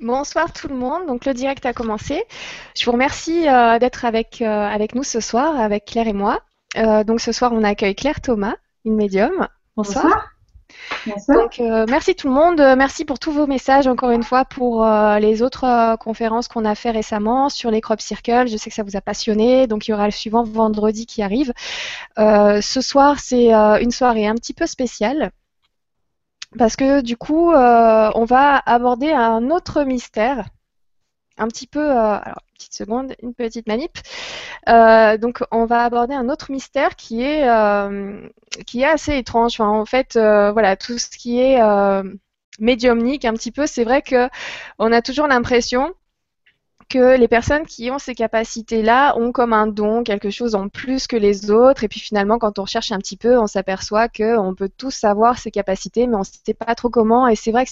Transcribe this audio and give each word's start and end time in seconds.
Bonsoir 0.00 0.52
tout 0.52 0.68
le 0.68 0.74
monde. 0.74 1.06
Donc 1.06 1.24
le 1.24 1.34
direct 1.34 1.64
a 1.66 1.72
commencé. 1.72 2.24
Je 2.76 2.84
vous 2.84 2.92
remercie 2.92 3.48
euh, 3.48 3.78
d'être 3.78 4.04
avec, 4.04 4.42
euh, 4.42 4.46
avec 4.46 4.94
nous 4.94 5.02
ce 5.02 5.20
soir, 5.20 5.58
avec 5.58 5.84
Claire 5.86 6.08
et 6.08 6.12
moi. 6.12 6.40
Euh, 6.76 7.04
donc 7.04 7.20
ce 7.20 7.32
soir, 7.32 7.52
on 7.52 7.62
accueille 7.64 7.94
Claire 7.94 8.20
Thomas, 8.20 8.54
une 8.84 8.96
médium. 8.96 9.48
Bonsoir. 9.76 10.04
Bonsoir. 10.04 10.32
Bonsoir. 11.06 11.38
Donc 11.38 11.88
merci 11.88 12.14
tout 12.14 12.28
le 12.28 12.34
monde. 12.34 12.60
Merci 12.76 13.04
pour 13.04 13.18
tous 13.18 13.32
vos 13.32 13.46
messages 13.46 13.86
encore 13.86 14.10
une 14.10 14.22
fois 14.22 14.44
pour 14.44 14.84
les 15.20 15.42
autres 15.42 15.96
conférences 15.98 16.48
qu'on 16.48 16.64
a 16.64 16.74
fait 16.74 16.90
récemment 16.90 17.48
sur 17.48 17.70
les 17.70 17.80
crop 17.80 18.00
circles. 18.00 18.48
Je 18.48 18.56
sais 18.56 18.68
que 18.68 18.76
ça 18.76 18.82
vous 18.82 18.96
a 18.96 19.00
passionné. 19.00 19.66
Donc 19.66 19.86
il 19.86 19.92
y 19.92 19.94
aura 19.94 20.06
le 20.06 20.10
suivant 20.10 20.42
vendredi 20.42 21.06
qui 21.06 21.22
arrive. 21.22 21.52
Ce 22.16 22.80
soir, 22.80 23.20
c'est 23.20 23.52
une 23.52 23.90
soirée 23.90 24.26
un 24.26 24.34
petit 24.34 24.54
peu 24.54 24.66
spéciale. 24.66 25.30
Parce 26.58 26.76
que 26.76 27.00
du 27.00 27.16
coup, 27.16 27.52
euh, 27.52 28.10
on 28.14 28.24
va 28.24 28.62
aborder 28.64 29.10
un 29.10 29.50
autre 29.50 29.82
mystère, 29.84 30.48
un 31.38 31.48
petit 31.48 31.66
peu, 31.66 31.80
euh, 31.80 32.18
alors 32.18 32.42
petite 32.54 32.74
seconde, 32.74 33.14
une 33.22 33.34
petite 33.34 33.66
manip. 33.66 33.98
Euh, 34.68 35.18
donc, 35.18 35.42
on 35.50 35.66
va 35.66 35.84
aborder 35.84 36.14
un 36.14 36.28
autre 36.28 36.50
mystère 36.50 36.96
qui 36.96 37.22
est, 37.22 37.46
qui 38.66 38.82
est 38.82 38.86
assez 38.86 39.16
étrange. 39.18 39.60
En 39.60 39.84
fait, 39.84 40.14
voilà, 40.14 40.76
tout 40.76 40.98
ce 40.98 41.10
qui 41.10 41.40
est 41.40 41.60
médiumnique, 42.58 43.24
un 43.24 43.34
petit 43.34 43.52
peu, 43.52 43.66
c'est 43.66 43.84
vrai 43.84 44.02
que 44.02 44.28
on 44.78 44.92
a 44.92 45.02
toujours 45.02 45.26
l'impression 45.26 45.94
que 46.88 47.16
les 47.16 47.28
personnes 47.28 47.66
qui 47.66 47.90
ont 47.90 47.98
ces 47.98 48.14
capacités-là 48.14 49.16
ont 49.16 49.32
comme 49.32 49.52
un 49.52 49.66
don, 49.66 50.02
quelque 50.02 50.30
chose 50.30 50.54
en 50.54 50.68
plus 50.68 51.06
que 51.06 51.16
les 51.16 51.50
autres. 51.50 51.84
Et 51.84 51.88
puis 51.88 52.00
finalement, 52.00 52.38
quand 52.38 52.58
on 52.58 52.62
recherche 52.62 52.92
un 52.92 52.98
petit 52.98 53.16
peu, 53.16 53.38
on 53.38 53.46
s'aperçoit 53.46 54.08
qu'on 54.08 54.54
peut 54.56 54.70
tous 54.76 54.92
savoir 54.92 55.38
ces 55.38 55.50
capacités, 55.50 56.06
mais 56.06 56.16
on 56.16 56.20
ne 56.20 56.24
sait 56.24 56.54
pas 56.54 56.74
trop 56.74 56.88
comment. 56.88 57.26
Et 57.28 57.36
c'est 57.36 57.52
vrai 57.52 57.64
que 57.64 57.70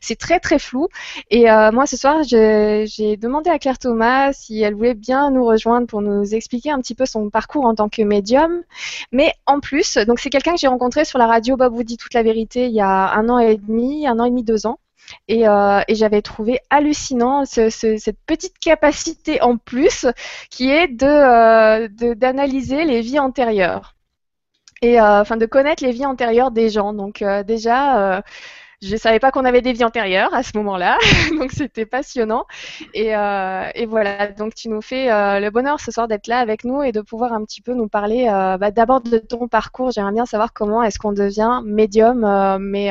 c'est 0.00 0.16
très 0.16 0.40
très 0.40 0.58
flou. 0.58 0.88
Et 1.30 1.50
euh, 1.50 1.70
moi, 1.72 1.86
ce 1.86 1.96
soir, 1.96 2.22
j'ai 2.22 3.16
demandé 3.16 3.50
à 3.50 3.58
Claire 3.58 3.78
Thomas 3.78 4.32
si 4.32 4.60
elle 4.62 4.74
voulait 4.74 4.94
bien 4.94 5.30
nous 5.30 5.44
rejoindre 5.44 5.86
pour 5.86 6.02
nous 6.02 6.34
expliquer 6.34 6.70
un 6.70 6.80
petit 6.80 6.94
peu 6.94 7.06
son 7.06 7.30
parcours 7.30 7.64
en 7.64 7.74
tant 7.74 7.88
que 7.88 8.02
médium. 8.02 8.62
Mais 9.12 9.32
en 9.46 9.60
plus, 9.60 9.96
donc 9.98 10.20
c'est 10.20 10.30
quelqu'un 10.30 10.52
que 10.52 10.60
j'ai 10.60 10.68
rencontré 10.68 11.04
sur 11.04 11.18
la 11.18 11.26
radio 11.26 11.56
Bob 11.56 11.74
vous 11.74 11.82
dit 11.82 11.96
toute 11.96 12.14
la 12.14 12.22
vérité 12.22 12.66
il 12.66 12.72
y 12.72 12.80
a 12.80 13.12
un 13.14 13.28
an 13.28 13.38
et 13.38 13.56
demi, 13.56 14.06
un 14.06 14.18
an 14.18 14.24
et 14.24 14.30
demi, 14.30 14.42
deux 14.42 14.66
ans. 14.66 14.78
Et, 15.28 15.48
euh, 15.48 15.80
et 15.88 15.94
j'avais 15.94 16.22
trouvé 16.22 16.60
hallucinant 16.70 17.44
ce- 17.44 17.70
ce- 17.70 17.96
cette 17.98 18.18
petite 18.26 18.58
capacité 18.58 19.40
en 19.42 19.56
plus 19.56 20.06
qui 20.50 20.70
est 20.70 20.88
de, 20.88 21.06
euh, 21.06 21.88
d'analyser 22.14 22.84
les 22.84 23.00
vies 23.00 23.18
antérieures 23.18 23.94
et 24.82 25.00
euh, 25.00 25.20
enfin 25.22 25.36
de 25.36 25.46
connaître 25.46 25.82
les 25.84 25.92
vies 25.92 26.06
antérieures 26.06 26.50
des 26.50 26.68
gens. 26.70 26.92
Donc 26.92 27.24
déjà, 27.46 28.22
je 28.82 28.92
ne 28.92 28.96
savais 28.98 29.18
pas 29.20 29.30
qu'on 29.30 29.44
avait 29.46 29.62
des 29.62 29.72
vies 29.72 29.84
antérieures 29.84 30.34
à 30.34 30.42
ce 30.42 30.52
moment-là, 30.56 30.98
donc 31.38 31.52
c'était 31.52 31.86
passionnant. 31.86 32.46
Et, 32.94 33.14
voilà, 33.86 34.28
donc 34.28 34.54
tu 34.54 34.68
nous 34.68 34.82
fais 34.82 35.06
le 35.40 35.50
bonheur 35.50 35.80
ce 35.80 35.90
soir 35.92 36.08
d'être 36.08 36.26
là 36.28 36.38
avec 36.40 36.64
nous 36.64 36.82
et 36.82 36.92
de 36.92 37.00
pouvoir 37.00 37.32
un 37.32 37.44
petit 37.44 37.62
peu 37.62 37.74
nous 37.74 37.88
parler 37.88 38.26
bah, 38.60 38.70
d'abord 38.70 39.00
de 39.00 39.18
ton 39.18 39.48
parcours. 39.48 39.90
J'aimerais 39.92 40.12
bien 40.12 40.26
savoir 40.26 40.52
comment 40.52 40.82
est-ce 40.82 40.98
qu'on 40.98 41.12
devient 41.12 41.60
médium, 41.64 42.58
mais 42.60 42.90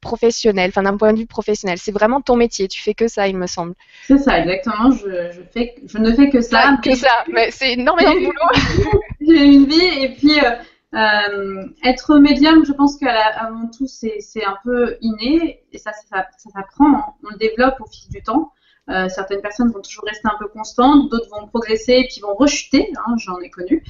professionnel, 0.00 0.70
enfin 0.70 0.82
d'un 0.82 0.96
point 0.96 1.12
de 1.12 1.18
vue 1.18 1.26
professionnel. 1.26 1.78
C'est 1.78 1.92
vraiment 1.92 2.20
ton 2.20 2.36
métier, 2.36 2.68
tu 2.68 2.80
fais 2.82 2.94
que 2.94 3.08
ça, 3.08 3.28
il 3.28 3.36
me 3.36 3.46
semble. 3.46 3.74
C'est 4.06 4.18
ça, 4.18 4.38
exactement. 4.38 4.90
Je, 4.90 5.30
je, 5.32 5.40
fais, 5.52 5.74
je 5.86 5.98
ne 5.98 6.12
fais 6.12 6.28
que 6.30 6.40
ça. 6.40 6.78
que 6.82 6.94
ça, 6.94 7.08
mais 7.32 7.50
c'est 7.50 7.72
énormément 7.72 8.14
de 8.14 8.20
boulot. 8.20 9.00
J'ai 9.20 9.44
une 9.44 9.66
vie 9.66 10.02
et 10.04 10.08
puis 10.14 10.38
euh, 10.40 10.50
euh, 10.94 11.64
être 11.84 12.18
médium, 12.18 12.64
je 12.64 12.72
pense 12.72 12.96
qu'avant 12.96 13.68
tout, 13.76 13.86
c'est 13.86 14.44
un 14.44 14.56
peu 14.64 14.96
inné 15.00 15.62
et 15.72 15.78
ça, 15.78 15.92
ça, 16.10 16.26
s'apprend. 16.52 16.94
hein. 16.96 17.04
On 17.24 17.30
le 17.30 17.38
développe 17.38 17.74
au 17.80 17.86
fil 17.86 18.10
du 18.10 18.22
temps. 18.22 18.52
Euh, 18.88 19.08
certaines 19.08 19.40
personnes 19.40 19.70
vont 19.70 19.82
toujours 19.82 20.04
rester 20.04 20.26
un 20.26 20.36
peu 20.38 20.48
constantes, 20.48 21.10
d'autres 21.10 21.28
vont 21.30 21.46
progresser 21.46 21.92
et 21.92 22.08
puis 22.08 22.20
vont 22.22 22.34
rechuter. 22.34 22.90
hein, 23.06 23.14
J'en 23.18 23.38
ai 23.40 23.50
connu. 23.50 23.84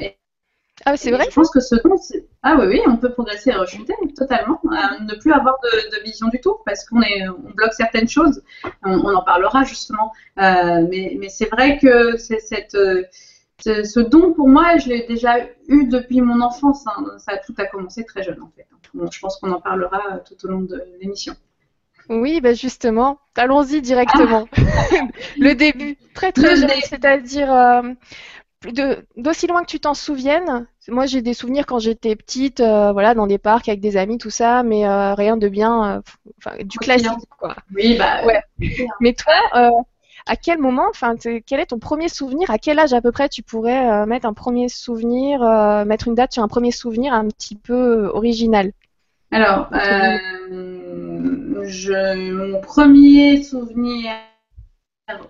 Et 0.00 0.16
Ah, 0.86 0.96
c'est 0.96 1.10
vrai 1.10 1.26
Je 1.28 1.34
pense 1.34 1.50
que 1.50 1.60
ce 1.60 1.74
don, 1.76 1.96
c'est. 1.98 2.26
Ah 2.42 2.56
oui, 2.58 2.66
oui, 2.68 2.80
on 2.86 2.96
peut 2.96 3.12
progresser 3.12 3.50
et 3.50 3.54
rechuter 3.54 3.94
totalement. 4.16 4.60
ne 4.64 5.14
plus 5.20 5.32
avoir 5.32 5.56
de, 5.62 5.96
de 5.98 6.02
vision 6.02 6.28
du 6.28 6.40
tout 6.40 6.56
parce 6.64 6.84
qu'on 6.88 7.02
est, 7.02 7.28
on 7.28 7.50
bloque 7.50 7.74
certaines 7.74 8.08
choses. 8.08 8.42
On, 8.84 8.92
on 8.98 9.14
en 9.14 9.22
parlera 9.22 9.64
justement. 9.64 10.12
Euh, 10.38 10.86
mais 10.90 11.16
mais 11.18 11.28
c'est 11.28 11.50
vrai 11.50 11.78
que 11.78 12.16
c'est 12.16 12.40
cette. 12.40 12.74
euh, 12.74 13.02
ce, 13.62 13.84
ce 13.84 14.00
don 14.00 14.32
pour 14.32 14.48
moi, 14.48 14.78
je 14.78 14.88
l'ai 14.88 15.06
déjà 15.06 15.34
eu 15.68 15.86
depuis 15.86 16.22
mon 16.22 16.40
enfance. 16.40 16.86
hein. 16.86 17.04
Ça 17.18 17.36
tout 17.44 17.54
a 17.58 17.66
commencé 17.66 18.04
très 18.04 18.22
jeune 18.22 18.40
en 18.42 18.50
fait. 18.56 18.66
Bon, 18.94 19.08
je 19.10 19.20
pense 19.20 19.36
qu'on 19.38 19.52
en 19.52 19.60
parlera 19.60 20.00
euh, 20.12 20.16
tout 20.26 20.46
au 20.46 20.50
long 20.50 20.62
de 20.62 20.82
l'émission. 21.00 21.34
Oui, 22.08 22.40
ben 22.40 22.56
justement, 22.56 23.18
allons-y 23.36 23.82
directement. 23.82 24.48
le 25.38 25.54
début, 25.54 25.96
très 26.14 26.32
très 26.32 26.56
Le 26.56 26.60
jeune, 26.62 26.70
c'est-à-dire 26.82 27.52
euh, 27.54 27.82
d'aussi 29.16 29.46
loin 29.46 29.62
que 29.62 29.70
tu 29.70 29.80
t'en 29.80 29.94
souviennes. 29.94 30.66
Moi, 30.88 31.06
j'ai 31.06 31.22
des 31.22 31.32
souvenirs 31.34 31.64
quand 31.66 31.78
j'étais 31.78 32.14
petite, 32.16 32.60
euh, 32.60 32.92
voilà, 32.92 33.14
dans 33.14 33.26
des 33.26 33.38
parcs 33.38 33.68
avec 33.68 33.80
des 33.80 33.96
amis, 33.96 34.18
tout 34.18 34.30
ça, 34.30 34.62
mais 34.62 34.86
euh, 34.86 35.14
rien 35.14 35.36
de 35.36 35.48
bien, 35.48 35.96
euh, 35.96 36.00
enfin, 36.38 36.56
du 36.62 36.78
classique, 36.78 37.08
quoi. 37.38 37.56
Oui, 37.74 37.96
bah. 37.96 38.24
Ouais. 38.24 38.42
Mais 39.00 39.14
toi, 39.14 39.32
à 40.26 40.36
quel 40.36 40.58
moment, 40.58 40.86
enfin, 40.90 41.14
quel 41.16 41.60
est 41.60 41.66
ton 41.66 41.78
premier 41.78 42.08
souvenir? 42.08 42.50
À 42.50 42.58
quel 42.58 42.78
âge 42.78 42.92
à 42.92 43.00
peu 43.00 43.10
près 43.12 43.30
tu 43.30 43.42
pourrais 43.42 44.04
mettre 44.06 44.26
un 44.26 44.34
premier 44.34 44.68
souvenir, 44.68 45.40
mettre 45.86 46.08
une 46.08 46.14
date 46.14 46.34
sur 46.34 46.42
un 46.42 46.48
premier 46.48 46.72
souvenir 46.72 47.14
un 47.14 47.26
petit 47.28 47.56
peu 47.56 48.10
original? 48.12 48.72
Alors, 49.32 49.68
je, 51.62 52.32
mon 52.32 52.60
premier 52.60 53.42
souvenir 53.42 54.12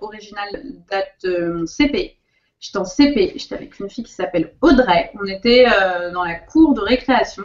original 0.00 0.48
date 0.90 1.12
de 1.22 1.52
mon 1.52 1.66
CP. 1.66 2.19
J'étais 2.60 2.76
en 2.76 2.84
CP, 2.84 3.32
j'étais 3.36 3.54
avec 3.54 3.80
une 3.80 3.88
fille 3.88 4.04
qui 4.04 4.12
s'appelle 4.12 4.52
Audrey. 4.60 5.10
On 5.14 5.24
était 5.24 5.64
euh, 5.66 6.12
dans 6.12 6.24
la 6.24 6.34
cour 6.34 6.74
de 6.74 6.82
récréation 6.82 7.44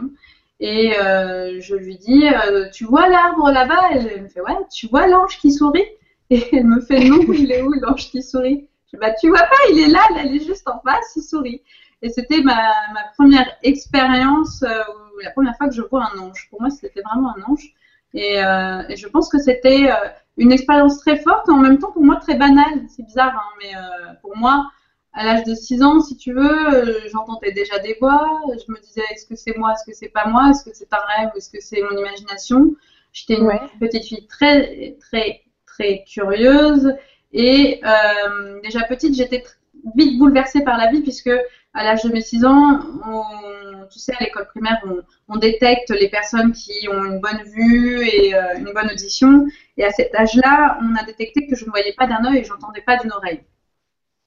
et 0.59 1.00
euh, 1.00 1.62
je 1.62 1.76
lui 1.76 1.98
dis 1.98 2.28
euh, 2.28 2.70
Tu 2.74 2.84
vois 2.84 3.08
l'arbre 3.08 3.50
là-bas? 3.50 3.92
Elle 3.92 4.24
me 4.24 4.28
fait 4.28 4.42
Ouais, 4.42 4.58
tu 4.74 4.88
vois 4.88 5.08
l'ange 5.08 5.38
qui 5.40 5.54
sourit? 5.54 5.86
Et 6.31 6.56
elle 6.56 6.66
me 6.66 6.81
fait 6.81 7.00
Non, 7.06 7.20
il 7.31 7.52
est 7.52 7.62
où 7.62 7.72
l'ange 7.74 8.09
qui 8.09 8.22
sourit? 8.22 8.68
Je 8.88 8.98
dis 8.98 9.00
Bah, 9.00 9.14
tu 9.20 9.30
vois 9.30 9.44
pas, 9.44 9.72
il 9.72 9.80
est 9.80 9.88
là, 9.88 10.02
il 10.25 10.36
est 10.36 10.46
juste 10.46 10.68
en 10.68 10.81
face, 10.81 11.14
il 11.16 11.22
sourit. 11.22 11.62
Et 12.02 12.09
c'était 12.09 12.42
ma, 12.42 12.74
première 13.18 13.48
expérience, 13.64 14.64
la 15.24 15.31
première 15.31 15.56
fois 15.56 15.70
que 15.70 15.74
je 15.75 15.81
vois 15.81 16.09
un 16.14 16.20
ange. 16.20 16.48
Pour 16.50 16.62
moi, 16.62 16.70
c'était 16.70 17.02
vraiment 17.02 17.34
un 17.38 17.52
ange. 17.52 17.74
Et, 18.14 18.36
et 18.36 18.96
je 18.98 19.08
pense 19.08 19.30
que 19.30 19.40
c'était 19.40 19.90
une 20.38 20.52
expérience 20.52 21.00
très 21.00 21.18
forte 21.18 21.48
et 21.48 21.52
en 21.52 21.59
même 21.59 21.80
temps 21.80 21.92
pour 21.92 22.04
moi 22.04 22.18
très 22.18 22.36
banale. 22.36 22.86
C'est 22.90 23.04
bizarre, 23.04 23.34
hein, 23.36 23.58
mais 23.62 23.72
pour 24.22 24.36
moi, 24.36 24.68
à 25.16 25.26
l'âge 25.26 25.44
de 25.46 25.56
6 25.56 25.81
ans, 25.84 26.00
si 26.02 26.18
tu 26.18 26.34
veux, 26.34 26.74
euh, 26.74 27.00
j'entendais 27.12 27.52
déjà 27.53 27.80
des 27.80 27.98
voix. 28.02 28.42
Je 28.50 28.72
me 28.72 28.80
disais, 28.81 29.02
est-ce 29.12 29.26
que 29.26 29.36
c'est 29.36 29.58
moi, 29.58 29.74
est-ce 29.74 29.86
que 29.90 29.96
c'est 29.98 30.09
pas 30.09 30.28
moi, 30.28 30.50
est-ce 30.52 30.64
que 30.66 30.76
c'est 30.76 30.92
un 30.94 30.98
rêve, 31.18 31.30
est-ce 31.38 31.50
que 31.50 31.59
c'est 31.62 31.81
mon 31.81 31.98
imagination? 31.98 32.76
J'étais 33.14 33.36
une 33.40 33.48
Ouais. 33.48 33.59
petite 33.80 34.04
fille 34.06 34.28
très, 34.28 34.98
très, 35.00 35.42
très 35.66 36.04
curieuse. 36.06 36.94
Et 37.31 37.81
euh, 37.86 38.59
déjà 38.62 38.84
petite, 38.84 39.16
j'étais 39.16 39.44
vite 39.96 40.18
bouleversée 40.18 40.64
par 40.64 40.78
la 40.78 40.88
vie 40.92 41.02
puisque 41.02 41.30
à 41.74 41.84
l'âge 41.84 42.04
de 42.04 42.09
mes 42.12 42.22
6 42.22 42.46
ans, 42.46 42.80
on, 43.06 43.86
tu 43.92 44.00
sais, 44.00 44.14
à 44.18 44.24
l'école 44.24 44.48
primaire, 44.48 44.81
on, 44.86 44.98
on 45.34 45.38
détecte 45.38 45.89
les 45.92 46.10
personnes 46.10 46.51
qui 46.54 46.88
ont 46.89 47.04
une 47.06 47.19
bonne 47.19 47.44
vue 47.56 48.06
et 48.07 48.36
euh, 48.36 48.57
une 48.57 48.72
bonne 48.74 48.89
audition. 48.92 49.45
Et 49.78 49.84
à 49.86 49.92
cet 49.92 50.16
âge-là, 50.16 50.78
on 50.81 50.95
a 50.95 51.04
détecté 51.06 51.48
que 51.48 51.56
je 51.56 51.66
ne 51.66 51.69
voyais 51.69 51.94
pas 51.98 52.07
d'un 52.07 52.24
œil 52.25 52.39
et 52.39 52.44
j'entendais 52.45 52.81
pas 52.81 52.98
d'une 52.98 53.12
oreille. 53.12 53.42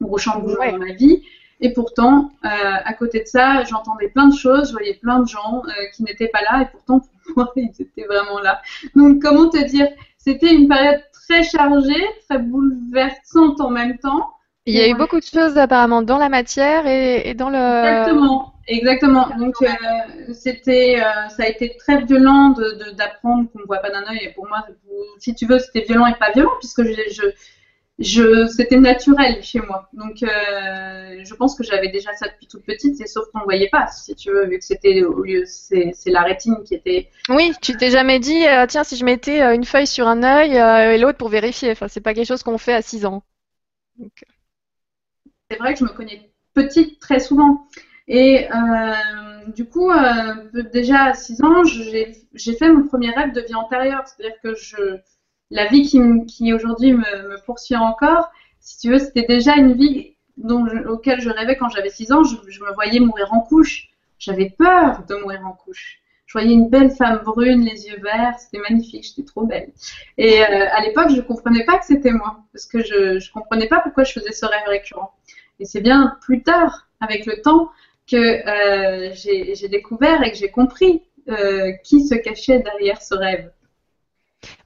Gros 0.01 0.19
chamboulement 0.19 0.61
Ouais. 0.61 0.73
dans 0.73 0.79
ma 0.79 0.93
vie. 0.93 1.23
Et 1.61 1.73
pourtant, 1.73 2.31
euh, 2.45 2.49
à 2.49 2.93
côté 2.95 3.21
de 3.21 3.27
ça, 3.27 3.65
j'entendais 3.65 4.09
plein 4.09 4.29
de 4.29 4.35
choses, 4.37 4.69
je 4.69 4.73
voyais 4.73 4.95
plein 4.95 5.19
de 5.21 5.27
gens 5.29 5.63
euh, 5.67 5.71
qui 5.95 6.05
n'étaient 6.05 6.29
pas 6.29 6.41
là 6.43 6.63
et 6.63 6.67
pourtant 6.71 7.01
pour 7.01 7.37
moi, 7.37 7.53
ils 7.57 7.71
étaient 7.81 8.05
vraiment 8.07 8.39
là. 8.41 8.63
Donc, 8.95 9.21
comment 9.21 9.49
te 9.49 9.63
dire? 9.67 9.89
C'était 10.19 10.55
une 10.55 10.69
période 10.69 11.03
très 11.13 11.43
chargée, 11.43 12.05
très 12.29 12.39
bouleversante 12.39 13.61
en 13.61 13.71
même 13.71 13.99
temps. 13.99 14.31
Il 14.67 14.75
y 14.75 14.81
a 14.81 14.89
eu 14.89 14.95
beaucoup 14.95 15.19
de 15.19 15.25
choses 15.25 15.57
apparemment 15.57 16.03
dans 16.03 16.19
la 16.19 16.29
matière 16.29 16.87
et, 16.87 17.29
et 17.31 17.35
dans 17.35 17.49
le. 17.51 17.57
Exactement, 17.57 18.53
exactement. 18.69 19.29
Donc 19.39 19.55
euh, 19.63 19.67
c'était, 20.35 21.01
euh, 21.01 21.29
ça 21.31 21.45
a 21.45 21.47
été 21.49 21.75
très 21.79 22.03
violent 22.05 22.51
de, 22.51 22.63
de- 22.85 22.91
d'apprendre 22.97 23.51
qu'on 23.51 23.61
ne 23.61 23.65
voit 23.65 23.79
pas 23.79 23.91
d'un 23.91 24.03
œil. 24.11 24.19
Et 24.23 24.33
pour 24.35 24.47
moi, 24.47 24.65
si 25.19 25.35
tu 25.35 25.47
veux, 25.47 25.59
c'était 25.59 25.81
violent 25.89 26.07
et 26.07 26.15
pas 26.17 26.31
violent 26.33 26.51
puisque 26.61 26.83
je, 26.85 26.93
je, 27.11 27.23
je, 27.99 28.47
c'était 28.47 28.77
naturel 28.77 29.43
chez 29.43 29.61
moi. 29.61 29.89
Donc 29.93 30.23
euh, 30.23 31.25
je 31.25 31.35
pense 31.35 31.57
que 31.57 31.65
j'avais 31.65 31.89
déjà 31.89 32.13
ça 32.15 32.29
depuis 32.29 32.47
toute 32.47 32.65
petite, 32.65 33.01
et 33.01 33.07
sauf 33.07 33.27
qu'on 33.33 33.41
ne 33.41 33.45
voyait 33.45 33.69
pas, 33.69 33.89
si 33.89 34.15
tu 34.15 34.31
veux, 34.31 34.47
vu 34.47 34.59
que 34.59 34.65
c'était 34.65 35.03
au 35.03 35.23
lieu, 35.23 35.45
c'est, 35.47 35.91
c'est 35.95 36.11
la 36.11 36.23
rétine 36.23 36.63
qui 36.65 36.75
était. 36.75 37.11
Oui, 37.29 37.53
tu 37.61 37.77
t'es 37.77 37.91
jamais 37.91 38.21
dit, 38.21 38.47
euh, 38.47 38.67
tiens, 38.67 38.85
si 38.85 38.97
je 38.97 39.05
mettais 39.05 39.43
euh, 39.43 39.55
une 39.55 39.65
feuille 39.65 39.87
sur 39.87 40.07
un 40.07 40.23
œil 40.23 40.59
euh, 40.59 40.93
et 40.93 40.99
l'autre 40.99 41.19
pour 41.19 41.29
vérifier. 41.29 41.73
Enfin, 41.73 41.89
c'est 41.89 42.01
pas 42.01 42.15
quelque 42.15 42.29
chose 42.29 42.43
qu'on 42.43 42.59
fait 42.59 42.75
à 42.75 42.83
6 42.83 43.05
ans. 43.05 43.25
Donc, 43.97 44.25
C'est 45.51 45.59
vrai 45.59 45.73
que 45.73 45.81
je 45.81 45.85
me 45.85 45.91
connais 45.91 46.31
petite 46.55 47.01
très 47.01 47.19
souvent. 47.21 47.67
Et 48.11 48.49
du 49.49 49.67
coup, 49.67 49.91
déjà 50.73 51.05
à 51.05 51.15
6 51.15 51.43
ans, 51.43 51.65
j'ai 51.65 52.13
j'ai 52.33 52.57
fait 52.57 52.71
mon 52.71 52.87
premier 52.87 53.11
rêve 53.11 53.33
de 53.33 53.43
vie 53.43 53.55
antérieure. 53.55 54.05
C'est-à-dire 54.07 54.37
que 54.43 54.55
je, 54.55 54.99
la 55.51 55.67
vie 55.67 55.83
qui, 55.83 56.53
aujourd'hui 56.53 56.93
me, 56.93 57.45
poursuit 57.45 57.77
encore, 57.77 58.31
si 58.61 58.79
tu 58.79 58.91
veux, 58.91 58.99
c'était 58.99 59.27
déjà 59.27 59.57
une 59.57 59.75
vie 59.75 60.17
auquel 60.89 61.21
je 61.21 61.31
rêvais 61.31 61.57
quand 61.57 61.69
j'avais 61.69 61.91
6 61.91 62.13
ans. 62.13 62.25
Je, 62.25 62.37
me 62.37 62.75
voyais 62.75 63.01
mourir 63.01 63.33
en 63.33 63.41
couche. 63.41 63.89
J'avais 64.19 64.51
peur 64.51 65.05
de 65.09 65.15
mourir 65.17 65.47
en 65.47 65.53
couche. 65.53 66.01
Je 66.27 66.33
voyais 66.33 66.53
une 66.53 66.69
belle 66.69 66.91
femme 66.91 67.23
brune, 67.25 67.65
les 67.65 67.87
yeux 67.87 67.99
verts, 68.03 68.39
c'était 68.39 68.59
magnifique, 68.59 69.03
j'étais 69.03 69.25
trop 69.25 69.47
belle. 69.47 69.73
Et 70.19 70.43
euh, 70.43 70.67
à 70.73 70.83
l'époque, 70.83 71.09
je 71.09 71.17
ne 71.17 71.23
comprenais 71.23 71.65
pas 71.65 71.79
que 71.79 71.87
c'était 71.87 72.11
moi, 72.11 72.41
parce 72.53 72.67
que 72.67 72.85
je 72.85 73.15
ne 73.15 73.33
comprenais 73.33 73.67
pas 73.67 73.81
pourquoi 73.81 74.05
je 74.05 74.13
faisais 74.13 74.33
ce 74.33 74.45
rêve 74.45 74.67
récurrent. 74.67 75.15
Et 75.59 75.65
c'est 75.65 75.81
bien 75.81 76.19
plus 76.21 76.43
tard, 76.43 76.89
avec 77.01 77.25
le 77.25 77.41
temps, 77.41 77.71
que 78.07 78.17
euh, 78.17 79.11
j'ai 79.15 79.69
découvert 79.69 80.23
et 80.23 80.31
que 80.31 80.37
j'ai 80.37 80.51
compris 80.51 81.03
euh, 81.31 81.73
qui 81.85 82.07
se 82.07 82.15
cachait 82.15 82.59
derrière 82.59 83.01
ce 83.01 83.15
rêve. 83.15 83.51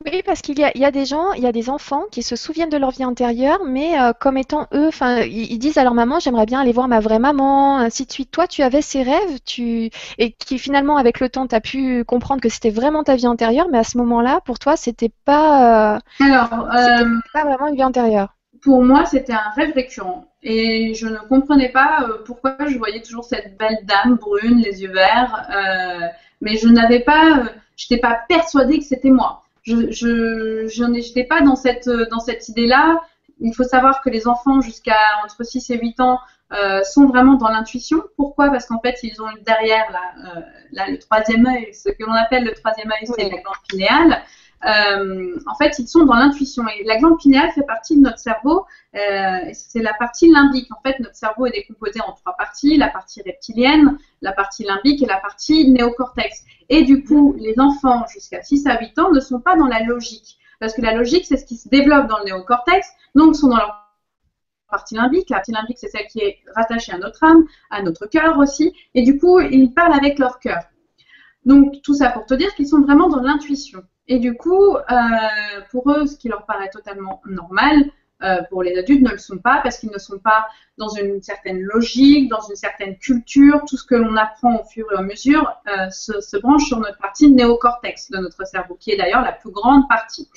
Oui, 0.05 0.23
parce 0.25 0.43
qu'il 0.43 0.59
y 0.59 0.65
a, 0.65 0.91
des 0.91 1.05
gens, 1.05 1.33
il 1.33 1.43
y 1.43 1.47
a 1.47 1.53
des 1.53 1.71
enfants 1.71 2.05
qui 2.11 2.23
se 2.23 2.37
souviennent 2.37 2.69
de 2.69 2.77
leur 2.77 2.91
vie 2.91 3.05
antérieure, 3.05 3.61
mais 3.65 3.99
euh, 4.01 4.13
comme 4.13 4.37
étant 4.37 4.67
eux, 4.75 4.89
enfin, 4.89 5.21
ils, 5.21 5.59
disent 5.59 5.79
à 5.79 5.85
leur 5.85 5.95
maman, 5.95 6.19
j'aimerais 6.19 6.45
bien 6.45 6.61
aller 6.61 6.73
voir 6.73 6.89
ma 6.89 7.01
vraie 7.01 7.19
maman, 7.19 7.79
ainsi 7.79 8.05
de 8.05 8.13
suite. 8.13 8.31
Toi, 8.31 8.47
tu 8.47 8.63
avais 8.63 8.83
ces 8.83 9.03
rêves, 9.03 9.41
tu 9.45 9.91
et 10.19 10.33
qui 10.33 10.59
finalement, 10.59 10.97
avec 10.97 11.21
le 11.21 11.29
temps, 11.29 11.47
tu 11.47 11.55
as 11.55 11.61
pu 11.61 12.05
comprendre 12.05 12.41
que 12.41 12.49
c'était 12.49 12.71
vraiment 12.71 13.05
ta 13.05 13.15
vie 13.15 13.27
antérieure, 13.27 13.69
mais 13.71 13.79
à 13.79 13.85
ce 13.85 13.97
moment-là, 13.99 14.41
pour 14.45 14.59
toi, 14.59 14.77
c'était 14.77 15.13
pas, 15.25 16.01
Alors, 16.21 16.51
pas 17.33 17.45
vraiment 17.45 17.69
une 17.69 17.77
vie 17.77 17.85
antérieure. 17.85 18.35
Pour 18.63 18.83
moi, 18.83 19.05
c'était 19.07 19.33
un 19.33 19.51
rêve 19.57 19.73
récurrent. 19.75 20.27
Et 20.43 20.95
je 20.95 21.07
ne 21.07 21.19
comprenais 21.19 21.71
pas 21.71 22.03
euh, 22.03 22.23
pourquoi 22.25 22.57
je 22.67 22.77
voyais 22.77 23.01
toujours 23.01 23.25
cette 23.25 23.57
belle 23.57 23.79
dame 23.85 24.17
brune, 24.17 24.59
les 24.59 24.83
yeux 24.83 24.93
verts, 24.93 25.49
euh, 25.51 26.07
mais 26.41 26.57
je 26.57 26.69
n'avais 26.69 27.01
pas, 27.01 27.39
euh, 27.39 27.45
je 27.77 27.87
n'étais 27.89 28.01
pas 28.01 28.21
persuadée 28.29 28.79
que 28.79 28.85
c'était 28.85 29.11
moi. 29.11 29.43
Je, 29.63 29.91
je, 29.91 30.85
n'étais 30.85 31.25
pas 31.25 31.41
dans 31.41 31.57
cette, 31.57 31.89
dans 32.11 32.21
cette 32.21 32.49
idée-là. 32.49 33.01
Il 33.41 33.55
faut 33.55 33.65
savoir 33.65 34.03
que 34.03 34.11
les 34.11 34.27
enfants 34.27 34.61
jusqu'à 34.61 34.99
entre 35.25 35.45
6 35.45 35.71
et 35.71 35.79
8 35.79 36.01
ans 36.01 36.19
sont 36.85 37.07
vraiment 37.07 37.35
dans 37.35 37.49
l'intuition. 37.49 38.03
Pourquoi? 38.17 38.51
Parce 38.51 38.67
qu'en 38.67 38.81
fait, 38.81 38.99
ils 39.03 39.23
ont 39.23 39.29
derrière 39.47 39.91
là, 39.91 40.43
là, 40.73 40.91
le 40.91 40.99
troisième 40.99 41.47
œil, 41.47 41.73
ce 41.73 41.89
que 41.89 42.05
l'on 42.05 42.13
appelle 42.13 42.45
le 42.45 42.53
troisième 42.53 42.91
œil, 42.91 43.07
c'est 43.07 43.23
la 43.23 43.41
glande 43.41 43.55
pinéale. 43.69 44.23
Euh, 44.65 45.39
en 45.47 45.55
fait, 45.57 45.79
ils 45.79 45.89
sont 45.89 46.05
dans 46.05 46.15
l'intuition. 46.15 46.65
Et 46.69 46.85
la 46.85 46.99
glande 46.99 47.19
pinéale 47.19 47.51
fait 47.53 47.65
partie 47.65 47.97
de 47.97 48.03
notre 48.03 48.19
cerveau. 48.19 48.67
Euh, 48.95 49.39
c'est 49.53 49.83
la 49.83 49.95
partie 49.95 50.31
limbique. 50.31 50.69
En 50.73 50.81
fait, 50.83 50.99
notre 51.01 51.17
cerveau 51.17 51.47
est 51.47 51.53
décomposé 51.53 52.01
en 52.01 52.13
trois 52.13 52.37
parties 52.37 52.77
la 52.77 52.89
partie 52.89 53.23
reptilienne, 53.23 53.99
la 54.21 54.33
partie 54.33 54.65
limbique 54.65 55.03
et 55.03 55.07
la 55.07 55.19
partie 55.19 55.71
néocortex. 55.71 56.45
Et 56.75 56.85
du 56.85 57.05
coup, 57.05 57.37
les 57.39 57.61
enfants 57.61 58.07
jusqu'à 58.11 58.43
6 58.43 58.67
à 58.67 58.81
8 58.81 58.99
ans 58.99 59.13
ne 59.13 59.21
sont 59.21 59.41
pas 59.41 59.57
dans 59.57 59.67
la 59.67 59.83
logique. 59.83 60.39
Parce 60.59 60.73
que 60.73 60.81
la 60.81 60.95
logique, 60.95 61.27
c'est 61.27 61.37
ce 61.37 61.45
qui 61.45 61.59
se 61.59 61.69
développe 61.69 62.09
dans 62.09 62.17
le 62.21 62.25
néocortex. 62.25 62.89
Donc, 63.15 63.37
sont 63.37 63.49
dans 63.49 63.59
leur 63.59 63.93
partie 64.71 64.95
limbique. 64.95 65.29
La 65.29 65.37
partie 65.37 65.53
limbique, 65.53 65.77
c'est 65.79 65.91
celle 65.91 66.07
qui 66.07 66.21
est 66.21 66.39
rattachée 66.57 66.93
à 66.93 66.97
notre 66.97 67.23
âme, 67.25 67.45
à 67.69 67.83
notre 67.83 68.07
cœur 68.07 68.39
aussi. 68.39 68.73
Et 68.95 69.03
du 69.03 69.19
coup, 69.19 69.39
ils 69.39 69.75
parlent 69.75 69.93
avec 69.93 70.19
leur 70.19 70.39
cœur. 70.39 70.63
Donc, 71.45 71.83
tout 71.83 71.93
ça 71.93 72.09
pour 72.09 72.25
te 72.25 72.33
dire 72.33 72.55
qu'ils 72.55 72.69
sont 72.69 72.81
vraiment 72.81 73.11
dans 73.11 73.21
l'intuition. 73.21 73.83
Et 74.09 74.19
du 74.19 74.35
coup, 74.35 74.75
euh, 74.75 74.81
pour 75.71 75.91
eux, 75.91 76.07
ce 76.07 76.17
qui 76.17 76.31
leur 76.31 76.47
paraît 76.47 76.71
totalement 76.71 77.21
normal, 77.27 77.85
euh, 78.23 78.43
pour 78.51 78.63
les 78.63 78.79
adultes, 78.79 79.03
ne 79.03 79.11
le 79.11 79.19
sont 79.19 79.39
pas 79.39 79.61
parce 79.63 79.79
qu'ils 79.79 79.91
ne 79.91 79.99
sont 79.99 80.19
pas 80.19 80.47
dans 80.79 80.89
une 80.89 81.21
certaine 81.23 81.61
logique, 81.61 82.29
dans 82.31 82.41
une 82.41 82.57
certaine 82.57 82.97
culture. 82.99 83.63
Tout 83.69 83.77
ce 83.77 83.85
que 83.85 83.95
l'on 83.95 84.17
apprend 84.17 84.61
au 84.61 84.65
fur 84.65 84.87
et 84.93 84.97
à 84.97 85.03
mesure 85.03 85.53
euh, 85.67 85.91
se, 85.91 86.37
branche 86.39 86.65
sur 86.65 86.79
notre 86.79 86.99
partie 86.99 87.31
néocortex 87.31 88.11
de 88.11 88.19
notre 88.19 88.47
cerveau, 88.47 88.77
qui 88.79 88.93
est 88.93 88.97
d'ailleurs 88.97 89.23
la 89.23 89.33
plus 89.33 89.51
grande 89.51 89.89
partie. 89.89 90.29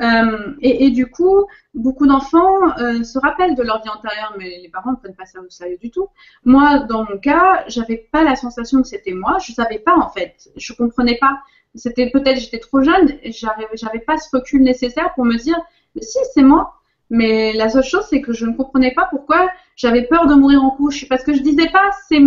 Euh, 0.00 0.54
et, 0.60 0.90
du 0.90 1.10
coup, 1.10 1.46
beaucoup 1.74 2.06
d'enfants 2.06 2.76
se 2.76 3.18
rappellent 3.18 3.54
de 3.54 3.62
leur 3.62 3.82
vie 3.82 3.90
antérieure, 3.90 4.34
mais 4.38 4.58
les 4.60 4.68
parents 4.68 4.92
ne 4.92 4.96
prennent 4.96 5.14
pas 5.14 5.26
ça 5.26 5.40
au 5.40 5.48
sérieux 5.48 5.76
du 5.76 5.90
tout. 5.90 6.08
Moi, 6.44 6.80
dans 6.80 7.04
mon 7.04 7.18
cas, 7.18 7.64
j'avais 7.68 8.08
pas 8.10 8.24
la 8.24 8.34
sensation 8.34 8.82
que 8.82 8.88
c'était 8.88 9.12
moi. 9.12 9.36
Je 9.38 9.52
savais 9.52 9.78
pas 9.78 9.94
en 9.94 10.08
fait. 10.10 10.48
Je 10.56 10.72
comprenais 10.72 11.18
pas. 11.18 11.38
C'était 11.74 12.10
peut-être 12.10 12.38
j'étais 12.38 12.58
trop 12.58 12.82
jeune. 12.82 13.18
J'avais 13.24 14.00
pas 14.00 14.18
ce 14.18 14.36
recul 14.36 14.62
nécessaire 14.62 15.14
pour 15.14 15.24
me 15.24 15.36
dire, 15.36 15.58
si 16.00 16.18
c'est 16.34 16.42
moi. 16.42 16.81
Mais 17.12 17.52
la 17.52 17.68
seule 17.68 17.84
chose, 17.84 18.06
c'est 18.08 18.22
que 18.22 18.32
je 18.32 18.46
ne 18.46 18.56
comprenais 18.56 18.92
pas 18.92 19.06
pourquoi 19.10 19.48
j'avais 19.76 20.02
peur 20.02 20.26
de 20.26 20.34
mourir 20.34 20.64
en 20.64 20.70
couche. 20.70 21.06
Parce 21.08 21.22
que 21.22 21.34
je 21.34 21.42
disais 21.42 21.68
pas, 21.68 21.90
c'est, 22.08 22.18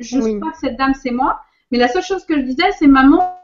je 0.00 0.20
sais 0.20 0.38
pas 0.38 0.50
que 0.50 0.58
cette 0.58 0.76
dame 0.76 0.94
c'est 0.94 1.12
moi. 1.12 1.40
Mais 1.70 1.78
la 1.78 1.88
seule 1.88 2.02
chose 2.02 2.26
que 2.26 2.36
je 2.36 2.42
disais, 2.42 2.70
c'est 2.78 2.88
maman, 2.88 3.38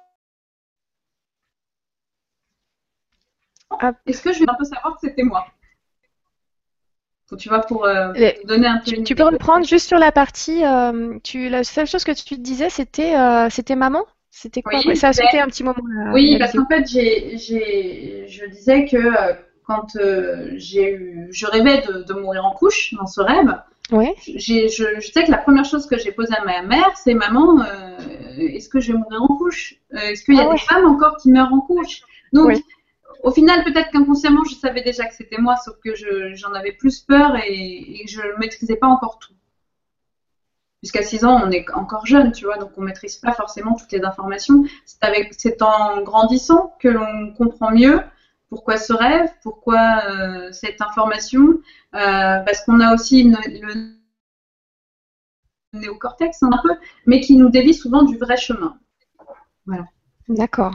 Ah. 3.81 3.93
Est-ce 4.07 4.23
que 4.23 4.33
je 4.33 4.41
vais 4.41 4.49
un 4.49 4.55
peu 4.55 4.65
savoir 4.65 4.95
que 4.95 5.07
c'était 5.07 5.23
moi? 5.23 5.47
Tu 7.39 7.51
vois, 7.51 7.61
pour 7.61 7.85
euh, 7.85 8.13
donner 8.45 8.67
un 8.67 8.79
peu. 8.79 9.03
Tu, 9.03 9.15
peux 9.15 9.25
reprendre 9.25 9.67
juste 9.67 9.87
sur 9.87 9.99
la 9.99 10.11
partie. 10.11 10.65
Euh, 10.65 11.19
tu, 11.23 11.51
la 11.51 11.63
seule 11.63 11.87
chose 11.87 12.03
que 12.03 12.13
tu 12.13 12.25
te 12.25 12.41
disais, 12.41 12.71
c'était 12.71 13.15
euh, 13.15 13.51
c'était 13.51 13.77
maman? 13.77 14.05
C'était 14.31 14.63
quoi? 14.63 14.81
Ça 14.95 15.09
a 15.09 15.13
sauté 15.13 15.39
un 15.39 15.47
petit 15.47 15.63
moment. 15.63 15.79
oui, 16.13 16.39
parce 16.39 16.53
qu'en 16.53 16.67
fait, 16.67 16.87
je 16.87 18.47
disais 18.51 18.87
que 18.87 18.99
quand 19.69 19.97
j'ai 20.57 20.93
eu, 20.93 21.29
je 21.31 21.47
rêvais 21.47 21.83
de, 21.83 22.13
mourir 22.15 22.45
en 22.45 22.53
couche 22.53 22.95
dans 22.95 23.07
ce 23.07 23.21
rêve. 23.21 23.55
Oui. 23.93 24.09
Je, 24.27 24.69
je, 24.69 25.01
sais 25.13 25.25
que 25.25 25.31
la 25.31 25.39
première 25.39 25.65
chose 25.65 25.87
que 25.87 25.99
j'ai 25.99 26.11
posée 26.11 26.35
à 26.35 26.45
ma 26.45 26.63
mère, 26.63 26.97
c'est 26.97 27.15
maman, 27.15 27.63
est-ce 28.39 28.69
que 28.69 28.81
je 28.81 28.93
vais 28.93 28.99
mourir 28.99 29.23
en 29.23 29.37
couche? 29.37 29.77
Est-ce 29.93 30.25
qu'il 30.25 30.35
y 30.37 30.41
a 30.41 30.49
ah 30.49 30.53
des 30.53 30.59
femmes 30.59 30.87
encore 30.87 31.19
qui 31.19 31.31
meurent 31.31 31.53
en 31.53 31.61
couche? 31.61 32.03
Donc, 32.33 32.53
au 33.23 33.31
final, 33.31 33.65
peut-être 33.65 33.91
qu'inconsciemment, 33.91 34.45
je 34.45 34.55
savais 34.55 34.83
déjà 34.83 35.07
que 35.07 35.15
c'était 35.15 35.39
moi, 35.39 35.57
sauf 35.57 35.77
que 35.85 35.95
j'en 36.35 36.53
avais 36.55 36.73
plus 36.73 37.01
peur 37.01 37.37
et, 37.37 38.05
je 38.09 38.21
ne 38.21 38.39
maîtrisais 38.39 38.77
pas 38.77 38.87
encore 38.87 39.19
tout. 39.19 39.33
Jusqu'à 40.83 41.03
6 41.03 41.25
ans, 41.25 41.43
on 41.45 41.51
est 41.51 41.69
encore 41.75 42.07
jeune, 42.07 42.33
tu 42.33 42.45
vois, 42.45 42.57
donc 42.57 42.71
on 42.77 42.83
ne 42.83 42.87
maîtrise 42.87 43.17
pas 43.17 43.33
forcément 43.33 43.75
toutes 43.75 43.91
les 43.93 44.05
informations. 44.05 44.65
C'est 44.87 45.63
en 45.63 46.03
grandissant 46.03 46.77
que 46.79 46.89
l'on 46.89 47.35
comprend 47.35 47.73
mieux 47.73 48.01
pourquoi 48.49 48.77
ce 48.77 48.93
rêve, 48.93 49.31
pourquoi 49.43 50.03
euh, 50.09 50.53
cette 50.53 50.81
information, 50.81 51.61
euh, 51.95 52.41
parce 52.41 52.65
qu'on 52.65 52.81
a 52.81 52.95
aussi 52.95 53.25
le 53.25 53.99
néocortex 55.75 56.43
un 56.43 56.59
peu, 56.63 56.75
mais 57.07 57.21
qui 57.21 57.37
nous 57.37 57.51
dévie 57.51 57.75
souvent 57.75 58.03
du 58.03 58.17
vrai 58.17 58.37
chemin. 58.37 58.79
Voilà. 59.67 59.85
D'accord. 60.29 60.75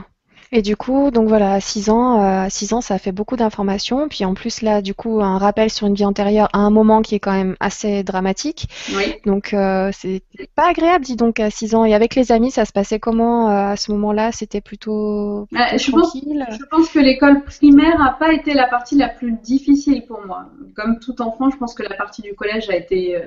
Et 0.56 0.62
du 0.62 0.76
coup, 0.76 1.10
donc 1.10 1.26
voilà, 1.26 1.54
à 1.54 1.60
6 1.60 1.90
ans, 1.90 2.22
euh, 2.22 2.46
6 2.48 2.74
ans, 2.74 2.80
ça 2.80 2.96
fait 2.98 3.10
beaucoup 3.10 3.34
d'informations. 3.34 4.08
Puis 4.08 4.24
en 4.24 4.34
plus, 4.34 4.62
là, 4.62 4.82
du 4.82 4.94
coup, 4.94 5.20
un 5.20 5.36
rappel 5.36 5.68
sur 5.68 5.88
une 5.88 5.94
vie 5.94 6.04
antérieure 6.04 6.48
à 6.52 6.58
un 6.58 6.70
moment 6.70 7.02
qui 7.02 7.16
est 7.16 7.18
quand 7.18 7.32
même 7.32 7.56
assez 7.58 8.04
dramatique. 8.04 8.68
Oui. 8.94 9.16
Donc, 9.26 9.52
euh, 9.52 9.90
c'est 9.92 10.22
pas 10.54 10.68
agréable, 10.68 11.04
dis 11.04 11.16
donc, 11.16 11.40
à 11.40 11.50
6 11.50 11.74
ans. 11.74 11.84
Et 11.84 11.92
avec 11.92 12.14
les 12.14 12.30
amis, 12.30 12.52
ça 12.52 12.64
se 12.66 12.70
passait 12.70 13.00
comment 13.00 13.50
euh, 13.50 13.72
à 13.72 13.76
ce 13.76 13.90
moment-là? 13.90 14.30
C'était 14.30 14.60
plutôt, 14.60 15.48
je 15.50 15.90
tranquille? 15.90 16.46
pense, 16.48 16.56
Je 16.56 16.64
pense 16.70 16.88
que 16.90 17.00
l'école 17.00 17.42
primaire 17.42 17.98
n'a 17.98 18.16
pas 18.16 18.32
été 18.32 18.54
la 18.54 18.68
partie 18.68 18.94
la 18.94 19.08
plus 19.08 19.32
difficile 19.32 20.06
pour 20.06 20.24
moi. 20.24 20.44
Comme 20.76 21.00
tout 21.00 21.20
enfant, 21.20 21.50
je 21.50 21.56
pense 21.56 21.74
que 21.74 21.82
la 21.82 21.96
partie 21.96 22.22
du 22.22 22.32
collège 22.34 22.70
a 22.70 22.76
été 22.76 23.16
euh, 23.16 23.22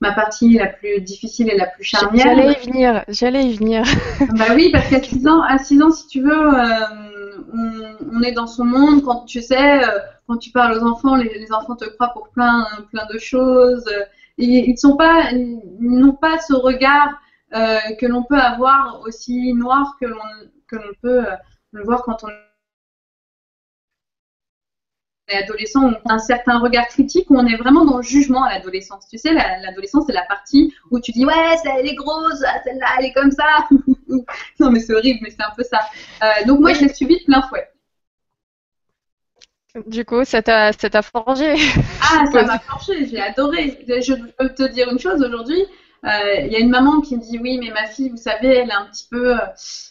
ma 0.00 0.12
partie 0.12 0.54
la 0.54 0.66
plus 0.66 1.00
difficile 1.00 1.50
et 1.50 1.56
la 1.56 1.66
plus 1.66 1.84
charnière. 1.84 2.26
J'allais 2.26 2.52
y 2.52 2.66
venir, 2.66 3.04
j'allais 3.08 3.44
y 3.44 3.56
venir. 3.56 3.82
bah 4.36 4.46
oui, 4.54 4.70
parce 4.70 4.88
qu'à 4.88 5.02
6 5.02 5.26
ans, 5.26 5.42
à 5.42 5.58
6 5.58 5.82
ans, 5.82 5.90
si 5.90 6.06
tu 6.06 6.20
veux, 6.20 6.54
euh, 6.54 7.94
on, 8.12 8.22
est 8.22 8.32
dans 8.32 8.46
son 8.46 8.64
monde. 8.64 9.02
Quand 9.02 9.24
tu 9.24 9.40
sais, 9.40 9.84
euh, 9.84 9.98
quand 10.26 10.36
tu 10.36 10.50
parles 10.50 10.76
aux 10.78 10.84
enfants, 10.84 11.16
les, 11.16 11.52
enfants 11.52 11.76
te 11.76 11.86
croient 11.86 12.12
pour 12.12 12.28
plein, 12.28 12.66
plein 12.90 13.06
de 13.12 13.18
choses. 13.18 13.84
Et 14.38 14.68
ils 14.68 14.78
sont 14.78 14.96
pas, 14.96 15.30
n'ont 15.80 16.12
pas 16.12 16.38
ce 16.40 16.52
regard 16.52 17.18
euh, 17.54 17.78
que 17.98 18.04
l'on 18.06 18.22
peut 18.22 18.38
avoir 18.38 19.00
aussi 19.06 19.54
noir 19.54 19.96
que 20.00 20.06
l'on 20.06 20.18
que 20.68 20.76
l'on 20.76 20.92
peut 21.00 21.24
le 21.70 21.84
voir 21.84 22.02
quand 22.02 22.24
on 22.24 22.28
est 25.28 25.36
adolescent, 25.36 25.84
on 25.84 26.10
a 26.10 26.14
un 26.14 26.18
certain 26.18 26.58
regard 26.58 26.86
critique 26.88 27.30
où 27.30 27.36
on 27.36 27.46
est 27.46 27.56
vraiment 27.56 27.84
dans 27.84 27.96
le 27.96 28.02
jugement 28.02 28.44
à 28.44 28.54
l'adolescence. 28.54 29.08
Tu 29.08 29.18
sais, 29.18 29.32
l'adolescence, 29.32 30.04
c'est 30.06 30.12
la 30.12 30.24
partie 30.24 30.72
où 30.90 31.00
tu 31.00 31.12
dis 31.12 31.24
Ouais, 31.24 31.34
elle 31.64 31.86
est 31.86 31.94
grosse, 31.94 32.42
ah, 32.46 32.60
celle-là, 32.64 32.86
elle 32.98 33.06
est 33.06 33.12
comme 33.12 33.30
ça. 33.30 33.44
non, 34.60 34.70
mais 34.70 34.80
c'est 34.80 34.94
horrible, 34.94 35.20
mais 35.22 35.30
c'est 35.30 35.42
un 35.42 35.54
peu 35.56 35.64
ça. 35.64 35.80
Euh, 36.22 36.46
donc, 36.46 36.60
moi, 36.60 36.72
je 36.72 36.82
l'ai 36.82 36.92
subi 36.92 37.18
de 37.18 37.24
plein 37.24 37.42
fouet. 37.42 37.68
Du 39.86 40.04
coup, 40.04 40.24
ça 40.24 40.42
t'a 40.42 41.02
forgé. 41.02 41.54
Ah, 42.00 42.24
ça 42.32 42.42
m'a 42.44 42.58
forgé, 42.58 43.06
j'ai 43.06 43.20
adoré. 43.20 43.78
Je 43.86 44.14
peux 44.38 44.48
te 44.48 44.62
dire 44.72 44.90
une 44.90 44.98
chose 44.98 45.22
aujourd'hui, 45.22 45.62
il 46.04 46.52
y 46.52 46.56
a 46.56 46.58
une 46.58 46.70
maman 46.70 47.00
qui 47.00 47.16
me 47.16 47.20
dit 47.20 47.38
oui, 47.38 47.58
mais 47.58 47.70
ma 47.70 47.86
fille, 47.86 48.10
vous 48.10 48.16
savez, 48.16 48.48
elle 48.48 48.68
est 48.68 48.74
un 48.74 48.86
petit 48.86 49.06
peu, 49.10 49.34
euh, 49.34 49.44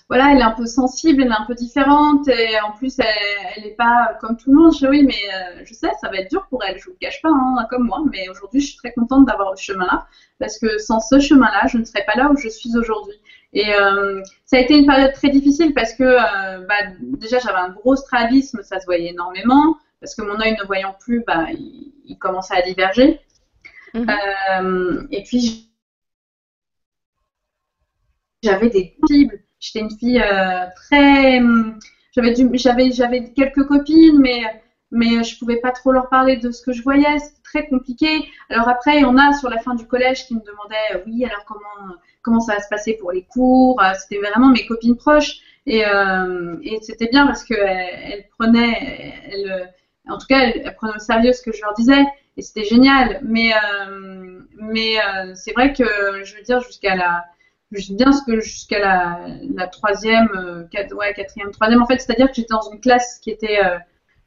voilà, 0.07 0.31
elle 0.31 0.39
est 0.39 0.43
un 0.43 0.51
peu 0.51 0.65
sensible, 0.65 1.23
elle 1.23 1.29
est 1.29 1.41
un 1.41 1.45
peu 1.45 1.55
différente, 1.55 2.27
et 2.27 2.59
en 2.61 2.71
plus, 2.71 2.97
elle 2.99 3.63
n'est 3.63 3.75
pas 3.75 4.17
comme 4.21 4.37
tout 4.37 4.51
le 4.51 4.57
monde. 4.57 4.73
Je 4.73 4.79
dis 4.79 4.87
oui, 4.87 5.03
mais 5.03 5.13
euh, 5.13 5.61
je 5.65 5.73
sais, 5.73 5.89
ça 5.99 6.09
va 6.09 6.17
être 6.17 6.29
dur 6.29 6.45
pour 6.49 6.63
elle. 6.63 6.77
Je 6.79 6.85
vous 6.85 6.91
le 6.91 6.97
cache 6.99 7.21
pas, 7.21 7.29
hein, 7.29 7.67
comme 7.69 7.83
moi, 7.83 8.01
mais 8.11 8.29
aujourd'hui, 8.29 8.61
je 8.61 8.67
suis 8.67 8.77
très 8.77 8.93
contente 8.93 9.25
d'avoir 9.25 9.57
ce 9.57 9.63
chemin-là, 9.63 10.07
parce 10.39 10.57
que 10.59 10.77
sans 10.77 10.99
ce 10.99 11.19
chemin-là, 11.19 11.67
je 11.67 11.77
ne 11.77 11.83
serais 11.83 12.05
pas 12.05 12.15
là 12.15 12.29
où 12.31 12.37
je 12.37 12.49
suis 12.49 12.77
aujourd'hui. 12.77 13.15
Et 13.55 13.73
euh, 13.73 14.21
ça 14.45 14.57
a 14.57 14.59
été 14.59 14.77
une 14.77 14.85
période 14.85 15.13
très 15.13 15.29
difficile 15.29 15.73
parce 15.73 15.93
que 15.93 16.03
euh, 16.03 16.65
bah, 16.67 16.75
déjà 16.99 17.39
j'avais 17.39 17.57
un 17.57 17.69
gros 17.69 17.95
strabisme, 17.95 18.61
ça 18.63 18.81
se 18.81 18.85
voyait 18.85 19.11
énormément, 19.11 19.77
parce 20.01 20.13
que 20.13 20.23
mon 20.23 20.39
œil 20.41 20.57
ne 20.59 20.65
voyant 20.65 20.93
plus, 20.99 21.23
bah, 21.25 21.47
il, 21.53 22.17
commençait 22.19 22.55
à 22.55 22.61
diverger. 22.61 23.21
Mhm. 23.93 24.07
Euh, 24.09 25.07
et 25.11 25.23
puis 25.23 25.64
j'avais 28.45 28.69
des 28.69 28.95
cibles. 29.07 29.39
J'étais 29.59 29.79
une 29.79 29.97
fille 29.97 30.23
très. 30.75 31.41
J'avais 32.13 32.33
j'avais, 32.53 32.91
j'avais 32.91 33.33
quelques 33.33 33.65
copines, 33.65 34.19
mais 34.19 34.41
mais 34.91 35.23
je 35.23 35.37
pouvais 35.37 35.57
pas 35.57 35.71
trop 35.71 35.91
leur 35.91 36.09
parler 36.09 36.37
de 36.37 36.51
ce 36.51 36.61
que 36.61 36.71
je 36.71 36.81
voyais. 36.83 37.19
C'était 37.19 37.41
très 37.43 37.67
compliqué. 37.67 38.29
Alors 38.49 38.69
après, 38.69 39.03
on 39.03 39.17
a 39.17 39.33
sur 39.33 39.49
la 39.49 39.59
fin 39.59 39.75
du 39.75 39.85
collège 39.87 40.25
qui 40.27 40.35
me 40.35 40.41
demandait, 40.41 41.03
oui, 41.05 41.25
alors 41.25 41.43
comment 41.45 41.95
comment 42.25 42.39
ça 42.39 42.55
va 42.55 42.59
se 42.59 42.67
passer 42.69 42.93
pour 42.93 43.11
les 43.11 43.23
cours. 43.23 43.81
Euh, 43.81 43.93
c'était 43.99 44.17
vraiment 44.17 44.49
mes 44.49 44.65
copines 44.65 44.97
proches. 44.97 45.37
Et, 45.67 45.85
euh, 45.85 46.57
et 46.63 46.79
c'était 46.81 47.07
bien 47.07 47.25
parce 47.25 47.43
qu'elles 47.43 47.57
elle 47.59 48.27
prenaient, 48.37 49.13
elle, 49.31 49.73
en 50.07 50.17
tout 50.17 50.27
cas, 50.27 50.39
elles, 50.41 50.75
prenaient 50.75 50.95
au 50.95 50.99
sérieux 50.99 51.33
ce 51.33 51.41
que 51.41 51.51
je 51.51 51.61
leur 51.61 51.73
disais. 51.75 52.03
Et 52.37 52.41
c'était 52.41 52.65
génial. 52.65 53.19
Mais, 53.23 53.53
euh, 53.53 54.41
mais 54.57 54.95
c'est 55.35 55.53
vrai 55.53 55.73
que, 55.73 55.85
je 56.23 56.35
veux 56.35 56.43
dire, 56.43 56.59
jusqu'à 56.61 56.95
la, 56.95 57.23
bien 57.95 58.11
ce 58.11 58.23
que 58.25 58.39
jusqu'à 58.39 58.79
la, 58.79 59.19
la 59.55 59.67
troisième, 59.67 60.29
ouais, 60.97 61.13
quatrième, 61.13 61.51
troisième, 61.51 61.81
en 61.81 61.85
fait, 61.85 61.99
c'est-à-dire 61.99 62.27
que 62.27 62.35
j'étais 62.35 62.53
dans 62.53 62.69
une 62.71 62.79
classe 62.79 63.19
qui 63.19 63.31
était 63.31 63.59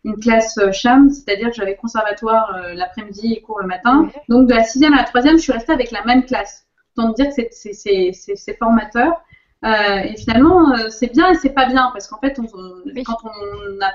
une 0.05 0.19
classe 0.19 0.59
CHAM, 0.73 1.11
c'est-à-dire 1.11 1.49
que 1.49 1.55
j'avais 1.55 1.77
conservatoire 1.77 2.57
l'après-midi 2.75 3.35
et 3.35 3.41
cours 3.41 3.61
le 3.61 3.67
matin. 3.67 4.09
Donc 4.29 4.49
de 4.49 4.55
la 4.55 4.65
sixième 4.65 4.95
à 4.95 4.99
la 4.99 5.05
troisième, 5.05 5.37
je 5.37 5.43
suis 5.43 5.53
restée 5.53 5.73
avec 5.73 5.91
la 5.91 6.05
même 6.05 6.25
classe 6.25 6.69
de 7.07 7.15
dire 7.15 7.29
que 7.29 8.37
c'est 8.37 8.57
formateur. 8.59 9.23
Euh, 9.65 10.01
et 10.05 10.17
finalement, 10.17 10.73
euh, 10.73 10.89
c'est 10.89 11.13
bien 11.13 11.31
et 11.33 11.35
c'est 11.35 11.51
pas 11.51 11.67
bien 11.67 11.91
parce 11.93 12.07
qu'en 12.07 12.19
fait, 12.19 12.39
quand 13.05 13.17
on 13.25 13.77
n'a 13.79 13.91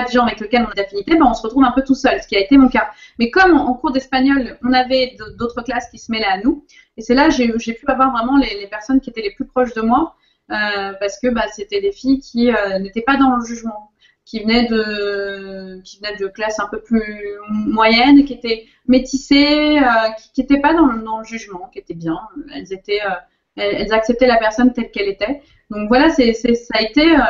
de 0.00 0.08
gens 0.08 0.24
avec 0.24 0.40
lesquels 0.40 0.64
on 0.66 0.70
a 0.70 0.74
d'affinité, 0.74 1.16
ben 1.16 1.26
on 1.26 1.34
se 1.34 1.42
retrouve 1.42 1.64
un 1.64 1.72
peu 1.72 1.82
tout 1.82 1.94
seul, 1.94 2.22
ce 2.22 2.26
qui 2.26 2.36
a 2.36 2.40
été 2.40 2.56
mon 2.56 2.68
cas. 2.68 2.90
Mais 3.18 3.30
comme 3.30 3.54
en, 3.56 3.74
cours 3.74 3.92
d'espagnol, 3.92 4.58
on 4.64 4.72
avait 4.72 5.16
d'autres 5.38 5.62
classes 5.62 5.88
qui 5.90 5.98
se 5.98 6.10
mêlaient 6.10 6.24
à 6.24 6.38
nous, 6.38 6.64
et 6.96 7.02
c'est 7.02 7.14
là 7.14 7.28
j'ai 7.28 7.52
pu 7.74 7.84
avoir 7.86 8.10
vraiment 8.12 8.38
les, 8.38 8.66
personnes 8.68 9.00
qui 9.00 9.10
étaient 9.10 9.22
les 9.22 9.32
plus 9.32 9.46
proches 9.46 9.74
de 9.74 9.82
moi, 9.82 10.16
euh, 10.50 10.92
parce 10.98 11.20
que 11.20 11.28
bah, 11.28 11.44
c'était 11.52 11.80
des 11.80 11.92
filles 11.92 12.20
qui 12.20 12.50
n'étaient 12.80 13.02
pas 13.02 13.16
dans 13.16 13.36
le 13.36 13.44
jugement 13.44 13.92
qui 14.24 14.40
venaient 14.40 14.66
de 14.66 15.80
qui 15.82 15.98
venaient 15.98 16.16
de 16.16 16.26
classes 16.28 16.60
un 16.60 16.68
peu 16.68 16.80
plus 16.80 17.36
moyennes, 17.50 18.24
qui 18.24 18.34
étaient 18.34 18.66
métissées, 18.86 19.78
euh, 19.78 20.10
qui 20.32 20.40
n'étaient 20.40 20.60
pas 20.60 20.74
dans, 20.74 20.86
dans, 20.94 21.18
le 21.18 21.24
jugement, 21.24 21.68
qui 21.72 21.78
étaient 21.78 21.94
bien. 21.94 22.18
Elles 22.54 22.72
étaient 22.72 23.00
euh, 23.04 23.14
elles, 23.56 23.92
acceptaient 23.92 24.26
la 24.26 24.38
personne 24.38 24.72
telle 24.72 24.90
qu'elle 24.90 25.08
était. 25.08 25.42
Donc 25.70 25.88
voilà, 25.88 26.10
c'est 26.10 26.32
ça 26.32 26.74
a 26.74 26.82
été 26.82 27.14
euh, 27.14 27.22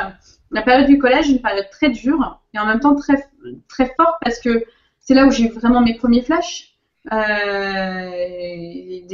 la 0.52 0.62
période 0.62 0.86
du 0.86 0.98
collège, 0.98 1.28
une 1.28 1.40
période 1.40 1.68
très 1.70 1.90
dure 1.90 2.40
et 2.54 2.58
en 2.58 2.66
même 2.66 2.80
temps 2.80 2.94
très 2.94 3.16
très 3.68 3.92
forte 3.96 4.16
parce 4.22 4.38
que 4.38 4.64
c'est 5.00 5.14
là 5.14 5.26
où 5.26 5.30
j'ai 5.30 5.44
eu 5.44 5.48
vraiment 5.48 5.80
mes 5.80 5.94
premiers 5.94 6.22
flashs, 6.22 6.74
des 7.10 7.18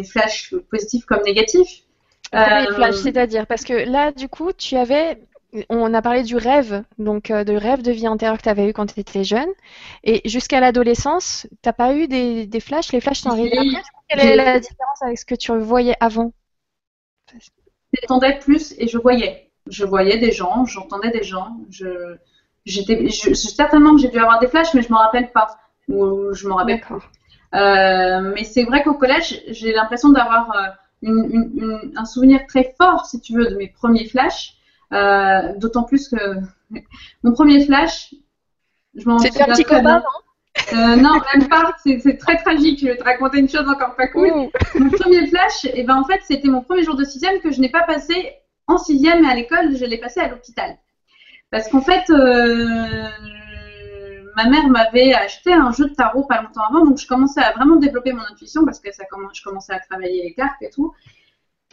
flashs 0.05 0.55
positifs 0.71 1.07
comme 1.07 1.23
négatifs. 1.25 1.85
flashs, 2.31 2.97
c'est-à-dire 2.97 3.47
parce 3.47 3.65
que 3.65 3.73
là, 3.73 4.13
du 4.13 4.29
coup, 4.29 4.53
tu 4.53 4.77
avais 4.77 5.19
on 5.69 5.95
a 5.95 6.03
parlé 6.03 6.23
du 6.23 6.37
rêve, 6.37 6.85
donc 6.99 7.31
euh, 7.31 7.45
de 7.45 7.55
rêve 7.55 7.83
de 7.83 7.91
vie 7.91 8.07
antérieure 8.07 8.37
que 8.37 8.43
tu 8.43 8.49
avais 8.49 8.69
eu 8.69 8.73
quand 8.73 8.87
tu 8.87 9.01
étais 9.01 9.25
jeune. 9.25 9.49
Et 10.05 10.29
jusqu'à 10.29 10.61
l'adolescence, 10.61 11.47
tu 11.51 11.69
n'as 11.69 11.73
pas 11.73 11.95
eu 11.95 12.07
des, 12.07 12.61
flashs? 12.61 12.93
Les 12.93 13.01
flashs 13.01 13.21
sont 13.21 13.31
arrivés 13.31 13.57
après? 13.57 13.83
Quelle 14.09 14.21
est 14.21 14.37
la 14.37 14.61
différence 14.61 15.03
avec 15.03 15.19
ce 15.19 15.25
que 15.25 15.35
tu 15.35 15.57
voyais 15.57 15.97
avant? 16.01 16.33
J'entendais 17.93 18.39
plus 18.39 18.75
et 18.79 18.89
je 18.89 18.99
voyais. 18.99 19.48
Je 19.71 19.85
voyais 19.85 20.19
des 20.19 20.33
gens, 20.33 20.65
j'entendais 20.65 21.11
des 21.11 21.23
gens. 21.23 21.59
Je, 21.71 22.17
j'étais, 22.65 23.09
certainement 23.35 23.95
que 23.95 24.01
j'ai 24.01 24.09
dû 24.09 24.19
avoir 24.19 24.39
des 24.39 24.49
flashs, 24.49 24.75
mais 24.75 24.83
je 24.83 24.89
ne 24.89 24.95
m'en 24.95 25.01
rappelle 25.01 25.33
pas. 25.33 25.59
Ou 25.89 26.35
je 26.35 26.47
m'en 26.49 26.57
rappelle 26.57 26.81
pas. 26.81 26.99
Euh, 27.55 28.33
mais 28.35 28.45
c'est 28.45 28.65
vrai 28.65 28.83
qu'au 28.83 28.95
collège, 28.95 29.43
j'ai 29.49 29.73
l'impression 29.73 30.11
d'avoir 30.11 30.53
euh, 31.05 31.89
un 31.97 32.05
souvenir 32.05 32.41
très 32.47 32.75
fort, 32.77 33.07
si 33.07 33.21
tu 33.21 33.35
veux, 33.35 33.49
de 33.49 33.57
mes 33.57 33.69
premiers 33.69 34.07
flashs. 34.07 34.55
Euh, 34.93 35.55
d'autant 35.57 35.83
plus 35.83 36.09
que 36.09 36.17
mon 37.23 37.33
premier 37.33 37.65
flash, 37.65 38.15
je 38.95 39.07
m'en 39.07 39.19
C'était 39.19 39.43
un 39.43 39.47
petit 39.55 39.67
non 39.71 40.03
euh, 40.73 40.97
Non, 40.97 41.21
même 41.35 41.49
pas. 41.49 41.73
C'est 41.85 42.17
très 42.19 42.37
tragique. 42.37 42.81
Je 42.81 42.87
vais 42.87 42.97
te 42.97 43.05
raconter 43.05 43.39
une 43.39 43.49
chose 43.49 43.69
encore 43.69 43.95
pas 43.97 44.09
cool. 44.09 44.51
Mon 44.75 44.91
premier 44.91 45.27
flash, 45.27 45.65
et 45.67 45.73
eh 45.75 45.83
ben 45.85 45.97
en 45.97 46.05
fait, 46.05 46.21
c'était 46.25 46.49
mon 46.49 46.63
premier 46.63 46.83
jour 46.85 46.97
de 46.97 47.05
sixième 47.05 47.41
que 47.41 47.51
je 47.51 47.61
n'ai 47.61 47.69
pas 47.69 47.83
passé 47.83 48.33
en 48.69 48.79
sixième 48.79 49.25
à 49.25 49.35
l'école, 49.35 49.77
je 49.77 49.85
l'ai 49.85 49.99
passé 49.99 50.21
à 50.21 50.29
l'hôpital. 50.29 50.77
Parce 51.51 51.69
qu'en 51.69 51.81
fait, 51.81 52.05
euh, 52.11 53.09
ma 54.37 54.49
mère 54.49 54.69
m'avait 54.69 55.15
acheté 55.15 55.53
un 55.53 55.73
jeu 55.73 55.89
de 55.89 55.95
tarot 55.95 56.25
pas 56.25 56.43
longtemps 56.43 56.65
avant, 56.69 56.85
donc 56.85 56.99
je 56.99 57.07
commençais 57.07 57.41
à 57.41 57.53
vraiment 57.53 57.77
développer 57.77 58.13
mon 58.13 58.23
intuition 58.31 58.65
parce 58.65 58.79
que 58.79 58.93
ça 58.93 59.05
je 59.33 59.43
commençais 59.43 59.73
à 59.73 59.81
travailler 59.81 60.23
les 60.23 60.35
cartes 60.35 60.61
et 60.61 60.71
tout. 60.71 60.95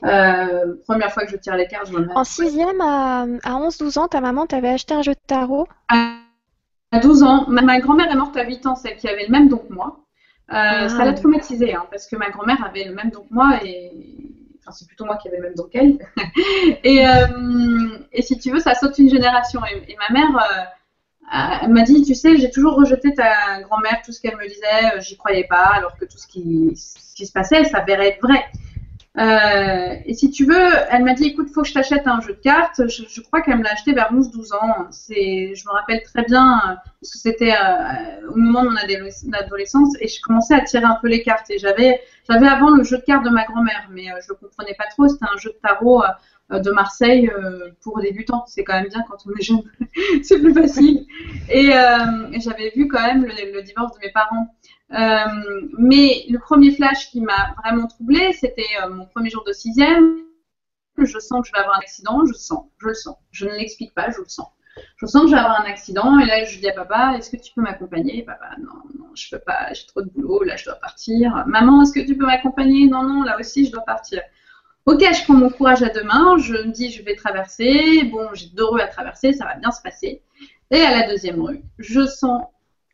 Euh, 0.04 0.76
première 0.88 1.12
fois 1.12 1.26
que 1.26 1.32
je 1.32 1.38
tire 1.38 1.56
les 1.56 1.68
cartes, 1.68 1.88
je 1.90 1.98
En 2.16 2.24
sixième, 2.24 2.82
à, 2.82 3.22
à 3.22 3.60
11-12 3.60 4.00
ans, 4.00 4.08
ta 4.08 4.22
maman 4.22 4.46
t'avait 4.46 4.70
acheté 4.70 4.94
un 4.94 5.02
jeu 5.02 5.14
de 5.14 5.20
tarot? 5.28 5.68
À 5.90 7.00
12 7.02 7.24
ans. 7.24 7.46
Ma, 7.48 7.80
grand-mère 7.80 8.12
est 8.12 8.16
morte 8.16 8.36
à 8.38 8.46
8 8.46 8.66
ans, 8.66 8.76
celle 8.76 8.98
qui 8.98 9.08
avait 9.08 9.26
le 9.26 9.32
même 9.32 9.50
don 9.50 9.58
que 9.58 9.74
moi. 9.74 10.00
Euh, 10.52 10.54
ah. 10.54 10.90
Ça 10.90 11.06
l'a 11.06 11.14
traumatisée, 11.14 11.74
hein, 11.74 11.86
parce 11.90 12.08
que 12.08 12.16
ma 12.16 12.30
grand-mère 12.30 12.64
avait 12.64 12.86
le 12.86 12.94
même 12.94 13.10
don 13.10 13.22
que 13.22 13.34
moi 13.34 13.60
et. 13.64 14.35
Enfin, 14.66 14.76
c'est 14.78 14.88
plutôt 14.88 15.06
moi 15.06 15.18
qui 15.18 15.28
avais 15.28 15.38
le 15.38 15.44
même 15.44 15.56
don 15.56 15.66
qu'elle. 15.66 16.00
et, 16.84 17.08
euh, 17.08 18.00
et, 18.12 18.22
si 18.24 18.40
tu 18.40 18.52
veux, 18.52 18.60
ça 18.60 18.74
saute 18.74 18.98
une 18.98 19.10
génération. 19.10 19.62
Et, 19.66 19.96
ma 20.10 20.14
mère. 20.14 20.72
Elle 21.62 21.72
m'a 21.72 21.82
dit, 21.82 22.04
tu 22.04 22.14
sais, 22.14 22.38
j'ai 22.38 22.52
toujours 22.52 22.76
rejeté 22.76 23.14
ta 23.14 23.62
grand-mère, 23.62 24.02
tout 24.06 24.12
ce 24.12 24.22
qu'elle 24.22 24.38
me 24.38 24.48
disait, 24.48 25.02
j'y 25.02 25.18
croyais 25.18 25.46
pas, 25.46 25.72
alors 25.74 25.98
que 25.98 26.06
tout 26.06 26.20
ce 26.20 26.28
qui, 26.28 26.76
ce 26.76 27.16
qui 27.16 27.26
se 27.26 27.32
passait, 27.32 27.64
ça 27.64 27.82
verrait 27.82 28.10
être 28.10 28.22
vrai. 28.22 28.46
Euh, 29.18 29.96
et 30.06 30.14
si 30.14 30.30
tu 30.30 30.46
veux, 30.46 30.70
elle 30.90 31.04
m'a 31.04 31.14
dit, 31.14 31.28
écoute, 31.28 31.50
faut 31.54 31.62
que 31.62 31.68
je 31.68 31.74
t'achète 31.74 32.06
un 32.06 32.20
jeu 32.20 32.34
de 32.34 32.40
cartes. 32.40 32.82
Je, 32.88 33.22
crois 33.22 33.42
qu'elle 33.42 33.58
me 33.58 33.64
l'a 33.64 33.72
acheté 33.72 33.94
vers 33.94 34.12
11-12 34.14 34.54
ans. 34.56 34.88
C'est, 34.92 35.54
je 35.56 35.66
me 35.66 35.72
rappelle 35.72 36.04
très 36.04 36.24
bien, 36.24 36.58
euh, 36.58 36.76
parce 37.02 37.14
que 37.14 37.20
c'était 37.20 37.54
euh, 37.54 38.30
au 38.30 38.36
moment 38.36 38.64
de 38.64 38.70
mon 38.70 39.34
adolescence, 39.34 39.94
et 40.02 40.08
je 40.08 40.22
commençais 40.22 40.56
à 40.56 40.62
tirer 40.62 40.84
un 40.84 40.98
peu 41.02 41.08
les 41.08 41.24
cartes. 41.24 41.50
Et 41.50 41.58
j'avais, 41.58 42.02
j'avais 42.30 42.48
avant 42.48 42.72
le 42.72 42.84
jeu 42.84 42.98
de 42.98 43.04
cartes 43.04 43.24
de 43.24 43.30
ma 43.30 43.46
grand-mère, 43.46 43.88
mais 43.92 44.08
je 44.22 44.28
le 44.30 44.36
comprenais 44.36 44.76
pas 44.78 44.88
trop. 44.90 45.08
C'était 45.08 45.26
un 45.34 45.38
jeu 45.38 45.52
de 45.52 45.60
tarot 45.62 46.04
de 46.50 46.72
Marseille 46.72 47.32
pour 47.82 48.00
débutants. 48.00 48.46
C'est 48.48 48.64
quand 48.64 48.74
même 48.74 48.90
bien 48.90 49.04
quand 49.08 49.18
on 49.26 49.32
est 49.38 49.42
jeune, 49.42 49.64
c'est 50.24 50.40
plus 50.40 50.54
facile. 50.54 51.06
Et, 51.50 51.72
j'avais 52.40 52.72
vu 52.76 52.88
quand 52.88 53.02
même 53.02 53.26
le, 53.26 53.62
divorce 53.64 53.94
de 53.94 54.06
mes 54.06 54.12
parents. 54.12 54.48
Euh, 54.92 55.68
mais 55.78 56.26
le 56.30 56.38
premier 56.38 56.72
flash 56.72 57.10
qui 57.10 57.22
m'a 57.22 57.56
vraiment 57.64 57.88
troublée, 57.88 58.34
c'était 58.34 58.66
euh, 58.84 58.90
mon 58.90 59.06
premier 59.06 59.30
jour 59.30 59.44
de 59.46 59.52
sixième. 59.52 60.22
Je 60.98 61.20
sens 61.20 61.42
que 61.42 61.48
je 61.48 61.52
vais 61.52 61.60
avoir 61.60 61.78
un 61.78 61.80
accident, 61.80 62.26
je 62.26 62.34
sens, 62.34 62.66
je 62.78 62.88
le 62.88 62.94
sens. 62.94 63.18
Je 63.32 63.46
ne 63.46 63.52
l'explique 63.52 63.94
pas, 63.94 64.12
je 64.12 64.20
le 64.20 64.28
sens. 64.28 64.48
Je 64.98 65.06
sens 65.06 65.24
que 65.24 65.30
je 65.30 65.34
vais 65.34 65.40
avoir 65.40 65.62
un 65.62 65.66
accident 65.66 66.20
et 66.20 66.26
là 66.26 66.44
je 66.44 66.60
dis 66.60 66.68
à 66.70 66.74
papa, 66.74 67.16
est-ce 67.18 67.30
que 67.30 67.38
tu 67.38 67.54
peux 67.54 67.62
m'accompagner? 67.62 68.24
Papa, 68.24 68.52
non, 68.60 68.74
non, 68.98 69.08
je 69.16 69.30
peux 69.30 69.42
pas, 69.42 69.74
j'ai 69.74 69.86
trop 69.88 70.02
de 70.02 70.10
boulot, 70.10 70.44
là 70.44 70.56
je 70.56 70.66
dois 70.66 70.76
partir. 70.76 71.46
Maman, 71.48 71.82
est-ce 71.82 71.94
que 71.94 72.06
tu 72.06 72.18
peux 72.18 72.26
m'accompagner? 72.26 72.88
Non, 72.88 73.04
non, 73.04 73.24
là 73.24 73.38
aussi 73.40 73.66
je 73.66 73.72
dois 73.72 73.84
partir. 73.84 74.22
Ok, 74.86 75.00
je 75.02 75.24
prends 75.24 75.34
mon 75.34 75.50
courage 75.50 75.82
à 75.82 75.90
deux 75.90 76.04
mains, 76.04 76.38
je 76.38 76.54
me 76.54 76.72
dis 76.72 76.92
je 76.92 77.02
vais 77.02 77.16
traverser, 77.16 78.04
bon 78.04 78.30
j'ai 78.34 78.50
deux 78.50 78.66
rues 78.66 78.82
à 78.82 78.88
traverser, 78.88 79.34
ça 79.34 79.46
va 79.46 79.56
bien 79.56 79.72
se 79.72 79.82
passer. 79.82 80.22
Et 80.70 80.80
à 80.80 80.92
la 80.92 81.08
deuxième 81.08 81.42
rue, 81.42 81.62
je 81.80 82.06
sens 82.06 82.44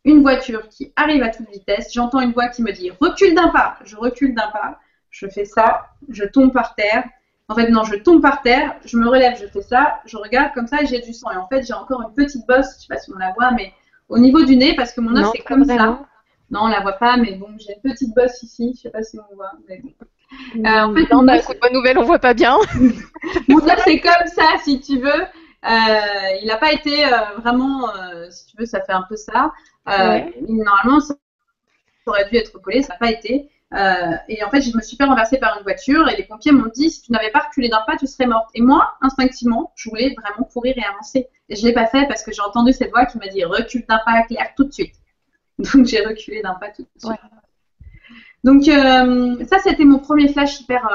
une 0.05 0.21
voiture 0.21 0.69
qui 0.69 0.93
arrive 0.95 1.21
à 1.21 1.29
toute 1.29 1.49
vitesse, 1.49 1.91
j'entends 1.93 2.21
une 2.21 2.31
voix 2.31 2.47
qui 2.47 2.63
me 2.63 2.71
dit 2.71 2.91
recule 3.01 3.35
d'un 3.35 3.49
pas, 3.49 3.77
je 3.83 3.97
recule 3.97 4.33
d'un 4.33 4.49
pas, 4.51 4.79
je 5.09 5.27
fais 5.27 5.43
ça, 5.43 5.89
je 6.07 6.23
tombe 6.23 6.53
par 6.53 6.75
terre. 6.75 7.03
En 7.49 7.55
fait, 7.55 7.69
non, 7.69 7.83
je 7.83 7.95
tombe 7.95 8.21
par 8.21 8.41
terre, 8.41 8.77
je 8.85 8.97
me 8.97 9.09
relève, 9.09 9.37
je 9.37 9.45
fais 9.45 9.61
ça, 9.61 9.99
je 10.05 10.15
regarde 10.15 10.53
comme 10.53 10.67
ça 10.67 10.81
et 10.81 10.85
j'ai 10.85 11.01
du 11.01 11.13
sang. 11.13 11.29
Et 11.31 11.35
en 11.35 11.47
fait, 11.47 11.63
j'ai 11.67 11.73
encore 11.73 12.01
une 12.01 12.13
petite 12.13 12.47
bosse, 12.47 12.77
je 12.77 12.83
sais 12.83 12.87
pas 12.87 12.97
si 12.97 13.11
on 13.13 13.17
la 13.17 13.33
voit, 13.33 13.51
mais 13.51 13.73
au 14.07 14.17
niveau 14.17 14.45
du 14.45 14.55
nez, 14.55 14.73
parce 14.77 14.93
que 14.93 15.01
mon 15.01 15.13
os 15.21 15.29
c'est 15.35 15.43
comme 15.43 15.65
ça. 15.65 16.05
Non, 16.49 16.61
on 16.63 16.67
la 16.67 16.79
voit 16.79 16.93
pas, 16.93 17.17
mais 17.17 17.33
bon, 17.33 17.49
j'ai 17.57 17.73
une 17.73 17.81
petite 17.81 18.15
bosse 18.15 18.41
ici, 18.43 18.73
je 18.77 18.83
sais 18.83 18.89
pas 18.89 19.03
si 19.03 19.19
on 19.19 19.35
voit. 19.35 19.51
Mais 19.67 19.81
bon. 19.83 19.91
Euh, 20.55 20.59
en 20.65 20.93
fait, 20.93 21.11
non, 21.11 21.23
bah, 21.23 21.37
bonne 21.61 21.73
nouvelle, 21.73 21.97
on 21.97 22.03
voit 22.03 22.19
pas 22.19 22.33
bien. 22.33 22.57
mon 23.47 23.57
os 23.57 23.71
c'est 23.83 23.99
comme 23.99 24.27
ça, 24.27 24.57
si 24.63 24.79
tu 24.79 24.99
veux. 24.99 25.21
Euh, 25.63 26.37
il 26.41 26.47
n'a 26.47 26.57
pas 26.57 26.71
été 26.71 27.05
euh, 27.05 27.37
vraiment, 27.37 27.87
si 28.29 28.47
tu 28.47 28.57
veux, 28.57 28.65
ça 28.65 28.81
fait 28.81 28.93
un 28.93 29.05
peu 29.07 29.15
ça. 29.15 29.51
Euh, 29.87 30.19
normalement, 30.47 30.99
ça 30.99 31.15
aurait 32.05 32.29
dû 32.29 32.37
être 32.37 32.57
collé, 32.59 32.81
ça 32.81 32.93
n'a 32.93 32.99
pas 32.99 33.11
été. 33.11 33.49
Euh, 33.73 34.11
et 34.27 34.43
en 34.43 34.49
fait, 34.49 34.61
je 34.61 34.75
me 34.75 34.81
suis 34.81 34.97
fait 34.97 35.05
renverser 35.05 35.37
par 35.37 35.57
une 35.57 35.63
voiture 35.63 36.09
et 36.09 36.17
les 36.17 36.23
pompiers 36.23 36.51
m'ont 36.51 36.69
dit 36.73 36.89
si 36.89 37.01
tu 37.01 37.11
n'avais 37.11 37.31
pas 37.31 37.39
reculé 37.39 37.69
d'un 37.69 37.81
pas, 37.87 37.95
tu 37.97 38.05
serais 38.05 38.27
morte. 38.27 38.49
Et 38.53 38.61
moi, 38.61 38.95
instinctivement, 39.01 39.71
je 39.75 39.89
voulais 39.89 40.13
vraiment 40.17 40.47
courir 40.51 40.77
et 40.77 40.83
avancer. 40.83 41.29
Et 41.47 41.55
je 41.55 41.61
ne 41.61 41.67
l'ai 41.67 41.73
pas 41.73 41.87
fait 41.87 42.05
parce 42.07 42.23
que 42.23 42.31
j'ai 42.31 42.41
entendu 42.41 42.73
cette 42.73 42.91
voix 42.91 43.05
qui 43.05 43.17
m'a 43.17 43.27
dit 43.27 43.43
recule 43.45 43.85
d'un 43.87 44.01
pas, 44.05 44.23
Claire, 44.23 44.53
tout 44.55 44.65
de 44.65 44.73
suite. 44.73 44.95
Donc 45.59 45.85
j'ai 45.85 46.05
reculé 46.05 46.41
d'un 46.41 46.55
pas 46.55 46.69
tout 46.69 46.83
de 46.83 46.89
suite. 46.97 47.19
Donc 48.43 48.67
euh, 48.67 49.45
ça, 49.45 49.59
c'était 49.59 49.85
mon 49.85 49.99
premier 49.99 50.27
flash 50.27 50.61
hyper, 50.61 50.87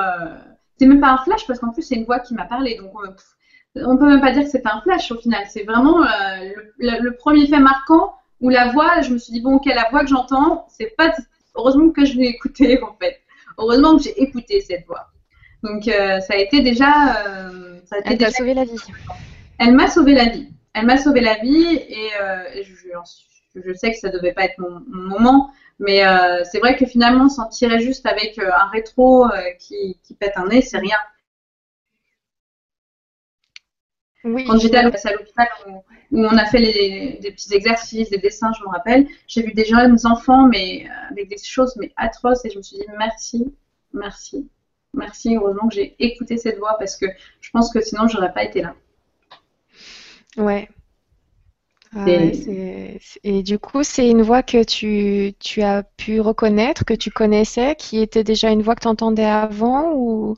c'est 0.79 0.87
même 0.87 1.01
pas 1.01 1.11
un 1.11 1.19
flash 1.19 1.47
parce 1.47 1.59
qu'en 1.59 1.73
plus 1.73 1.83
c'est 1.83 1.95
une 1.95 2.05
voix 2.05 2.21
qui 2.21 2.35
m'a 2.35 2.45
parlé, 2.45 2.77
donc 2.77 2.93
euh, 3.05 3.83
on 3.87 3.97
peut 3.97 4.07
même 4.07 4.21
pas 4.21 4.33
dire 4.33 4.45
que 4.45 4.51
c'est 4.51 4.67
un 4.67 4.81
flash 4.83 5.11
au 5.11 5.19
final. 5.19 5.45
C'est 5.49 5.65
vraiment 5.65 6.03
euh, 6.03 6.09
le, 6.79 7.11
premier 7.17 7.47
fait 7.47 7.59
marquant 7.59 8.15
où 8.41 8.49
la 8.49 8.73
voix, 8.73 9.01
je 9.01 9.13
me 9.13 9.19
suis 9.19 9.33
dit 9.33 9.41
bon 9.41 9.57
ok 9.57 9.67
la 9.67 9.89
voix 9.91 10.01
que 10.01 10.09
j'entends, 10.09 10.67
c'est 10.69 10.95
pas 10.97 11.13
heureusement 11.55 11.91
que 11.91 12.05
je 12.05 12.15
l'ai 12.17 12.27
écoutée 12.27 12.83
en 12.83 12.95
fait. 13.01 13.21
Heureusement 13.59 13.97
que 13.97 14.03
j'ai 14.03 14.23
écouté 14.23 14.61
cette 14.61 14.87
voix. 14.87 15.09
Donc 15.63 15.89
euh, 15.89 16.21
ça 16.21 16.35
a 16.35 16.37
été 16.37 16.61
déjà. 16.61 17.15
ça 17.85 17.97
a 17.97 17.99
été 18.01 18.11
Elle 18.11 18.19
t'a 18.19 18.31
sauvé 18.31 18.55
la 18.55 18.65
vie. 18.65 18.81
Elle 19.59 19.75
m'a 19.75 19.89
sauvé 19.89 20.15
la 20.15 20.27
vie. 20.27 20.53
Elle 20.75 20.85
m'a 20.85 20.99
sauvé 20.99 21.21
la 21.23 21.39
vie 21.39 21.79
et, 21.89 22.11
je, 22.63 22.73
je, 23.57 23.73
sais 23.73 23.91
que 23.91 23.99
ça 23.99 24.11
devait 24.11 24.33
pas 24.33 24.45
être 24.45 24.59
mon, 24.59 24.81
moment, 24.87 25.51
mais 25.79 26.03
c'est 26.51 26.59
vrai 26.59 26.77
que 26.77 26.87
finalement 26.87 27.29
s'en 27.29 27.49
tirer 27.49 27.81
juste 27.81 28.07
avec 28.07 28.39
un 28.39 28.67
rétro 28.73 29.27
qui, 29.59 29.99
qui, 30.03 30.15
pète 30.15 30.33
un 30.37 30.47
nez, 30.47 30.63
c'est 30.63 30.79
rien. 30.79 30.97
Quand 34.47 34.59
j'étais 34.59 34.79
à 34.79 34.83
l'hôpital 34.83 35.49
où, 35.69 35.83
on 36.13 36.37
a 36.37 36.47
fait 36.47 36.61
des 37.21 37.31
petits 37.31 37.55
exercices, 37.55 38.11
des 38.11 38.19
dessins, 38.19 38.53
je 38.59 38.65
me 38.65 38.69
rappelle, 38.69 39.07
j'ai 39.29 39.43
vu 39.43 39.53
des 39.53 39.65
jeunes 39.65 39.99
enfants 40.05 40.47
mais 40.49 40.87
euh, 40.87 41.11
avec 41.11 41.29
des 41.29 41.39
choses 41.39 41.77
mais 41.77 41.93
atroces 41.97 42.45
et 42.45 42.51
je 42.51 42.59
me 42.59 42.63
suis 42.63 42.77
dit 42.77 42.85
merci, 42.99 43.55
merci, 43.93 44.49
merci. 44.95 45.37
Heureusement 45.37 45.69
que 45.69 45.75
j'ai 45.75 45.95
écouté 45.99 46.39
cette 46.39 46.59
voix 46.59 46.77
parce 46.79 46.97
que 46.97 47.07
je 47.41 47.51
pense 47.51 47.73
que 47.73 47.81
sinon 47.81 48.09
j'aurais 48.09 48.33
pas 48.33 48.45
été 48.45 48.63
là. 48.63 48.75
Ouais. 50.37 50.69
Ah 51.95 52.07
et 53.23 53.43
du 53.43 53.59
coup, 53.59 53.83
c'est 53.83 54.09
une 54.09 54.23
voix 54.23 54.43
que 54.43 54.65
tu, 54.65 55.35
tu, 55.39 55.63
as 55.63 55.83
pu 55.83 56.21
reconnaître, 56.21 56.85
que 56.85 56.95
tu 56.95 57.11
connaissais, 57.11 57.77
qui 57.77 57.99
était 58.01 58.25
déjà 58.25 58.51
une 58.51 58.63
voix 58.63 58.75
que 58.75 58.83
tu 58.83 58.89
entendais 58.89 59.25
avant 59.25 59.93
ou 59.95 60.37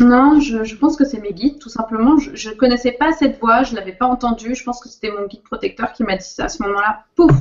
non, 0.00 0.40
je, 0.40 0.76
pense 0.76 0.96
que 0.96 1.04
c'est 1.04 1.20
mes 1.20 1.32
guides, 1.32 1.58
tout 1.58 1.68
simplement. 1.68 2.18
Je 2.18 2.50
ne 2.50 2.54
connaissais 2.54 2.92
pas 2.92 3.12
cette 3.12 3.40
voix, 3.40 3.64
je 3.64 3.72
ne 3.72 3.78
l'avais 3.78 3.92
pas 3.92 4.06
entendue. 4.06 4.54
Je 4.54 4.62
pense 4.62 4.80
que 4.80 4.88
c'était 4.88 5.10
mon 5.10 5.26
guide 5.26 5.42
protecteur 5.42 5.92
qui 5.92 6.04
m'a 6.04 6.16
dit 6.16 6.24
ça 6.24 6.44
à 6.44 6.48
ce 6.48 6.62
moment-là. 6.62 7.04
Pouf 7.16 7.32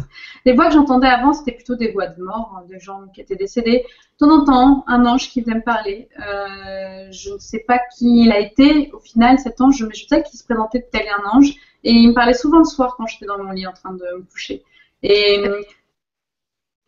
Les 0.44 0.54
voix 0.54 0.68
que 0.68 0.74
j'entendais 0.74 1.08
avant, 1.08 1.34
c'était 1.34 1.52
plutôt 1.52 1.76
des 1.76 1.92
voix 1.92 2.08
de 2.08 2.22
mort, 2.22 2.56
hein, 2.58 2.66
des 2.68 2.80
gens 2.80 3.08
qui 3.14 3.22
étaient 3.22 3.36
décédés. 3.36 3.86
De 4.20 4.46
temps 4.46 4.84
un 4.88 5.06
ange 5.06 5.30
qui 5.30 5.42
venait 5.42 5.58
me 5.58 5.64
parler. 5.64 6.10
Euh, 6.20 7.12
je 7.12 7.34
ne 7.34 7.38
sais 7.38 7.60
pas 7.60 7.80
qui 7.96 8.24
il 8.24 8.32
a 8.32 8.40
été. 8.40 8.90
Au 8.92 9.00
final, 9.00 9.38
cet 9.38 9.62
ange, 9.62 9.78
je 9.78 10.06
sais 10.08 10.24
qu'il 10.24 10.40
se 10.40 10.44
présentait 10.44 10.88
tel 10.92 11.06
un 11.10 11.38
ange. 11.38 11.54
Et 11.84 11.92
il 11.92 12.10
me 12.10 12.14
parlait 12.16 12.34
souvent 12.34 12.58
le 12.58 12.66
soir 12.66 12.96
quand 12.98 13.06
j'étais 13.06 13.28
dans 13.28 13.42
mon 13.44 13.52
lit 13.52 13.68
en 13.68 13.74
train 13.74 13.94
de 13.94 14.04
me 14.18 14.24
coucher. 14.24 14.64
Et 15.04 15.44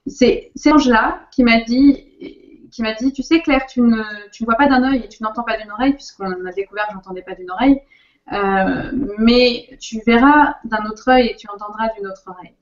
c'est 0.08 0.52
cet 0.56 0.74
ange-là 0.74 1.28
qui 1.32 1.44
m'a 1.44 1.62
dit 1.62 2.04
qui 2.72 2.82
m'a 2.82 2.94
dit, 2.94 3.12
tu 3.12 3.24
sais 3.24 3.42
Claire, 3.42 3.66
tu 3.66 3.82
ne, 3.82 4.04
vois 4.46 4.56
pas 4.56 4.68
d'un 4.68 4.84
œil 4.84 5.02
et 5.04 5.10
tu 5.10 5.24
n'entends 5.24 5.44
pas 5.44 5.58
d'une 5.58 5.72
oreille, 5.72 5.94
puisqu'on 5.94 6.46
a 6.46 6.52
découvert 6.52 6.88
que 6.88 6.94
j'entendais 6.94 7.22
pas 7.22 7.36
d'une 7.36 7.52
oreille, 7.52 7.82
euh, 8.32 8.92
mais 9.18 9.78
tu 9.80 10.00
verras 10.06 10.56
d'un 10.66 10.86
autre 10.86 11.10
œil 11.10 11.28
et 11.28 11.36
tu 11.36 11.48
entendras 11.50 11.90
d'une 11.96 12.08
autre 12.08 12.24
oreille. 12.28 12.54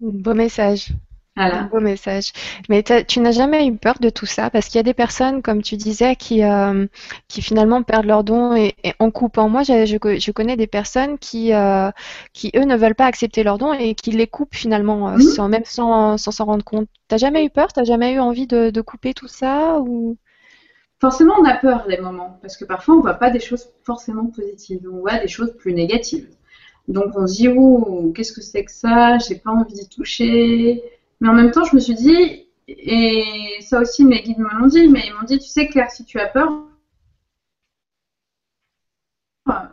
Beau 0.00 0.34
message. 0.34 0.92
Un 1.40 1.64
beau 1.64 1.78
message. 1.78 2.32
Mais 2.68 2.82
tu 2.82 3.20
n'as 3.20 3.30
jamais 3.30 3.66
eu 3.66 3.76
peur 3.76 3.98
de 4.00 4.10
tout 4.10 4.26
ça? 4.26 4.50
Parce 4.50 4.66
qu'il 4.66 4.76
y 4.76 4.80
a 4.80 4.82
des 4.82 4.94
personnes, 4.94 5.40
comme 5.40 5.62
tu 5.62 5.76
disais, 5.76 6.16
qui, 6.16 6.42
euh, 6.42 6.86
qui 7.28 7.42
finalement 7.42 7.82
perdent 7.84 8.06
leurs 8.06 8.24
dons 8.24 8.56
et, 8.56 8.74
en 8.98 9.10
coupant. 9.12 9.48
Moi, 9.48 9.62
je, 9.62 9.86
je, 9.86 10.32
connais 10.32 10.56
des 10.56 10.66
personnes 10.66 11.16
qui, 11.18 11.54
euh, 11.54 11.90
qui, 12.32 12.50
eux, 12.56 12.64
ne 12.64 12.76
veulent 12.76 12.96
pas 12.96 13.06
accepter 13.06 13.44
leurs 13.44 13.58
dons 13.58 13.72
et 13.72 13.94
qui 13.94 14.10
les 14.10 14.26
coupent 14.26 14.54
finalement, 14.54 15.10
euh, 15.10 15.18
sans, 15.18 15.48
même 15.48 15.64
sans 15.64 16.16
s'en 16.18 16.44
rendre 16.44 16.64
compte. 16.64 16.88
T'as 17.06 17.18
jamais 17.18 17.44
eu 17.44 17.50
peur? 17.50 17.72
T'as 17.72 17.84
jamais 17.84 18.14
eu 18.14 18.18
envie 18.18 18.48
de, 18.48 18.70
de, 18.70 18.80
couper 18.80 19.14
tout 19.14 19.28
ça 19.28 19.78
ou... 19.80 20.16
Forcément, 21.00 21.34
on 21.38 21.44
a 21.44 21.54
peur 21.54 21.86
des 21.86 21.98
moments. 21.98 22.40
Parce 22.42 22.56
que 22.56 22.64
parfois, 22.64 22.94
on 22.94 22.98
ne 22.98 23.02
voit 23.02 23.14
pas 23.14 23.30
des 23.30 23.38
choses 23.38 23.68
forcément 23.84 24.26
positives, 24.26 24.80
on 24.92 24.98
voit 24.98 25.18
des 25.18 25.28
choses 25.28 25.54
plus 25.56 25.72
négatives. 25.72 26.28
Donc, 26.88 27.12
on 27.14 27.26
se 27.28 27.34
dit, 27.36 27.48
oh, 27.48 28.12
qu'est-ce 28.16 28.32
que 28.32 28.40
c'est 28.40 28.64
que 28.64 28.72
ça? 28.72 29.18
J'ai 29.18 29.36
pas 29.36 29.52
envie 29.52 29.74
d'y 29.74 29.88
toucher 29.88 30.82
mais 31.20 31.28
en 31.28 31.34
même 31.34 31.50
temps, 31.50 31.64
je 31.64 31.74
me 31.74 31.80
suis 31.80 31.94
dit, 31.94 32.48
et 32.68 33.58
ça 33.60 33.80
aussi 33.80 34.04
mes 34.04 34.22
guides 34.22 34.38
me 34.38 34.50
l'ont 34.58 34.66
dit, 34.66 34.88
mais 34.88 35.02
ils 35.06 35.14
m'ont 35.14 35.24
dit, 35.26 35.38
tu 35.38 35.48
sais 35.48 35.68
Claire, 35.68 35.90
si 35.90 36.04
tu 36.04 36.18
as 36.20 36.28
peur, 36.28 36.68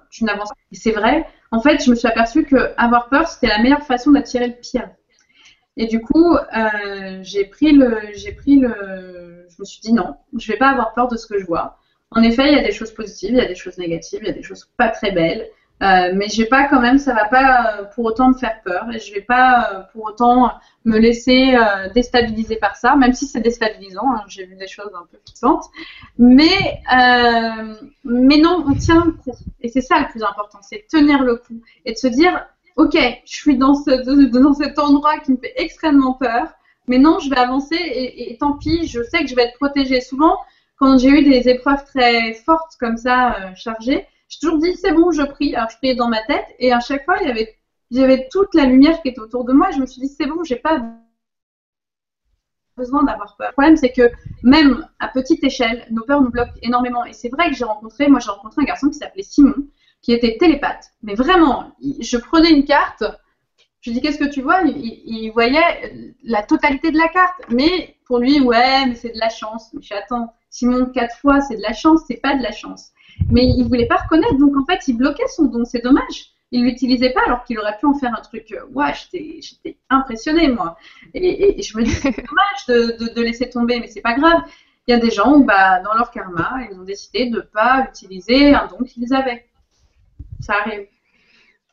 tu 0.10 0.24
n'avances 0.24 0.50
pas. 0.50 0.56
Et 0.72 0.76
c'est 0.76 0.92
vrai. 0.92 1.28
En 1.52 1.62
fait, 1.62 1.84
je 1.84 1.90
me 1.90 1.96
suis 1.96 2.08
aperçue 2.08 2.46
que 2.46 2.74
avoir 2.78 3.10
peur, 3.10 3.28
c'était 3.28 3.48
la 3.48 3.60
meilleure 3.60 3.84
façon 3.84 4.12
d'attirer 4.12 4.48
le 4.48 4.54
pire. 4.54 4.90
Et 5.78 5.88
du 5.88 6.00
coup, 6.02 6.36
euh, 6.36 7.20
j'ai 7.22 7.46
pris 7.46 7.74
le, 7.74 8.00
j'ai 8.14 8.32
pris 8.32 8.58
le, 8.58 9.46
je 9.50 9.56
me 9.60 9.66
suis 9.66 9.82
dit 9.82 9.94
non, 9.94 10.16
je 10.38 10.52
vais 10.52 10.58
pas 10.58 10.70
avoir 10.70 10.94
peur 10.94 11.10
de 11.10 11.18
ce 11.18 11.28
que 11.28 11.38
je 11.38 11.46
vois. 11.46 11.80
En 12.12 12.24
effet, 12.24 12.50
il 12.50 12.56
y 12.56 12.60
a 12.60 12.64
des 12.64 12.72
choses 12.72 12.94
positives, 12.94 13.32
il 13.32 13.38
y 13.38 13.42
a 13.42 13.48
des 13.48 13.56
choses 13.56 13.78
négatives, 13.78 14.20
il 14.22 14.28
y 14.28 14.32
a 14.32 14.34
des 14.34 14.44
choses 14.44 14.70
pas 14.78 14.90
très 14.90 15.12
belles. 15.12 15.50
Euh, 15.84 16.14
mais 16.16 16.30
je 16.30 16.42
vais 16.42 16.48
pas 16.48 16.70
quand 16.70 16.80
même, 16.80 16.98
ça 16.98 17.14
va 17.14 17.26
pas 17.26 17.80
euh, 17.80 17.84
pour 17.94 18.06
autant 18.06 18.30
me 18.30 18.34
faire 18.34 18.62
peur 18.64 18.88
et 18.94 19.00
je 19.00 19.14
vais 19.14 19.22
pas 19.22 19.72
euh, 19.74 19.82
pour 19.92 20.06
autant 20.06 20.50
me 20.86 20.98
laisser 20.98 21.58
déstabiliser 21.94 22.56
par 22.56 22.78
ça, 22.78 22.96
même 22.96 23.14
si 23.14 23.28
c'est 23.28 23.42
déstabilisant. 23.42 24.10
Hein, 24.10 24.24
J'ai 24.28 24.46
vu 24.46 24.56
des 24.56 24.68
choses 24.68 24.92
un 24.94 25.06
peu 25.12 25.18
fixantes, 25.28 25.66
mais 26.18 26.82
mais 28.06 28.38
non, 28.38 28.64
on 28.68 28.74
tient 28.76 29.04
le 29.04 29.12
coup 29.12 29.36
et 29.62 29.68
c'est 29.68 29.82
ça 29.82 30.00
le 30.00 30.08
plus 30.08 30.24
important, 30.24 30.60
c'est 30.62 30.86
tenir 30.90 31.24
le 31.24 31.36
coup 31.36 31.60
et 31.84 31.92
de 31.92 31.98
se 31.98 32.08
dire, 32.08 32.46
ok, 32.78 32.96
je 33.26 33.36
suis 33.36 33.58
dans 33.58 33.74
ce 33.76 33.92
dans 34.40 34.54
cet 34.54 34.80
endroit 34.80 35.20
qui 35.20 35.32
me 35.34 35.38
fait 35.38 35.54
extrêmement 35.58 36.14
peur, 36.14 36.54
mais 36.88 37.00
non, 37.00 37.20
je 37.20 37.30
vais 37.30 37.38
avancer 37.38 37.76
et, 37.76 38.32
et 38.32 38.38
tant 38.38 38.54
pis, 38.54 38.88
je 38.88 39.04
sais 39.04 39.20
que 39.20 39.28
je 39.28 39.36
vais 39.36 39.44
être 39.44 39.58
protégée. 39.58 40.00
Souvent, 40.00 40.38
quand 40.78 40.98
j'ai 41.00 41.10
eu 41.10 41.24
des 41.24 41.50
épreuves 41.50 41.84
très 41.86 42.34
fortes 42.34 42.76
comme 42.80 42.96
ça, 42.98 43.54
chargées 43.56 44.08
j'ai 44.28 44.40
toujours 44.40 44.60
dit 44.60 44.76
c'est 44.76 44.92
bon, 44.92 45.12
je 45.12 45.22
prie. 45.24 45.56
Alors 45.56 45.70
je 45.70 45.78
priais 45.78 45.96
dans 45.96 46.10
ma 46.10 46.24
tête 46.24 46.46
et 46.60 46.74
à 46.74 46.80
chaque 46.80 47.06
fois 47.06 47.18
il 47.22 47.28
y 47.28 47.32
avait, 47.32 47.58
j'avais 47.92 48.28
toute 48.32 48.54
la 48.54 48.66
lumière 48.66 49.02
qui 49.02 49.10
était 49.10 49.20
autour 49.20 49.46
de 49.46 49.54
moi. 49.54 49.72
Je 49.72 49.80
me 49.80 49.86
suis 49.86 50.02
dit 50.02 50.08
c'est 50.08 50.26
bon, 50.26 50.44
j'ai 50.44 50.56
pas 50.56 50.82
besoin 52.76 53.04
d'avoir 53.04 53.36
peur. 53.38 53.50
Le 53.50 53.54
problème 53.54 53.78
c'est 53.78 53.92
que 53.92 54.12
même 54.44 54.88
à 55.00 55.08
petite 55.08 55.44
échelle, 55.44 55.86
nos 55.92 56.04
peurs 56.04 56.22
nous 56.22 56.32
bloquent 56.32 56.58
énormément. 56.62 57.06
Et 57.06 57.14
c'est 57.14 57.30
vrai 57.30 57.50
que 57.50 57.56
j'ai 57.56 57.66
rencontré, 57.66 58.08
moi 58.08 58.20
j'ai 58.20 58.32
rencontré 58.32 58.64
un 58.64 58.66
garçon 58.66 58.90
qui 58.90 58.96
s'appelait 58.98 59.24
Simon, 59.24 59.68
qui 60.02 60.12
était 60.12 60.38
télépathe. 60.38 60.86
Mais 61.04 61.16
vraiment, 61.16 61.76
je 62.00 62.18
prenais 62.18 62.52
une 62.52 62.66
carte. 62.66 63.04
Je 63.82 63.92
lui 63.92 64.00
dis 64.00 64.02
qu'est-ce 64.02 64.18
que 64.18 64.30
tu 64.30 64.42
vois? 64.42 64.62
Il, 64.64 65.30
voyait 65.32 66.16
la 66.24 66.42
totalité 66.42 66.90
de 66.90 66.98
la 66.98 67.08
carte. 67.08 67.40
Mais 67.50 67.96
pour 68.08 68.18
lui, 68.18 68.40
ouais, 68.40 68.88
mais 68.88 68.96
c'est 68.96 69.14
de 69.14 69.20
la 69.20 69.30
chance. 69.30 69.70
Mais 69.74 69.82
je 69.84 69.94
attends, 69.94 70.34
Simon 70.50 70.88
quatre 70.88 71.16
fois, 71.18 71.40
c'est 71.42 71.58
de 71.58 71.62
la 71.62 71.74
chance, 71.74 72.02
c'est 72.08 72.20
pas 72.20 72.36
de 72.36 72.42
la 72.42 72.52
chance 72.52 72.92
mais 73.30 73.46
il 73.46 73.64
voulait 73.68 73.88
pas 73.88 73.98
reconnaître, 73.98 74.38
donc 74.38 74.56
en 74.58 74.66
fait, 74.66 74.88
il 74.88 74.98
bloquait 74.98 75.28
son 75.28 75.46
don. 75.46 75.66
C'est 75.66 75.84
dommage. 75.84 76.32
Il 76.52 76.64
l'utilisait 76.64 77.10
pas 77.10 77.22
alors 77.26 77.44
qu'il 77.44 77.60
aurait 77.60 77.78
pu 77.78 77.86
en 77.86 77.94
faire 77.96 78.14
un 78.18 78.22
truc. 78.22 78.52
Euh, 78.52 78.66
ouais, 78.74 78.94
j'étais 79.12 79.78
impressionnée 79.90 80.48
moi. 80.48 80.78
Et, 81.14 81.62
je 81.62 81.78
me 81.78 81.84
dis 81.84 81.92
c'est 81.92 82.12
dommage 82.12 82.66
de, 82.68 83.14
de, 83.14 83.22
laisser 83.22 83.50
tomber, 83.50 83.80
mais 83.80 83.88
c'est 83.88 84.02
pas 84.02 84.14
grave. 84.14 84.42
Il 84.88 84.92
y 84.92 84.94
a 84.94 85.00
des 85.00 85.10
gens 85.10 85.34
où, 85.34 85.44
bah, 85.44 85.80
dans 85.82 85.96
leur 85.96 86.12
karma, 86.12 86.60
ils 86.70 86.78
ont 86.78 86.84
décidé 86.84 87.30
de 87.30 87.42
pas 87.42 87.88
utiliser 87.90 88.54
un 88.54 88.68
don 88.68 88.84
qu'ils 88.84 89.14
avaient. 89.14 89.48
Ça 90.40 90.54
arrive. 90.62 90.86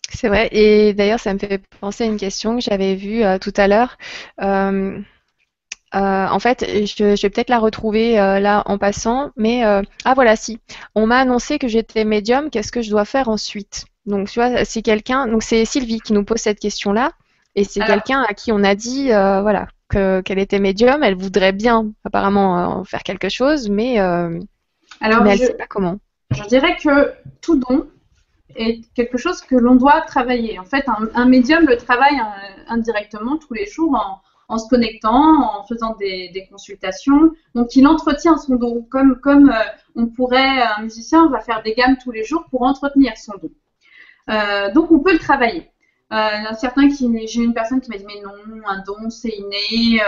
C'est 0.09 0.29
vrai. 0.29 0.49
Et 0.53 0.95
d'ailleurs, 0.95 1.21
ça 1.21 1.35
me 1.35 1.39
fait 1.39 1.61
penser 1.81 2.05
à 2.05 2.07
une 2.07 2.17
question 2.17 2.57
que 2.57 2.63
j'avais 2.63 2.95
vue 2.95 3.23
euh, 3.23 3.39
tout 3.39 3.53
à 3.57 3.69
l'heure. 3.69 3.99
Euh, 4.41 4.99
euh, 5.95 6.27
en 6.27 6.39
fait, 6.39 6.65
je, 6.87 7.05
vais 7.05 7.31
peut-être 7.31 7.51
la 7.51 7.59
retrouver 7.59 8.19
euh, 8.19 8.41
là 8.41 8.63
en 8.67 8.79
passant, 8.79 9.31
mais 9.37 9.65
euh, 9.65 9.83
ah 10.05 10.15
voilà, 10.15 10.37
si. 10.37 10.59
On 10.95 11.07
m'a 11.07 11.19
annoncé 11.19 11.59
que 11.59 11.69
j'étais 11.69 12.05
médium. 12.05 12.51
Qu'est-ce 12.51 12.73
que 12.73 12.81
je 12.81 12.91
dois 12.91 13.05
faire 13.05 13.29
ensuite? 13.29 13.85
Donc, 14.07 14.31
tu 14.31 14.41
vois, 14.41 14.65
c'est 14.65 14.83
quelqu'un. 14.83 15.27
Donc, 15.27 15.43
c'est 15.43 15.65
Sylvie 15.65 16.01
qui 16.01 16.15
nous 16.15 16.25
pose 16.25 16.39
cette 16.39 16.61
question-là, 16.61 17.13
et 17.55 17.65
c'est 17.65 17.81
quelqu'un 17.81 18.25
à 18.27 18.33
qui 18.33 18.53
on 18.53 18.65
a 18.65 18.75
dit, 18.75 19.09
voilà, 19.09 19.69
qu'elle 19.91 20.39
était 20.39 20.59
médium. 20.59 21.03
Elle 21.03 21.15
voudrait 21.15 21.53
bien, 21.53 21.93
apparemment, 22.05 22.85
faire 22.85 23.03
quelque 23.03 23.29
chose, 23.29 23.69
mais, 23.69 23.99
Alors, 23.99 24.41
mais 25.23 25.35
elle 25.35 25.41
ne 25.41 25.47
sait 25.47 25.55
pas 25.55 25.67
comment. 25.67 25.99
Je 26.35 26.43
dirais 26.45 26.77
que 26.83 27.13
tout 27.43 27.57
don 27.57 27.87
est 28.57 28.81
quelque 28.95 29.19
chose 29.19 29.43
que 29.43 29.55
l'on 29.55 29.75
doit 29.75 30.01
travailler. 30.01 30.59
En 30.59 30.65
fait, 30.65 30.89
un, 30.89 31.09
un 31.15 31.27
médium 31.27 31.67
le 31.67 31.77
travaille 31.77 32.19
indirectement 32.69 33.37
tous 33.37 33.53
les 33.53 33.67
jours 33.67 33.95
en 33.95 34.21
en 34.53 34.59
se 34.59 34.69
connectant, 34.69 35.61
en 35.61 35.65
faisant 35.67 35.97
des, 35.99 36.47
consultations. 36.51 37.33
Donc, 37.55 37.75
il 37.75 37.87
entretient 37.87 38.37
son 38.37 38.57
don, 38.57 38.87
comme, 38.91 39.19
comme 39.19 39.49
euh, 39.49 39.63
on 39.97 40.09
pourrait, 40.09 40.63
un 40.77 40.83
musicien 40.83 41.29
va 41.31 41.41
faire 41.41 41.63
des 41.63 41.73
gammes 41.73 41.97
tous 42.03 42.11
les 42.11 42.23
jours 42.23 42.45
pour 42.51 42.63
entretenir 42.63 43.17
son 43.17 43.33
don. 43.41 43.51
Euh, 44.29 44.71
donc, 44.73 44.91
on 44.91 45.01
peut 45.01 45.15
le 45.15 45.19
travailler. 45.19 45.71
Euh, 46.13 46.19
certains 46.61 46.89
qui, 46.89 47.11
j'ai 47.27 47.43
une 47.43 47.55
personne 47.55 47.81
qui 47.81 47.89
m'a 47.89 47.97
dit 47.97 48.05
mais 48.07 48.21
non, 48.21 48.35
un 48.67 48.83
don 48.87 49.09
c'est 49.09 49.31
inné, 49.31 50.03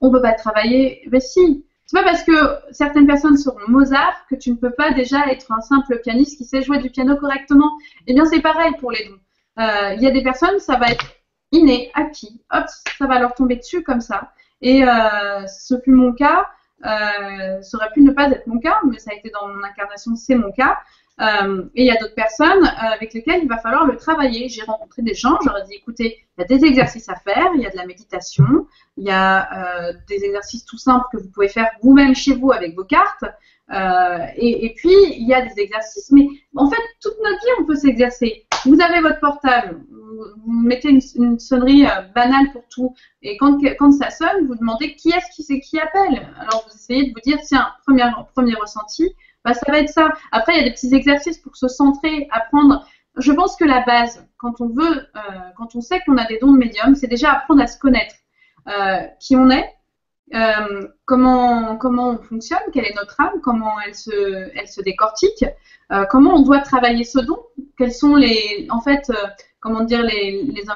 on 0.00 0.08
ne 0.08 0.12
peut 0.12 0.22
pas 0.22 0.30
le 0.30 0.38
travailler. 0.38 1.02
Mais 1.12 1.20
si, 1.20 1.66
c'est 1.84 1.98
pas 1.98 2.02
parce 2.02 2.22
que 2.22 2.32
certaines 2.70 3.06
personnes 3.06 3.36
seront 3.36 3.68
Mozart 3.68 4.24
que 4.30 4.34
tu 4.34 4.50
ne 4.50 4.56
peux 4.56 4.70
pas 4.70 4.92
déjà 4.92 5.26
être 5.26 5.52
un 5.52 5.60
simple 5.60 6.00
pianiste 6.02 6.38
qui 6.38 6.46
sait 6.46 6.62
jouer 6.62 6.78
du 6.78 6.88
piano 6.88 7.16
correctement. 7.16 7.76
Eh 8.06 8.14
bien, 8.14 8.24
c'est 8.24 8.40
pareil 8.40 8.72
pour 8.80 8.92
les 8.92 9.04
dons. 9.04 9.20
Il 9.58 10.02
y 10.02 10.06
a 10.06 10.10
des 10.10 10.22
personnes, 10.22 10.58
ça 10.58 10.76
va 10.76 10.86
être 10.86 11.04
inné, 11.52 11.90
acquis, 11.94 12.40
hop, 12.50 12.64
ça 12.98 13.06
va 13.06 13.18
leur 13.18 13.34
tomber 13.34 13.56
dessus 13.56 13.82
comme 13.82 14.00
ça. 14.00 14.32
Et 14.62 14.84
euh, 14.84 15.46
ce 15.46 15.78
fut 15.80 15.92
mon 15.92 16.12
cas. 16.12 16.48
Euh, 16.84 17.60
ça 17.60 17.76
aurait 17.76 17.90
pu 17.92 18.00
ne 18.00 18.10
pas 18.10 18.30
être 18.30 18.46
mon 18.46 18.58
cas, 18.58 18.80
mais 18.90 18.98
ça 18.98 19.10
a 19.12 19.14
été 19.14 19.30
dans 19.30 19.48
mon 19.48 19.62
incarnation, 19.62 20.16
c'est 20.16 20.34
mon 20.34 20.50
cas. 20.52 20.78
Euh, 21.20 21.64
et 21.74 21.82
il 21.82 21.86
y 21.86 21.90
a 21.90 21.96
d'autres 21.96 22.14
personnes 22.14 22.64
euh, 22.64 22.94
avec 22.94 23.12
lesquelles 23.12 23.40
il 23.42 23.48
va 23.48 23.58
falloir 23.58 23.86
le 23.86 23.96
travailler. 23.96 24.48
J'ai 24.48 24.62
rencontré 24.62 25.02
des 25.02 25.14
gens, 25.14 25.38
j'aurais 25.44 25.64
dit 25.64 25.74
écoutez, 25.74 26.18
il 26.38 26.40
y 26.40 26.44
a 26.44 26.46
des 26.46 26.64
exercices 26.64 27.08
à 27.10 27.16
faire, 27.16 27.48
il 27.54 27.60
y 27.60 27.66
a 27.66 27.70
de 27.70 27.76
la 27.76 27.84
méditation, 27.84 28.66
il 28.96 29.04
y 29.04 29.10
a 29.10 29.88
euh, 29.88 29.92
des 30.08 30.24
exercices 30.24 30.64
tout 30.64 30.78
simples 30.78 31.04
que 31.12 31.18
vous 31.18 31.28
pouvez 31.30 31.48
faire 31.48 31.68
vous-même 31.82 32.14
chez 32.14 32.34
vous 32.34 32.52
avec 32.52 32.74
vos 32.74 32.84
cartes. 32.84 33.24
Et, 34.36 34.74
puis, 34.76 34.96
il 35.12 35.28
y 35.28 35.34
a 35.34 35.42
des 35.42 35.60
exercices, 35.60 36.10
mais 36.10 36.26
en 36.56 36.68
fait, 36.68 36.82
toute 37.00 37.14
notre 37.22 37.38
vie, 37.38 37.52
on 37.60 37.64
peut 37.66 37.76
s'exercer. 37.76 38.44
Vous 38.64 38.80
avez 38.80 39.00
votre 39.00 39.20
portable, 39.20 39.80
vous, 39.88 40.52
mettez 40.52 40.88
une, 40.88 41.38
sonnerie 41.38 41.84
banale 42.12 42.50
pour 42.52 42.64
tout, 42.68 42.96
et 43.22 43.36
quand, 43.36 43.60
ça 43.92 44.10
sonne, 44.10 44.48
vous 44.48 44.56
demandez 44.56 44.96
qui 44.96 45.10
est-ce 45.10 45.52
qui 45.60 45.78
appelle. 45.78 46.26
Alors, 46.40 46.66
vous 46.66 46.74
essayez 46.74 47.10
de 47.10 47.12
vous 47.14 47.20
dire, 47.20 47.38
tiens, 47.46 47.68
premier 47.86 48.54
ressenti, 48.54 49.14
bah, 49.44 49.54
ça 49.54 49.70
va 49.70 49.78
être 49.78 49.88
ça. 49.88 50.12
Après, 50.32 50.54
il 50.54 50.58
y 50.58 50.60
a 50.60 50.64
des 50.64 50.72
petits 50.72 50.94
exercices 50.94 51.38
pour 51.38 51.56
se 51.56 51.68
centrer, 51.68 52.28
apprendre. 52.30 52.86
Je 53.16 53.32
pense 53.32 53.56
que 53.56 53.64
la 53.64 53.80
base, 53.84 54.26
quand 54.38 54.60
on 54.60 54.68
veut, 54.68 54.98
euh, 54.98 55.20
quand 55.56 55.74
on 55.74 55.80
sait 55.80 56.00
qu'on 56.06 56.16
a 56.16 56.26
des 56.26 56.38
dons 56.38 56.52
de 56.52 56.58
médium, 56.58 56.94
c'est 56.94 57.06
déjà 57.06 57.32
apprendre 57.32 57.62
à 57.62 57.66
se 57.66 57.78
connaître, 57.78 58.14
euh, 58.68 59.06
qui 59.18 59.36
on 59.36 59.50
est, 59.50 59.68
euh, 60.34 60.88
comment 61.06 61.76
comment 61.76 62.10
on 62.10 62.18
fonctionne, 62.18 62.60
quelle 62.72 62.84
est 62.84 62.94
notre 62.94 63.20
âme, 63.20 63.40
comment 63.42 63.80
elle 63.84 63.94
se 63.94 64.50
elle 64.56 64.68
se 64.68 64.80
décortique, 64.80 65.44
comment 66.08 66.34
on 66.36 66.42
doit 66.42 66.60
travailler 66.60 67.02
ce 67.02 67.18
don, 67.18 67.38
quels 67.76 67.92
sont 67.92 68.14
les 68.14 68.68
en 68.70 68.80
fait 68.80 69.10
comment 69.58 69.82
dire 69.82 70.02
les, 70.02 70.44
les 70.44 70.70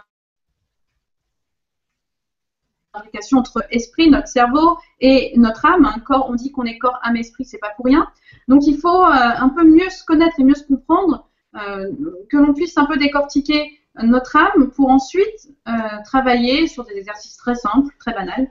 implications 2.96 3.38
entre 3.38 3.64
esprit, 3.70 4.10
notre 4.10 4.28
cerveau 4.28 4.78
et 5.00 5.32
notre 5.36 5.64
âme. 5.66 5.84
Un 5.84 5.98
corps, 6.00 6.28
on 6.30 6.34
dit 6.34 6.52
qu'on 6.52 6.64
est 6.64 6.78
corps, 6.78 6.98
âme, 7.02 7.16
esprit, 7.16 7.44
c'est 7.44 7.58
pas 7.58 7.70
pour 7.76 7.86
rien. 7.86 8.08
Donc 8.48 8.66
il 8.66 8.78
faut 8.78 9.04
euh, 9.04 9.10
un 9.10 9.48
peu 9.48 9.64
mieux 9.64 9.88
se 9.90 10.04
connaître 10.04 10.38
et 10.38 10.44
mieux 10.44 10.54
se 10.54 10.64
comprendre, 10.64 11.28
euh, 11.56 11.90
que 12.30 12.36
l'on 12.36 12.54
puisse 12.54 12.76
un 12.78 12.86
peu 12.86 12.96
décortiquer 12.96 13.78
notre 14.02 14.36
âme 14.36 14.70
pour 14.74 14.90
ensuite 14.90 15.48
euh, 15.68 15.72
travailler 16.04 16.66
sur 16.66 16.84
des 16.84 16.94
exercices 16.94 17.36
très 17.36 17.54
simples, 17.54 17.94
très 18.00 18.12
banals, 18.12 18.50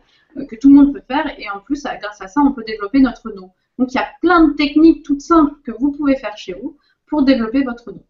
que 0.49 0.55
tout 0.55 0.69
le 0.69 0.75
monde 0.75 0.93
peut 0.93 1.03
faire. 1.07 1.37
Et 1.37 1.49
en 1.49 1.59
plus, 1.59 1.83
grâce 1.83 2.21
à 2.21 2.27
ça, 2.27 2.41
on 2.41 2.53
peut 2.53 2.63
développer 2.65 2.99
notre 3.01 3.29
don. 3.31 3.51
Donc 3.77 3.93
il 3.93 3.95
y 3.95 3.99
a 3.99 4.07
plein 4.21 4.47
de 4.47 4.53
techniques 4.53 5.03
toutes 5.03 5.21
simples 5.21 5.55
que 5.63 5.71
vous 5.71 5.91
pouvez 5.91 6.15
faire 6.15 6.37
chez 6.37 6.53
vous 6.53 6.77
pour 7.07 7.23
développer 7.23 7.63
votre 7.63 7.91
don. 7.91 8.03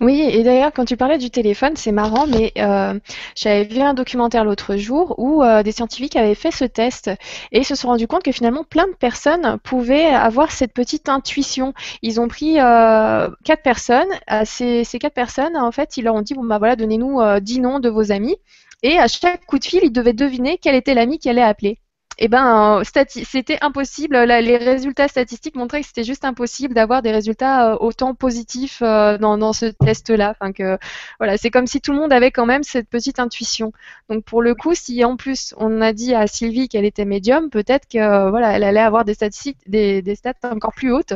Oui, 0.00 0.20
et 0.22 0.42
d'ailleurs, 0.42 0.72
quand 0.72 0.84
tu 0.84 0.96
parlais 0.96 1.18
du 1.18 1.30
téléphone, 1.30 1.76
c'est 1.76 1.92
marrant, 1.92 2.26
mais 2.26 2.52
euh, 2.58 2.98
j'avais 3.36 3.62
vu 3.62 3.80
un 3.80 3.94
documentaire 3.94 4.44
l'autre 4.44 4.76
jour 4.76 5.14
où 5.18 5.44
euh, 5.44 5.62
des 5.62 5.70
scientifiques 5.70 6.16
avaient 6.16 6.34
fait 6.34 6.50
ce 6.50 6.64
test 6.64 7.10
et 7.52 7.62
se 7.62 7.76
sont 7.76 7.88
rendus 7.88 8.08
compte 8.08 8.24
que 8.24 8.32
finalement, 8.32 8.64
plein 8.64 8.88
de 8.88 8.94
personnes 8.94 9.56
pouvaient 9.62 10.06
avoir 10.06 10.50
cette 10.50 10.72
petite 10.72 11.08
intuition. 11.08 11.74
Ils 12.02 12.20
ont 12.20 12.26
pris 12.26 12.60
euh, 12.60 13.28
quatre 13.44 13.62
personnes. 13.62 14.08
Ces, 14.44 14.82
ces, 14.82 14.98
quatre 14.98 15.14
personnes, 15.14 15.56
en 15.56 15.70
fait, 15.70 15.96
ils 15.96 16.02
leur 16.02 16.16
ont 16.16 16.22
dit, 16.22 16.34
bon, 16.34 16.44
bah 16.44 16.58
voilà, 16.58 16.74
donnez-nous 16.74 17.20
dix 17.40 17.60
noms 17.60 17.78
de 17.78 17.88
vos 17.88 18.10
amis. 18.10 18.36
Et 18.82 18.98
à 18.98 19.06
chaque 19.06 19.46
coup 19.46 19.60
de 19.60 19.64
fil, 19.64 19.80
ils 19.84 19.92
devaient 19.92 20.12
deviner 20.12 20.58
quel 20.58 20.74
était 20.74 20.94
l'ami 20.94 21.18
qui 21.18 21.28
allait 21.30 21.40
appeler 21.42 21.78
eh 22.18 22.28
ben, 22.28 22.82
c'était 22.84 23.58
impossible. 23.60 24.16
les 24.16 24.56
résultats 24.56 25.08
statistiques 25.08 25.56
montraient 25.56 25.80
que 25.80 25.86
c'était 25.86 26.04
juste 26.04 26.24
impossible 26.24 26.74
d'avoir 26.74 27.02
des 27.02 27.10
résultats 27.10 27.72
euh, 27.72 27.76
autant 27.80 28.14
positifs 28.14 28.82
euh, 28.82 29.18
dans, 29.18 29.52
ce 29.52 29.66
test-là. 29.66 30.34
Enfin, 30.38 30.52
que 30.52 30.78
voilà, 31.18 31.36
c'est 31.36 31.50
comme 31.50 31.66
si 31.66 31.80
tout 31.80 31.92
le 31.92 31.98
monde 31.98 32.12
avait 32.12 32.30
quand 32.30 32.46
même 32.46 32.62
cette 32.62 32.88
petite 32.88 33.18
intuition. 33.18 33.72
Donc, 34.08 34.24
pour 34.24 34.42
le 34.42 34.54
coup, 34.54 34.74
si 34.74 35.04
en 35.04 35.16
plus 35.16 35.54
on 35.58 35.80
a 35.80 35.92
dit 35.92 36.14
à 36.14 36.26
Sylvie 36.26 36.68
qu'elle 36.68 36.84
était 36.84 37.04
médium, 37.04 37.50
peut-être 37.50 37.88
que 37.88 38.30
voilà, 38.30 38.52
elle 38.52 38.64
allait 38.64 38.80
avoir 38.80 39.04
des 39.04 39.14
statistiques, 39.14 39.58
des, 39.66 40.02
stats 40.14 40.34
encore 40.44 40.72
plus 40.74 40.92
hautes. 40.92 41.14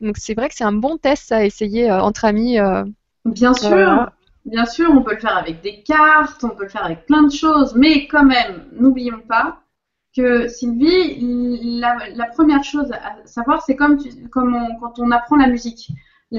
Donc, 0.00 0.16
c'est 0.18 0.34
vrai 0.34 0.48
que 0.48 0.54
c'est 0.54 0.64
un 0.64 0.72
bon 0.72 0.96
test 0.96 1.32
à 1.32 1.44
essayer 1.44 1.90
euh, 1.90 2.00
entre 2.00 2.24
amis. 2.24 2.58
Bien 3.24 3.52
sûr. 3.54 4.10
Bien 4.44 4.64
sûr, 4.64 4.90
on 4.92 5.02
peut 5.02 5.14
le 5.14 5.20
faire 5.20 5.36
avec 5.36 5.60
des 5.60 5.82
cartes, 5.82 6.44
on 6.44 6.50
peut 6.50 6.62
le 6.62 6.68
faire 6.68 6.84
avec 6.84 7.04
plein 7.06 7.24
de 7.24 7.32
choses, 7.32 7.74
mais 7.74 8.06
quand 8.06 8.24
même, 8.24 8.66
n'oublions 8.78 9.20
pas 9.28 9.58
que 10.16 10.48
Sylvie, 10.48 11.18
la, 11.80 12.26
première 12.32 12.64
chose 12.64 12.90
à 12.92 13.26
savoir, 13.26 13.62
c'est 13.62 13.76
comme, 13.76 13.98
quand 14.32 14.98
on 14.98 15.10
apprend 15.10 15.36
la 15.36 15.48
musique. 15.48 15.90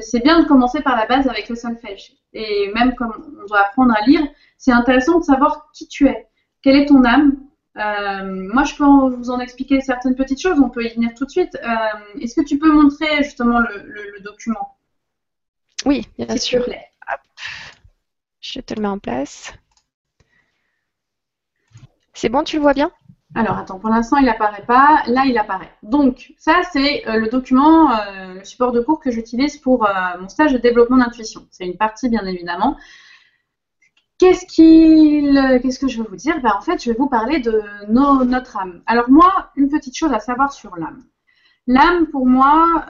C'est 0.02 0.24
bien 0.24 0.42
de 0.42 0.48
commencer 0.48 0.82
par 0.82 0.98
la 0.98 1.06
base 1.06 1.28
avec 1.28 1.48
le 1.48 1.56
solfège. 1.56 2.14
Et 2.34 2.72
même 2.74 2.96
comme 2.96 3.14
on 3.42 3.46
doit 3.46 3.62
apprendre 3.68 3.94
à 3.96 4.06
lire, 4.06 4.22
c'est 4.58 4.72
intéressant 4.72 5.20
de 5.20 5.24
savoir 5.24 5.70
qui 5.74 5.88
tu 5.88 6.08
es. 6.08 6.28
Quelle 6.62 6.76
est 6.76 6.88
ton 6.88 7.06
âme? 7.06 7.38
Euh, 7.78 8.50
Moi, 8.54 8.64
je 8.64 8.76
peux 8.76 8.84
vous 8.84 9.30
en 9.30 9.40
expliquer 9.40 9.82
certaines 9.82 10.16
petites 10.16 10.42
choses. 10.42 10.60
On 10.60 10.70
peut 10.70 10.84
y 10.84 10.94
venir 10.94 11.14
tout 11.16 11.26
de 11.26 11.30
suite. 11.30 11.56
Euh, 11.64 12.20
est-ce 12.20 12.36
que 12.36 12.46
tu 12.46 12.58
peux 12.58 12.72
montrer 12.72 13.24
justement 13.24 13.60
le, 13.60 14.20
document? 14.22 14.78
Oui, 15.86 16.08
bien 16.18 16.36
sûr. 16.38 16.66
Je 18.42 18.60
te 18.60 18.74
le 18.74 18.82
mets 18.82 18.88
en 18.88 19.00
place. 19.00 19.54
C'est 22.14 22.30
bon, 22.30 22.44
tu 22.44 22.56
le 22.56 22.64
vois 22.64 22.74
bien? 22.74 22.92
Alors, 23.36 23.58
attends, 23.58 23.78
pour 23.78 23.90
l'instant, 23.90 24.18
il 24.18 24.26
n'apparaît 24.26 24.66
pas. 24.66 25.04
Là, 25.08 25.26
il 25.26 25.38
apparaît. 25.38 25.72
Donc, 25.84 26.34
ça, 26.38 26.62
c'est 26.72 27.08
euh, 27.08 27.18
le 27.18 27.28
document, 27.28 27.92
euh, 27.92 28.36
le 28.36 28.44
support 28.44 28.72
de 28.72 28.80
cours 28.80 29.00
que 29.00 29.12
j'utilise 29.12 29.58
pour 29.58 29.86
euh, 29.86 29.92
mon 30.20 30.30
stage 30.30 30.54
de 30.54 30.58
développement 30.58 30.98
d'intuition. 30.98 31.46
C'est 31.52 31.66
une 31.66 31.78
partie, 31.78 32.10
bien 32.10 32.26
évidemment. 32.26 32.78
Qu'est-ce 34.18 34.46
que 35.80 35.88
je 35.88 36.02
veux 36.02 36.08
vous 36.10 36.16
dire? 36.16 36.42
Ben, 36.42 36.54
En 36.58 36.62
fait, 36.62 36.82
je 36.82 36.90
vais 36.90 36.98
vous 36.98 37.08
parler 37.08 37.40
de 37.40 37.62
notre 37.90 38.58
âme. 38.58 38.82
Alors, 38.88 39.10
moi, 39.10 39.52
une 39.56 39.70
petite 39.70 39.96
chose 39.96 40.14
à 40.14 40.20
savoir 40.20 40.54
sur 40.54 40.76
l'âme. 40.76 41.04
L'âme, 41.68 42.08
pour 42.08 42.26
moi, 42.26 42.86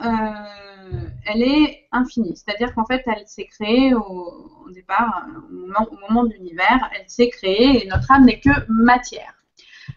elle 1.26 1.42
est 1.42 1.86
infinie. 1.92 2.34
C'est-à-dire 2.34 2.74
qu'en 2.74 2.86
fait, 2.86 3.02
elle 3.06 3.26
s'est 3.26 3.44
créée 3.44 3.92
au, 3.92 4.70
départ, 4.72 5.26
au 5.50 5.96
moment 6.08 6.24
de 6.24 6.32
l'univers, 6.32 6.88
elle 6.94 7.08
s'est 7.08 7.28
créée 7.28 7.84
et 7.84 7.88
notre 7.88 8.10
âme 8.10 8.24
n'est 8.24 8.40
que 8.40 8.50
matière. 8.68 9.37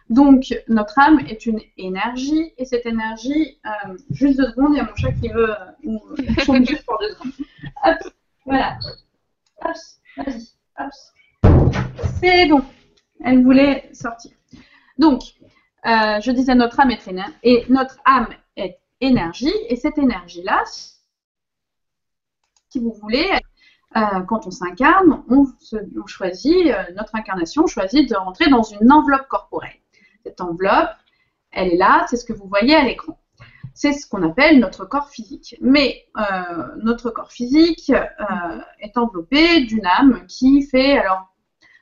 Donc, 0.09 0.53
notre 0.67 0.99
âme 0.99 1.19
est 1.27 1.45
une 1.45 1.61
énergie, 1.77 2.53
et 2.57 2.65
cette 2.65 2.85
énergie, 2.85 3.59
euh, 3.65 3.97
juste 4.11 4.37
deux 4.37 4.49
secondes, 4.49 4.73
il 4.73 4.77
y 4.77 4.79
a 4.79 4.83
mon 4.83 4.95
chat 4.95 5.11
qui 5.13 5.29
veut 5.29 5.51
euh, 5.51 6.63
juste 6.65 6.85
pour 6.85 6.99
deux 6.99 7.09
secondes. 7.09 7.31
Hop, 7.85 8.13
voilà. 8.45 8.77
Hop, 9.63 9.75
vas-y, 10.17 10.47
hop. 10.77 10.91
C'est 12.19 12.47
bon. 12.47 12.63
Elle 13.23 13.43
voulait 13.43 13.89
sortir. 13.93 14.31
Donc, 14.97 15.21
euh, 15.85 16.19
je 16.21 16.31
disais 16.31 16.55
notre 16.55 16.79
âme 16.79 16.91
est 16.91 17.07
énergie, 17.07 17.33
et 17.43 17.65
notre 17.69 17.97
âme 18.05 18.27
est 18.55 18.79
énergie, 18.99 19.53
et 19.69 19.75
cette 19.75 19.97
énergie-là, 19.97 20.63
si 22.69 22.79
vous 22.79 22.93
voulez, 23.01 23.27
euh, 23.97 24.21
quand 24.21 24.47
on 24.47 24.51
s'incarne, 24.51 25.23
on, 25.29 25.45
on, 25.73 26.07
choisit, 26.07 26.67
euh, 26.67 26.83
notre 26.95 27.15
incarnation 27.15 27.67
choisit 27.67 28.09
de 28.09 28.15
rentrer 28.15 28.49
dans 28.49 28.63
une 28.63 28.91
enveloppe 28.91 29.27
corporelle. 29.27 29.80
Cette 30.23 30.41
enveloppe, 30.41 30.89
elle 31.51 31.73
est 31.73 31.77
là, 31.77 32.05
c'est 32.09 32.17
ce 32.17 32.25
que 32.25 32.33
vous 32.33 32.47
voyez 32.47 32.75
à 32.75 32.83
l'écran. 32.83 33.17
C'est 33.73 33.93
ce 33.93 34.07
qu'on 34.07 34.23
appelle 34.23 34.59
notre 34.59 34.85
corps 34.85 35.09
physique. 35.09 35.55
Mais 35.61 36.05
euh, 36.17 36.23
notre 36.77 37.09
corps 37.09 37.31
physique 37.31 37.91
euh, 37.91 38.59
est 38.79 38.97
enveloppé 38.97 39.61
d'une 39.61 39.85
âme 39.85 40.25
qui 40.27 40.61
fait, 40.63 40.97
alors, 40.97 41.33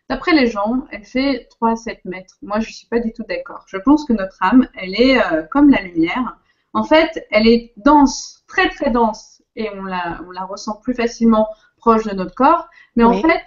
d'après 0.10 0.34
les 0.34 0.48
gens, 0.48 0.86
elle 0.92 1.04
fait 1.04 1.48
3 1.50 1.72
à 1.72 1.76
7 1.76 2.06
mètres. 2.06 2.36
Moi, 2.42 2.60
je 2.60 2.70
ne 2.70 2.74
suis 2.74 2.88
pas 2.88 3.00
du 3.00 3.12
tout 3.12 3.24
d'accord. 3.28 3.66
Je 3.68 3.78
pense 3.78 4.06
que 4.06 4.14
notre 4.14 4.38
âme, 4.42 4.68
elle 4.76 5.00
est 5.00 5.20
euh, 5.20 5.44
comme 5.44 5.70
la 5.70 5.82
lumière. 5.82 6.38
En 6.74 6.84
fait, 6.84 7.26
elle 7.32 7.48
est 7.48 7.74
dense, 7.78 8.44
très 8.48 8.70
très 8.70 8.92
dense, 8.92 9.42
et 9.56 9.70
on 9.72 9.84
la, 9.84 10.22
on 10.28 10.32
la 10.32 10.46
ressent 10.46 10.80
plus 10.82 10.94
facilement 10.94 11.48
proche 11.78 12.06
de 12.06 12.14
notre 12.14 12.36
corps. 12.36 12.70
Mais 12.96 13.04
en 13.04 13.14
fait, 13.14 13.42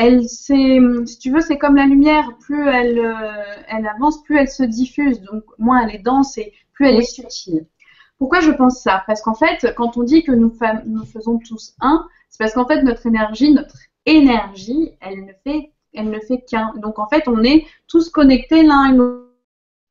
elle 0.00 0.28
c'est 0.28 0.78
si 1.04 1.18
tu 1.18 1.30
veux 1.30 1.42
c'est 1.42 1.58
comme 1.58 1.76
la 1.76 1.84
lumière. 1.84 2.36
Plus 2.40 2.66
elle 2.66 2.98
euh, 2.98 3.62
elle 3.68 3.86
avance 3.86 4.22
plus 4.22 4.38
elle 4.38 4.48
se 4.48 4.62
diffuse. 4.62 5.20
Donc 5.20 5.44
moins 5.58 5.86
elle 5.86 5.94
est 5.94 6.02
dense 6.02 6.38
et 6.38 6.52
plus 6.72 6.86
elle 6.86 6.96
est 6.96 7.02
subtile. 7.02 7.66
Pourquoi 8.18 8.40
je 8.40 8.50
pense 8.50 8.82
ça? 8.82 9.04
Parce 9.06 9.20
qu'en 9.20 9.34
fait 9.34 9.74
quand 9.76 9.98
on 9.98 10.02
dit 10.02 10.22
que 10.24 10.32
nous, 10.32 10.52
nous 10.86 11.04
faisons 11.04 11.38
tous 11.38 11.74
un 11.80 12.06
c'est 12.30 12.38
parce 12.38 12.54
qu'en 12.54 12.66
fait 12.66 12.82
notre 12.82 13.06
énergie 13.06 13.52
notre 13.52 13.76
énergie 14.06 14.90
elle 15.00 15.26
ne 15.26 15.32
fait 15.44 15.72
elle 15.92 16.08
ne 16.08 16.20
fait 16.20 16.44
qu'un. 16.48 16.72
Donc 16.76 16.98
en 16.98 17.08
fait 17.08 17.28
on 17.28 17.42
est 17.44 17.66
tous 17.86 18.08
connectés 18.08 18.62
l'un 18.62 18.92
et 18.92 18.96
l'autre 18.96 19.29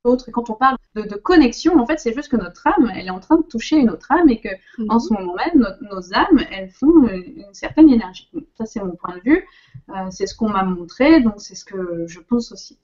et 0.05 0.31
quand 0.31 0.49
on 0.49 0.53
parle 0.53 0.77
de, 0.95 1.15
connexion, 1.15 1.77
en 1.77 1.85
fait, 1.85 1.99
c'est 1.99 2.13
juste 2.13 2.29
que 2.29 2.37
notre 2.37 2.65
âme, 2.67 2.89
elle 2.95 3.07
est 3.07 3.11
en 3.11 3.19
train 3.19 3.37
de 3.37 3.43
toucher 3.43 3.77
une 3.77 3.89
autre 3.89 4.11
âme 4.11 4.29
et 4.29 4.39
que 4.39 4.49
en 4.87 4.95
mhm. 4.95 4.99
ce 4.99 5.13
moment 5.13 5.35
même, 5.35 5.77
nos 5.81 6.13
âmes, 6.13 6.45
elles 6.51 6.69
font 6.69 7.07
une, 7.07 7.53
certaine 7.53 7.89
énergie. 7.89 8.29
ça, 8.57 8.65
c'est 8.65 8.81
mon 8.81 8.95
point 8.95 9.17
de 9.17 9.21
vue. 9.21 9.45
Euh, 9.89 10.07
c'est 10.09 10.25
ce 10.25 10.35
qu'on 10.35 10.49
m'a 10.49 10.63
montré, 10.63 11.19
donc 11.21 11.35
c'est 11.37 11.55
ce 11.55 11.65
que 11.65 12.05
je 12.07 12.19
pense 12.21 12.51
aussi. 12.51 12.79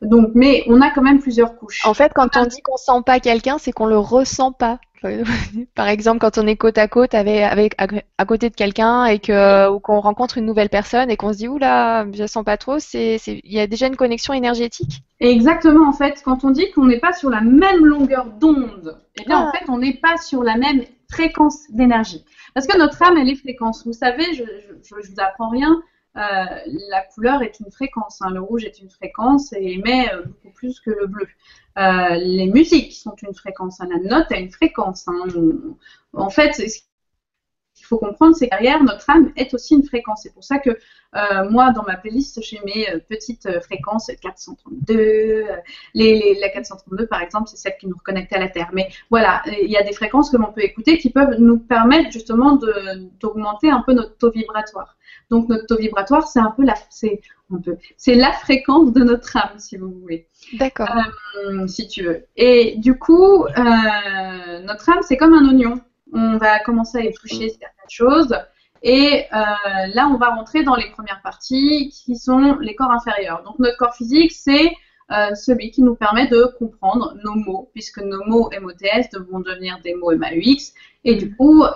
Donc, 0.00 0.30
mais 0.34 0.62
on 0.68 0.80
a 0.80 0.90
quand 0.90 1.02
même 1.02 1.18
plusieurs 1.18 1.56
couches. 1.56 1.84
En 1.84 1.94
fait, 1.94 2.12
quand 2.14 2.36
on 2.36 2.46
dit 2.46 2.60
qu'on 2.62 2.76
sent 2.76 3.02
pas 3.04 3.18
quelqu'un, 3.18 3.58
c'est 3.58 3.72
qu'on 3.72 3.86
le 3.86 3.98
ressent 3.98 4.52
pas. 4.52 4.78
Par 5.74 5.88
exemple, 5.88 6.18
quand 6.18 6.38
on 6.38 6.46
est 6.46 6.56
côte 6.56 6.78
à 6.78 6.88
côte 6.88 7.14
avec, 7.14 7.42
avec 7.44 8.04
à, 8.18 8.24
côté 8.24 8.50
de 8.50 8.54
quelqu'un 8.54 9.04
et 9.06 9.18
que 9.18 9.70
ou 9.70 9.78
qu'on 9.78 10.00
rencontre 10.00 10.38
une 10.38 10.46
nouvelle 10.46 10.68
personne 10.68 11.10
et 11.10 11.16
qu'on 11.16 11.32
se 11.32 11.38
dit 11.38 11.48
oula, 11.48 12.06
je 12.12 12.26
sens 12.26 12.44
pas 12.44 12.56
trop, 12.56 12.78
c'est 12.78 13.16
il 13.26 13.52
y 13.52 13.60
a 13.60 13.66
déjà 13.66 13.86
une 13.86 13.96
connexion 13.96 14.34
énergétique. 14.34 15.02
Exactement, 15.20 15.88
en 15.88 15.92
fait, 15.92 16.20
quand 16.24 16.44
on 16.44 16.50
dit 16.50 16.70
qu'on 16.72 16.86
n'est 16.86 17.00
pas 17.00 17.12
sur 17.12 17.30
la 17.30 17.40
même 17.40 17.84
longueur 17.84 18.26
d'onde, 18.26 19.00
eh 19.20 19.24
bien, 19.24 19.38
en 19.38 19.48
ah. 19.48 19.52
fait, 19.52 19.68
on 19.68 19.78
n'est 19.78 19.94
pas 19.94 20.16
sur 20.16 20.42
la 20.42 20.56
même 20.56 20.82
fréquence 21.10 21.58
d'énergie. 21.70 22.24
Parce 22.54 22.66
que 22.66 22.76
notre 22.76 23.00
âme, 23.02 23.16
elle 23.18 23.28
est 23.28 23.36
fréquence. 23.36 23.84
Vous 23.86 23.92
savez, 23.92 24.24
je, 24.34 24.42
je, 24.44 24.74
je 24.82 24.94
vous 24.94 25.20
apprends 25.20 25.48
rien. 25.48 25.80
Euh, 26.16 26.20
la 26.90 27.02
couleur 27.02 27.42
est 27.42 27.60
une 27.60 27.70
fréquence. 27.70 28.20
Hein. 28.22 28.30
Le 28.30 28.40
rouge 28.40 28.64
est 28.64 28.80
une 28.80 28.90
fréquence 28.90 29.52
et 29.52 29.72
émet 29.72 30.12
euh, 30.12 30.24
beaucoup 30.24 30.50
plus 30.54 30.80
que 30.80 30.90
le 30.90 31.06
bleu. 31.06 31.28
Euh, 31.78 32.14
les 32.16 32.46
musiques 32.46 32.94
sont 32.94 33.14
une 33.22 33.34
fréquence. 33.34 33.80
Hein. 33.80 33.88
La 33.90 33.98
note 33.98 34.32
a 34.32 34.38
une 34.38 34.50
fréquence. 34.50 35.06
Hein. 35.06 35.26
en 36.12 36.30
fait, 36.30 36.54
ce 36.54 36.80
faut 37.88 37.98
comprendre, 37.98 38.34
c'est 38.36 38.48
qu'arrière, 38.48 38.82
notre 38.82 39.08
âme 39.10 39.32
est 39.36 39.52
aussi 39.54 39.74
une 39.74 39.84
fréquence. 39.84 40.20
C'est 40.22 40.34
pour 40.34 40.44
ça 40.44 40.58
que 40.58 40.70
moi, 41.50 41.72
dans 41.72 41.84
ma 41.84 41.96
playlist, 41.96 42.40
j'ai 42.42 42.60
mes 42.64 42.86
petites 43.08 43.48
fréquences 43.62 44.10
432. 44.20 45.44
Les, 45.94 46.38
la 46.40 46.48
432, 46.50 47.06
par 47.06 47.22
exemple, 47.22 47.48
c'est 47.48 47.56
celle 47.56 47.76
qui 47.80 47.86
nous 47.86 47.96
reconnecte 47.96 48.32
à 48.32 48.38
la 48.38 48.48
Terre. 48.48 48.70
Mais 48.72 48.88
voilà, 49.10 49.42
il 49.46 49.70
y 49.70 49.76
a 49.76 49.82
des 49.82 49.92
fréquences 49.92 50.30
que 50.30 50.36
l'on 50.36 50.52
peut 50.52 50.62
écouter 50.62 50.98
qui 50.98 51.10
peuvent 51.10 51.36
nous 51.38 51.58
permettre 51.58 52.12
justement 52.12 52.58
d'augmenter 53.20 53.70
un 53.70 53.82
peu 53.86 53.92
notre 53.92 54.16
taux 54.18 54.30
vibratoire. 54.30 54.96
Donc 55.30 55.48
notre 55.48 55.66
taux 55.66 55.76
vibratoire, 55.76 56.26
c'est 56.26 56.40
un 56.40 56.50
peu 56.50 56.64
la, 56.64 56.74
c'est 57.96 58.14
la 58.14 58.32
fréquence 58.32 58.92
de 58.92 59.04
notre 59.04 59.36
âme, 59.36 59.58
si 59.58 59.76
vous 59.76 59.90
voulez. 59.90 60.26
D'accord. 60.54 60.88
Euh, 61.44 61.66
si 61.66 61.88
tu 61.88 62.02
veux. 62.02 62.24
Et 62.36 62.76
du 62.78 62.98
coup, 62.98 63.44
euh, 63.44 64.60
notre 64.62 64.88
âme, 64.90 65.00
c'est 65.02 65.16
comme 65.16 65.34
un 65.34 65.48
oignon. 65.48 65.80
On 66.12 66.36
va 66.38 66.58
commencer 66.60 66.98
à 66.98 67.02
éplucher 67.02 67.48
certaines 67.48 67.90
choses. 67.90 68.34
Et 68.82 69.24
euh, 69.32 69.36
là, 69.94 70.08
on 70.08 70.16
va 70.16 70.30
rentrer 70.30 70.62
dans 70.62 70.76
les 70.76 70.90
premières 70.90 71.20
parties 71.22 71.90
qui 71.90 72.16
sont 72.16 72.56
les 72.60 72.74
corps 72.74 72.92
inférieurs. 72.92 73.42
Donc 73.44 73.58
notre 73.58 73.76
corps 73.76 73.94
physique, 73.94 74.32
c'est 74.32 74.72
euh, 75.10 75.34
celui 75.34 75.70
qui 75.70 75.82
nous 75.82 75.96
permet 75.96 76.28
de 76.28 76.44
comprendre 76.58 77.14
nos 77.24 77.34
mots, 77.34 77.70
puisque 77.72 77.98
nos 77.98 78.24
mots 78.24 78.50
MOTS 78.60 79.18
vont 79.30 79.40
devenir 79.40 79.80
des 79.82 79.94
mots 79.94 80.14
MAUX. 80.14 80.74
Et 81.04 81.16
du 81.16 81.34
coup, 81.34 81.62
euh, 81.64 81.74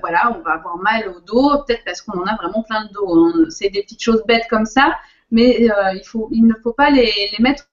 voilà, 0.00 0.36
on 0.36 0.42
va 0.42 0.52
avoir 0.52 0.78
mal 0.78 1.08
au 1.08 1.20
dos, 1.20 1.62
peut-être 1.64 1.84
parce 1.84 2.02
qu'on 2.02 2.18
en 2.18 2.26
a 2.26 2.36
vraiment 2.36 2.62
plein 2.62 2.86
de 2.86 2.92
dos. 2.92 3.14
Hein. 3.14 3.46
C'est 3.50 3.70
des 3.70 3.82
petites 3.82 4.02
choses 4.02 4.24
bêtes 4.26 4.46
comme 4.50 4.66
ça, 4.66 4.96
mais 5.30 5.68
il, 5.94 6.02
faut, 6.04 6.28
il 6.32 6.46
ne 6.46 6.54
faut 6.54 6.72
pas 6.72 6.90
les, 6.90 7.04
les 7.04 7.42
mettre 7.42 7.69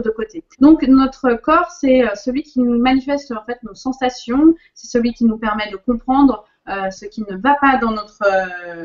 de 0.00 0.10
côté. 0.10 0.44
Donc 0.60 0.82
notre 0.82 1.34
corps, 1.34 1.70
c'est 1.70 2.04
celui 2.14 2.42
qui 2.42 2.60
nous 2.60 2.78
manifeste 2.78 3.32
en 3.32 3.44
fait 3.44 3.58
nos 3.62 3.74
sensations, 3.74 4.54
c'est 4.74 4.88
celui 4.88 5.12
qui 5.12 5.24
nous 5.24 5.38
permet 5.38 5.70
de 5.70 5.76
comprendre 5.76 6.44
ce 6.66 7.06
qui 7.06 7.22
ne 7.22 7.36
va 7.36 7.56
pas 7.60 7.78
dans 7.78 7.92
notre, 7.92 8.22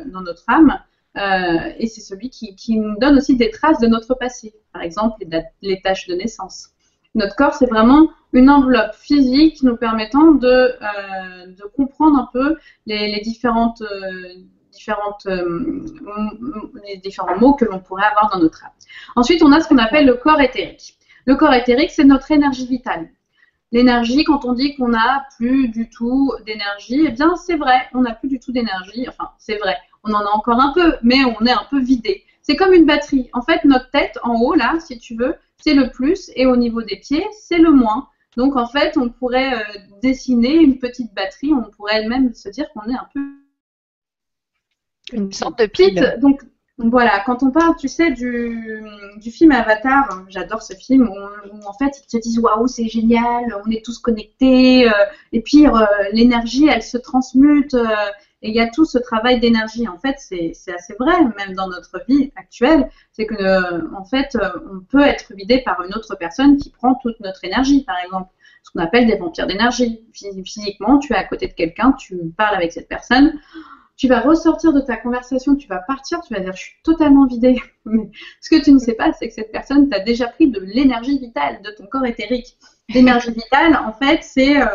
notre 0.05 0.43
âme. 0.47 0.77
Euh, 1.17 1.73
et 1.77 1.87
c'est 1.87 2.01
celui 2.01 2.29
qui, 2.29 2.77
nous 2.77 2.97
donne 2.97 3.17
aussi 3.17 3.35
des 3.35 3.49
traces 3.49 3.79
de 3.79 3.87
notre 3.87 4.15
passé, 4.15 4.53
par 4.71 4.81
exemple 4.81 5.25
les, 5.61 5.81
tâches 5.81 6.07
de 6.07 6.15
naissance. 6.15 6.69
Notre 7.15 7.35
corps, 7.35 7.53
c'est 7.53 7.65
vraiment 7.65 8.09
une 8.31 8.49
enveloppe 8.49 8.95
physique 8.95 9.61
nous 9.61 9.75
permettant 9.75 10.31
de, 10.31 10.47
euh, 10.47 11.67
comprendre 11.75 12.17
un 12.17 12.29
peu 12.31 12.55
les, 12.85 13.15
euh, 13.15 13.21
différentes, 13.21 13.83
les 16.85 16.97
différents 16.97 17.37
mots 17.37 17.55
que 17.55 17.65
l'on 17.65 17.79
pourrait 17.79 18.05
avoir 18.05 18.31
dans 18.31 18.39
notre 18.39 18.63
âme. 18.63 18.71
Ensuite, 19.17 19.43
on 19.43 19.51
a 19.51 19.59
ce 19.59 19.67
qu'on 19.67 19.79
appelle 19.79 20.05
le 20.05 20.13
corps 20.13 20.39
éthérique. 20.39 20.97
Le 21.25 21.35
corps 21.35 21.53
éthérique, 21.53 21.91
c'est 21.91 22.03
notre 22.03 22.31
énergie 22.31 22.67
vitale. 22.67 23.09
L'énergie, 23.71 24.23
quand 24.25 24.43
on 24.45 24.53
dit 24.53 24.75
qu'on 24.75 24.89
n'a 24.89 25.25
plus 25.37 25.69
du 25.69 25.89
tout 25.89 26.33
d'énergie, 26.45 27.05
eh 27.07 27.11
bien 27.11 27.35
c'est 27.35 27.55
vrai, 27.55 27.87
on 27.93 28.01
n'a 28.01 28.13
plus 28.13 28.27
du 28.27 28.39
tout 28.39 28.51
d'énergie. 28.51 29.07
Enfin, 29.07 29.31
c'est 29.37 29.57
vrai, 29.57 29.77
on 30.03 30.11
en 30.13 30.19
a 30.19 30.29
encore 30.33 30.59
un 30.59 30.73
peu, 30.73 30.95
mais 31.03 31.23
on 31.23 31.45
est 31.45 31.51
un 31.51 31.65
peu 31.69 31.79
vidé. 31.79 32.25
C'est 32.41 32.55
comme 32.55 32.73
une 32.73 32.85
batterie. 32.85 33.29
En 33.33 33.41
fait, 33.41 33.63
notre 33.65 33.89
tête, 33.91 34.17
en 34.23 34.35
haut, 34.41 34.55
là, 34.55 34.77
si 34.79 34.97
tu 34.97 35.15
veux, 35.15 35.35
c'est 35.57 35.73
le 35.73 35.89
plus, 35.89 36.31
et 36.35 36.45
au 36.45 36.57
niveau 36.57 36.81
des 36.81 36.97
pieds, 36.97 37.25
c'est 37.31 37.59
le 37.59 37.71
moins. 37.71 38.09
Donc, 38.35 38.55
en 38.55 38.65
fait, 38.65 38.97
on 38.97 39.09
pourrait 39.09 39.53
euh, 39.53 39.79
dessiner 40.01 40.55
une 40.55 40.79
petite 40.79 41.13
batterie, 41.13 41.53
on 41.53 41.69
pourrait 41.69 42.07
même 42.07 42.33
se 42.33 42.49
dire 42.49 42.65
qu'on 42.73 42.89
est 42.89 42.95
un 42.95 43.07
peu 43.13 43.21
une 45.13 45.31
sorte 45.31 45.59
de 45.59 45.65
pile. 45.65 46.17
Donc, 46.19 46.41
voilà, 46.89 47.21
quand 47.25 47.43
on 47.43 47.51
parle, 47.51 47.75
tu 47.75 47.87
sais, 47.87 48.11
du, 48.11 48.81
film 49.31 49.51
Avatar, 49.51 50.23
j'adore 50.29 50.61
ce 50.61 50.73
film, 50.73 51.09
où, 51.09 51.67
en 51.67 51.73
fait 51.73 52.01
ils 52.01 52.07
te 52.07 52.17
disent 52.17 52.39
waouh, 52.39 52.67
c'est 52.67 52.87
génial, 52.87 53.55
on 53.65 53.69
est 53.69 53.83
tous 53.83 53.99
connectés, 53.99 54.87
euh, 54.87 55.05
et 55.31 55.41
puis 55.41 55.67
euh, 55.67 55.71
l'énergie, 56.11 56.67
elle 56.67 56.83
se 56.83 56.97
transmute, 56.97 57.73
euh, 57.73 57.85
et 58.41 58.49
il 58.49 58.55
y 58.55 58.59
a 58.59 58.69
tout 58.69 58.85
ce 58.85 58.97
travail 58.97 59.39
d'énergie. 59.39 59.87
En 59.87 59.99
fait, 59.99 60.15
c'est 60.17 60.73
assez 60.73 60.95
vrai, 60.99 61.13
même 61.37 61.55
dans 61.55 61.67
notre 61.67 62.01
vie 62.07 62.31
actuelle, 62.35 62.89
c'est 63.11 63.27
que 63.27 63.93
en 63.95 64.03
fait, 64.03 64.35
on 64.71 64.79
peut 64.79 65.03
être 65.03 65.31
vidé 65.35 65.61
par 65.63 65.83
une 65.83 65.93
autre 65.93 66.15
personne 66.15 66.57
qui 66.57 66.71
prend 66.71 66.95
toute 66.95 67.19
notre 67.19 67.43
énergie, 67.43 67.83
par 67.83 67.97
exemple, 68.03 68.31
ce 68.63 68.71
qu'on 68.71 68.79
appelle 68.79 69.05
des 69.05 69.15
vampires 69.15 69.45
d'énergie. 69.45 70.07
Physiquement, 70.43 70.97
tu 70.97 71.13
es 71.13 71.15
à 71.15 71.23
côté 71.23 71.47
de 71.47 71.53
quelqu'un, 71.53 71.91
tu 71.91 72.17
parles 72.35 72.55
avec 72.55 72.71
cette 72.71 72.87
personne 72.87 73.39
tu 74.01 74.07
vas 74.07 74.19
ressortir 74.19 74.73
de 74.73 74.79
ta 74.79 74.97
conversation, 74.97 75.55
tu 75.55 75.67
vas 75.67 75.77
partir, 75.77 76.21
tu 76.21 76.33
vas 76.33 76.39
dire 76.39 76.55
je 76.55 76.61
suis 76.63 76.73
totalement 76.83 77.27
vidée. 77.27 77.61
Mais 77.85 78.09
ce 78.41 78.49
que 78.49 78.59
tu 78.59 78.71
ne 78.71 78.79
sais 78.79 78.93
pas, 78.93 79.13
c'est 79.13 79.27
que 79.27 79.33
cette 79.35 79.51
personne 79.51 79.89
t'a 79.89 79.99
déjà 79.99 80.27
pris 80.27 80.47
de 80.49 80.59
l'énergie 80.59 81.19
vitale, 81.19 81.61
de 81.61 81.69
ton 81.69 81.85
corps 81.85 82.07
éthérique. 82.07 82.57
L'énergie 82.89 83.29
vitale, 83.29 83.75
en 83.75 83.93
fait, 83.93 84.23
c'est, 84.23 84.59
euh, 84.59 84.65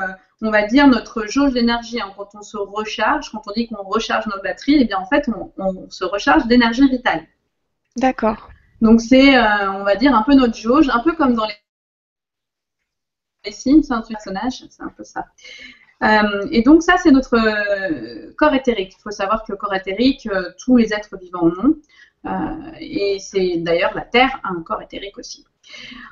on 0.42 0.52
va 0.52 0.64
dire, 0.68 0.86
notre 0.86 1.26
jauge 1.26 1.54
d'énergie. 1.54 2.00
Hein. 2.00 2.12
Quand 2.16 2.28
on 2.36 2.42
se 2.42 2.56
recharge, 2.56 3.30
quand 3.30 3.42
on 3.48 3.50
dit 3.50 3.66
qu'on 3.66 3.82
recharge 3.82 4.28
nos 4.28 4.40
batteries, 4.44 4.76
eh 4.78 4.84
bien, 4.84 4.98
en 4.98 5.06
fait, 5.06 5.28
on, 5.58 5.90
se 5.90 6.04
recharge 6.04 6.46
d'énergie 6.46 6.88
vitale. 6.88 7.26
D'accord. 7.96 8.48
Donc, 8.80 9.00
c'est, 9.00 9.36
euh, 9.36 9.72
on 9.72 9.82
va 9.82 9.96
dire, 9.96 10.14
un 10.14 10.22
peu 10.22 10.34
notre 10.34 10.54
jauge, 10.54 10.88
un 10.88 11.00
peu 11.00 11.14
comme 11.14 11.34
dans 11.34 11.46
les 11.46 11.54
les 13.44 13.52
Sims, 13.52 13.82
c'est 13.82 13.92
un 13.92 14.02
personnage, 14.02 14.64
c'est 14.70 14.82
un 14.82 14.92
peu 14.96 15.04
ça. 15.04 15.26
Euh, 16.02 16.46
et 16.50 16.62
donc 16.62 16.82
ça, 16.82 16.96
c'est 16.98 17.10
notre 17.10 17.36
euh, 17.36 18.32
corps 18.36 18.54
éthérique. 18.54 18.94
Il 18.98 19.02
faut 19.02 19.10
savoir 19.10 19.44
que 19.44 19.52
le 19.52 19.56
corps 19.56 19.74
éthérique, 19.74 20.28
euh, 20.30 20.50
tous 20.58 20.76
les 20.76 20.92
êtres 20.92 21.16
vivants 21.18 21.50
en 21.50 21.68
ont. 21.68 21.76
et 22.80 23.18
c'est 23.20 23.58
d'ailleurs 23.58 23.94
la 23.94 24.02
Terre 24.02 24.40
a 24.42 24.50
un 24.50 24.62
corps 24.62 24.82
éthérique 24.82 25.16
aussi. 25.18 25.44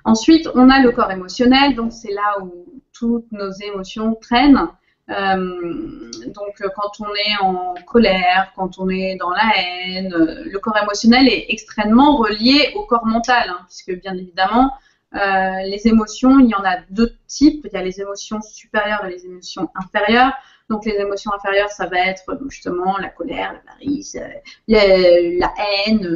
Ensuite, 0.04 0.48
on 0.54 0.68
a 0.70 0.80
le 0.80 0.92
corps 0.92 1.10
émotionnel, 1.10 1.74
donc 1.74 1.92
c'est 1.92 2.12
là 2.12 2.40
où 2.40 2.66
toutes 2.92 3.30
nos 3.32 3.50
émotions 3.50 4.14
traînent. 4.20 4.68
donc 5.08 6.54
quand 6.76 6.92
on 7.00 7.12
est 7.14 7.36
en 7.40 7.74
colère, 7.86 8.52
quand 8.56 8.78
on 8.78 8.88
est 8.88 9.16
dans 9.16 9.30
la 9.30 9.48
haine, 9.56 10.14
le 10.54 10.58
corps 10.58 10.78
émotionnel 10.82 11.28
est 11.28 11.46
extrêmement 11.48 12.16
relié 12.16 12.72
au 12.76 12.84
corps 12.84 13.06
mental, 13.06 13.46
hein, 13.48 13.60
puisque 13.66 14.00
bien 14.00 14.14
évidemment, 14.14 14.72
euh, 15.14 15.62
les 15.64 15.86
émotions, 15.86 16.38
il 16.40 16.48
y 16.48 16.54
en 16.54 16.64
a 16.64 16.78
deux 16.90 17.12
types. 17.26 17.66
Il 17.70 17.72
y 17.72 17.76
a 17.76 17.82
les 17.82 18.00
émotions 18.00 18.40
supérieures 18.42 19.04
et 19.04 19.10
les 19.10 19.26
émotions 19.26 19.70
inférieures. 19.74 20.32
Donc 20.70 20.86
les 20.86 20.94
émotions 20.94 21.32
inférieures, 21.34 21.70
ça 21.70 21.86
va 21.86 21.98
être 21.98 22.38
justement 22.48 22.96
la 22.98 23.10
colère, 23.10 23.52
la 23.52 23.72
l'avarice, 23.72 24.16
euh, 24.16 25.38
la 25.38 25.52
haine, 25.86 26.06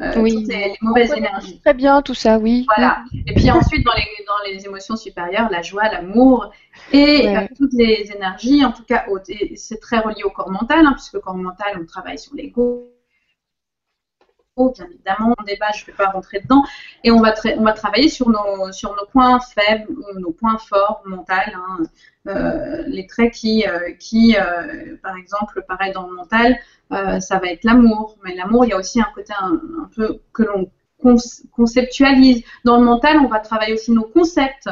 euh, 0.00 0.14
oui. 0.16 0.46
les, 0.48 0.74
mauvaises 0.80 1.12
énergies. 1.12 1.60
Très 1.60 1.74
bien, 1.74 2.00
tout 2.00 2.14
ça, 2.14 2.38
oui. 2.38 2.64
Voilà. 2.76 3.02
Et 3.26 3.34
puis 3.34 3.50
ensuite, 3.50 3.84
dans 3.84 3.92
les, 3.94 4.24
dans 4.26 4.52
les 4.52 4.64
émotions 4.64 4.96
supérieures, 4.96 5.50
la 5.50 5.62
joie, 5.62 5.88
l'amour 5.90 6.52
et 6.92 7.26
toutes 7.56 7.72
les 7.72 8.10
énergies, 8.14 8.64
en 8.64 8.72
tout 8.72 8.84
cas 8.84 9.04
c'est 9.56 9.80
très 9.80 9.98
relié 9.98 10.22
au 10.22 10.30
corps 10.30 10.50
mental, 10.50 10.86
hein, 10.86 10.92
puisque 10.92 11.14
le 11.14 11.20
corps 11.20 11.36
mental, 11.36 11.78
on 11.80 11.84
travaille 11.84 12.18
sur 12.18 12.34
l'ego, 12.34 12.91
bien 14.56 14.86
évidemment, 14.86 15.34
débat, 15.46 15.70
je 15.74 15.82
ne 15.82 15.86
vais 15.86 15.92
pas 15.92 16.10
rentrer 16.10 16.40
dedans, 16.40 16.62
et 17.04 17.10
on 17.10 17.20
va, 17.20 17.34
on 17.56 17.64
va 17.64 17.72
travailler 17.72 18.08
sur 18.08 18.28
nos, 18.28 18.68
points 19.10 19.40
faibles, 19.40 19.88
nos 20.16 20.30
points 20.30 20.58
forts 20.58 21.02
mentaux, 21.06 21.32
hein. 21.32 21.78
euh, 22.28 22.82
les 22.86 23.06
traits 23.06 23.32
qui, 23.32 23.66
euh, 23.66 23.90
euh, 24.14 24.96
par 25.02 25.16
exemple, 25.16 25.64
pareil 25.66 25.92
dans 25.92 26.06
le 26.06 26.14
mental, 26.14 26.58
ça 27.20 27.38
va 27.38 27.48
être 27.48 27.64
l'amour, 27.64 28.18
mais 28.22 28.34
l'amour, 28.34 28.66
il 28.66 28.68
y 28.68 28.72
a 28.74 28.76
aussi 28.76 29.00
un 29.00 29.08
côté 29.14 29.32
un, 29.40 29.58
peu 29.96 30.20
que 30.34 30.42
l'on 30.42 30.70
conceptualise. 31.52 32.44
Dans 32.64 32.76
le 32.76 32.84
mental, 32.84 33.18
on 33.18 33.28
va 33.28 33.40
travailler 33.40 33.72
aussi 33.72 33.92
nos 33.92 34.04
concepts, 34.04 34.68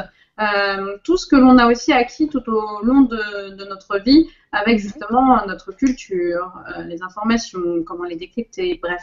tout 1.03 1.17
ce 1.17 1.25
que 1.25 1.35
l'on 1.35 1.57
a 1.57 1.65
aussi 1.65 1.91
acquis 1.91 2.29
tout 2.29 2.47
au 2.47 2.85
long 2.85 3.01
de 3.01 3.65
notre 3.65 3.97
vie, 3.97 4.29
avec 4.51 4.79
justement 4.79 5.45
notre 5.45 5.71
culture, 5.71 6.53
euh, 6.77 6.83
les 6.83 7.01
informations, 7.03 7.83
comment 7.85 8.03
les 8.03 8.15
décrypter, 8.15 8.79
bref. 8.81 9.01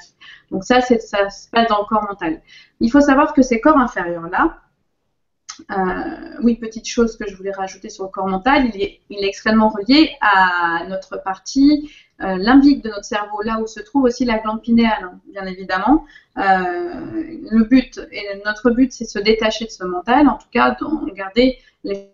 Donc 0.51 0.65
ça, 0.65 0.81
ça 0.81 1.31
se 1.31 1.49
passe 1.51 1.69
dans 1.69 1.81
le 1.81 1.87
corps 1.87 2.05
mental. 2.05 2.43
Il 2.81 2.91
faut 2.91 3.01
savoir 3.01 3.33
que 3.33 3.43
ces 3.43 3.61
corps 3.61 3.79
inférieurs-là, 3.79 4.61
euh, 5.71 6.37
oui, 6.43 6.57
petite 6.57 6.87
chose 6.87 7.17
que 7.17 7.29
je 7.29 7.37
voulais 7.37 7.51
rajouter 7.51 7.89
sur 7.89 8.05
le 8.05 8.11
corps 8.11 8.29
mental, 8.29 8.71
il 8.73 8.83
est, 8.83 9.01
il 9.11 9.25
est 9.25 9.29
extrêmement 9.29 9.69
relié 9.69 10.13
à 10.21 10.85
notre 10.89 11.21
partie 11.23 11.91
euh, 12.21 12.37
limbique 12.37 12.83
de 12.83 12.91
notre 12.91 13.05
cerveau, 13.05 13.43
là 13.43 13.61
où 13.61 13.67
se 13.67 13.81
trouve 13.81 14.05
aussi 14.05 14.25
la 14.25 14.39
glande 14.39 14.63
pinéale, 14.63 15.05
hein, 15.05 15.21
bien 15.33 15.47
évidemment. 15.47 16.05
Euh, 16.37 16.43
le 17.51 17.65
but, 17.65 18.01
et 18.13 18.41
notre 18.45 18.71
but, 18.71 18.93
c'est 18.93 19.05
de 19.05 19.11
se 19.11 19.19
détacher 19.19 19.65
de 19.67 19.71
ce 19.71 19.85
mental, 19.85 20.29
en 20.29 20.37
tout 20.37 20.49
cas, 20.51 20.77
de 20.81 21.11
garder 21.13 21.59
les 21.85 22.11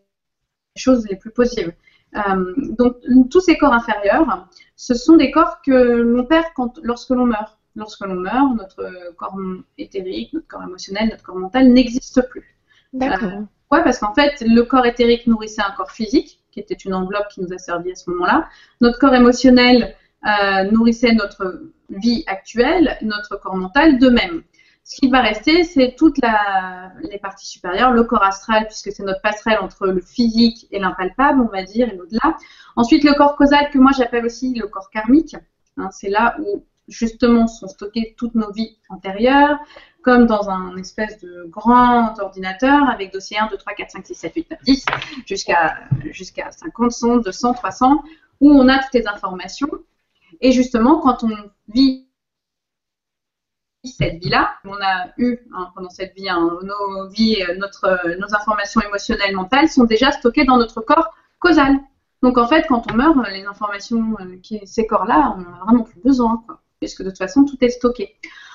choses 0.76 1.06
les 1.08 1.16
plus 1.16 1.30
possibles. 1.30 1.74
Euh, 2.16 2.54
donc, 2.78 2.96
tous 3.30 3.40
ces 3.40 3.56
corps 3.56 3.72
inférieurs, 3.72 4.48
ce 4.76 4.94
sont 4.94 5.16
des 5.16 5.30
corps 5.30 5.60
que 5.62 5.72
l'on 5.72 6.24
perd 6.24 6.46
quand, 6.54 6.78
lorsque 6.82 7.10
l'on 7.10 7.26
meurt. 7.26 7.58
Lorsque 7.76 8.06
l'on 8.06 8.14
meurt, 8.14 8.54
notre 8.56 8.88
corps 9.16 9.36
éthérique, 9.78 10.32
notre 10.32 10.46
corps 10.46 10.62
émotionnel, 10.62 11.08
notre 11.08 11.24
corps 11.24 11.36
mental 11.36 11.72
n'existe 11.72 12.22
plus. 12.28 12.56
D'accord. 12.92 13.30
ouais, 13.72 13.82
parce 13.82 13.98
qu'en 13.98 14.14
fait, 14.14 14.44
le 14.46 14.62
corps 14.62 14.86
éthérique 14.86 15.26
nourrissait 15.26 15.62
un 15.62 15.72
corps 15.72 15.90
physique, 15.90 16.40
qui 16.52 16.60
était 16.60 16.74
une 16.74 16.94
enveloppe 16.94 17.26
qui 17.30 17.40
nous 17.40 17.52
a 17.52 17.58
servi 17.58 17.90
à 17.90 17.94
ce 17.96 18.08
moment-là. 18.10 18.48
Notre 18.80 19.00
corps 19.00 19.14
émotionnel 19.14 19.96
euh, 20.26 20.70
nourrissait 20.70 21.12
notre 21.12 21.60
vie 21.90 22.24
actuelle, 22.26 22.96
notre 23.02 23.36
corps 23.36 23.56
mental 23.56 23.98
de 23.98 24.08
même. 24.08 24.42
Ce 24.86 25.00
qui 25.00 25.08
va 25.08 25.22
rester, 25.22 25.64
c'est 25.64 25.94
toutes 25.96 26.18
les 26.18 27.18
parties 27.18 27.46
supérieures, 27.46 27.92
le 27.92 28.04
corps 28.04 28.22
astral, 28.22 28.66
puisque 28.66 28.92
c'est 28.92 29.02
notre 29.02 29.22
passerelle 29.22 29.58
entre 29.60 29.86
le 29.86 30.00
physique 30.02 30.66
et 30.70 30.78
l'impalpable, 30.78 31.40
on 31.40 31.48
va 31.48 31.62
dire, 31.62 31.88
et 31.88 31.96
l'au-delà. 31.96 32.36
Ensuite, 32.76 33.02
le 33.02 33.14
corps 33.14 33.34
causal, 33.34 33.70
que 33.70 33.78
moi 33.78 33.92
j'appelle 33.96 34.26
aussi 34.26 34.52
le 34.54 34.66
corps 34.66 34.90
karmique. 34.90 35.36
Hein, 35.78 35.88
c'est 35.90 36.10
là 36.10 36.36
où 36.38 36.64
justement 36.86 37.46
sont 37.46 37.66
stockées 37.66 38.14
toutes 38.18 38.34
nos 38.34 38.52
vies 38.52 38.76
antérieures, 38.90 39.58
comme 40.02 40.26
dans 40.26 40.50
un 40.50 40.76
espèce 40.76 41.18
de 41.18 41.46
grand 41.48 42.18
ordinateur 42.20 42.86
avec 42.90 43.10
dossier 43.10 43.38
1, 43.38 43.46
2, 43.46 43.56
3, 43.56 43.72
4, 43.72 43.90
5, 43.90 44.06
6, 44.06 44.14
7, 44.14 44.32
8, 44.36 44.50
9, 44.50 44.60
10, 44.64 44.84
jusqu'à 45.26 45.78
jusqu'à 46.10 46.50
50, 46.50 46.92
100, 46.92 47.16
200, 47.18 47.54
300, 47.54 48.02
où 48.40 48.52
on 48.52 48.68
a 48.68 48.78
toutes 48.80 48.94
les 48.94 49.08
informations. 49.08 49.70
Et 50.42 50.52
justement, 50.52 51.00
quand 51.00 51.24
on 51.24 51.34
vit 51.68 52.06
cette 53.88 54.22
vie-là, 54.22 54.54
on 54.64 54.74
a 54.74 55.08
eu 55.18 55.38
hein, 55.54 55.68
pendant 55.74 55.90
cette 55.90 56.14
vie, 56.14 56.28
hein, 56.28 56.58
nos 56.62 57.08
vies, 57.08 57.42
notre, 57.58 58.16
nos 58.18 58.34
informations 58.34 58.80
émotionnelles, 58.80 59.34
mentales 59.34 59.68
sont 59.68 59.84
déjà 59.84 60.10
stockées 60.12 60.44
dans 60.44 60.56
notre 60.56 60.80
corps 60.80 61.14
causal. 61.38 61.78
Donc 62.24 62.38
en 62.38 62.48
fait, 62.48 62.64
quand 62.66 62.90
on 62.90 62.96
meurt, 62.96 63.16
les 63.30 63.44
informations, 63.44 64.16
euh, 64.20 64.36
qui, 64.42 64.60
ces 64.66 64.86
corps-là, 64.86 65.34
on 65.36 65.42
n'en 65.42 65.56
a 65.56 65.64
vraiment 65.64 65.84
plus 65.84 66.00
besoin, 66.00 66.42
puisque 66.80 67.02
de 67.02 67.10
toute 67.10 67.18
façon, 67.18 67.44
tout 67.44 67.58
est 67.60 67.68
stocké. 67.68 68.14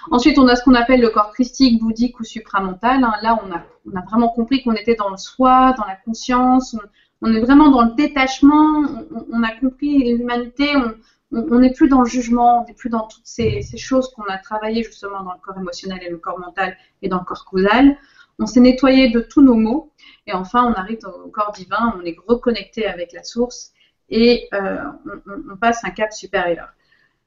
Ensuite, 0.09 0.39
on 0.39 0.47
a 0.47 0.55
ce 0.55 0.63
qu'on 0.63 0.73
appelle 0.73 1.01
le 1.01 1.09
corps 1.09 1.31
christique, 1.31 1.79
bouddhique 1.79 2.19
ou 2.19 2.23
supramental. 2.23 3.03
Hein. 3.03 3.13
Là, 3.21 3.39
on 3.43 3.51
a, 3.51 3.61
on 3.85 3.95
a, 3.95 4.01
vraiment 4.01 4.29
compris 4.29 4.63
qu'on 4.63 4.73
était 4.73 4.95
dans 4.95 5.09
le 5.09 5.17
soi, 5.17 5.75
dans 5.77 5.85
la 5.85 5.95
conscience, 5.95 6.75
on, 7.21 7.31
est 7.31 7.41
vraiment 7.41 7.69
dans 7.69 7.83
le 7.83 7.91
détachement, 7.91 8.85
on, 9.31 9.43
a 9.43 9.51
compris 9.51 10.15
l'humanité, 10.17 10.75
on 10.75 10.95
n'est 11.31 11.73
plus 11.73 11.87
dans 11.87 12.01
le 12.01 12.07
jugement, 12.07 12.61
on 12.61 12.67
n'est 12.67 12.73
plus 12.73 12.89
dans 12.89 13.07
toutes 13.07 13.25
ces, 13.25 13.61
ces 13.61 13.77
choses 13.77 14.11
qu'on 14.13 14.23
a 14.23 14.37
travaillées 14.37 14.83
justement 14.83 15.23
dans 15.23 15.33
le 15.33 15.39
corps 15.39 15.57
émotionnel 15.57 15.99
et 16.01 16.09
le 16.09 16.17
corps 16.17 16.39
mental 16.39 16.75
et 17.01 17.09
dans 17.09 17.19
le 17.19 17.25
corps 17.25 17.45
causal. 17.45 17.97
On 18.39 18.45
s'est 18.45 18.61
nettoyé 18.61 19.09
de 19.09 19.19
tous 19.19 19.41
nos 19.41 19.55
maux 19.55 19.91
et 20.25 20.33
enfin 20.33 20.63
on 20.65 20.73
arrive 20.73 20.99
au 21.25 21.29
corps 21.29 21.51
divin, 21.51 21.95
on 21.99 22.05
est 22.05 22.17
reconnecté 22.27 22.87
avec 22.87 23.11
la 23.13 23.23
source 23.23 23.73
et 24.09 24.47
euh, 24.53 24.77
on, 25.05 25.53
on, 25.53 25.57
passe 25.57 25.83
un 25.83 25.91
cap 25.91 26.13
supérieur. 26.13 26.69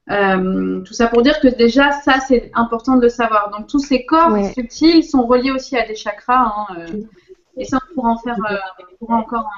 Euh, 0.09 0.81
tout 0.81 0.93
ça 0.93 1.07
pour 1.07 1.21
dire 1.21 1.39
que 1.39 1.47
déjà, 1.47 1.91
ça, 1.91 2.19
c'est 2.19 2.51
important 2.53 2.97
de 2.97 3.03
le 3.03 3.09
savoir. 3.09 3.49
Donc, 3.51 3.67
tous 3.67 3.79
ces 3.79 4.05
corps 4.05 4.35
subtils 4.53 5.03
sont 5.03 5.25
reliés 5.25 5.51
aussi 5.51 5.77
à 5.77 5.87
des 5.87 5.95
chakras. 5.95 6.53
Hein, 6.69 6.75
euh, 6.77 7.01
et 7.55 7.65
ça, 7.65 7.79
on 7.89 7.93
pourra 7.95 8.09
en 8.09 8.17
faire, 8.17 8.37
euh, 8.49 8.57
on 8.91 8.95
pourra 8.97 9.17
encore 9.17 9.49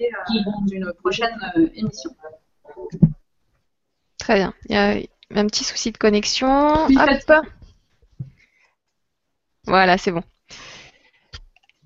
euh, 0.00 0.34
dans 0.44 0.66
une 0.70 0.92
prochaine 0.94 1.38
émission. 1.74 2.10
Très 4.18 4.34
bien. 4.36 4.54
Il 4.68 4.74
y 4.74 4.78
a 4.78 5.00
un 5.30 5.46
petit 5.46 5.64
souci 5.64 5.92
de 5.92 5.98
connexion. 5.98 6.86
Hop. 6.86 7.32
Voilà, 9.66 9.98
c'est 9.98 10.12
bon. 10.12 10.22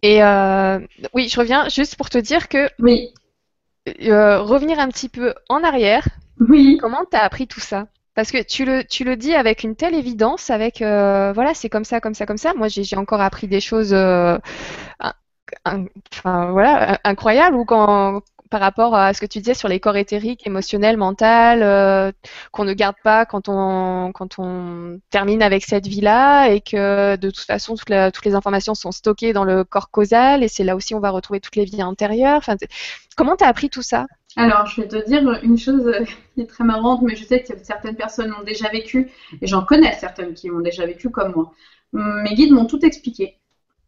Et 0.03 0.21
oui, 1.15 1.29
je 1.29 1.41
reviens 1.41 1.69
juste 1.69 1.97
pour 1.97 2.11
te 2.11 2.19
dire 2.19 2.49
que 2.49 2.69
oui. 2.79 3.13
Euh, 4.03 4.43
revenir 4.43 4.79
un 4.79 4.89
petit 4.89 5.09
peu 5.09 5.35
en 5.49 5.65
arrière. 5.65 6.07
Oui. 6.39 6.79
Comment 6.81 7.05
tu 7.11 7.17
as 7.17 7.23
appris 7.23 7.47
tout 7.47 7.61
ça? 7.61 7.87
Parce 8.15 8.31
que 8.31 8.43
tu 8.43 8.65
le, 8.65 8.85
tu 8.85 9.05
le 9.05 9.17
dis 9.17 9.35
avec 9.35 9.63
une 9.65 9.77
telle 9.77 9.95
évidence, 9.95 10.51
avec 10.51 10.83
euh, 10.83 11.33
voilà, 11.33 11.55
c'est 11.55 11.69
comme 11.69 11.85
ça, 11.85 12.01
comme 12.01 12.15
ça, 12.15 12.27
comme 12.27 12.37
ça. 12.37 12.53
Moi, 12.55 12.69
j'ai 12.69 12.97
encore 12.97 13.21
appris 13.21 13.47
des 13.47 13.61
choses 13.61 13.95
euh, 13.95 14.39
incroyables 17.05 17.57
ou 17.57 17.65
par 18.51 18.61
rapport 18.61 18.97
à 18.97 19.15
ce 19.15 19.21
que 19.21 19.27
tu 19.27 19.39
disais 19.39 19.55
sur 19.55 19.69
les 19.69 19.79
corps 19.79 19.97
éthériques, 19.97 20.47
émotionnels, 20.47 20.97
mental, 20.97 21.63
euh, 21.63 22.11
qu'on 22.51 22.65
ne 22.65 22.75
garde 22.75 22.97
pas 23.03 23.25
quand 23.25 23.49
on, 23.49 24.13
termine 25.11 25.43
avec 25.43 25.65
cette 25.65 25.87
vie-là 25.87 26.49
et 26.49 26.61
que 26.61 27.17
de 27.17 27.31
toute 27.31 27.45
façon 27.45 27.77
toutes, 27.77 27.91
les 27.91 28.35
informations 28.35 28.75
sont 28.75 28.91
stockées 28.91 29.33
dans 29.33 29.45
le 29.45 29.63
corps 29.65 29.91
causal 29.91 30.43
et 30.43 30.49
c'est 30.49 30.65
là 30.65 30.75
aussi 30.75 30.95
on 30.95 31.01
va 31.01 31.11
retrouver 31.11 31.41
toutes 31.41 31.57
les 31.57 31.65
vies 31.65 31.83
antérieures. 31.83 32.43
Comment 33.17 33.37
tu 33.37 33.45
as 33.45 33.49
appris 33.49 33.71
tout 33.71 33.83
ça? 33.83 34.07
Alors, 34.37 34.67
je 34.67 34.81
vais 34.81 34.89
te 34.89 35.05
dire 35.07 35.23
une 35.43 35.59
chose 35.59 35.93
qui 36.35 36.43
est 36.43 36.47
très 36.47 36.65
marrante, 36.65 37.03
mais 37.03 37.17
je 37.17 37.25
sais 37.25 37.43
que 37.43 37.53
certaines 37.63 37.97
personnes 37.97 38.31
l'ont 38.31 38.45
déjà 38.45 38.69
vécu, 38.69 39.11
et 39.43 39.47
j'en 39.47 39.65
connais 39.65 39.93
certaines 39.95 40.35
qui 40.35 40.49
l'ont 40.49 40.61
déjà 40.61 40.87
vécu 40.87 41.11
comme 41.11 41.33
moi. 41.35 41.53
Mes 41.93 42.35
guides 42.35 42.53
m'ont 42.53 42.67
tout 42.67 42.85
expliqué. 42.85 43.40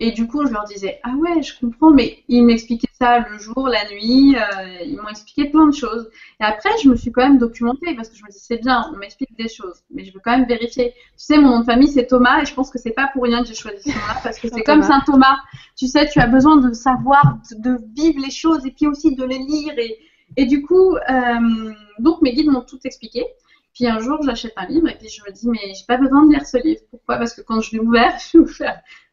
Et 0.04 0.10
du 0.10 0.26
coup, 0.26 0.44
je 0.44 0.52
leur 0.52 0.64
disais, 0.64 0.98
ah 1.04 1.12
ouais, 1.16 1.44
je 1.44 1.52
comprends, 1.60 1.92
mais 1.92 2.24
ils 2.26 2.44
m'expliquaient 2.44 2.88
ça 2.98 3.20
le 3.20 3.38
jour, 3.38 3.68
la 3.68 3.88
nuit, 3.88 4.34
euh, 4.34 4.82
ils 4.84 4.96
m'ont 4.96 5.06
expliqué 5.06 5.48
plein 5.48 5.68
de 5.68 5.72
choses. 5.72 6.10
Et 6.40 6.44
après, 6.44 6.70
je 6.82 6.88
me 6.88 6.96
suis 6.96 7.12
quand 7.12 7.22
même 7.22 7.38
documentée 7.38 7.94
parce 7.94 8.08
que 8.08 8.16
je 8.16 8.24
me 8.24 8.28
dis, 8.28 8.40
c'est 8.40 8.56
bien, 8.56 8.90
on 8.92 8.96
m'explique 8.96 9.32
des 9.38 9.48
choses, 9.48 9.76
mais 9.94 10.04
je 10.04 10.12
veux 10.12 10.18
quand 10.18 10.36
même 10.36 10.48
vérifier. 10.48 10.90
Tu 10.90 11.24
sais, 11.26 11.38
mon 11.38 11.50
nom 11.50 11.60
de 11.60 11.64
famille, 11.66 11.86
c'est 11.86 12.08
Thomas, 12.08 12.42
et 12.42 12.46
je 12.46 12.52
pense 12.52 12.72
que 12.72 12.80
c'est 12.80 12.90
pas 12.90 13.10
pour 13.12 13.22
rien 13.22 13.42
que 13.42 13.46
j'ai 13.46 13.54
choisi 13.54 13.80
ce 13.80 13.90
nom-là, 13.90 14.16
parce 14.24 14.40
que 14.40 14.48
c'est 14.48 14.64
comme 14.64 14.82
Saint 14.82 15.02
Thomas. 15.06 15.36
Tu 15.76 15.86
sais, 15.86 16.08
tu 16.08 16.18
as 16.18 16.26
besoin 16.26 16.56
de 16.56 16.72
savoir, 16.72 17.38
de 17.56 17.78
vivre 17.94 18.20
les 18.20 18.32
choses, 18.32 18.66
et 18.66 18.72
puis 18.72 18.88
aussi 18.88 19.14
de 19.14 19.24
les 19.24 19.38
lire. 19.38 19.74
Et, 19.78 19.98
et 20.36 20.46
du 20.46 20.62
coup, 20.62 20.96
euh, 20.96 21.72
donc 22.00 22.22
mes 22.22 22.32
guides 22.32 22.50
m'ont 22.50 22.62
tout 22.62 22.80
expliqué. 22.82 23.24
Puis 23.74 23.86
un 23.86 23.98
jour, 24.00 24.18
j'achète 24.22 24.52
un 24.56 24.66
livre 24.66 24.88
et 24.88 24.96
puis 24.96 25.08
je 25.08 25.22
me 25.24 25.32
dis, 25.32 25.48
mais 25.48 25.74
j'ai 25.74 25.84
pas 25.86 25.96
besoin 25.96 26.26
de 26.26 26.32
lire 26.32 26.46
ce 26.46 26.58
livre. 26.62 26.80
Pourquoi? 26.90 27.16
Parce 27.16 27.34
que 27.34 27.40
quand 27.40 27.60
je 27.62 27.72
l'ai 27.72 27.80
ouvert, 27.80 28.16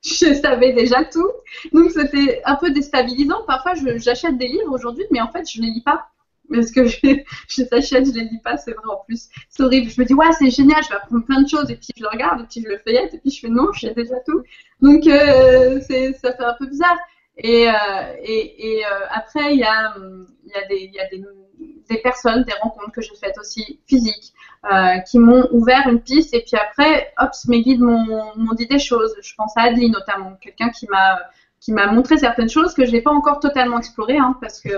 je, 0.02 0.34
savais 0.34 0.74
déjà 0.74 1.04
tout. 1.06 1.30
Donc 1.74 1.92
c'était 1.92 2.42
un 2.46 2.56
peu 2.56 2.72
déstabilisant. 2.72 3.44
Parfois, 3.48 3.74
j'achète 3.98 4.38
des 4.38 4.48
livres 4.48 4.72
aujourd'hui, 4.72 5.06
mais 5.12 5.22
en 5.22 5.32
fait, 5.32 5.50
je 5.50 5.62
les 5.62 5.70
lis 5.70 5.84
pas. 5.84 6.08
Parce 6.52 6.72
que 6.72 6.86
je, 6.88 6.98
je 7.48 7.62
les 7.62 7.74
achète, 7.74 8.08
je 8.08 8.12
les 8.12 8.26
lis 8.26 8.42
pas, 8.44 8.58
c'est 8.58 8.72
vrai 8.72 8.86
en 8.90 9.04
plus. 9.06 9.30
C'est 9.50 9.64
horrible. 9.64 9.90
Je 9.90 10.02
me 10.02 10.06
dis, 10.06 10.14
ouais, 10.14 10.32
c'est 10.38 10.50
génial, 10.50 10.84
je 10.84 10.90
vais 10.90 10.96
apprendre 10.96 11.26
plein 11.26 11.42
de 11.42 11.48
choses. 11.48 11.70
Et 11.70 11.76
puis 11.76 11.90
je 11.96 12.04
le 12.04 12.10
regarde, 12.10 12.42
et 12.42 12.46
puis 12.50 12.62
je 12.62 12.68
le 12.68 12.78
feuillette, 12.80 13.14
et 13.14 13.20
puis 13.20 13.32
je 13.32 13.40
fais, 13.40 13.50
non, 13.50 13.72
je 13.74 13.88
sais 13.88 13.94
déjà 13.94 14.16
tout. 14.26 14.42
Donc 14.82 15.08
euh, 15.08 15.80
ça 15.82 16.34
fait 16.34 16.44
un 16.44 16.56
peu 16.58 16.66
bizarre. 16.66 16.98
Et, 17.42 17.70
euh, 17.70 17.72
euh, 17.72 19.06
après, 19.12 19.54
il 19.54 19.60
y 19.60 19.64
a, 19.64 19.94
des, 20.68 21.98
personnes, 22.04 22.44
des 22.44 22.54
rencontres 22.62 22.79
que 23.00 23.06
j'ai 23.06 23.16
faites 23.16 23.38
aussi 23.38 23.80
physiques, 23.88 24.34
euh, 24.72 24.98
qui 25.00 25.20
m'ont 25.20 25.48
ouvert 25.52 25.88
une 25.88 26.02
piste. 26.02 26.34
Et 26.34 26.42
puis 26.42 26.58
après, 26.58 27.14
hop, 27.18 27.32
mes 27.48 27.62
guides 27.62 27.82
m'ont 27.82 28.54
dit 28.56 28.68
des 28.68 28.80
choses. 28.80 29.16
Je 29.22 29.34
pense 29.36 29.54
à 29.58 29.64
Adli 29.64 29.90
notamment, 29.90 30.34
quelqu'un 30.42 30.70
qui 30.70 30.88
m'a 30.88 31.20
qui 31.60 31.74
m'a 31.74 31.88
montré 31.88 32.18
certaines 32.18 32.50
choses 32.50 32.74
que 32.74 32.86
je 32.86 32.92
n'ai 32.92 33.02
pas 33.02 33.12
encore 33.12 33.42
totalement 33.42 33.78
explorées, 33.78 34.18
hein, 34.18 34.38
parce 34.40 34.62
que 34.62 34.70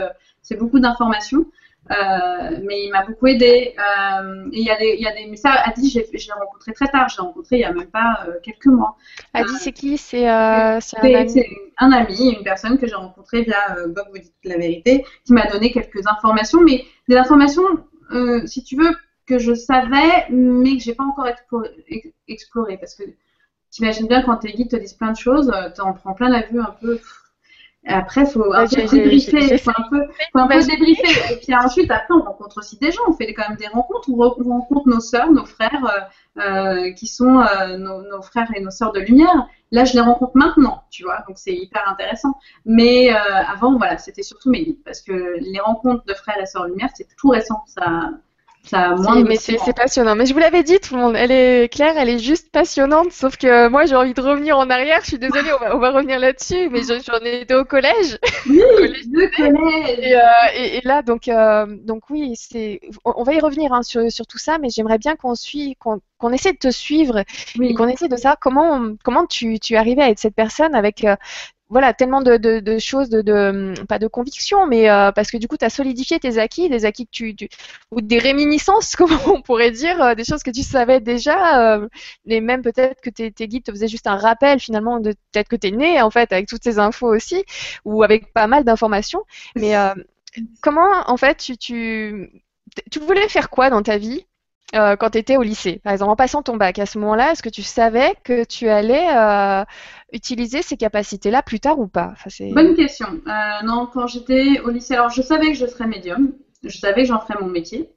c'est 0.41 0.55
beaucoup 0.55 0.79
d'informations. 0.79 1.45
Euh, 1.89 2.59
mais 2.63 2.85
il 2.85 2.91
m'a 2.91 3.03
beaucoup 3.05 3.27
aidé. 3.27 3.75
Euh, 3.77 4.49
et 4.53 4.59
il 4.59 4.65
y 4.65 4.69
a 4.69 4.77
des, 4.77 4.95
il 4.97 5.01
y 5.01 5.07
a 5.07 5.13
des, 5.13 5.25
mais 5.29 5.35
ça, 5.35 5.51
Adi, 5.65 5.89
je 5.89 5.99
l'ai 5.99 6.33
rencontré 6.33 6.73
très 6.73 6.87
tard. 6.87 7.09
Je 7.09 7.17
l'ai 7.17 7.27
rencontré 7.27 7.55
il 7.57 7.61
y 7.61 7.65
a 7.65 7.73
même 7.73 7.89
pas 7.89 8.23
euh, 8.27 8.33
quelques 8.43 8.67
mois. 8.67 8.95
Adi, 9.33 9.53
c'est 9.59 9.71
qui? 9.71 9.97
C'est 9.97 10.27
un, 10.27 10.79
un, 11.79 11.91
ami, 11.91 12.35
une 12.37 12.43
personne 12.43 12.77
que 12.77 12.87
j'ai 12.87 12.95
rencontré 12.95 13.41
via 13.41 13.75
Bob 13.87 14.05
vous 14.11 14.19
dites 14.19 14.33
la 14.43 14.57
vérité, 14.57 15.03
qui 15.25 15.33
m'a 15.33 15.47
donné 15.47 15.71
quelques 15.71 16.05
informations, 16.05 16.61
mais 16.61 16.85
des 17.09 17.17
informations, 17.17 17.63
si 18.45 18.63
tu 18.63 18.75
veux, 18.75 18.95
que 19.25 19.39
je 19.39 19.53
savais, 19.53 20.27
mais 20.29 20.77
que 20.77 20.83
j'ai 20.83 20.95
pas 20.95 21.03
encore 21.03 21.27
exploré, 22.27 22.77
parce 22.77 22.95
que 22.95 23.03
t'imagines 23.69 24.07
bien 24.07 24.23
quand 24.23 24.37
tes 24.37 24.51
guides 24.51 24.69
te 24.69 24.75
disent 24.75 24.93
plein 24.93 25.11
de 25.11 25.17
choses, 25.17 25.51
tu 25.75 25.81
en 25.81 25.93
prends 25.93 26.13
plein 26.13 26.29
la 26.29 26.41
vue 26.41 26.59
un 26.59 26.75
peu. 26.81 26.99
Après, 27.87 28.21
il 28.21 28.27
faut 28.27 28.53
un 28.53 28.67
peu 28.67 28.83
débriefer. 28.85 29.57
Faut 29.57 29.71
un 29.71 29.89
peu, 29.89 30.05
faut 30.31 30.39
un 30.39 30.47
peu 30.47 30.63
débriefer. 30.63 31.33
Et 31.33 31.37
puis 31.37 31.55
ensuite, 31.55 31.89
après, 31.89 32.13
on 32.13 32.21
rencontre 32.21 32.59
aussi 32.59 32.77
des 32.77 32.91
gens. 32.91 33.01
On 33.07 33.13
fait 33.13 33.33
quand 33.33 33.47
même 33.49 33.57
des 33.57 33.67
rencontres. 33.67 34.09
On, 34.09 34.17
rencontre 34.17 34.87
nos 34.87 34.99
sœurs, 34.99 35.31
nos 35.31 35.45
frères, 35.45 36.09
euh, 36.37 36.41
euh, 36.41 36.91
qui 36.91 37.07
sont 37.07 37.39
euh, 37.39 37.77
nos, 37.77 38.21
frères 38.21 38.49
et 38.55 38.61
nos 38.61 38.69
sœurs 38.69 38.91
de 38.91 38.99
lumière. 38.99 39.47
Là, 39.71 39.85
je 39.85 39.93
les 39.93 40.01
rencontre 40.01 40.33
maintenant, 40.35 40.83
tu 40.91 41.03
vois. 41.03 41.23
Donc, 41.27 41.37
c'est 41.39 41.55
hyper 41.55 41.87
intéressant. 41.89 42.37
Mais 42.65 43.09
avant, 43.09 43.77
voilà, 43.77 43.97
c'était 43.97 44.23
surtout 44.23 44.51
mes 44.51 44.63
guides. 44.63 44.83
Parce 44.85 45.01
que 45.01 45.39
les 45.39 45.59
rencontres 45.59 46.05
de 46.05 46.13
frères 46.13 46.39
et 46.39 46.45
sœurs 46.45 46.65
de 46.65 46.69
lumière, 46.69 46.89
c'est 46.93 47.07
tout 47.17 47.29
récent. 47.29 47.63
Ça, 47.65 48.11
Ça 48.63 48.91
a 48.91 48.95
moins 48.95 49.23
mais 49.23 49.37
c'est 49.37 49.57
passionnant. 49.75 50.15
Mais 50.15 50.25
je 50.25 50.33
vous 50.33 50.39
l'avais 50.39 50.63
dit, 50.63 50.79
tout 50.79 50.95
le 50.95 51.01
monde. 51.01 51.15
Elle 51.15 51.31
est 51.31 51.71
claire, 51.71 51.97
elle 51.97 52.09
est 52.09 52.19
juste 52.19 52.51
passionnante. 52.51 53.11
Sauf 53.11 53.37
que 53.37 53.67
moi, 53.69 53.85
j'ai 53.85 53.95
envie 53.95 54.13
de 54.13 54.21
revenir 54.21 54.57
en 54.57 54.69
arrière. 54.69 54.99
Je 55.01 55.07
suis 55.07 55.19
désolée, 55.19 55.49
on 55.73 55.77
va, 55.79 55.91
revenir 55.91 56.19
là-dessus. 56.19 56.69
Mais 56.69 56.81
j'en 56.83 57.19
étais 57.23 57.55
au 57.55 57.65
collège. 57.65 58.17
Oui, 58.47 58.57
au 58.57 59.35
collège. 59.35 60.15
Euh, 60.15 60.55
et, 60.55 60.81
là, 60.83 61.01
donc, 61.01 61.27
euh, 61.27 61.65
donc 61.83 62.09
oui, 62.09 62.33
c'est. 62.35 62.81
On, 63.05 63.23
va 63.23 63.33
y 63.33 63.39
revenir 63.39 63.73
hein, 63.73 63.83
sur, 63.83 64.11
sur, 64.11 64.25
tout 64.25 64.37
ça, 64.37 64.57
mais 64.57 64.69
j'aimerais 64.69 64.97
bien 64.97 65.15
qu'on 65.15 65.35
suive, 65.35 65.75
qu'on 65.77 66.31
essaie 66.31 66.53
de 66.53 66.57
te 66.57 66.71
suivre 66.71 67.23
et 67.59 67.73
qu'on 67.73 67.87
essaie 67.87 68.07
de 68.07 68.15
savoir 68.15 68.37
comment 68.39 68.93
comment 69.03 69.25
tu, 69.25 69.59
tu 69.59 69.75
arrivais 69.75 70.01
à 70.01 70.09
être 70.09 70.19
cette 70.19 70.35
personne 70.35 70.75
avec 70.75 71.03
euh, 71.03 71.15
voilà, 71.71 71.93
tellement 71.93 72.21
de, 72.21 72.35
de, 72.35 72.79
choses, 72.79 73.09
de, 73.09 73.21
de, 73.21 73.73
pas 73.87 73.97
de 73.97 74.07
conviction, 74.07 74.67
mais 74.67 74.89
euh, 74.89 75.13
parce 75.13 75.31
que 75.31 75.37
du 75.37 75.47
coup, 75.47 75.55
tu 75.55 75.63
as 75.63 75.69
solidifié 75.69 76.19
tes 76.19 76.37
acquis, 76.37 76.67
des 76.69 76.83
acquis 76.83 77.05
que 77.05 77.11
tu, 77.11 77.35
ou 77.91 78.01
des 78.01 78.19
réminiscences, 78.19 78.95
comme 78.97 79.17
on 79.25 79.41
pourrait 79.41 79.71
dire, 79.71 80.01
euh, 80.01 80.13
des 80.13 80.25
choses 80.25 80.43
que 80.43 80.51
tu 80.51 80.63
savais 80.63 80.99
déjà, 80.99 81.75
euh, 81.75 81.87
et 82.25 82.41
même 82.41 82.61
peut-être 82.61 82.99
que 83.01 83.09
tes, 83.09 83.31
guides 83.47 83.63
te 83.63 83.71
faisaient 83.71 83.87
juste 83.87 84.07
un 84.07 84.17
rappel 84.17 84.59
finalement 84.59 84.99
de 84.99 85.13
peut-être 85.31 85.47
que 85.47 85.55
tu 85.55 85.67
es 85.67 85.71
né 85.71 86.01
en 86.01 86.09
fait 86.11 86.33
avec 86.33 86.47
toutes 86.47 86.63
ces 86.63 86.77
infos 86.77 87.07
aussi, 87.07 87.45
ou 87.85 88.03
avec 88.03 88.33
pas 88.33 88.47
mal 88.47 88.65
d'informations. 88.65 89.23
Mais 89.55 89.73
comment 90.61 91.09
en 91.09 91.17
fait 91.17 91.37
tu, 91.37 91.57
tu, 91.57 92.43
tu 92.91 92.99
voulais 92.99 93.29
faire 93.29 93.49
quoi 93.49 93.69
dans 93.69 93.81
ta 93.81 93.97
vie 93.97 94.25
euh, 94.73 94.95
quand 94.95 95.11
tu 95.11 95.17
étais 95.17 95.37
au 95.37 95.41
lycée, 95.41 95.81
par 95.83 95.93
exemple, 95.93 96.11
en 96.11 96.15
passant 96.15 96.41
ton 96.41 96.57
bac, 96.57 96.79
à 96.79 96.85
ce 96.85 96.97
moment-là, 96.99 97.31
est-ce 97.31 97.43
que 97.43 97.49
tu 97.49 97.63
savais 97.63 98.13
que 98.23 98.45
tu 98.45 98.69
allais 98.69 99.07
euh, 99.15 99.63
utiliser 100.13 100.61
ces 100.61 100.77
capacités-là 100.77 101.41
plus 101.41 101.59
tard 101.59 101.79
ou 101.79 101.87
pas? 101.87 102.13
Bonne 102.53 102.75
question. 102.75 103.07
Euh, 103.27 103.65
non, 103.65 103.87
quand 103.91 104.07
j'étais 104.07 104.59
au 104.61 104.69
lycée, 104.69 104.93
alors 104.93 105.09
je 105.09 105.21
savais 105.21 105.47
que 105.47 105.57
je 105.57 105.65
serais 105.65 105.87
médium, 105.87 106.33
je 106.63 106.77
savais 106.77 107.01
que 107.01 107.07
j'en 107.07 107.19
ferais 107.19 107.39
mon 107.41 107.47
métier, 107.47 107.89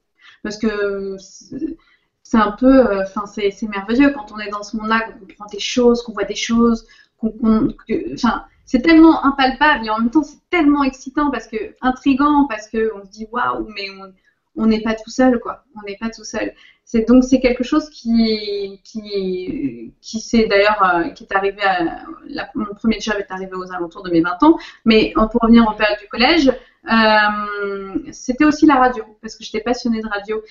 parce 0.43 0.57
que 0.57 1.15
c'est 1.17 2.37
un 2.37 2.51
peu, 2.51 3.01
enfin, 3.01 3.25
c'est 3.25 3.51
merveilleux 3.63 4.11
quand 4.11 4.31
on 4.33 4.39
est 4.39 4.49
dans 4.49 4.63
ce 4.63 4.75
monde-là, 4.77 5.01
qu'on 5.01 5.19
comprend 5.19 5.45
des 5.45 5.59
choses, 5.59 6.03
qu'on 6.03 6.13
voit 6.13 6.23
des 6.25 6.35
choses, 6.35 6.85
qu'on, 7.17 7.73
enfin, 8.13 8.45
c'est 8.65 8.81
tellement 8.81 9.23
impalpable 9.23 9.85
et 9.85 9.89
en 9.89 9.99
même 9.99 10.09
temps 10.09 10.23
c'est 10.23 10.39
tellement 10.49 10.83
excitant 10.83 11.29
parce 11.31 11.47
que 11.47 11.75
intrigant 11.81 12.47
parce 12.47 12.67
que 12.67 12.91
on 12.95 13.05
se 13.05 13.11
dit 13.11 13.27
waouh, 13.31 13.67
mais 13.75 13.89
on 13.91 14.11
on 14.57 14.65
n'est 14.67 14.81
pas 14.81 14.95
tout 14.95 15.09
seul, 15.09 15.39
quoi. 15.39 15.63
On 15.75 15.85
n'est 15.87 15.97
pas 15.97 16.09
tout 16.09 16.23
seul. 16.23 16.53
C'est 16.83 17.07
donc 17.07 17.23
c'est 17.23 17.39
quelque 17.39 17.63
chose 17.63 17.89
qui 17.89 18.79
qui 18.83 19.93
qui 20.01 20.19
s'est 20.19 20.45
d'ailleurs 20.45 20.81
euh, 20.83 21.09
qui 21.09 21.23
est 21.23 21.35
arrivé 21.35 21.61
à 21.63 22.05
mon 22.53 22.73
premier 22.75 22.99
job 22.99 23.15
est 23.17 23.31
arrivé 23.31 23.53
aux 23.55 23.71
alentours 23.73 24.03
de 24.03 24.11
mes 24.11 24.21
20 24.21 24.43
ans. 24.43 24.57
Mais 24.85 25.13
pour 25.31 25.41
revenir 25.41 25.67
en 25.67 25.73
période 25.73 25.99
du 25.99 26.07
collège, 26.07 26.49
euh, 26.49 28.11
c'était 28.11 28.45
aussi 28.45 28.65
la 28.67 28.75
radio 28.75 29.03
parce 29.21 29.35
que 29.35 29.43
j'étais 29.43 29.61
passionnée 29.61 30.01
de 30.01 30.07
radio. 30.07 30.41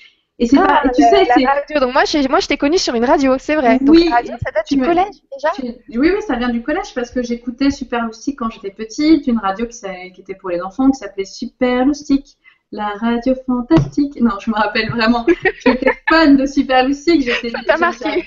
Et 0.41 0.47
c'est 0.47 0.59
ah, 0.59 0.83
tu 0.93 1.01
sais, 1.01 1.25
c'est 1.33 1.47
radio. 1.47 1.79
Donc 1.79 1.93
moi, 1.93 2.03
moi, 2.29 2.41
je 2.41 2.49
t'ai 2.49 2.57
connue 2.57 2.79
sur 2.79 2.97
une 2.97 3.05
radio, 3.05 3.37
c'est 3.39 3.55
vrai. 3.55 3.79
Donc, 3.79 3.95
oui, 3.95 4.09
radio, 4.09 4.35
ça 4.45 4.51
date 4.51 4.67
du 4.69 4.81
collège 4.81 5.15
déjà? 5.33 5.53
oui, 5.61 6.11
oui, 6.11 6.23
ça 6.27 6.35
vient 6.35 6.49
du 6.49 6.61
collège 6.61 6.93
parce 6.93 7.13
que 7.13 7.23
j'écoutais 7.23 7.71
Super 7.71 8.05
Loustic 8.05 8.37
quand 8.37 8.51
j'étais 8.51 8.73
petite, 8.73 9.29
une 9.29 9.39
radio 9.39 9.65
qui, 9.67 9.79
qui 10.13 10.21
était 10.21 10.35
pour 10.35 10.49
les 10.49 10.61
enfants 10.61 10.91
qui 10.91 10.99
s'appelait 10.99 11.25
Super 11.25 11.87
Loustic 11.87 12.37
la 12.75 12.89
radio 13.01 13.35
fantastique. 13.47 14.20
Non, 14.20 14.33
je 14.41 14.51
me 14.51 14.57
rappelle 14.57 14.91
vraiment. 14.91 15.25
J'étais 15.64 15.93
fan 16.09 16.37
de 16.37 16.45
Super 16.45 16.85
Lucie. 16.87 17.31
Marqué. 17.79 18.25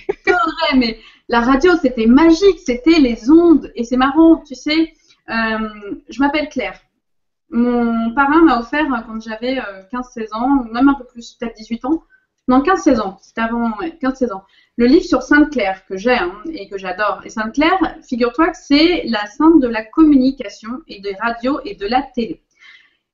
mais 0.75 0.97
la 1.27 1.41
radio, 1.41 1.73
c'était 1.81 2.05
magique. 2.05 2.59
C'était 2.65 2.99
les 2.99 3.29
ondes. 3.29 3.71
Et 3.75 3.83
c'est 3.83 3.97
marrant, 3.97 4.37
tu 4.37 4.55
sais. 4.55 4.93
Euh, 5.29 5.69
je 6.09 6.19
m'appelle 6.19 6.47
Claire. 6.47 6.79
Mon 7.49 8.13
parrain 8.13 8.41
m'a 8.41 8.59
offert 8.59 8.85
quand 9.05 9.21
j'avais 9.21 9.59
15-16 9.91 10.19
euh, 10.19 10.25
ans, 10.33 10.63
même 10.71 10.87
un 10.87 10.93
peu 10.93 11.05
plus, 11.05 11.33
peut-être 11.33 11.55
18 11.57 11.83
ans. 11.85 12.03
Non, 12.47 12.61
15-16 12.61 13.01
ans. 13.01 13.17
C'était 13.21 13.41
avant, 13.41 13.71
15-16 14.01 14.31
ans. 14.31 14.43
Le 14.77 14.85
livre 14.85 15.03
sur 15.03 15.23
Sainte-Claire 15.23 15.85
que 15.87 15.97
j'ai 15.97 16.15
hein, 16.15 16.33
et 16.53 16.69
que 16.69 16.77
j'adore. 16.77 17.21
Et 17.25 17.29
Sainte-Claire, 17.29 17.97
figure-toi 18.07 18.49
que 18.49 18.57
c'est 18.57 19.03
la 19.07 19.25
sainte 19.25 19.59
de 19.59 19.67
la 19.67 19.83
communication 19.83 20.69
et 20.87 21.01
des 21.01 21.15
radios 21.15 21.59
et 21.65 21.75
de 21.75 21.85
la 21.85 22.01
télé. 22.01 22.41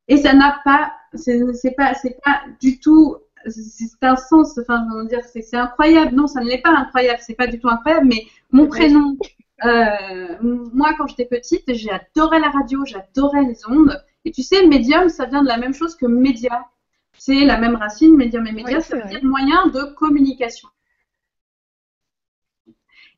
Et 0.08 0.18
ça 0.18 0.34
n'a 0.34 0.60
pas, 0.66 0.94
c'est 1.14 1.76
pas, 1.76 1.94
c'est 1.94 2.18
pas 2.24 2.42
du 2.62 2.80
tout, 2.80 3.18
c'est 3.48 4.04
un 4.04 4.16
sens, 4.16 4.58
enfin, 4.58 4.86
on 4.96 5.04
dire, 5.06 5.22
c'est 5.26 5.56
incroyable. 5.56 6.16
Non, 6.16 6.28
ça 6.28 6.42
ne 6.42 6.46
l'est 6.46 6.62
pas 6.62 6.72
incroyable, 6.72 7.20
c'est 7.22 7.36
pas 7.36 7.48
du 7.48 7.60
tout 7.60 7.70
incroyable, 7.70 8.08
mais 8.08 8.26
mon 8.52 8.68
prénom, 8.68 9.18
euh, 9.66 10.36
moi, 10.42 10.94
quand 10.98 11.08
j'étais 11.08 11.26
petite, 11.26 11.74
j'adorais 11.74 12.40
la 12.40 12.50
radio, 12.50 12.86
j'adorais 12.86 13.44
les 13.44 13.60
ondes. 13.68 14.02
Et 14.26 14.32
tu 14.32 14.42
sais, 14.42 14.66
médium, 14.68 15.10
ça 15.10 15.26
vient 15.26 15.42
de 15.42 15.48
la 15.48 15.58
même 15.58 15.74
chose 15.74 15.96
que 15.96 16.06
média. 16.06 16.66
C'est 17.18 17.46
la 17.46 17.58
même 17.58 17.76
racine, 17.76 18.16
médium 18.18 18.46
et 18.48 18.52
média, 18.52 18.82
ça 18.82 18.98
veut 18.98 19.08
dire 19.08 19.24
moyen 19.24 19.68
de 19.68 19.94
communication. 19.94 20.68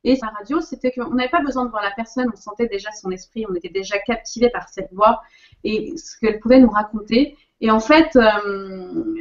Et 0.08 0.16
sa 0.16 0.28
radio, 0.28 0.62
c'était 0.62 0.92
qu'on 0.92 1.16
n'avait 1.16 1.30
pas 1.30 1.42
besoin 1.42 1.66
de 1.66 1.72
voir 1.72 1.82
la 1.82 1.90
personne, 1.90 2.30
on 2.32 2.38
sentait 2.38 2.68
déjà 2.68 2.92
son 2.92 3.10
esprit, 3.10 3.44
on 3.50 3.56
était 3.56 3.70
déjà 3.70 3.98
captivé 3.98 4.52
par 4.52 4.70
cette 4.70 4.94
voix 4.94 5.22
et 5.64 5.98
ce 5.98 6.20
qu'elle 6.20 6.40
pouvait 6.40 6.60
nous 6.60 6.70
raconter. 6.70 7.36
Et 7.60 7.72
en 7.72 7.80
fait, 7.80 8.16
euh, 8.16 9.16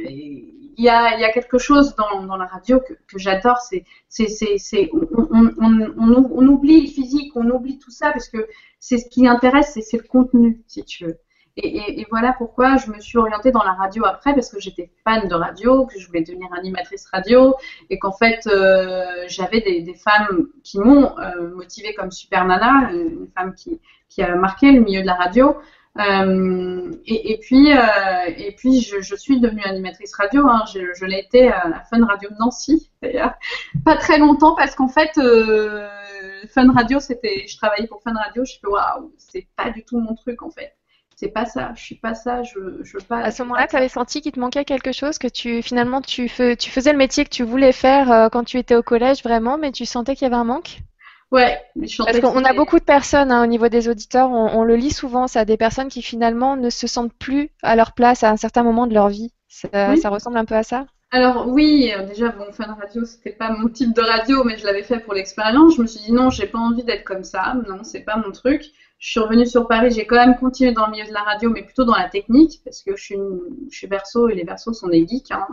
il 0.77 0.83
y, 0.83 0.89
a, 0.89 1.31
quelque 1.31 1.57
chose 1.57 1.95
dans, 1.95 2.37
la 2.37 2.45
radio 2.45 2.79
que, 2.79 3.17
j'adore, 3.17 3.57
c'est, 3.57 3.83
on, 4.93 6.47
oublie 6.47 6.81
le 6.81 6.87
physique, 6.87 7.31
on 7.35 7.49
oublie 7.49 7.79
tout 7.79 7.91
ça 7.91 8.11
parce 8.11 8.29
que 8.29 8.47
c'est 8.79 8.99
ce 8.99 9.09
qui 9.09 9.27
intéresse, 9.27 9.79
c'est 9.81 9.97
le 9.97 10.07
contenu, 10.07 10.61
si 10.67 10.83
tu 10.83 11.05
veux. 11.05 11.17
Et, 11.57 12.05
voilà 12.09 12.33
pourquoi 12.37 12.75
je 12.75 12.91
me 12.91 12.99
suis 12.99 13.17
orientée 13.17 13.51
dans 13.51 13.63
la 13.63 13.71
radio 13.73 14.03
après, 14.05 14.33
parce 14.33 14.49
que 14.49 14.59
j'étais 14.59 14.91
fan 15.05 15.27
de 15.27 15.35
radio, 15.35 15.85
que 15.85 15.97
je 15.97 16.05
voulais 16.07 16.21
devenir 16.21 16.49
animatrice 16.53 17.05
radio, 17.07 17.55
et 17.89 17.97
qu'en 17.97 18.11
fait, 18.11 18.45
euh, 18.47 19.05
j'avais 19.27 19.61
des, 19.61 19.93
femmes 19.93 20.47
qui 20.63 20.79
m'ont 20.79 21.17
euh, 21.17 21.55
motivée 21.55 21.93
comme 21.93 22.11
Super 22.11 22.45
Nana, 22.45 22.91
une 22.91 23.29
femme 23.35 23.53
qui, 23.55 23.79
a 24.21 24.35
marqué 24.35 24.71
le 24.71 24.81
milieu 24.81 25.01
de 25.01 25.05
la 25.05 25.15
radio. 25.15 25.55
Euh, 25.97 26.91
et, 27.05 27.39
puis, 27.41 27.69
et 27.69 28.55
puis 28.57 28.81
je, 28.81 29.15
suis 29.15 29.39
devenue 29.39 29.63
animatrice 29.63 30.13
radio. 30.13 30.45
Hein. 30.49 30.63
Je, 30.73 31.05
l'ai 31.05 31.19
été 31.19 31.49
à 31.49 31.69
la 31.69 31.79
Fun 31.83 32.05
Radio 32.05 32.29
de 32.31 32.35
Nancy, 32.37 32.91
d'ailleurs, 33.01 33.33
pas 33.85 33.95
très 33.95 34.17
longtemps, 34.17 34.55
parce 34.55 34.75
qu'en 34.75 34.89
fait, 34.89 35.13
Fun 36.53 36.73
Radio, 36.73 36.99
c'était, 36.99 37.45
je 37.47 37.55
travaillais 37.55 37.87
pour 37.87 38.01
Fun 38.01 38.13
Radio. 38.13 38.43
Je 38.43 38.55
fais 38.59 38.67
waouh, 38.67 39.13
c'est 39.17 39.47
pas 39.55 39.69
du 39.69 39.85
tout 39.85 39.99
mon 40.01 40.15
truc 40.15 40.41
en 40.41 40.49
fait 40.49 40.75
c'est 41.15 41.29
pas 41.29 41.45
ça, 41.45 41.71
je 41.75 41.81
suis 41.81 41.95
pas 41.95 42.13
ça, 42.13 42.43
je, 42.43 42.59
je 42.83 42.97
veux 42.97 43.03
pas. 43.03 43.19
À 43.19 43.31
ce 43.31 43.41
moment-là, 43.43 43.67
tu 43.67 43.75
avais 43.75 43.89
senti 43.89 44.21
qu'il 44.21 44.33
te 44.33 44.39
manquait 44.39 44.65
quelque 44.65 44.91
chose, 44.91 45.17
que 45.17 45.27
tu 45.27 45.61
finalement 45.61 46.01
tu, 46.01 46.29
tu 46.29 46.69
faisais 46.69 46.91
le 46.91 46.97
métier 46.97 47.23
que 47.23 47.29
tu 47.29 47.43
voulais 47.43 47.71
faire 47.71 48.11
euh, 48.11 48.29
quand 48.29 48.43
tu 48.43 48.57
étais 48.57 48.75
au 48.75 48.83
collège 48.83 49.23
vraiment, 49.23 49.57
mais 49.57 49.71
tu 49.71 49.85
sentais 49.85 50.15
qu'il 50.15 50.23
y 50.23 50.27
avait 50.27 50.35
un 50.35 50.43
manque? 50.43 50.79
Ouais, 51.31 51.59
je 51.81 52.03
Parce 52.03 52.19
qu'on 52.19 52.43
a 52.43 52.53
beaucoup 52.53 52.79
de 52.79 52.83
personnes 52.83 53.31
hein, 53.31 53.43
au 53.43 53.47
niveau 53.47 53.67
des 53.67 53.89
auditeurs, 53.89 54.29
on, 54.29 54.63
le 54.63 54.75
lit 54.75 54.91
souvent, 54.91 55.27
ça, 55.27 55.43
des 55.43 55.57
personnes 55.57 55.87
qui 55.87 56.01
finalement 56.01 56.55
ne 56.55 56.69
se 56.69 56.85
sentent 56.85 57.13
plus 57.13 57.49
à 57.63 57.75
leur 57.75 57.93
place 57.93 58.23
à 58.23 58.29
un 58.29 58.37
certain 58.37 58.63
moment 58.63 58.85
de 58.85 58.93
leur 58.93 59.09
vie. 59.09 59.33
Ça, 59.47 59.95
ça 59.95 60.09
ressemble 60.09 60.37
un 60.37 60.45
peu 60.45 60.55
à 60.55 60.63
ça? 60.63 60.85
Alors 61.11 61.47
oui, 61.47 61.91
euh, 61.95 62.05
déjà 62.05 62.29
bon, 62.29 62.51
Fun 62.51 62.75
Radio, 62.79 63.05
c'était 63.05 63.31
pas 63.31 63.49
mon 63.49 63.69
type 63.69 63.93
de 63.95 64.01
radio, 64.01 64.43
mais 64.43 64.57
je 64.57 64.65
l'avais 64.65 64.83
fait 64.83 64.99
pour 64.99 65.13
l'expérience. 65.13 65.77
Je 65.77 65.81
me 65.81 65.87
suis 65.87 66.01
dit 66.01 66.11
non, 66.11 66.29
j'ai 66.29 66.47
pas 66.47 66.59
envie 66.59 66.83
d'être 66.83 67.05
comme 67.05 67.23
ça, 67.23 67.55
non, 67.67 67.83
c'est 67.83 68.01
pas 68.01 68.17
mon 68.17 68.31
truc. 68.31 68.65
Je 69.05 69.11
suis 69.11 69.19
revenue 69.19 69.45
sur 69.45 69.67
Paris, 69.67 69.91
j'ai 69.91 70.07
quand 70.07 70.15
même 70.15 70.35
continué 70.35 70.71
dans 70.71 70.87
le 70.87 70.91
milieu 70.93 71.05
de 71.05 71.13
la 71.13 71.21
radio, 71.21 71.51
mais 71.51 71.61
plutôt 71.61 71.85
dans 71.85 71.95
la 71.95 72.09
technique, 72.09 72.61
parce 72.65 72.81
que 72.81 72.95
je 72.95 73.03
suis, 73.03 73.17
suis 73.69 73.85
verso 73.85 74.29
et 74.29 74.33
les 74.33 74.43
versos 74.43 74.73
sont 74.73 74.87
des 74.87 75.07
geeks. 75.07 75.29
Hein. 75.29 75.45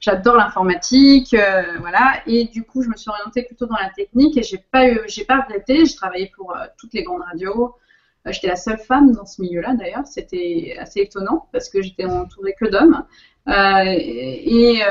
j'adore 0.00 0.36
l'informatique, 0.36 1.32
euh, 1.32 1.78
voilà. 1.80 2.20
Et 2.26 2.44
du 2.44 2.62
coup, 2.62 2.82
je 2.82 2.90
me 2.90 2.94
suis 2.94 3.08
orientée 3.08 3.42
plutôt 3.44 3.64
dans 3.64 3.78
la 3.78 3.88
technique 3.88 4.36
et 4.36 4.42
j'ai 4.42 4.58
pas 4.58 4.84
j'ai 5.06 5.24
pas 5.24 5.40
regretté. 5.40 5.86
J'ai 5.86 5.94
travaillé 5.94 6.30
pour 6.36 6.54
euh, 6.54 6.66
toutes 6.76 6.92
les 6.92 7.04
grandes 7.04 7.22
radios. 7.22 7.74
Euh, 8.26 8.32
j'étais 8.32 8.48
la 8.48 8.56
seule 8.56 8.80
femme 8.80 9.12
dans 9.12 9.24
ce 9.24 9.40
milieu-là, 9.40 9.72
d'ailleurs. 9.72 10.06
C'était 10.06 10.76
assez 10.78 11.00
étonnant 11.00 11.48
parce 11.52 11.70
que 11.70 11.80
j'étais 11.80 12.04
entourée 12.04 12.54
que 12.60 12.66
d'hommes. 12.66 13.02
et, 13.46 14.82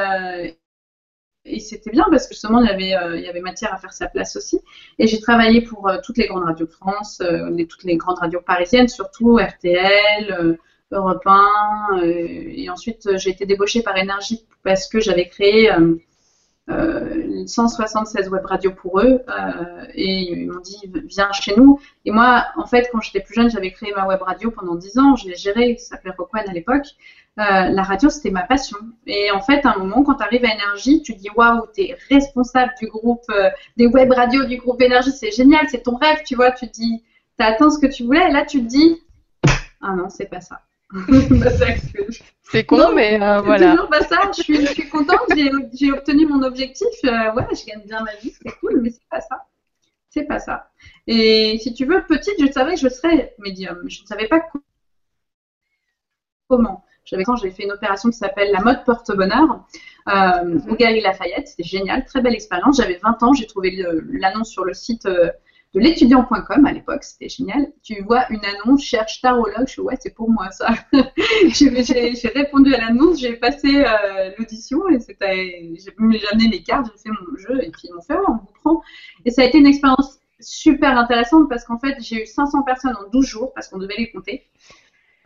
et 1.46 1.60
c'était 1.60 1.92
bien 1.92 2.06
parce 2.10 2.28
que 2.28 2.34
justement 2.34 2.62
il 2.62 2.68
y 2.68 2.70
avait 2.70 2.96
euh, 2.96 3.18
il 3.18 3.24
y 3.24 3.28
avait 3.28 3.42
matière 3.42 3.74
à 3.74 3.78
faire 3.78 3.94
sa 3.94 4.08
place 4.08 4.36
aussi. 4.36 4.62
Et 5.00 5.08
j'ai 5.08 5.20
travaillé 5.20 5.62
pour 5.62 5.90
euh, 5.90 5.98
toutes 6.04 6.18
les 6.18 6.28
grandes 6.28 6.46
radios 6.46 6.66
de 6.66 6.72
France 6.72 7.22
euh, 7.22 7.50
toutes 7.70 7.84
les 7.84 7.98
grandes 7.98 8.20
radios 8.20 8.42
parisiennes 8.42 8.88
surtout 8.88 9.38
RTL 9.38 10.58
Europe 10.92 11.24
1 11.26 12.02
et 12.04 12.70
ensuite 12.70 13.18
j'ai 13.18 13.32
été 13.32 13.46
débauchée 13.46 13.82
par 13.82 13.98
Énergie 13.98 14.46
parce 14.64 14.88
que 14.88 15.00
j'avais 15.00 15.28
créé 15.28 15.72
176 16.68 18.30
web 18.30 18.46
radios 18.46 18.72
pour 18.72 19.00
eux 19.02 19.20
et 19.96 20.32
ils 20.32 20.52
m'ont 20.52 20.62
dit 20.62 20.92
viens 21.08 21.32
chez 21.34 21.56
nous. 21.58 21.80
Et 22.06 22.12
moi 22.12 22.46
en 22.56 22.68
fait 22.68 22.90
quand 22.92 23.02
j'étais 23.02 23.22
plus 23.22 23.34
jeune 23.34 23.50
j'avais 23.50 23.72
créé 23.72 23.92
ma 23.96 24.08
web 24.08 24.22
radio 24.22 24.52
pendant 24.52 24.76
10 24.76 25.00
ans. 25.00 25.16
Je 25.16 25.28
l'ai 25.28 25.36
gérée. 25.36 25.78
Ça 25.80 25.96
s'appelait 25.96 26.14
Rockwan 26.16 26.48
à 26.48 26.54
l'époque 26.54 26.86
euh, 27.40 27.70
la 27.70 27.84
radio, 27.84 28.10
c'était 28.10 28.30
ma 28.30 28.44
passion. 28.44 28.78
Et 29.08 29.32
en 29.32 29.42
fait, 29.42 29.66
à 29.66 29.74
un 29.74 29.78
moment, 29.78 30.04
quand 30.04 30.16
tu 30.16 30.24
arrives 30.24 30.46
à 30.46 30.54
Énergie, 30.54 31.02
tu 31.02 31.14
dis 31.16 31.30
waouh, 31.36 31.66
tu 31.74 31.82
es 31.82 31.98
responsable 32.10 32.72
du 32.80 32.88
groupe, 32.88 33.24
euh, 33.32 33.50
des 33.78 33.88
web 33.88 34.12
radios 34.12 34.46
du 34.46 34.58
groupe 34.58 34.82
Énergie, 34.82 35.12
c'est 35.12 35.32
génial, 35.32 35.68
c'est 35.70 35.84
ton 35.84 35.96
rêve, 35.96 36.20
tu 36.26 36.36
vois. 36.36 36.52
Tu 36.52 36.68
dis, 36.68 37.04
tu 37.40 37.46
as 37.46 37.48
atteint 37.48 37.70
ce 37.70 37.80
que 37.80 37.88
tu 37.88 38.04
voulais, 38.04 38.30
et 38.30 38.32
là, 38.32 38.46
tu 38.46 38.62
te 38.62 38.68
dis, 38.68 39.02
ah 39.82 39.94
non, 39.96 40.10
c'est 40.10 40.30
pas 40.30 40.42
ça. 40.42 40.62
C'est 42.44 42.66
con, 42.66 42.94
mais 42.94 43.20
euh, 43.20 43.42
voilà. 43.42 43.72
toujours 43.72 43.90
pas 43.90 44.04
ça. 44.04 44.30
Je 44.38 44.44
suis, 44.44 44.62
je 44.62 44.74
suis 44.74 44.90
contente, 44.90 45.28
j'ai 45.74 45.92
obtenu 45.92 46.28
mon 46.28 46.44
objectif. 46.44 46.88
Euh, 47.04 47.34
ouais, 47.34 47.48
je 47.52 47.66
gagne 47.66 47.82
bien 47.84 48.04
ma 48.04 48.14
vie, 48.18 48.32
c'est 48.32 48.52
cool, 48.60 48.80
mais 48.82 48.92
c'est 48.92 49.08
pas 49.10 49.22
ça. 49.22 49.48
C'est 50.10 50.26
pas 50.26 50.38
ça. 50.38 50.70
Et 51.08 51.58
si 51.64 51.74
tu 51.74 51.86
veux, 51.86 52.06
petite, 52.06 52.36
je 52.40 52.52
savais 52.52 52.76
que 52.76 52.82
je 52.82 52.90
serais 52.90 53.34
médium. 53.40 53.80
Je 53.88 54.04
ne 54.04 54.08
savais 54.08 54.28
pas 54.28 54.42
comment. 56.48 56.86
J'avais 57.06 57.24
quand 57.24 57.36
j'ai 57.36 57.52
fait 57.52 57.64
une 57.64 57.72
opération 57.72 58.10
qui 58.10 58.18
s'appelle 58.18 58.52
la 58.52 58.62
mode 58.62 58.84
porte-bonheur 58.86 59.66
euh, 60.08 60.60
au 60.70 60.76
Galerie 60.76 61.02
Lafayette. 61.02 61.48
C'était 61.50 61.64
génial, 61.64 62.06
très 62.06 62.22
belle 62.22 62.34
expérience. 62.34 62.78
J'avais 62.78 63.00
20 63.04 63.24
ans, 63.24 63.34
j'ai 63.34 63.48
trouvé 63.48 63.84
l'annonce 64.10 64.50
sur 64.50 64.64
le 64.64 64.74
site 64.74 65.06
euh, 65.06 65.30
de 65.74 65.80
l'étudiant.com 65.80 66.66
à 66.66 66.72
l'époque, 66.72 67.04
c'était 67.04 67.30
génial. 67.30 67.72
Tu 67.82 68.02
vois 68.04 68.26
une 68.30 68.42
annonce, 68.46 68.84
cherche 68.84 69.22
tarologue, 69.22 69.66
je 69.66 69.72
suis 69.72 69.82
ouais, 69.82 69.98
c'est 70.00 70.14
pour 70.14 70.30
moi 70.30 70.52
ça. 70.52 70.70
j'ai 71.48 72.28
répondu 72.30 72.76
à 72.76 72.78
l'annonce, 72.78 73.20
j'ai 73.20 73.34
passé 73.34 73.84
euh, 73.84 74.32
l'audition 74.38 74.88
et 74.90 75.00
c'était, 75.00 75.72
j'ai 75.74 76.28
amené 76.32 76.50
mes 76.50 76.62
cartes, 76.62 76.92
j'ai 76.92 77.10
fait 77.10 77.10
mon 77.10 77.38
jeu 77.38 77.64
et 77.64 77.72
puis 77.72 77.82
ils 77.86 77.94
m'ont 77.94 78.02
fait 78.02 78.14
ouais, 78.14 78.26
on 78.28 78.34
vous 78.34 78.54
prend. 78.62 78.82
Et 79.26 79.32
ça 79.32 79.42
a 79.42 79.46
été 79.46 79.58
une 79.58 79.68
expérience 79.68 80.20
super 80.40 80.96
intéressante 80.98 81.50
parce 81.50 81.66
qu'en 81.66 81.80
fait 81.80 81.96
j'ai 82.00 82.22
eu 82.22 82.26
500 82.28 82.62
personnes 82.64 82.96
en 82.96 83.10
12 83.10 83.26
jours 83.26 83.54
parce 83.56 83.68
qu'on 83.68 83.80
devait 83.80 83.98
les 83.98 84.12
compter. 84.12 84.46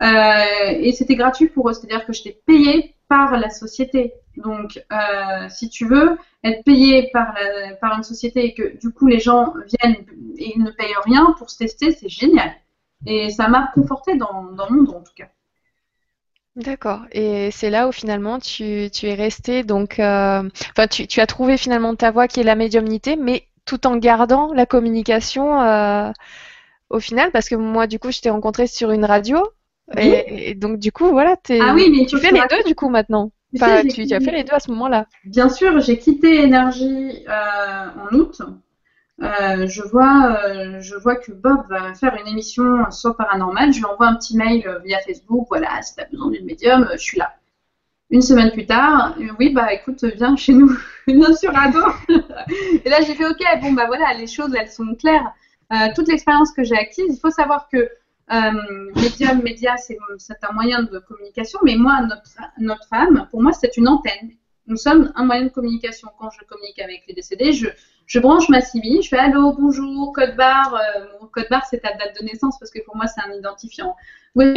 Euh, 0.02 0.76
et 0.80 0.92
c'était 0.92 1.16
gratuit 1.16 1.48
pour 1.48 1.68
eux, 1.68 1.72
c'est-à-dire 1.72 2.06
que 2.06 2.12
j'étais 2.12 2.40
payée 2.46 2.94
par 3.08 3.36
la 3.36 3.50
société. 3.50 4.12
Donc, 4.36 4.80
euh, 4.92 5.48
si 5.48 5.68
tu 5.68 5.86
veux 5.86 6.16
être 6.44 6.62
payé 6.64 7.10
par, 7.12 7.34
une 7.96 8.02
société 8.04 8.44
et 8.44 8.54
que 8.54 8.78
du 8.78 8.92
coup 8.92 9.08
les 9.08 9.18
gens 9.18 9.54
viennent 9.66 10.04
et 10.36 10.52
ils 10.54 10.62
ne 10.62 10.70
payent 10.70 10.94
rien 11.04 11.34
pour 11.38 11.50
se 11.50 11.58
tester, 11.58 11.92
c'est 11.92 12.08
génial. 12.08 12.52
Et 13.06 13.30
ça 13.30 13.48
m'a 13.48 13.70
conforté 13.74 14.16
dans, 14.16 14.44
dans, 14.52 14.70
monde 14.70 14.90
en 14.90 15.02
tout 15.02 15.12
cas. 15.16 15.28
D'accord. 16.54 17.02
Et 17.12 17.50
c'est 17.50 17.70
là 17.70 17.88
où 17.88 17.92
finalement 17.92 18.38
tu, 18.38 18.90
es 19.02 19.14
resté, 19.14 19.64
donc, 19.64 19.98
euh, 19.98 20.48
tu, 20.90 21.20
as 21.20 21.26
trouvé 21.26 21.56
finalement 21.56 21.94
ta 21.94 22.10
voie 22.10 22.28
qui 22.28 22.40
est 22.40 22.44
la 22.44 22.56
médiumnité, 22.56 23.16
mais 23.16 23.46
tout 23.64 23.86
en 23.86 23.96
gardant 23.96 24.52
la 24.52 24.66
communication 24.66 26.12
au 26.90 27.00
final, 27.00 27.30
parce 27.32 27.48
que 27.48 27.54
moi, 27.54 27.86
du 27.86 27.98
coup, 27.98 28.10
je 28.10 28.20
t'ai 28.20 28.30
rencontré 28.30 28.66
sur 28.66 28.90
une 28.92 29.04
radio 29.04 29.38
et, 29.96 30.54
donc, 30.54 30.78
du 30.78 30.92
coup, 30.92 31.08
voilà, 31.08 31.36
ah 31.60 31.72
oui, 31.74 31.90
mais 31.90 32.06
tu 32.06 32.18
fais 32.18 32.30
les 32.30 32.42
deux, 32.50 32.62
du 32.66 32.74
coup, 32.74 32.88
maintenant. 32.88 33.30
tu, 33.54 33.62
as 33.62 33.82
fait 33.82 34.32
les 34.32 34.44
deux 34.44 34.52
à 34.52 34.60
ce 34.60 34.70
moment-là. 34.72 35.06
Bien 35.24 35.48
sûr, 35.48 35.80
j'ai 35.80 35.98
quitté 35.98 36.42
Énergie 36.42 37.24
euh, 37.28 37.86
en 37.96 38.14
août. 38.14 38.42
Euh, 39.20 39.66
je, 39.66 39.82
vois, 39.82 40.38
euh, 40.46 40.80
je 40.80 40.94
vois 40.94 41.16
que 41.16 41.32
Bob 41.32 41.66
va 41.68 41.94
faire 41.94 42.16
une 42.20 42.28
émission 42.30 42.90
sur 42.90 43.16
Paranormal. 43.16 43.72
Je 43.72 43.78
lui 43.78 43.86
envoie 43.86 44.06
un 44.08 44.16
petit 44.16 44.36
mail 44.36 44.80
via 44.84 44.98
Facebook. 45.00 45.46
Voilà, 45.48 45.80
si 45.82 45.94
tu 45.94 46.02
as 46.02 46.04
besoin 46.04 46.30
d'une 46.30 46.44
médium, 46.44 46.88
je 46.92 46.98
suis 46.98 47.18
là. 47.18 47.34
Une 48.10 48.22
semaine 48.22 48.50
plus 48.52 48.64
tard, 48.64 49.16
oui, 49.38 49.52
bah 49.52 49.74
écoute, 49.74 50.02
viens 50.02 50.34
chez 50.34 50.54
nous, 50.54 50.74
viens 51.06 51.34
sur 51.34 51.54
Ado. 51.58 51.80
Et 52.84 52.88
là, 52.88 53.02
j'ai 53.02 53.14
fait 53.14 53.26
OK, 53.26 53.42
bon, 53.60 53.72
bah 53.72 53.84
voilà, 53.86 54.14
les 54.14 54.26
choses, 54.26 54.54
elles 54.58 54.70
sont 54.70 54.94
claires. 54.94 55.34
toute 55.94 56.08
l'expérience 56.08 56.52
que 56.52 56.64
j'ai 56.64 56.76
acquise, 56.76 57.14
il 57.14 57.20
faut 57.20 57.30
savoir 57.30 57.68
que 57.70 57.86
euh, 58.30 58.92
médium, 58.96 59.42
média, 59.42 59.76
c'est 59.76 59.96
un 60.42 60.52
moyen 60.52 60.82
de 60.82 60.98
communication, 60.98 61.58
mais 61.64 61.76
moi, 61.76 62.00
notre, 62.02 62.22
notre 62.58 62.86
âme, 62.92 63.26
pour 63.30 63.42
moi, 63.42 63.52
c'est 63.52 63.76
une 63.76 63.88
antenne. 63.88 64.32
Nous 64.66 64.76
sommes 64.76 65.12
un 65.16 65.24
moyen 65.24 65.44
de 65.44 65.48
communication. 65.48 66.08
Quand 66.18 66.30
je 66.30 66.44
communique 66.44 66.78
avec 66.78 67.04
les 67.08 67.14
décédés, 67.14 67.52
je, 67.52 67.68
je 68.06 68.18
branche 68.18 68.48
ma 68.50 68.60
CV, 68.60 69.00
je 69.00 69.08
fais 69.08 69.18
allô, 69.18 69.54
bonjour, 69.58 70.12
code 70.12 70.36
barre. 70.36 70.74
Euh, 70.74 71.26
code 71.32 71.46
barre, 71.48 71.64
c'est 71.70 71.80
ta 71.80 71.94
date 71.94 72.20
de 72.20 72.26
naissance 72.26 72.58
parce 72.58 72.70
que 72.70 72.84
pour 72.84 72.96
moi, 72.96 73.06
c'est 73.06 73.22
un 73.22 73.32
identifiant. 73.32 73.96
Oui. 74.34 74.52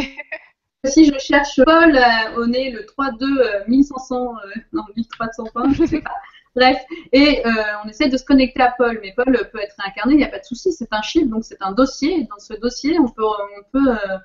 si 0.85 1.05
je 1.05 1.17
cherche 1.19 1.61
Paul 1.63 1.95
euh, 1.95 2.35
au 2.37 2.47
nez 2.47 2.71
le 2.71 2.81
3-2 2.81 3.69
1500, 3.69 4.33
non, 4.73 4.83
1320, 4.97 5.73
je 5.73 5.85
sais 5.85 6.01
pas. 6.01 6.15
Bref, 6.55 6.77
et 7.13 7.45
euh, 7.45 7.51
on 7.83 7.89
essaie 7.89 8.09
de 8.09 8.17
se 8.17 8.25
connecter 8.25 8.61
à 8.61 8.73
Paul, 8.77 8.99
mais 9.01 9.13
Paul 9.15 9.31
peut 9.51 9.59
être 9.59 9.75
réincarné, 9.79 10.15
il 10.15 10.17
n'y 10.17 10.23
a 10.23 10.29
pas 10.29 10.39
de 10.39 10.43
souci, 10.43 10.73
c'est 10.73 10.91
un 10.91 11.01
chiffre, 11.01 11.27
donc 11.27 11.45
c'est 11.45 11.61
un 11.61 11.71
dossier. 11.71 12.19
Et 12.19 12.23
dans 12.23 12.39
ce 12.39 12.53
dossier, 12.59 12.99
on 12.99 13.07
peut, 13.07 13.23
on 13.23 13.63
peut 13.71 13.91
euh, 13.91 14.17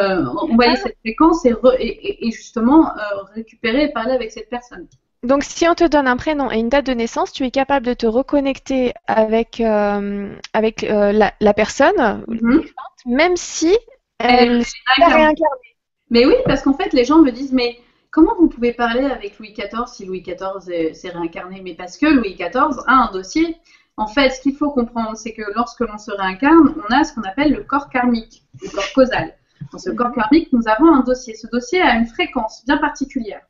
euh, 0.00 0.24
envoyer 0.24 0.76
cette 0.76 0.96
fréquence 1.00 1.44
et, 1.44 2.30
justement 2.32 2.90
récupérer 3.34 3.84
et 3.84 3.92
parler 3.92 4.12
avec 4.12 4.32
cette 4.32 4.48
personne. 4.48 4.88
Donc, 5.22 5.42
si 5.42 5.66
on 5.68 5.74
te 5.74 5.84
donne 5.84 6.06
un 6.06 6.16
prénom 6.16 6.50
et 6.50 6.58
une 6.58 6.68
date 6.68 6.86
de 6.86 6.92
naissance, 6.92 7.32
tu 7.32 7.44
es 7.44 7.50
capable 7.50 7.86
de 7.86 7.94
te 7.94 8.06
reconnecter 8.06 8.94
avec, 9.06 9.60
avec 9.60 10.82
la, 10.82 11.54
personne, 11.54 12.24
mhm. 12.28 12.64
même 13.06 13.36
si 13.36 13.76
elle, 14.18 14.62
elle 14.96 15.02
est 15.02 15.14
réincarnée. 15.14 15.74
Mais 16.10 16.24
oui, 16.24 16.34
parce 16.44 16.62
qu'en 16.62 16.74
fait, 16.74 16.92
les 16.92 17.04
gens 17.04 17.18
me 17.20 17.30
disent, 17.30 17.52
mais 17.52 17.78
Comment 18.14 18.36
vous 18.38 18.46
pouvez 18.46 18.72
parler 18.72 19.06
avec 19.06 19.40
Louis 19.40 19.52
XIV 19.52 19.88
si 19.88 20.04
Louis 20.04 20.22
XIV 20.22 20.94
s'est 20.94 21.08
réincarné? 21.08 21.60
Mais 21.62 21.74
parce 21.74 21.98
que 21.98 22.06
Louis 22.06 22.34
XIV 22.34 22.78
a 22.86 22.92
un 22.92 23.10
dossier. 23.10 23.56
En 23.96 24.06
fait, 24.06 24.30
ce 24.30 24.40
qu'il 24.40 24.54
faut 24.54 24.70
comprendre, 24.70 25.16
c'est 25.16 25.32
que 25.32 25.42
lorsque 25.56 25.80
l'on 25.80 25.98
se 25.98 26.12
réincarne, 26.12 26.76
on 26.76 26.94
a 26.94 27.02
ce 27.02 27.12
qu'on 27.12 27.22
appelle 27.22 27.52
le 27.52 27.64
corps 27.64 27.90
karmique, 27.90 28.44
le 28.62 28.68
corps 28.68 28.92
causal. 28.94 29.34
Dans 29.72 29.78
ce 29.78 29.90
corps 29.90 30.12
karmique, 30.12 30.52
nous 30.52 30.62
avons 30.68 30.94
un 30.94 31.00
dossier. 31.00 31.34
Ce 31.34 31.48
dossier 31.48 31.82
a 31.82 31.96
une 31.96 32.06
fréquence 32.06 32.64
bien 32.64 32.78
particulière. 32.78 33.42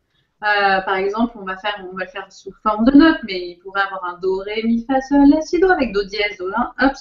Euh, 0.42 0.80
par 0.80 0.94
exemple, 0.94 1.36
on 1.38 1.44
va, 1.44 1.58
faire, 1.58 1.86
on 1.92 1.94
va 1.94 2.04
le 2.04 2.10
faire 2.10 2.32
sous 2.32 2.54
forme 2.62 2.86
de 2.86 2.92
notes, 2.92 3.20
mais 3.24 3.50
il 3.50 3.58
pourrait 3.58 3.82
avoir 3.82 4.02
un 4.06 4.18
do, 4.18 4.38
ré, 4.38 4.62
mi, 4.64 4.82
fa, 4.86 4.98
sol, 5.02 5.28
la, 5.28 5.42
si, 5.42 5.60
do, 5.60 5.68
avec 5.68 5.92
do 5.92 6.02
dièse, 6.04 6.38
do, 6.38 6.48
la, 6.48 6.72
hop. 6.80 6.92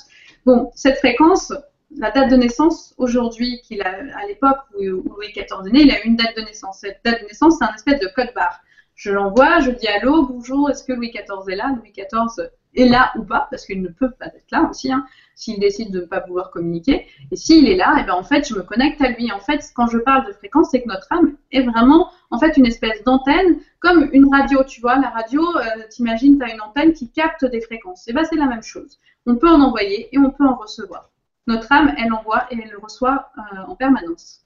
Bon, 0.46 0.70
cette 0.76 0.98
fréquence, 0.98 1.54
la 1.98 2.12
date 2.12 2.30
de 2.30 2.36
naissance 2.36 2.94
aujourd'hui 2.98 3.62
qu'il 3.64 3.82
a 3.82 3.90
à 3.90 4.28
l'époque 4.28 4.60
où, 4.78 4.82
Louis 4.82 5.32
XIV 5.34 5.68
est 5.68 5.72
né, 5.72 5.82
il 5.82 5.92
a 5.92 6.04
une 6.04 6.16
date 6.16 6.36
de 6.36 6.42
naissance. 6.42 6.80
Cette 6.82 7.00
date 7.04 7.22
de 7.22 7.28
naissance, 7.28 7.56
c'est 7.60 7.66
un 7.66 7.74
espèce 7.74 8.00
de 8.00 8.10
code 8.16 8.32
barre. 8.36 8.62
Je 8.96 9.12
l'envoie, 9.12 9.60
je 9.60 9.72
dis 9.72 9.88
allô, 9.88 10.28
bonjour, 10.28 10.70
est-ce 10.70 10.84
que 10.84 10.94
Louis 10.94 11.12
XIV 11.12 11.50
est 11.50 11.56
là? 11.56 11.76
Louis 11.76 11.92
XIV 11.92 12.50
est 12.76 12.86
là 12.86 13.12
ou 13.18 13.24
pas, 13.24 13.48
parce 13.50 13.66
qu'il 13.66 13.82
ne 13.82 13.88
peut 13.88 14.12
pas 14.12 14.28
être 14.28 14.52
là 14.52 14.68
aussi, 14.70 14.92
hein, 14.92 15.06
s'il 15.36 15.60
décide 15.60 15.92
de 15.92 16.02
ne 16.02 16.06
pas 16.06 16.22
pouvoir 16.22 16.52
communiquer. 16.52 17.08
Et 17.32 17.36
s'il 17.36 17.68
est 17.68 17.76
là, 17.76 17.96
et 17.98 18.02
eh 18.02 18.06
ben 18.06 18.14
en 18.14 18.24
fait, 18.24 18.48
je 18.48 18.56
me 18.56 18.62
connecte 18.62 19.02
à 19.02 19.10
lui. 19.10 19.32
En 19.32 19.40
fait, 19.40 19.62
quand 19.76 19.88
je 19.88 19.98
parle 19.98 20.28
de 20.28 20.34
fréquence, 20.34 20.70
c'est 20.72 20.82
que 20.82 20.88
notre 20.88 21.12
âme 21.12 21.36
est 21.52 21.64
vraiment 21.64 22.10
en 22.32 22.40
fait 22.40 22.56
une 22.58 22.66
espèce 22.66 23.04
d'antenne, 23.04 23.60
comme 23.80 24.10
une 24.14 24.34
radio, 24.34 24.64
tu 24.64 24.82
vois. 24.82 24.98
La 24.98 25.10
radio, 25.10 25.42
euh, 25.42 25.64
t'imagines, 25.90 26.38
tu 26.38 26.44
as 26.44 26.54
une 26.54 26.62
antenne 26.62 26.94
qui 26.94 27.10
capte 27.12 27.46
des 27.46 27.62
fréquences. 27.62 28.08
Et 28.08 28.12
eh 28.12 28.14
ben 28.14 28.24
c'est 28.24 28.38
la 28.38 28.48
même 28.48 28.64
chose. 28.64 29.00
On 29.26 29.36
peut 29.36 29.50
en 29.50 29.62
envoyer 29.62 30.10
et 30.12 30.18
on 30.18 30.32
peut 30.32 30.46
en 30.46 30.56
recevoir 30.56 31.10
notre 31.48 31.72
âme, 31.72 31.94
elle 31.98 32.14
envoie 32.14 32.48
et 32.52 32.58
elle 32.62 32.70
le 32.70 32.80
reçoit 32.80 33.32
euh, 33.38 33.62
en 33.68 33.76
permanence. 33.76 34.46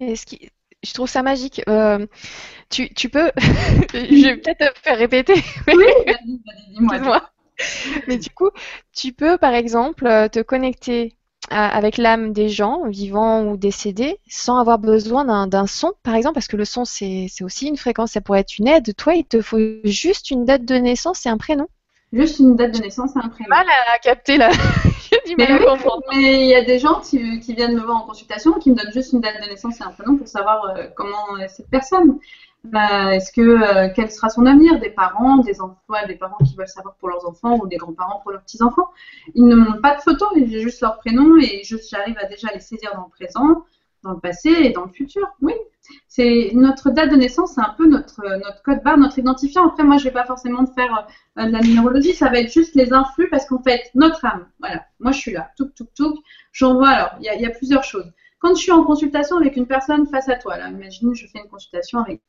Et 0.00 0.16
ce 0.16 0.26
qui, 0.26 0.50
je 0.82 0.92
trouve 0.94 1.08
ça 1.08 1.22
magique. 1.22 1.62
Euh, 1.68 2.06
tu, 2.70 2.88
peux, 3.08 3.30
je 3.92 4.26
vais 4.26 4.36
peut-être 4.36 4.74
te 4.74 4.80
faire 4.80 4.98
répéter. 4.98 5.34
oui, 5.68 5.84
vas-y, 6.06 6.40
dis-moi. 6.78 7.30
Mais 8.08 8.16
du 8.18 8.30
coup, 8.30 8.50
tu 8.92 9.12
peux 9.12 9.38
par 9.38 9.54
exemple 9.54 10.06
euh, 10.06 10.28
te 10.28 10.40
connecter 10.40 11.16
avec 11.50 11.98
l'âme 11.98 12.32
des 12.32 12.48
gens, 12.48 12.88
vivants 12.88 13.44
ou 13.44 13.58
décédés, 13.58 14.18
sans 14.26 14.58
avoir 14.58 14.78
besoin 14.78 15.46
d'un 15.46 15.66
son, 15.66 15.92
par 16.02 16.14
exemple, 16.14 16.34
parce 16.34 16.46
que 16.46 16.56
le 16.56 16.64
son, 16.64 16.86
c'est 16.86 17.28
aussi 17.42 17.66
une 17.66 17.76
fréquence, 17.76 18.12
ça 18.12 18.22
pourrait 18.22 18.40
être 18.40 18.58
une 18.58 18.68
aide. 18.68 18.94
Toi, 18.96 19.16
il 19.16 19.24
te 19.26 19.42
faut 19.42 19.58
juste 19.84 20.30
une 20.30 20.46
date 20.46 20.64
de 20.64 20.76
naissance 20.76 21.26
et 21.26 21.28
un 21.28 21.36
prénom. 21.36 21.66
Juste 22.12 22.40
une 22.40 22.56
date 22.56 22.74
de 22.74 22.80
naissance 22.80 23.16
et 23.16 23.18
un 23.18 23.28
prénom. 23.28 23.48
mal 23.48 23.66
à 23.92 23.98
capter 23.98 24.36
là. 24.36 24.50
mais, 25.38 26.44
il 26.44 26.48
y 26.48 26.54
a 26.54 26.62
des 26.62 26.78
gens 26.78 27.00
qui, 27.00 27.40
viennent 27.54 27.74
me 27.74 27.80
voir 27.80 28.02
en 28.02 28.06
consultation 28.06 28.52
qui 28.54 28.70
me 28.70 28.76
donnent 28.76 28.92
juste 28.92 29.12
une 29.12 29.20
date 29.20 29.42
de 29.42 29.48
naissance 29.48 29.80
et 29.80 29.84
un 29.84 29.90
prénom 29.90 30.16
pour 30.16 30.28
savoir 30.28 30.64
euh, 30.64 30.86
comment 30.94 31.38
est 31.38 31.48
cette 31.48 31.70
personne. 31.70 32.18
Bah, 32.64 33.14
est-ce 33.14 33.32
que 33.32 33.40
euh, 33.40 33.88
quel 33.94 34.10
sera 34.10 34.28
son 34.28 34.46
avenir? 34.46 34.78
Des 34.78 34.90
parents, 34.90 35.38
des 35.38 35.60
enfants, 35.60 35.76
des 36.06 36.14
parents 36.14 36.36
qui 36.44 36.54
veulent 36.54 36.68
savoir 36.68 36.94
pour 36.96 37.08
leurs 37.08 37.26
enfants 37.26 37.58
ou 37.58 37.66
des 37.66 37.76
grands-parents 37.76 38.20
pour 38.22 38.30
leurs 38.30 38.42
petits-enfants. 38.42 38.88
Ils 39.34 39.46
ne 39.46 39.56
montrent 39.56 39.80
pas 39.80 39.96
de 39.96 40.02
photos, 40.02 40.28
j'ai 40.36 40.60
juste 40.60 40.80
leur 40.80 40.98
prénom 40.98 41.36
et 41.38 41.62
j'arrive 41.64 42.16
à 42.18 42.26
déjà 42.26 42.48
les 42.52 42.60
saisir 42.60 42.92
dans 42.94 43.04
le 43.04 43.10
présent, 43.10 43.64
dans 44.04 44.12
le 44.12 44.20
passé 44.20 44.50
et 44.50 44.70
dans 44.70 44.84
le 44.84 44.92
futur. 44.92 45.26
Oui, 45.40 45.54
c'est 46.08 46.50
notre 46.54 46.90
date 46.90 47.10
de 47.10 47.16
naissance, 47.16 47.54
c'est 47.54 47.60
un 47.60 47.74
peu 47.76 47.86
notre, 47.86 48.22
notre 48.38 48.62
code 48.62 48.82
barre, 48.82 48.98
notre 48.98 49.18
identifiant. 49.18 49.68
Après, 49.68 49.82
moi, 49.82 49.96
je 49.98 50.04
vais 50.04 50.10
pas 50.10 50.24
forcément 50.24 50.66
faire 50.66 51.06
euh, 51.38 51.46
de 51.46 51.50
la 51.50 51.60
numérologie, 51.60 52.14
ça 52.14 52.28
va 52.28 52.40
être 52.40 52.52
juste 52.52 52.74
les 52.74 52.92
influx 52.92 53.28
parce 53.30 53.46
qu'en 53.46 53.62
fait, 53.62 53.90
notre 53.94 54.24
âme, 54.24 54.46
voilà, 54.60 54.84
moi 55.00 55.12
je 55.12 55.18
suis 55.18 55.32
là, 55.32 55.50
tout, 55.56 55.70
tout, 55.76 55.88
tout. 55.96 56.22
J'envoie, 56.52 56.88
alors, 56.88 57.10
il 57.20 57.40
y 57.40 57.46
a, 57.46 57.50
plusieurs 57.50 57.84
choses. 57.84 58.10
Quand 58.38 58.54
je 58.54 58.60
suis 58.60 58.72
en 58.72 58.84
consultation 58.84 59.36
avec 59.36 59.56
une 59.56 59.66
personne 59.66 60.06
face 60.06 60.28
à 60.28 60.36
toi, 60.36 60.56
là, 60.56 60.68
imagine, 60.68 61.14
je 61.14 61.26
fais 61.26 61.38
une 61.38 61.48
consultation 61.48 62.00
avec 62.00 62.20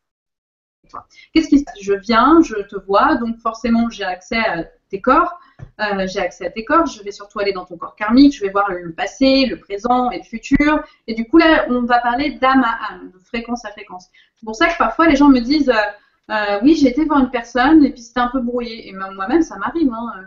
toi. 0.89 1.08
Qu'est-ce 1.34 1.49
qui 1.49 1.60
se 1.60 1.64
passe? 1.64 1.76
Je 1.82 1.93
viens, 1.93 2.41
je 2.41 2.56
te 2.56 2.76
vois, 2.86 3.16
donc 3.16 3.39
forcément, 3.39 3.89
j'ai 3.89 4.04
accès 4.04 4.38
à 4.38 4.64
tes 4.89 5.01
corps. 5.01 5.39
Euh, 5.80 6.07
j'ai 6.07 6.20
accès 6.20 6.45
à 6.45 6.49
tes 6.49 6.64
corps, 6.64 6.86
je 6.86 7.01
vais 7.03 7.11
surtout 7.11 7.39
aller 7.39 7.53
dans 7.53 7.66
ton 7.66 7.78
corps 7.78 7.95
karmique, 7.95 8.36
je 8.36 8.41
vais 8.41 8.51
voir 8.51 8.72
le 8.72 8.91
passé, 8.93 9.45
le 9.45 9.59
présent 9.59 10.11
et 10.11 10.18
le 10.18 10.24
futur. 10.24 10.84
Et 11.07 11.14
du 11.14 11.26
coup, 11.28 11.38
là, 11.38 11.66
on 11.70 11.82
va 11.82 11.99
parler 11.99 12.32
d'âme 12.32 12.64
à 12.64 12.93
âme, 12.93 13.11
de 13.14 13.20
fréquence 13.20 13.66
à 13.66 13.72
fréquence. 13.72 14.07
C'est 14.36 14.45
pour 14.45 14.55
ça 14.55 14.68
que 14.68 14.78
parfois, 14.78 15.07
les 15.07 15.16
gens 15.16 15.30
me 15.30 15.39
disent 15.39 15.70
euh, 15.70 16.34
euh, 16.34 16.59
Oui, 16.64 16.76
j'ai 16.76 16.88
été 16.88 17.05
voir 17.05 17.20
une 17.20 17.32
personne 17.32 17.84
et 17.86 17.91
puis 17.91 18.01
c'était 18.01 18.20
un 18.20 18.30
peu 18.30 18.41
brouillé. 18.41 18.88
Et 18.88 18.93
moi-même, 18.93 19.41
ça 19.41 19.57
m'arrive. 19.57 19.91
Hein, 19.91 20.26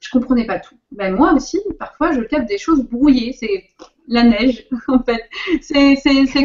je 0.00 0.10
comprenais 0.10 0.46
pas 0.46 0.58
tout. 0.60 0.76
Ben, 0.92 1.14
moi 1.14 1.32
aussi, 1.32 1.60
parfois, 1.78 2.12
je 2.12 2.20
capte 2.20 2.48
des 2.48 2.58
choses 2.58 2.82
brouillées. 2.84 3.32
C'est 3.32 3.64
la 4.08 4.22
neige, 4.22 4.66
en 4.88 5.02
fait. 5.02 5.28
C'est 5.60 5.96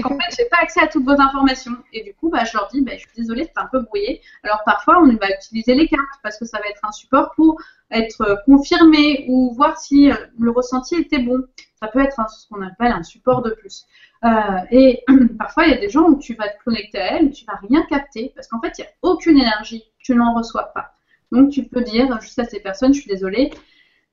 qu'en 0.01 0.17
fait, 0.17 0.35
j'ai 0.37 0.45
pas 0.49 0.57
accès 0.61 0.81
à 0.81 0.87
toutes 0.87 1.05
vos 1.05 1.19
informations. 1.19 1.75
Et 1.93 2.03
du 2.03 2.13
coup, 2.13 2.29
bah, 2.29 2.43
je 2.43 2.57
leur 2.57 2.67
dis, 2.67 2.81
bah, 2.81 2.93
je 2.93 2.99
suis 2.99 3.15
désolée, 3.15 3.45
c'est 3.45 3.61
un 3.61 3.67
peu 3.71 3.81
brouillé. 3.81 4.21
Alors 4.43 4.61
parfois, 4.65 4.99
on 5.01 5.07
va 5.07 5.29
utiliser 5.29 5.75
les 5.75 5.87
cartes 5.87 6.03
parce 6.23 6.37
que 6.37 6.45
ça 6.45 6.59
va 6.59 6.67
être 6.69 6.81
un 6.83 6.91
support 6.91 7.31
pour 7.35 7.61
être 7.91 8.43
confirmé 8.45 9.25
ou 9.27 9.53
voir 9.53 9.77
si 9.77 10.09
le 10.39 10.51
ressenti 10.51 10.95
était 10.95 11.19
bon. 11.19 11.43
Ça 11.81 11.87
peut 11.87 11.99
être 11.99 12.17
ce 12.29 12.47
qu'on 12.47 12.61
appelle 12.61 12.91
un 12.91 13.03
support 13.03 13.41
de 13.41 13.51
plus. 13.51 13.85
Euh, 14.23 14.29
et 14.69 15.03
parfois, 15.39 15.65
il 15.65 15.71
y 15.71 15.73
a 15.73 15.79
des 15.79 15.89
gens 15.89 16.03
où 16.03 16.17
tu 16.17 16.35
vas 16.35 16.47
te 16.47 16.63
connecter 16.63 16.99
à 16.99 17.17
elle, 17.17 17.31
tu 17.31 17.45
vas 17.45 17.59
rien 17.67 17.83
capter 17.89 18.31
parce 18.35 18.47
qu'en 18.47 18.61
fait, 18.61 18.73
il 18.77 18.81
n'y 18.81 18.87
a 18.87 18.91
aucune 19.01 19.37
énergie, 19.37 19.83
tu 19.99 20.15
n'en 20.15 20.33
reçois 20.35 20.71
pas. 20.73 20.93
Donc, 21.31 21.49
tu 21.49 21.63
peux 21.63 21.81
dire 21.81 22.19
juste 22.21 22.39
à 22.39 22.43
ces 22.43 22.59
personnes, 22.59 22.93
je 22.93 23.01
suis 23.01 23.09
désolée, 23.09 23.51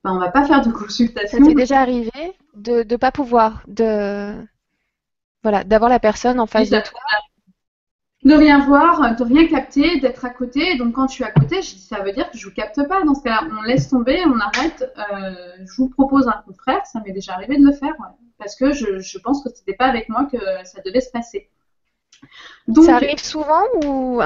ben, 0.08 0.16
on 0.16 0.18
va 0.18 0.30
pas 0.30 0.44
faire 0.46 0.62
de 0.62 0.72
consultation. 0.72 1.38
Ça 1.38 1.44
t'est 1.44 1.54
déjà 1.54 1.80
arrivé 1.80 2.36
de 2.54 2.84
ne 2.88 2.96
pas 2.96 3.12
pouvoir, 3.12 3.62
de 3.66 4.34
voilà, 5.42 5.64
d'avoir 5.64 5.90
la 5.90 6.00
personne 6.00 6.40
en 6.40 6.46
face 6.46 6.70
de 6.70 6.80
toi 6.80 7.00
de 8.24 8.34
rien 8.34 8.58
voir, 8.66 9.14
de 9.14 9.22
rien 9.22 9.46
capter, 9.46 10.00
d'être 10.00 10.24
à 10.24 10.30
côté. 10.30 10.76
Donc 10.76 10.94
quand 10.94 11.06
je 11.08 11.14
suis 11.14 11.24
à 11.24 11.30
côté, 11.30 11.62
je 11.62 11.74
dis 11.74 11.80
ça 11.80 12.00
veut 12.00 12.12
dire 12.12 12.28
que 12.30 12.36
je 12.36 12.46
vous 12.46 12.54
capte 12.54 12.86
pas. 12.88 13.02
Dans 13.04 13.14
ce 13.14 13.22
cas-là, 13.22 13.42
on 13.58 13.62
laisse 13.62 13.88
tomber, 13.88 14.22
on 14.26 14.38
arrête. 14.40 14.92
Euh, 14.98 15.34
je 15.60 15.76
vous 15.76 15.88
propose 15.88 16.26
un 16.26 16.42
confrère, 16.44 16.84
ça 16.84 17.00
m'est 17.04 17.12
déjà 17.12 17.34
arrivé 17.34 17.56
de 17.56 17.64
le 17.64 17.72
faire, 17.72 17.94
parce 18.38 18.56
que 18.56 18.72
je, 18.72 18.98
je 18.98 19.18
pense 19.18 19.42
que 19.44 19.50
c'était 19.54 19.74
pas 19.74 19.86
avec 19.86 20.08
moi 20.08 20.24
que 20.24 20.38
ça 20.64 20.80
devait 20.84 21.00
se 21.00 21.10
passer. 21.10 21.48
Donc, 22.66 22.84
ça 22.84 22.96
arrive 22.96 23.22
souvent 23.22 23.62
ou, 23.84 24.20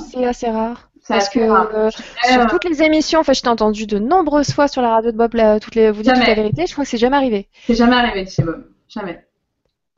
c'est 0.00 0.24
assez 0.24 0.48
rare? 0.48 0.87
Parce 1.08 1.28
que 1.28 1.40
euh, 1.40 1.90
sur 1.90 2.46
toutes 2.48 2.64
les 2.64 2.82
émissions, 2.82 3.20
enfin, 3.20 3.32
je 3.32 3.42
t'ai 3.42 3.48
entendu 3.48 3.86
de 3.86 3.98
nombreuses 3.98 4.52
fois 4.52 4.68
sur 4.68 4.82
la 4.82 4.90
radio 4.90 5.10
de 5.10 5.16
Bob, 5.16 5.32
toutes 5.60 5.74
les, 5.74 5.90
vous 5.90 6.02
dites 6.02 6.14
toute 6.14 6.26
la 6.26 6.34
vérité. 6.34 6.66
Je 6.66 6.72
crois 6.72 6.84
que 6.84 6.90
c'est 6.90 6.98
jamais 6.98 7.16
arrivé. 7.16 7.48
C'est 7.66 7.74
jamais 7.74 7.96
arrivé 7.96 8.26
chez 8.26 8.42
Bob, 8.42 8.64
jamais. 8.88 9.24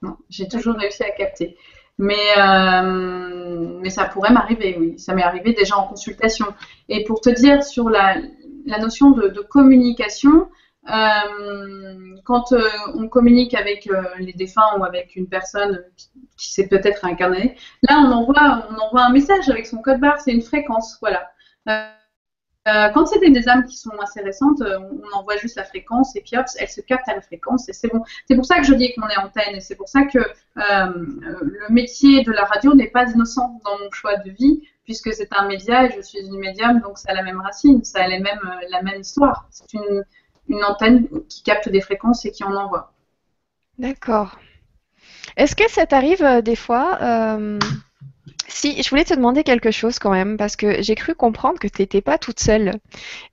Non, 0.03 0.17
j'ai 0.29 0.49
toujours 0.49 0.77
réussi 0.77 1.03
à 1.03 1.11
capter. 1.11 1.57
Mais, 1.99 2.39
euh, 2.39 3.79
mais 3.83 3.91
ça 3.91 4.07
pourrait 4.07 4.33
m'arriver, 4.33 4.77
oui. 4.81 4.99
Ça 4.99 5.15
m'est 5.15 5.23
arrivé 5.23 5.53
déjà 5.53 5.77
en 5.77 5.87
consultation. 5.87 6.47
Et 6.89 7.05
pour 7.05 7.21
te 7.21 7.29
dire 7.29 7.63
sur 7.63 7.91
la, 7.91 8.17
la 8.65 8.79
notion 8.79 9.11
de, 9.11 9.29
de 9.29 9.41
communication, 9.41 10.49
euh, 10.91 12.17
quand 12.25 12.53
euh, 12.53 12.63
on 12.95 13.09
communique 13.09 13.55
avec 13.55 13.87
euh, 13.87 14.03
les 14.19 14.33
défunts 14.33 14.79
ou 14.79 14.85
avec 14.85 15.15
une 15.15 15.29
personne 15.29 15.85
qui, 16.37 16.53
s'est 16.53 16.69
peut-être 16.69 17.05
incarnée, 17.05 17.57
là 17.89 17.99
on 17.99 18.13
envoie, 18.13 18.67
un 18.95 19.13
message 19.13 19.49
avec 19.49 19.67
son 19.67 19.79
code 19.79 20.01
barre, 20.01 20.21
c'est 20.21 20.33
une 20.33 20.43
fréquence, 20.43 20.99
voilà. 21.01 21.31
Quand 22.95 23.07
c'est 23.07 23.19
des 23.19 23.49
âmes 23.49 23.65
qui 23.65 23.77
sont 23.77 23.91
assez 24.01 24.21
récentes, 24.21 24.63
on 24.63 25.19
envoie 25.19 25.37
juste 25.37 25.57
la 25.57 25.65
fréquence 25.65 26.15
et 26.15 26.21
puis 26.21 26.37
hop, 26.37 26.47
elle 26.59 26.69
se 26.69 26.81
capte 26.81 27.09
à 27.09 27.15
la 27.15 27.21
fréquence 27.21 27.69
et 27.69 27.73
c'est 27.73 27.89
bon. 27.89 28.03
C'est 28.29 28.37
pour 28.37 28.45
ça 28.45 28.59
que 28.59 28.65
je 28.65 28.75
dis 28.75 28.95
qu'on 28.95 29.09
est 29.09 29.19
antenne 29.19 29.57
et 29.57 29.61
c'est 29.61 29.75
pour 29.75 29.89
ça 29.89 30.03
que 30.05 30.21
le 30.57 31.73
métier 31.73 32.23
de 32.23 32.31
la 32.33 32.45
radio 32.45 32.75
n'est 32.75 32.91
pas 32.91 33.11
innocent 33.11 33.61
dans 33.65 33.79
mon 33.79 33.91
choix 33.91 34.17
de 34.17 34.31
vie 34.31 34.63
puisque 34.85 35.13
c'est 35.13 35.29
un 35.37 35.49
média 35.49 35.87
et 35.87 35.91
je 35.97 36.01
suis 36.01 36.21
une 36.21 36.39
médium 36.39 36.81
donc 36.81 36.97
ça 36.97 37.11
a 37.11 37.15
la 37.15 37.23
même 37.23 37.41
racine, 37.41 37.83
ça 37.83 38.03
a 38.03 38.09
les 38.09 38.21
mêmes, 38.21 38.51
la 38.71 38.83
même 38.83 39.01
histoire. 39.01 39.49
Une 40.51 40.65
antenne 40.65 41.09
qui 41.29 41.43
capte 41.43 41.69
des 41.69 41.81
fréquences 41.81 42.25
et 42.27 42.31
qui 42.31 42.45
en 42.45 42.55
envoie. 42.55 42.93
D'accord. 43.79 44.39
Est-ce 45.37 45.57
que 45.57 45.71
ça 45.71 45.87
t'arrive 45.87 46.43
des 46.43 46.57
fois 46.57 46.99
si, 48.53 48.83
je 48.83 48.91
voulais 48.91 49.05
te 49.05 49.15
demander 49.15 49.45
quelque 49.45 49.71
chose 49.71 49.99
quand 49.99 50.11
même, 50.11 50.37
parce 50.37 50.57
que 50.57 50.83
j'ai 50.83 50.95
cru 50.95 51.15
comprendre 51.15 51.59
que 51.59 51.69
tu 51.69 51.81
n'étais 51.81 52.01
pas 52.01 52.19
toute 52.19 52.41
seule. 52.41 52.73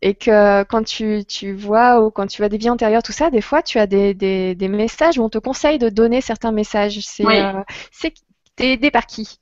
Et 0.01 0.13
que 0.13 0.63
quand 0.63 0.83
tu, 0.83 1.25
tu, 1.25 1.53
vois 1.53 2.01
ou 2.01 2.11
quand 2.11 2.27
tu 2.27 2.43
as 2.43 2.49
des 2.49 2.57
vies 2.57 2.69
antérieures, 2.69 3.03
tout 3.03 3.11
ça, 3.11 3.29
des 3.29 3.41
fois, 3.41 3.61
tu 3.61 3.79
as 3.79 3.87
des, 3.87 4.13
des, 4.13 4.55
des 4.55 4.67
messages 4.67 5.17
où 5.17 5.23
on 5.23 5.29
te 5.29 5.39
conseille 5.39 5.79
de 5.79 5.89
donner 5.89 6.21
certains 6.21 6.51
messages. 6.51 6.99
C'est 7.01 7.25
oui. 7.25 7.39
euh, 7.39 8.09
t'es 8.55 8.73
aidé 8.73 8.91
par 8.91 9.05
qui? 9.05 9.39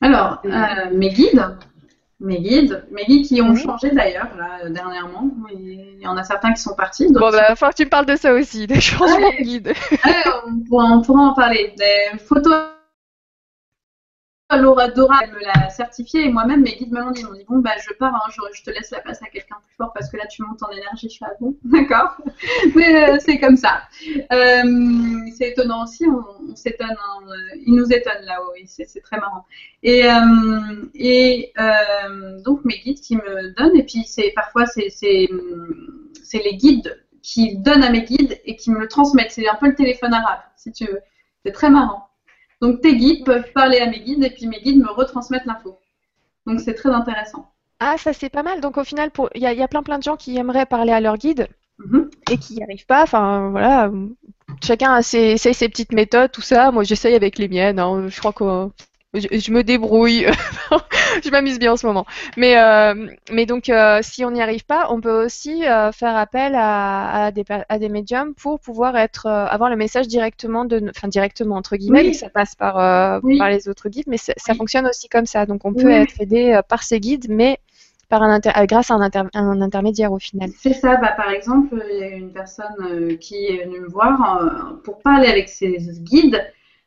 Alors, 0.00 0.40
euh, 0.44 0.90
mes 0.94 1.10
guides. 1.10 1.56
Mes 2.20 2.40
guides, 2.40 2.84
mes 2.90 3.04
guides 3.04 3.26
qui 3.26 3.40
ont 3.40 3.50
mmh. 3.50 3.58
changé 3.58 3.90
d'ailleurs 3.92 4.28
dernièrement. 4.70 5.30
Il 5.52 6.00
y 6.00 6.06
en 6.06 6.16
a 6.16 6.24
certains 6.24 6.52
qui 6.52 6.60
sont 6.60 6.74
partis. 6.74 7.06
Bon, 7.12 7.30
bah, 7.30 7.54
faut 7.54 7.68
que 7.68 7.74
tu 7.74 7.84
me 7.84 7.90
parles 7.90 8.06
de 8.06 8.16
ça 8.16 8.32
aussi, 8.32 8.66
des 8.66 8.80
changements 8.80 9.28
ouais. 9.28 9.38
de 9.38 9.44
guides. 9.44 9.74
Ouais, 10.04 10.24
on, 10.46 10.58
pourra, 10.68 10.84
on 10.86 11.02
pourra 11.02 11.20
en 11.20 11.34
parler. 11.34 11.74
Des 11.78 12.18
photos 12.18 12.77
Laura 14.56 14.88
Dora 14.88 15.26
me 15.26 15.44
l'a 15.44 15.68
certifié 15.68 16.24
et 16.24 16.28
moi-même 16.30 16.62
mes 16.62 16.74
guides 16.74 16.90
me 16.90 17.00
l'ont 17.00 17.10
dit. 17.10 17.22
M'ont 17.22 17.34
dit 17.34 17.44
bon 17.46 17.58
bah 17.58 17.72
je 17.86 17.92
pars, 17.92 18.14
hein, 18.14 18.32
je, 18.54 18.62
te 18.62 18.70
laisse 18.70 18.90
la 18.90 19.00
place 19.00 19.22
à 19.22 19.26
quelqu'un 19.26 19.56
plus 19.66 19.74
fort 19.76 19.92
parce 19.92 20.10
que 20.10 20.16
là 20.16 20.26
tu 20.26 20.42
montes 20.42 20.62
en 20.62 20.70
énergie. 20.70 21.08
Je 21.08 21.14
suis 21.14 21.24
à 21.24 21.32
bon, 21.38 21.54
d'accord? 21.64 22.16
Mais 22.74 23.10
euh, 23.10 23.18
c'est 23.20 23.38
comme 23.38 23.58
ça. 23.58 23.82
Euh, 24.32 25.20
c'est 25.36 25.50
étonnant 25.50 25.84
aussi. 25.84 26.06
On, 26.06 26.50
on 26.50 26.56
s'étonne. 26.56 26.88
Hein, 26.88 27.26
ils 27.66 27.74
nous 27.74 27.92
étonnent 27.92 28.24
là-haut. 28.24 28.54
C'est 28.64 29.02
très 29.02 29.18
marrant. 29.18 29.44
Et, 29.82 30.06
euh, 30.06 30.12
euh, 31.58 32.42
donc 32.42 32.64
mes 32.64 32.78
guides 32.78 33.00
qui 33.00 33.16
me 33.16 33.54
donnent 33.54 33.76
et 33.76 33.84
puis 33.84 34.02
parfois 34.34 34.64
c'est 34.64 34.88
les 36.32 36.56
guides 36.56 37.04
qui 37.22 37.58
donnent 37.58 37.84
à 37.84 37.90
mes 37.90 38.02
guides 38.02 38.40
et 38.46 38.56
qui 38.56 38.70
me 38.70 38.78
le 38.78 38.88
transmettent. 38.88 39.32
C'est 39.32 39.46
un 39.46 39.56
peu 39.56 39.68
le 39.68 39.74
téléphone 39.74 40.14
arabe 40.14 40.40
si 40.56 40.72
tu 40.72 40.86
veux. 40.86 41.00
C'est 41.44 41.52
très 41.52 41.68
marrant. 41.68 42.07
Donc 42.60 42.80
tes 42.80 42.96
guides 42.96 43.24
peuvent 43.24 43.50
parler 43.52 43.78
à 43.78 43.86
mes 43.86 44.00
guides 44.00 44.24
et 44.24 44.30
puis 44.30 44.46
mes 44.46 44.60
guides 44.60 44.78
me 44.78 44.90
retransmettent 44.90 45.46
l'info. 45.46 45.78
Donc 46.46 46.60
c'est 46.60 46.74
très 46.74 46.90
intéressant. 46.90 47.52
Ah, 47.80 47.96
ça 47.98 48.12
c'est 48.12 48.28
pas 48.28 48.42
mal. 48.42 48.60
Donc 48.60 48.76
au 48.76 48.84
final, 48.84 49.10
il 49.34 49.42
y, 49.42 49.44
y, 49.44 49.62
a 49.62 49.68
plein 49.68 49.82
plein 49.82 49.98
de 49.98 50.02
gens 50.02 50.16
qui 50.16 50.36
aimeraient 50.36 50.66
parler 50.66 50.92
à 50.92 51.00
leur 51.00 51.16
guide 51.16 51.48
mm 51.78 51.96
-hmm. 51.96 52.32
et 52.32 52.38
qui 52.38 52.54
n'y 52.54 52.62
arrivent 52.62 52.86
pas. 52.86 53.02
Enfin 53.02 53.50
voilà, 53.50 53.90
chacun 54.62 54.92
a 54.94 55.02
ses, 55.02 55.36
ses, 55.38 55.52
ses, 55.52 55.68
petites 55.68 55.92
méthodes, 55.92 56.32
tout 56.32 56.42
ça. 56.42 56.72
Moi 56.72 56.82
j'essaye 56.84 57.14
avec 57.14 57.38
les 57.38 57.48
miennes. 57.48 57.78
Hein. 57.78 58.08
Je 58.08 58.18
crois 58.18 58.32
que 58.32 58.68
je, 59.14 59.26
je, 59.30 59.52
me 59.52 59.62
débrouille, 59.62 60.26
je 61.24 61.30
m'amuse 61.30 61.58
bien 61.58 61.72
en 61.72 61.76
ce 61.76 61.86
moment. 61.86 62.04
Mais, 62.36 62.58
euh, 62.58 63.08
mais 63.32 63.46
donc, 63.46 63.70
euh, 63.70 64.00
si 64.02 64.24
on 64.24 64.30
n'y 64.30 64.42
arrive 64.42 64.66
pas, 64.66 64.88
on 64.90 65.00
peut 65.00 65.24
aussi 65.24 65.66
euh, 65.66 65.92
faire 65.92 66.14
appel 66.16 66.54
à, 66.54 67.24
à, 67.24 67.30
des, 67.30 67.44
à 67.68 67.78
des 67.78 67.88
médiums 67.88 68.34
pour 68.34 68.60
pouvoir 68.60 68.96
être, 68.96 69.26
avoir 69.26 69.70
le 69.70 69.76
message 69.76 70.08
directement, 70.08 70.64
de, 70.64 70.90
enfin 70.90 71.08
directement 71.08 71.56
entre 71.56 71.76
guillemets, 71.76 72.08
oui. 72.08 72.14
ça 72.14 72.28
passe 72.28 72.54
par, 72.54 73.22
oui. 73.22 73.38
par 73.38 73.48
les 73.48 73.68
autres 73.68 73.88
guides, 73.88 74.08
mais 74.08 74.18
ça 74.18 74.54
fonctionne 74.54 74.86
aussi 74.86 75.08
comme 75.08 75.26
ça. 75.26 75.46
Donc, 75.46 75.64
on 75.64 75.72
peut 75.72 75.90
être 75.90 76.20
aidé 76.20 76.60
par 76.68 76.82
ces 76.82 77.00
guides, 77.00 77.26
mais 77.30 77.58
par 78.10 78.22
un 78.22 78.30
inter 78.30 78.50
grâce 78.66 78.90
à 78.90 78.94
un, 78.94 79.00
inter 79.00 79.22
un, 79.34 79.60
intermédiaire 79.60 80.12
au 80.12 80.18
final. 80.18 80.50
C'est 80.58 80.72
ça, 80.72 80.96
bah, 80.96 81.12
par 81.16 81.30
exemple, 81.30 81.82
il 81.90 81.98
y 81.98 82.02
a 82.02 82.08
une 82.08 82.32
personne 82.32 83.18
qui 83.18 83.46
est 83.46 83.64
venue 83.64 83.80
me 83.80 83.88
voir 83.88 84.80
pour 84.82 84.98
parler 84.98 85.28
avec 85.28 85.48
ses 85.48 85.78
guides 86.00 86.42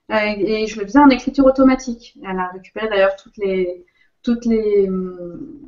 et 0.10 0.68
je 0.68 0.80
le 0.80 0.86
faisais 0.86 1.00
en 1.00 1.10
écriture 1.10 1.46
automatique. 1.46 2.18
Elle 2.24 2.40
a 2.40 2.50
récupéré 2.50 2.90
d'ailleurs 2.90 3.16
toutes 3.16 3.38
les 3.38 3.86
toutes 4.24 4.46
les, 4.46 4.88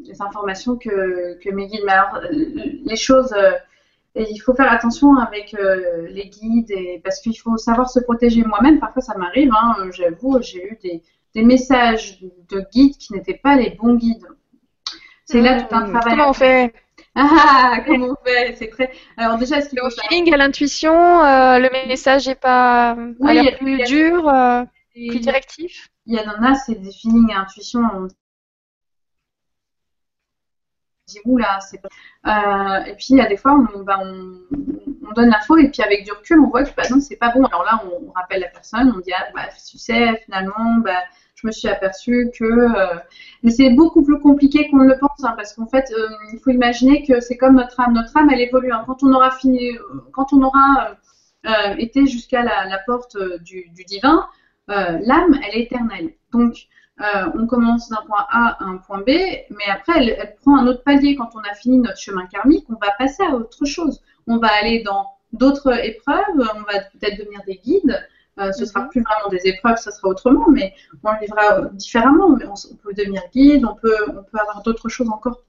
les, 0.05 0.21
informations 0.21 0.77
que, 0.77 1.39
que 1.39 1.49
mes 1.49 1.67
guides. 1.67 1.83
Mais 1.85 1.91
alors, 1.91 2.21
les 2.31 2.95
choses, 2.95 3.33
euh, 3.33 3.53
et 4.15 4.27
il 4.29 4.37
faut 4.39 4.53
faire 4.53 4.71
attention 4.71 5.17
avec 5.17 5.55
euh, 5.55 6.07
les 6.09 6.29
guides 6.29 6.69
et, 6.69 7.01
parce 7.03 7.19
qu'il 7.19 7.37
faut 7.37 7.57
savoir 7.57 7.89
se 7.89 7.99
protéger 7.99 8.43
moi-même. 8.43 8.79
Parfois, 8.79 9.01
ça 9.01 9.17
m'arrive, 9.17 9.51
hein, 9.53 9.75
j'avoue, 9.91 10.39
j'ai 10.41 10.63
eu 10.63 10.77
des, 10.83 11.01
des, 11.33 11.43
messages 11.43 12.19
de 12.21 12.63
guides 12.71 12.97
qui 12.97 13.13
n'étaient 13.13 13.39
pas 13.41 13.55
les 13.55 13.71
bons 13.71 13.95
guides. 13.95 14.27
C'est 15.25 15.41
là 15.41 15.63
tout 15.63 15.73
un 15.73 15.85
travail. 15.85 16.15
Comment 16.15 16.29
on 16.29 16.33
fait? 16.33 16.73
Ah, 17.15 17.77
comment 17.85 18.07
on 18.19 18.25
fait? 18.25 18.55
C'est 18.57 18.69
très. 18.69 18.91
Alors 19.17 19.37
déjà, 19.37 19.57
est-ce 19.57 19.69
qu'il 19.69 19.79
au 19.81 19.89
feeling, 19.89 20.33
à 20.33 20.37
l'intuition, 20.37 20.93
euh, 21.23 21.59
le 21.59 21.69
message 21.87 22.27
est 22.27 22.35
pas 22.35 22.95
oui, 23.19 23.47
a 23.47 23.51
plus 23.51 23.81
a 23.81 23.85
dur, 23.85 24.27
euh, 24.27 24.63
plus 24.95 25.19
directif? 25.19 25.89
Il 26.05 26.15
y 26.15 26.19
en 26.19 26.43
a, 26.43 26.55
c'est 26.55 26.75
des 26.75 26.91
feelings 26.91 27.31
à 27.33 27.41
intuition. 27.41 27.81
On 27.93 28.07
dit 31.07 31.19
là, 31.37 31.59
c'est. 31.59 31.79
Euh, 32.25 32.85
et 32.85 32.95
puis 32.95 33.07
il 33.09 33.17
y 33.17 33.21
a 33.21 33.27
des 33.27 33.37
fois, 33.37 33.53
on, 33.53 33.83
bah, 33.83 33.99
on, 34.01 34.39
on 35.07 35.11
donne 35.11 35.29
l'info 35.29 35.57
et 35.57 35.69
puis 35.69 35.83
avec 35.83 36.05
du 36.05 36.11
recul, 36.11 36.39
on 36.39 36.49
voit 36.49 36.63
que 36.63 36.73
bah, 36.75 36.83
non, 36.89 36.99
c'est 36.99 37.17
pas 37.17 37.29
bon. 37.29 37.45
Alors 37.45 37.63
là, 37.63 37.83
on, 37.85 38.07
on, 38.07 38.11
rappelle 38.11 38.41
la 38.41 38.47
personne, 38.47 38.91
on 38.95 38.99
dit 38.99 39.11
ah, 39.15 39.27
bah, 39.35 39.49
tu 39.69 39.77
sais, 39.77 40.19
finalement, 40.25 40.77
bah 40.83 41.03
je 41.43 41.47
me 41.47 41.51
suis 41.51 41.67
aperçue 41.67 42.31
que 42.37 42.45
euh, 42.45 42.99
c'est 43.49 43.69
beaucoup 43.71 44.03
plus 44.03 44.19
compliqué 44.19 44.69
qu'on 44.69 44.77
ne 44.77 44.87
le 44.87 44.97
pense 44.97 45.23
hein, 45.23 45.33
parce 45.35 45.53
qu'en 45.53 45.67
fait 45.67 45.91
euh, 45.91 46.07
il 46.31 46.39
faut 46.39 46.51
imaginer 46.51 47.05
que 47.05 47.19
c'est 47.19 47.37
comme 47.37 47.55
notre 47.55 47.79
âme. 47.79 47.93
Notre 47.93 48.15
âme 48.15 48.29
elle 48.31 48.39
évolue 48.39 48.71
hein. 48.71 48.83
quand 48.87 49.03
on 49.03 49.11
aura 49.13 49.31
fini 49.31 49.71
euh, 49.71 49.79
quand 50.13 50.31
on 50.31 50.41
aura 50.41 50.95
euh, 51.45 51.75
été 51.77 52.05
jusqu'à 52.05 52.43
la, 52.43 52.79
porte 52.85 53.17
du, 53.41 53.69
divin 53.75 54.25
l'âme 54.67 55.37
elle 55.45 55.59
est 55.59 55.63
éternelle. 55.63 56.13
Donc 56.31 56.55
on 57.01 57.47
commence 57.47 57.89
d'un 57.89 58.01
point 58.07 58.25
A 58.29 58.63
à 58.63 58.65
un 58.65 58.77
point 58.77 58.99
B 58.99 59.09
mais 59.09 59.65
après 59.69 59.93
elle 59.97 60.35
prend 60.41 60.57
un 60.57 60.67
autre 60.67 60.83
palier 60.83 61.15
quand 61.15 61.31
on 61.35 61.39
a 61.39 61.53
fini 61.55 61.77
notre 61.79 61.99
chemin 61.99 62.25
karmique. 62.27 62.65
On 62.69 62.85
va 62.85 62.93
passer 62.97 63.23
à 63.23 63.35
autre 63.35 63.65
chose. 63.65 64.01
On 64.27 64.37
va 64.37 64.47
aller 64.61 64.81
dans 64.83 65.07
d'autres 65.33 65.85
épreuves. 65.85 66.23
On 66.55 66.61
va 66.61 66.79
peut-être 66.93 67.19
devenir 67.19 67.41
des 67.45 67.57
guides 67.57 68.07
euh, 68.39 68.51
ce 68.51 68.65
sera 68.65 68.81
mhm. 68.81 68.89
plus 68.89 69.01
vraiment 69.01 69.29
des 69.29 69.47
épreuves, 69.47 69.77
ce 69.77 69.91
sera 69.91 70.07
autrement, 70.07 70.49
mais 70.49 70.73
on 71.03 71.11
le 71.11 71.19
vivra 71.19 71.61
différemment. 71.73 72.35
Mais 72.35 72.45
on, 72.45 72.53
on, 72.53 72.75
peut 72.75 72.93
devenir 72.93 73.21
guide, 73.31 73.65
on 73.65 73.75
peut, 73.75 73.95
on 74.09 74.23
peut 74.23 74.39
avoir 74.39 74.61
d'autres 74.63 74.89
choses 74.89 75.09
encore 75.09 75.41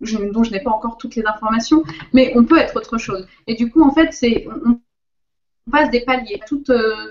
je, 0.00 0.18
dont 0.18 0.42
je 0.42 0.50
n'ai 0.50 0.60
pas 0.60 0.70
encore 0.70 0.98
toutes 0.98 1.14
les 1.14 1.24
informations, 1.24 1.82
mais 2.12 2.32
on 2.36 2.44
peut 2.44 2.58
être 2.58 2.76
autre 2.76 2.98
chose. 2.98 3.26
Et 3.46 3.54
du 3.54 3.70
coup, 3.70 3.82
en 3.82 3.92
fait, 3.92 4.12
c'est 4.12 4.46
on, 4.48 4.80
passe 5.70 5.90
des 5.90 6.00
paliers 6.02 6.40
tout, 6.46 6.62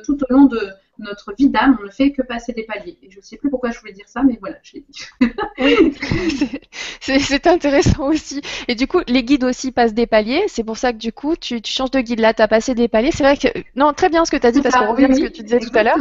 tout 0.05 0.17
au 0.29 0.33
long 0.33 0.45
de, 0.45 0.59
notre 0.99 1.33
vie 1.35 1.49
d'âme, 1.49 1.77
on 1.81 1.85
ne 1.85 1.89
fait 1.89 2.11
que 2.11 2.21
passer 2.21 2.53
des 2.53 2.63
paliers. 2.63 2.97
Et 3.01 3.09
je 3.09 3.17
ne 3.17 3.21
sais 3.23 3.37
plus 3.37 3.49
pourquoi 3.49 3.71
je 3.71 3.79
voulais 3.79 3.93
dire 3.93 4.07
ça, 4.07 4.23
mais 4.23 4.37
voilà, 4.39 4.57
je 4.61 4.73
l'ai 4.73 4.85
dit. 4.87 6.59
c'est 7.01 7.47
intéressant 7.47 8.09
aussi. 8.09 8.41
Et 8.67 8.75
du 8.75 8.87
coup, 8.87 8.99
les 9.07 9.23
guides 9.23 9.43
aussi 9.43 9.71
passent 9.71 9.93
des 9.93 10.07
paliers. 10.07 10.43
C'est 10.47 10.63
pour 10.63 10.77
ça 10.77 10.93
que 10.93 10.97
du 10.97 11.11
coup, 11.11 11.35
tu, 11.35 11.59
changes 11.65 11.91
de 11.91 12.01
guide. 12.01 12.19
Là, 12.19 12.33
tu 12.33 12.41
as 12.41 12.47
passé 12.47 12.75
des 12.75 12.87
paliers. 12.87 13.11
C'est 13.11 13.23
vrai 13.23 13.37
que. 13.37 13.47
Non, 13.75 13.93
très 13.93 14.09
bien 14.09 14.23
ce 14.25 14.31
que 14.31 14.37
tu 14.37 14.47
as 14.47 14.51
dit, 14.51 14.61
parce 14.61 14.75
qu'on 14.75 14.91
revient 14.91 15.05
à 15.05 15.13
ce 15.13 15.21
que 15.21 15.27
tu 15.27 15.43
disais 15.43 15.59
tout 15.59 15.71
à 15.73 15.83
l'heure. 15.83 15.97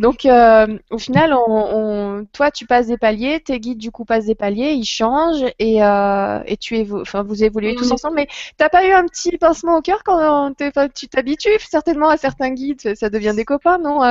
Donc, 0.00 0.24
euh, 0.24 0.78
au 0.90 0.96
final, 0.96 1.34
on, 1.34 2.26
toi, 2.32 2.50
tu 2.50 2.64
passes 2.64 2.86
des 2.86 2.96
paliers, 2.96 3.38
tes 3.40 3.60
guides, 3.60 3.76
du 3.76 3.90
coup, 3.90 4.06
passent 4.06 4.24
des 4.24 4.34
paliers, 4.34 4.72
ils 4.72 4.86
changent 4.86 5.44
et, 5.58 5.84
euh, 5.84 6.40
et 6.46 6.56
tu 6.56 6.86
enfin, 6.90 7.22
vous 7.22 7.44
évoluez 7.44 7.74
tous 7.74 7.92
ensemble. 7.92 8.14
Mais 8.16 8.26
tu 8.26 8.54
n'as 8.60 8.70
pas 8.70 8.86
eu 8.86 8.92
un 8.92 9.04
petit 9.04 9.36
pincement 9.36 9.76
au 9.76 9.82
cœur 9.82 10.02
quand 10.02 10.54
tu 10.94 11.06
t'habitues 11.08 11.50
certainement 11.68 12.08
à 12.08 12.16
certains 12.16 12.50
guides 12.50 12.94
Ça 12.96 13.10
devient 13.10 13.34
des 13.36 13.44
copains, 13.44 13.76
non 13.76 14.02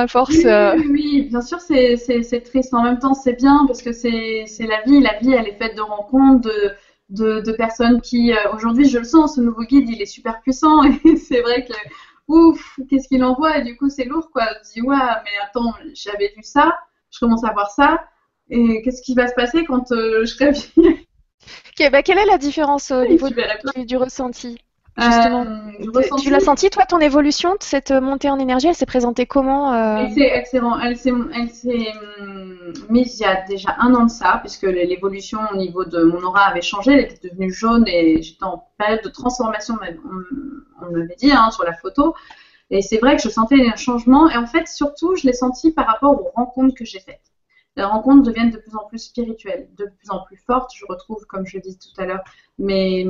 euh? 0.46 0.76
Oui, 0.88 1.22
bien 1.28 1.40
sûr, 1.40 1.58
c'est 1.58 2.42
triste. 2.44 2.72
En 2.72 2.84
même 2.84 3.00
temps, 3.00 3.14
c'est 3.14 3.36
bien 3.36 3.64
parce 3.66 3.82
que 3.82 3.90
c'est 3.90 4.46
la 4.60 4.82
vie. 4.82 5.00
La 5.00 5.18
vie, 5.18 5.32
elle 5.32 5.48
est 5.48 5.58
faite 5.58 5.76
de 5.76 5.82
rencontres, 5.82 6.48
de, 7.10 7.40
de, 7.40 7.52
personnes 7.52 8.00
qui, 8.00 8.32
euh, 8.32 8.36
aujourd'hui, 8.54 8.88
je 8.88 8.98
le 8.98 9.04
sens, 9.04 9.34
ce 9.34 9.40
nouveau 9.40 9.62
guide, 9.64 9.88
il 9.88 10.00
est 10.00 10.06
super 10.06 10.40
puissant 10.40 10.82
et 11.04 11.16
c'est 11.16 11.40
vrai 11.40 11.64
que, 11.64 11.72
ouf, 12.30 12.78
qu'est-ce 12.88 13.08
qu'il 13.08 13.24
envoie? 13.24 13.58
Et 13.58 13.62
du 13.62 13.76
coup, 13.76 13.88
c'est 13.88 14.04
lourd, 14.04 14.30
quoi. 14.32 14.46
Je 14.64 14.72
dis, 14.74 14.82
ouais, 14.82 14.96
mais 14.96 15.30
attends, 15.42 15.74
j'avais 15.94 16.32
vu 16.36 16.42
ça, 16.42 16.78
je 17.10 17.18
commence 17.18 17.44
à 17.44 17.52
voir 17.52 17.70
ça, 17.70 18.04
et 18.48 18.82
qu'est-ce 18.82 19.02
qui 19.02 19.14
va 19.14 19.26
se 19.26 19.34
passer 19.34 19.64
quand 19.64 19.92
euh, 19.92 20.24
je 20.24 20.34
okay, 21.70 21.90
bah, 21.90 22.02
Quelle 22.02 22.18
est 22.18 22.26
la 22.26 22.38
différence 22.38 22.90
au 22.90 23.04
niveau 23.04 23.28
du 23.28 23.96
ressenti? 23.96 24.58
Justement, 25.00 25.46
euh, 25.46 26.16
tu 26.22 26.30
l'as 26.30 26.40
senti 26.40 26.68
toi 26.68 26.84
ton 26.84 26.98
évolution, 26.98 27.56
cette 27.60 27.90
montée 27.90 28.28
en 28.28 28.38
énergie, 28.38 28.68
elle 28.68 28.74
s'est 28.74 28.86
présentée 28.86 29.26
comment 29.26 29.72
euh 29.72 30.04
Elle 30.06 31.48
s'est 31.48 31.92
hum, 32.20 32.72
mise 32.90 33.18
il 33.18 33.22
y 33.22 33.26
a 33.26 33.42
déjà 33.48 33.76
un 33.78 33.94
an 33.94 34.04
de 34.04 34.10
ça, 34.10 34.38
puisque 34.42 34.64
l'évolution 34.64 35.38
au 35.52 35.56
niveau 35.56 35.84
de 35.84 36.02
mon 36.02 36.22
aura 36.22 36.42
avait 36.42 36.62
changé, 36.62 36.92
elle 36.92 37.00
était 37.00 37.28
devenue 37.28 37.52
jaune 37.52 37.84
et 37.86 38.20
j'étais 38.22 38.44
en 38.44 38.64
période 38.78 39.00
de 39.02 39.08
transformation, 39.08 39.76
on, 39.80 40.86
on 40.86 40.90
m'avait 40.90 41.16
dit 41.16 41.32
hein, 41.32 41.50
sur 41.50 41.64
la 41.64 41.72
photo. 41.72 42.14
Et 42.70 42.82
c'est 42.82 42.98
vrai 42.98 43.16
que 43.16 43.22
je 43.22 43.28
sentais 43.28 43.56
un 43.66 43.76
changement. 43.76 44.30
Et 44.30 44.36
en 44.36 44.46
fait, 44.46 44.68
surtout, 44.68 45.16
je 45.16 45.26
l'ai 45.26 45.32
senti 45.32 45.72
par 45.72 45.86
rapport 45.86 46.12
aux 46.12 46.30
rencontres 46.36 46.74
que 46.76 46.84
j'ai 46.84 47.00
faites 47.00 47.29
les 47.76 47.84
rencontres 47.84 48.22
deviennent 48.22 48.50
de 48.50 48.58
plus 48.58 48.74
en 48.76 48.86
plus 48.86 48.98
spirituelles, 48.98 49.68
de 49.76 49.84
plus 49.84 50.10
en 50.10 50.24
plus 50.24 50.36
fortes. 50.36 50.72
Je 50.74 50.84
retrouve, 50.86 51.24
comme 51.26 51.46
je 51.46 51.58
dis 51.58 51.78
tout 51.78 52.00
à 52.00 52.06
l'heure, 52.06 52.24
mes, 52.58 53.04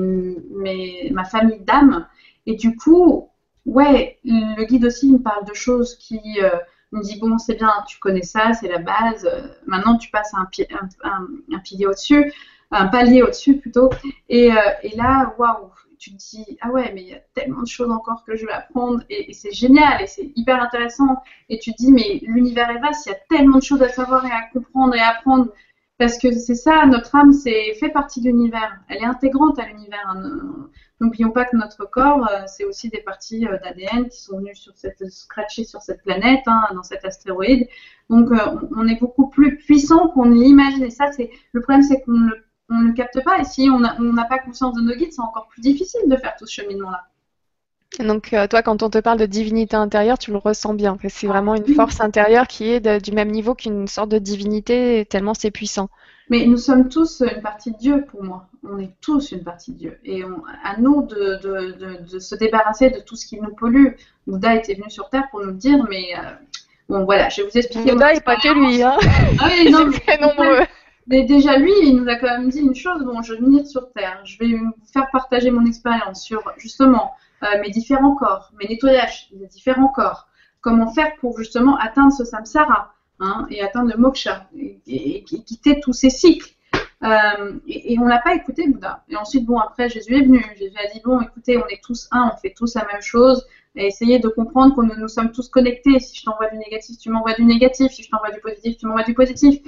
ma 1.11 1.25
famille 1.25 1.61
d'âme. 1.61 2.07
Et 2.47 2.57
du 2.57 2.77
coup, 2.77 3.31
ouais, 3.67 4.19
le 4.25 4.65
guide 4.65 4.85
aussi 4.85 5.11
me 5.11 5.19
parle 5.19 5.45
de 5.45 5.55
choses 5.55 5.97
qui 5.97 6.21
euh, 6.43 6.51
me 6.93 7.03
dit 7.03 7.19
bon, 7.19 7.39
c'est 7.39 7.55
bien, 7.55 7.73
tu 7.89 7.99
connais 7.99 8.23
ça, 8.23 8.53
c'est 8.53 8.69
la 8.69 8.79
base. 8.79 9.27
Euh, 9.27 9.49
maintenant, 9.67 9.97
tu 9.97 10.11
passes 10.11 10.35
un, 10.35 10.49
un, 11.05 11.27
un, 11.53 11.59
pilier 11.61 11.87
au-dessus, 11.87 12.33
un 12.71 12.87
palier 12.87 13.23
au-dessus 13.23 13.59
plutôt. 13.59 13.91
Et, 14.29 14.53
euh, 14.53 14.57
et 14.83 14.95
là, 14.97 15.35
waouh, 15.39 15.71
tu 16.01 16.12
te 16.12 16.16
dis, 16.16 16.59
ah 16.62 16.70
ouais, 16.70 16.92
mais 16.94 17.03
il 17.03 17.09
y 17.09 17.14
a 17.14 17.20
tellement 17.34 17.61
de 17.61 17.68
choses 17.68 17.90
encore 17.90 18.24
que 18.24 18.34
je 18.34 18.46
vais 18.46 18.53
apprendre 18.53 19.05
et, 19.11 19.34
c'est 19.34 19.53
génial 19.53 20.03
et 20.03 20.07
c'est 20.07 20.32
hyper 20.34 20.61
intéressant. 20.61 21.22
Et 21.51 21.59
tu 21.59 21.72
te 21.72 21.76
dis, 21.76 21.92
mais 21.92 22.20
l'univers 22.22 22.70
est 22.70 22.80
vaste, 22.80 23.07
il 23.07 23.11
y 23.11 23.12
a 23.12 23.18
tellement 23.28 23.59
de 23.59 23.62
choses 23.62 23.82
à 23.82 23.90
savoir 23.90 24.24
et 24.24 24.32
à 24.32 24.48
comprendre 24.51 24.94
et 24.94 25.01
à 25.01 25.11
apprendre. 25.11 25.53
Parce 25.98 26.16
que 26.16 26.32
c'est 26.32 26.55
ça, 26.55 26.86
notre 26.86 27.14
âme 27.14 27.34
c'est 27.34 27.74
fait 27.74 27.90
partie 27.90 28.22
de 28.22 28.28
l'univers. 28.28 28.80
Elle 28.88 29.03
est 29.03 29.05
intégrante 29.05 29.59
à 29.59 29.66
l'univers. 29.66 30.07
Hein. 30.09 30.70
N'oublions 31.01 31.30
pas 31.30 31.44
que 31.44 31.57
notre 31.57 31.84
corps, 31.84 32.26
euh, 32.30 32.44
c'est 32.46 32.64
aussi 32.64 32.88
des 32.88 33.03
parties 33.03 33.46
euh, 33.46 33.59
d'ADN 33.59 34.09
qui 34.09 34.22
sont 34.22 34.38
venues 34.38 34.55
sur 34.55 34.72
cette, 34.76 35.07
scratcher 35.11 35.64
sur 35.64 35.82
cette 35.82 36.03
planète, 36.03 36.40
hein, 36.46 36.62
dans 36.74 36.82
cet 36.82 37.05
astéroïde. 37.05 37.68
Donc, 38.09 38.30
euh, 38.32 38.57
on 38.74 38.88
est 38.88 38.98
beaucoup 38.98 39.28
plus 39.28 39.59
puissant 39.59 40.09
qu'on 40.09 40.30
l'imagine. 40.30 40.84
Et 40.84 40.90
ça, 40.90 41.12
c'est 41.12 41.30
le 41.53 41.61
problème, 41.61 41.82
c'est 41.82 42.01
qu'on 42.01 42.12
ne 42.12 42.32
on 42.71 42.75
ne 42.75 42.89
le 42.89 42.93
capte 42.95 43.23
pas. 43.25 43.39
Et 43.39 43.45
si 43.45 43.68
on 43.71 43.79
n'a 43.81 44.25
pas 44.25 44.39
conscience 44.39 44.75
de 44.75 44.81
nos 44.81 44.95
guides, 44.95 45.12
c'est 45.12 45.21
encore 45.21 45.49
plus 45.49 45.61
difficile 45.61 46.03
de 46.07 46.16
faire 46.16 46.35
tout 46.39 46.47
ce 46.47 46.53
cheminement-là. 46.53 47.05
Donc 47.99 48.33
euh, 48.33 48.47
toi, 48.47 48.62
quand 48.62 48.83
on 48.83 48.91
te 48.91 48.99
parle 48.99 49.18
de 49.18 49.27
divinité 49.27 49.77
intérieure, 49.77 50.18
tu 50.18 50.31
le 50.31 50.39
ressens 50.39 50.75
bien. 50.75 50.97
C'est 51.09 51.27
vraiment 51.27 51.57
une 51.57 51.75
force 51.75 52.01
intérieure 52.01 52.47
qui 52.47 52.71
est 52.71 53.03
du 53.03 53.12
même 53.12 53.31
niveau 53.31 53.55
qu'une 53.55 53.89
sorte 53.89 54.11
de 54.11 54.18
divinité, 54.18 55.05
tellement 55.11 55.35
c'est 55.35 55.51
puissant. 55.51 55.89
Mais 56.29 56.47
nous 56.47 56.59
sommes 56.59 56.89
tous 56.89 57.23
une 57.23 57.43
partie 57.43 57.73
de 57.73 57.77
Dieu 57.77 58.05
pour 58.09 58.23
moi. 58.23 58.47
On 58.62 58.79
est 58.79 58.93
tous 59.01 59.33
une 59.33 59.43
partie 59.43 59.73
de 59.73 59.79
Dieu. 59.79 59.99
Et 60.05 60.23
à 60.62 60.79
nous 60.79 61.03
de, 61.03 62.18
se 62.21 62.35
débarrasser 62.37 62.91
de 62.91 63.01
tout 63.01 63.16
ce 63.16 63.27
qui 63.27 63.41
nous 63.41 63.53
pollue. 63.53 63.95
Bouddha 64.29 64.55
était 64.55 64.75
venu 64.75 64.89
sur 64.89 65.11
Terre 65.11 65.25
pour 65.33 65.45
nous 65.45 65.51
dire, 65.51 65.85
mais 65.91 66.14
euh, 66.16 66.31
bon 66.89 67.05
voilà, 67.05 67.29
je 67.31 67.43
vais 67.43 67.49
vous 67.49 67.59
expliquer. 67.59 67.91
Bouddha 67.91 68.14
n'est 68.14 68.21
pas 68.21 68.37
que 68.37 68.49
lui. 68.49 68.81
Hein. 68.81 68.97
Ah 69.41 69.49
oui, 69.49 69.73
non, 69.73 69.91
très 70.07 70.18
nombreux. 70.18 70.66
Mais 71.07 71.24
déjà, 71.24 71.57
lui, 71.57 71.72
il 71.82 71.96
nous 71.96 72.09
a 72.09 72.16
quand 72.16 72.28
même 72.28 72.48
dit 72.51 72.61
une 72.61 72.74
chose, 72.74 73.03
bon, 73.05 73.22
je 73.22 73.34
vais 73.34 73.40
venir 73.40 73.66
sur 73.66 73.90
Terre, 73.92 74.20
je 74.24 74.38
vais 74.38 74.55
vous 74.55 74.72
faire 74.92 75.09
partager 75.11 75.51
mon 75.51 75.66
expérience 75.66 76.22
sur 76.22 76.42
justement 76.57 77.12
euh, 77.42 77.61
mes 77.61 77.70
différents 77.70 78.14
corps, 78.14 78.53
mes 78.59 78.68
nettoyages 78.68 79.28
mes 79.32 79.46
différents 79.46 79.88
corps, 79.88 80.28
comment 80.61 80.90
faire 80.92 81.16
pour 81.20 81.38
justement 81.38 81.76
atteindre 81.78 82.12
ce 82.12 82.24
samsara 82.24 82.92
hein, 83.18 83.46
et 83.51 83.62
atteindre 83.62 83.90
le 83.90 83.96
moksha 83.96 84.48
et, 84.86 85.24
quitter 85.24 85.80
tous 85.80 85.92
ces 85.92 86.11
cycles. 86.11 86.51
Euh, 87.03 87.55
et, 87.66 87.98
on 87.98 88.05
l'a 88.05 88.18
pas 88.18 88.34
écouté, 88.34 88.68
Bouddha. 88.68 89.05
Et 89.09 89.16
ensuite, 89.16 89.46
bon, 89.46 89.59
après, 89.59 89.88
Jésus 89.88 90.16
est 90.16 90.22
venu. 90.22 90.44
Jésus 90.59 90.76
a 90.76 90.92
dit, 90.92 91.01
bon, 91.03 91.18
écoutez, 91.20 91.57
on 91.57 91.66
est 91.68 91.82
tous 91.82 92.09
un, 92.11 92.30
on 92.34 92.36
fait 92.36 92.53
tous 92.55 92.74
la 92.74 92.86
même 92.92 93.01
chose. 93.01 93.46
Et 93.74 93.86
essayez 93.86 94.18
de 94.18 94.28
comprendre 94.28 94.76
que 94.76 94.82
nous, 94.82 95.01
nous 95.01 95.09
sommes 95.09 95.32
tous 95.32 95.48
connectés. 95.48 95.98
Si 95.98 96.18
je 96.18 96.24
t'envoie 96.24 96.51
du 96.51 96.59
négatif, 96.59 96.98
tu 96.98 97.09
m'envoies 97.09 97.34
du 97.34 97.44
négatif. 97.44 97.90
Si 97.90 98.03
je 98.03 98.11
t'envoie 98.11 98.32
du 98.32 98.40
positif, 98.40 98.76
tu 98.76 98.86
m'envoies 98.86 99.05
du 99.05 99.14
positif. 99.14 99.61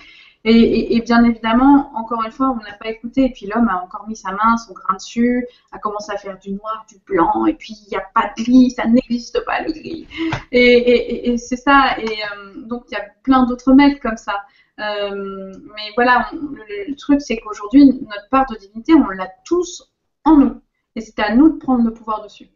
Et, 0.45 1.01
bien 1.03 1.22
évidemment, 1.24 1.93
encore 1.95 2.24
une 2.24 2.32
fois, 2.32 2.51
on 2.51 2.57
n'a 2.57 2.72
pas 2.72 2.88
écouté. 2.88 3.26
Et 3.26 3.30
puis 3.30 3.47
l'homme 3.47 3.68
a 3.68 3.80
encore 3.82 4.09
mis 4.09 4.16
sa 4.16 4.32
main, 4.32 4.57
son 4.57 4.72
grain 4.72 4.95
dessus, 4.95 5.47
a 5.70 5.78
commencé 5.78 6.11
à 6.12 6.16
faire 6.16 6.38
du 6.38 6.51
noir, 6.51 6.84
du 6.88 6.99
blanc. 7.07 7.47
Et 7.47 7.55
puis 7.55 7.74
il 7.86 7.90
n'y 7.90 7.97
a 7.97 8.05
pas 8.14 8.32
de 8.36 8.43
gris, 8.43 8.70
ça 8.72 8.86
n'existe 8.86 9.45
pas 9.45 9.62
le 9.62 9.72
gris. 9.72 10.09
Et, 10.51 11.36
c'est 11.38 11.57
ça. 11.57 11.97
Et 11.99 12.07
euh, 12.07 12.62
donc 12.66 12.84
il 12.90 12.95
y 12.95 12.97
a 12.97 13.05
plein 13.22 13.47
d'autres 13.47 13.72
maîtres 13.72 14.01
comme 14.01 14.16
ça. 14.16 14.43
Euh, 14.80 15.53
mais 15.76 15.93
voilà, 15.95 16.28
le, 16.32 16.95
truc 16.97 17.20
c'est 17.20 17.36
qu'aujourd'hui, 17.36 17.86
notre 17.86 18.28
part 18.30 18.47
de 18.51 18.57
divinité, 18.57 18.95
on 18.95 19.09
l'a 19.11 19.28
tous 19.45 19.93
en 20.24 20.36
nous. 20.36 20.61
Et 20.97 21.01
c'est 21.01 21.20
à 21.20 21.34
nous 21.34 21.51
de 21.51 21.59
prendre 21.59 21.84
le 21.84 21.93
pouvoir 21.93 22.22
dessus. 22.22 22.49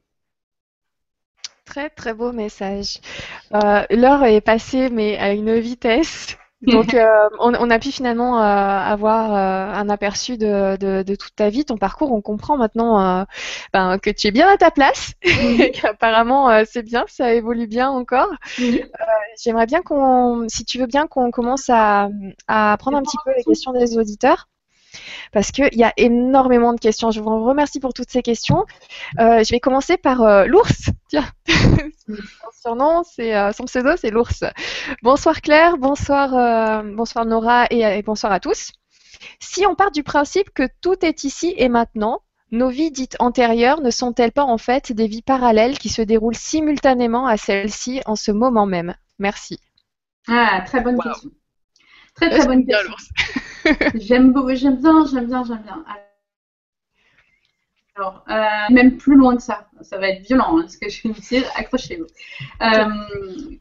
Très 1.64 1.90
très 1.90 2.14
beau 2.14 2.32
message. 2.32 3.00
Euh, 3.54 3.84
l'heure 3.90 4.24
est 4.24 4.40
passée, 4.40 4.88
mais 4.90 5.16
à 5.18 5.32
une 5.32 5.58
vitesse. 5.58 6.36
Donc, 6.62 6.94
euh, 6.94 7.28
on, 7.38 7.70
a 7.70 7.78
pu 7.78 7.92
finalement 7.92 8.40
euh, 8.40 8.42
avoir 8.42 9.34
euh, 9.34 9.78
un 9.78 9.88
aperçu 9.90 10.38
de, 10.38 11.02
toute 11.14 11.36
ta 11.36 11.50
vie, 11.50 11.64
ton 11.64 11.76
parcours. 11.76 12.12
On 12.12 12.22
comprend 12.22 12.56
maintenant 12.56 13.26
ben, 13.72 13.98
que 13.98 14.10
tu 14.10 14.28
es 14.28 14.30
bien 14.30 14.48
à 14.48 14.56
ta 14.56 14.70
place. 14.70 15.12
et 15.22 15.70
qu'apparemment, 15.70 16.64
c'est 16.64 16.82
bien, 16.82 17.04
ça 17.08 17.34
évolue 17.34 17.66
bien 17.66 17.90
encore. 17.90 18.30
J'aimerais 19.42 19.66
bien 19.66 19.82
qu'on, 19.82 20.46
si 20.48 20.64
tu 20.64 20.78
veux 20.78 20.86
bien, 20.86 21.06
qu'on 21.06 21.30
commence 21.30 21.68
à, 21.68 22.08
à 22.48 22.76
prendre 22.78 22.96
un 22.96 23.02
petit 23.02 23.18
peu 23.24 23.32
les 23.36 23.44
questions 23.44 23.72
des 23.72 23.98
auditeurs 23.98 24.48
parce 25.32 25.50
qu'il 25.50 25.74
y 25.74 25.84
a 25.84 25.92
énormément 25.96 26.72
de 26.72 26.80
questions. 26.80 27.10
Je 27.10 27.20
vous 27.20 27.44
remercie 27.44 27.80
pour 27.80 27.94
toutes 27.94 28.10
ces 28.10 28.22
questions. 28.22 28.64
Euh, 29.18 29.42
je 29.44 29.50
vais 29.50 29.60
commencer 29.60 29.96
par 29.96 30.22
euh, 30.22 30.44
l'ours. 30.44 30.90
Tiens, 31.08 31.26
son 31.46 32.14
surnom, 32.60 33.02
c'est 33.04 33.36
euh, 33.36 33.52
son 33.52 33.64
pseudo, 33.64 33.90
c'est 33.96 34.10
l'ours. 34.10 34.44
Bonsoir 35.02 35.40
Claire, 35.40 35.78
bonsoir, 35.78 36.82
bonsoir 36.84 37.24
Nora 37.24 37.66
et, 37.70 38.02
bonsoir 38.02 38.32
à 38.32 38.40
tous. 38.40 38.72
Si 39.40 39.66
on 39.66 39.74
part 39.74 39.90
du 39.90 40.02
principe 40.02 40.50
que 40.50 40.68
tout 40.80 41.04
est 41.04 41.24
ici 41.24 41.54
et 41.56 41.68
maintenant, 41.68 42.20
nos 42.52 42.68
vies 42.68 42.90
dites 42.90 43.16
antérieures 43.18 43.80
ne 43.80 43.90
sont-elles 43.90 44.32
pas 44.32 44.44
en 44.44 44.58
fait 44.58 44.92
des 44.92 45.06
vies 45.06 45.22
parallèles 45.22 45.78
qui 45.78 45.88
se 45.88 46.02
déroulent 46.02 46.36
simultanément 46.36 47.26
à 47.26 47.36
celles-ci 47.36 48.00
en 48.06 48.14
ce 48.14 48.30
moment 48.30 48.66
même? 48.66 48.94
Merci. 49.18 49.58
Ah, 50.28 50.62
très 50.64 50.80
bonne 50.80 50.98
question. 51.00 51.30
Très 52.16 52.30
très 52.30 52.46
bonne 52.46 52.66
question. 52.66 52.94
j'aime 53.94 54.32
j'aime 54.54 54.76
bien, 54.76 55.04
j'aime 55.06 55.26
bien, 55.26 55.44
j'aime 55.44 55.62
bien. 55.62 55.84
Alors, 57.96 58.24
euh, 58.28 58.72
même 58.74 58.98
plus 58.98 59.16
loin 59.16 59.36
que 59.36 59.42
ça, 59.42 59.68
ça 59.80 59.96
va 59.98 60.08
être 60.08 60.26
violent 60.26 60.58
hein, 60.58 60.68
ce 60.68 60.76
que 60.76 60.88
je 60.88 61.02
vais 61.02 61.14
vous 61.14 61.20
dire, 61.20 61.44
accrochez-vous. 61.56 62.06
Euh, 62.60 63.58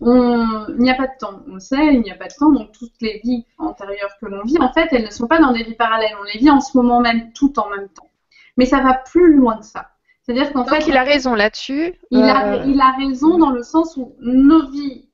il 0.00 0.76
n'y 0.78 0.90
a 0.90 0.94
pas 0.94 1.06
de 1.06 1.18
temps, 1.18 1.42
on 1.48 1.58
sait, 1.58 1.94
il 1.94 2.02
n'y 2.02 2.10
a 2.10 2.14
pas 2.14 2.28
de 2.28 2.34
temps, 2.34 2.52
donc 2.52 2.72
toutes 2.72 3.00
les 3.00 3.20
vies 3.24 3.46
antérieures 3.56 4.14
que 4.20 4.26
l'on 4.26 4.42
vit, 4.42 4.58
en 4.58 4.72
fait, 4.72 4.88
elles 4.92 5.04
ne 5.04 5.10
sont 5.10 5.26
pas 5.26 5.38
dans 5.38 5.52
des 5.52 5.64
vies 5.64 5.74
parallèles, 5.74 6.14
on 6.20 6.24
les 6.24 6.38
vit 6.38 6.50
en 6.50 6.60
ce 6.60 6.76
moment 6.76 7.00
même, 7.00 7.32
tout 7.32 7.58
en 7.58 7.70
même 7.70 7.88
temps. 7.88 8.10
Mais 8.56 8.66
ça 8.66 8.80
va 8.80 8.94
plus 8.94 9.34
loin 9.34 9.58
que 9.58 9.64
ça. 9.64 9.90
C'est-à-dire 10.28 10.52
qu'en 10.52 10.66
fait. 10.66 10.86
il 10.86 10.96
a 10.96 11.04
raison 11.04 11.34
là-dessus. 11.34 11.94
Il, 12.10 12.22
a, 12.22 12.52
euh, 12.52 12.64
il 12.66 12.78
a 12.80 12.92
raison 12.98 13.38
dans 13.38 13.50
le 13.50 13.62
sens 13.62 13.96
où 13.96 14.14
nos 14.20 14.68
vies 14.70 15.08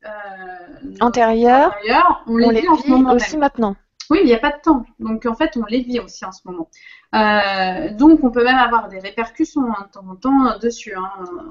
antérieures, 1.01 1.73
on 2.27 2.37
les, 2.37 2.63
vit, 2.63 2.69
aussi 2.69 3.37
maintenant. 3.37 3.77
Oui, 4.11 4.19
il 4.23 4.27
n'y 4.27 4.35
a 4.35 4.39
pas 4.39 4.51
de 4.51 4.61
temps. 4.61 4.85
Donc 4.99 5.25
en 5.25 5.35
fait, 5.35 5.57
on 5.57 5.65
les 5.67 5.81
vit 5.81 6.01
aussi 6.01 6.25
en 6.25 6.33
ce 6.33 6.41
moment. 6.45 6.69
Euh, 7.15 7.95
donc 7.95 8.25
on 8.25 8.31
peut 8.31 8.43
même 8.43 8.59
avoir 8.59 8.89
des 8.89 8.99
répercussions 8.99 9.63
hein, 9.63 9.87
de 9.87 9.93
temps 9.93 10.07
en 10.09 10.17
temps 10.17 10.59
dessus. 10.59 10.95
Hein. 10.95 11.11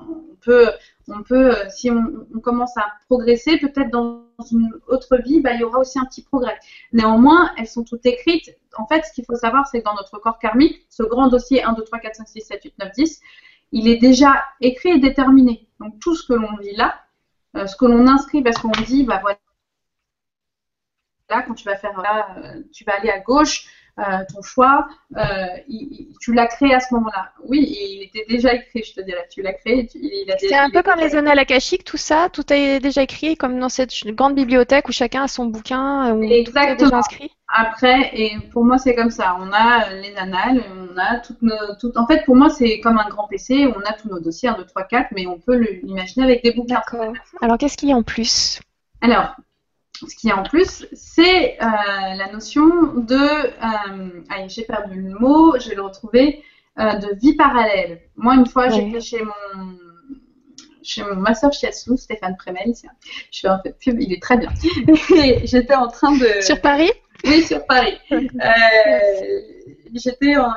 On 0.10 0.36
peut, 0.42 0.70
on 1.08 1.24
peut, 1.24 1.56
si 1.70 1.90
on, 1.90 2.40
commence 2.42 2.76
à 2.78 2.86
progresser, 3.08 3.58
peut-être 3.58 3.90
dans 3.90 4.26
une 4.52 4.72
autre 4.88 5.18
vie, 5.18 5.40
bah, 5.40 5.54
il 5.54 5.62
y 5.62 5.64
aura 5.64 5.80
aussi 5.80 5.98
un 6.00 6.06
petit 6.06 6.24
progrès. 6.24 6.60
Néanmoins, 6.92 7.52
elles 7.58 7.68
sont 7.68 7.84
toutes 7.84 8.06
écrites. 8.06 8.56
En 8.78 8.88
fait, 8.88 9.04
ce 9.04 9.14
qu'il 9.14 9.26
faut 9.26 9.36
savoir, 9.36 9.68
c'est 9.68 9.80
que 9.80 9.86
dans 9.86 9.96
notre 9.96 10.20
corps 10.20 10.38
karmique, 10.38 10.86
ce 10.90 11.04
grand 11.04 11.28
dossier 11.28 11.64
1, 11.64 11.74
2, 11.74 11.84
3, 11.84 12.00
4, 12.00 12.16
5, 12.16 12.28
6, 12.28 12.42
7, 12.42 12.64
8, 12.64 12.74
9, 12.80 12.92
10, 12.92 13.22
il 13.74 13.88
est 13.90 13.98
déjà 13.98 14.46
écrit 14.62 14.92
et 14.92 15.00
déterminé. 15.00 15.68
Donc 15.80 16.00
tout 16.00 16.16
ce 16.16 16.26
que 16.26 16.34
l'on 16.34 16.56
vit 16.58 16.76
là, 16.76 17.02
euh, 17.58 17.68
ce 17.68 17.76
que 17.76 17.86
l'on 17.86 18.08
inscrit 18.08 18.42
parce 18.42 18.58
qu'on 18.60 18.70
dit, 18.70 19.04
bah 19.04 19.20
voilà, 19.22 19.40
là, 21.30 21.42
quand 21.42 21.56
tu 21.56 21.66
vas 21.66 21.76
faire 21.76 22.00
là, 22.00 22.38
euh, 22.38 22.62
tu 22.72 22.84
vas 22.86 22.94
aller 23.00 23.10
à 23.10 23.20
gauche, 23.20 23.68
euh, 24.00 24.04
ton 24.34 24.42
choix, 24.42 24.88
tu 26.20 26.34
l'as 26.34 26.48
créé 26.48 26.74
à 26.74 26.80
ce 26.80 26.94
moment-là. 26.96 27.32
Oui, 27.48 27.60
il 27.60 28.04
était 28.04 28.26
déjà 28.28 28.54
écrit, 28.54 28.84
je 28.84 28.94
te 28.94 29.02
dirais. 29.02 29.28
Tu 29.32 29.42
l'as 29.42 29.54
créé. 29.54 29.88
C'est 30.40 30.56
un 30.56 30.70
peu 30.70 30.82
comme 30.82 31.00
les 31.00 31.16
annales 31.16 31.40
akashiques, 31.40 31.84
tout 31.84 31.98
ça, 31.98 32.30
tout 32.32 32.52
est 32.52 32.80
déjà 32.80 33.04
écrit, 33.04 33.36
comme 33.36 33.60
dans 33.60 33.70
cette 33.70 33.94
grande 34.08 34.36
bibliothèque 34.36 34.88
où 34.90 34.92
chacun 34.92 35.24
a 35.24 35.28
son 35.28 35.46
bouquin, 35.46 36.14
où 36.14 36.24
Exactement. 36.24 36.76
tout 36.76 36.82
est 36.82 36.86
déjà 36.86 36.98
inscrit. 36.98 37.32
Après, 37.56 38.10
et 38.14 38.38
pour 38.52 38.66
moi, 38.66 38.80
c'est 38.80 38.96
comme 38.96 39.12
ça. 39.12 39.38
On 39.40 39.52
a 39.52 39.94
les 39.94 40.16
annales, 40.16 40.64
on 40.76 40.98
a 40.98 41.20
toutes 41.20 41.42
nos. 41.44 41.76
Toutes... 41.80 41.98
En 41.98 42.08
fait, 42.08 42.26
pour 42.26 42.36
moi, 42.36 42.50
c'est 42.50 42.80
comme 42.80 42.98
un 42.98 43.08
grand 43.10 43.28
PC. 43.28 43.68
On 43.68 43.80
a 43.82 43.94
tous 43.94 44.10
nos 44.10 44.20
dossiers, 44.20 44.50
1, 44.50 44.58
2, 44.58 44.66
3, 44.66 44.84
4, 44.86 45.10
mais 45.12 45.28
on 45.28 45.38
peut 45.38 45.58
l'imaginer 45.84 46.26
avec 46.26 46.44
des 46.44 46.52
bouquins. 46.52 46.76
D'accord. 46.76 47.14
Alors, 47.42 47.60
qu'est-ce 47.60 47.78
qu'il 47.78 47.90
y 47.90 47.92
a 47.92 47.96
en 47.96 48.02
plus? 48.02 48.60
Alors, 49.02 49.36
ce 50.08 50.16
qu'il 50.16 50.30
y 50.30 50.34
a 50.34 50.38
en 50.38 50.44
plus, 50.44 50.86
c'est 50.94 51.58
euh, 51.62 51.66
la 52.18 52.32
notion 52.32 52.94
de. 52.96 53.16
Euh, 53.16 54.24
allez, 54.30 54.50
j'ai 54.50 54.64
perdu 54.64 55.02
le 55.02 55.18
mot, 55.20 55.58
je 55.60 55.70
vais 55.70 55.76
le 55.76 55.82
retrouver. 55.82 56.44
Euh, 56.80 56.94
de 56.96 57.16
vie 57.22 57.36
parallèle. 57.36 58.02
Moi, 58.16 58.34
une 58.34 58.48
fois, 58.48 58.70
j'étais 58.70 59.00
chez 59.00 59.22
mon 59.24 59.78
chez 60.82 61.04
mon 61.04 61.16
masseur 61.16 61.54
shiatsu, 61.54 61.96
Stéphane 61.98 62.36
Premel. 62.36 62.74
Je 63.32 63.40
fais 63.40 63.48
un 63.48 63.60
peu 63.60 63.70
de 63.70 63.76
pub, 63.76 64.02
il 64.02 64.12
est 64.12 64.22
très 64.22 64.38
bien. 64.38 64.50
j'étais 65.44 65.76
en 65.76 65.88
train 65.88 66.18
de. 66.18 66.42
Sur 66.42 66.60
Paris? 66.62 66.92
Oui, 67.26 67.44
sur 67.44 67.66
Paris. 67.68 67.98
j'étais 69.94 70.36
en 70.36 70.54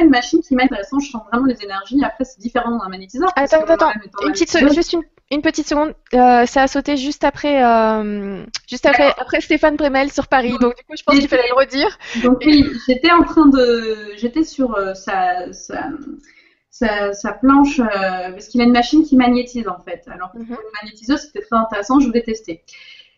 une 0.00 0.10
machine 0.10 0.40
qui 0.40 0.54
m'intéresse. 0.54 0.88
Je 1.00 1.10
sens 1.10 1.22
vraiment 1.30 1.46
les 1.46 1.62
énergies. 1.62 2.02
Après, 2.04 2.24
c'est 2.24 2.40
différent 2.40 2.70
dans 2.70 2.82
un 2.82 2.88
magnétiseur. 2.88 3.30
Attends, 3.36 3.64
attends, 3.66 3.92
une 4.22 4.32
petite 4.32 4.56
juste 4.74 4.96
une, 5.30 5.42
petite 5.42 5.66
seconde. 5.66 5.94
Euh, 6.14 6.46
ça 6.46 6.62
a 6.62 6.66
sauté 6.66 6.96
juste 6.96 7.24
après, 7.24 7.64
euh, 7.64 8.44
juste 8.68 8.86
après, 8.86 9.12
après 9.18 9.40
Stéphane 9.40 9.76
Bremel 9.76 10.12
sur 10.12 10.28
Paris. 10.28 10.56
Donc, 10.60 10.76
du 10.76 10.84
coup, 10.84 10.94
je 10.96 11.02
pense 11.02 11.18
qu'il 11.18 11.28
fallait 11.28 11.48
le 11.48 11.54
redire. 11.54 11.98
Donc, 12.22 12.42
oui, 12.44 12.66
j'étais 12.86 13.10
en 13.10 13.22
train 13.22 13.46
de. 13.46 14.12
J'étais 14.16 14.44
sur 14.44 14.74
euh, 14.74 14.94
sa, 14.94 15.52
sa, 15.52 17.12
sa, 17.12 17.32
planche, 17.32 17.80
parce 17.80 18.48
qu'il 18.48 18.60
a 18.60 18.64
une 18.64 18.72
machine 18.72 19.04
qui 19.04 19.16
magnétise 19.16 19.68
en 19.68 19.78
fait. 19.78 20.02
Alors, 20.08 20.30
pour 20.30 20.40
mhm. 20.40 20.56
magnétiseuse, 20.82 21.20
c'était 21.20 21.40
très 21.40 21.56
intéressant. 21.56 22.00
Je 22.00 22.06
voulais 22.06 22.22
tester. 22.22 22.62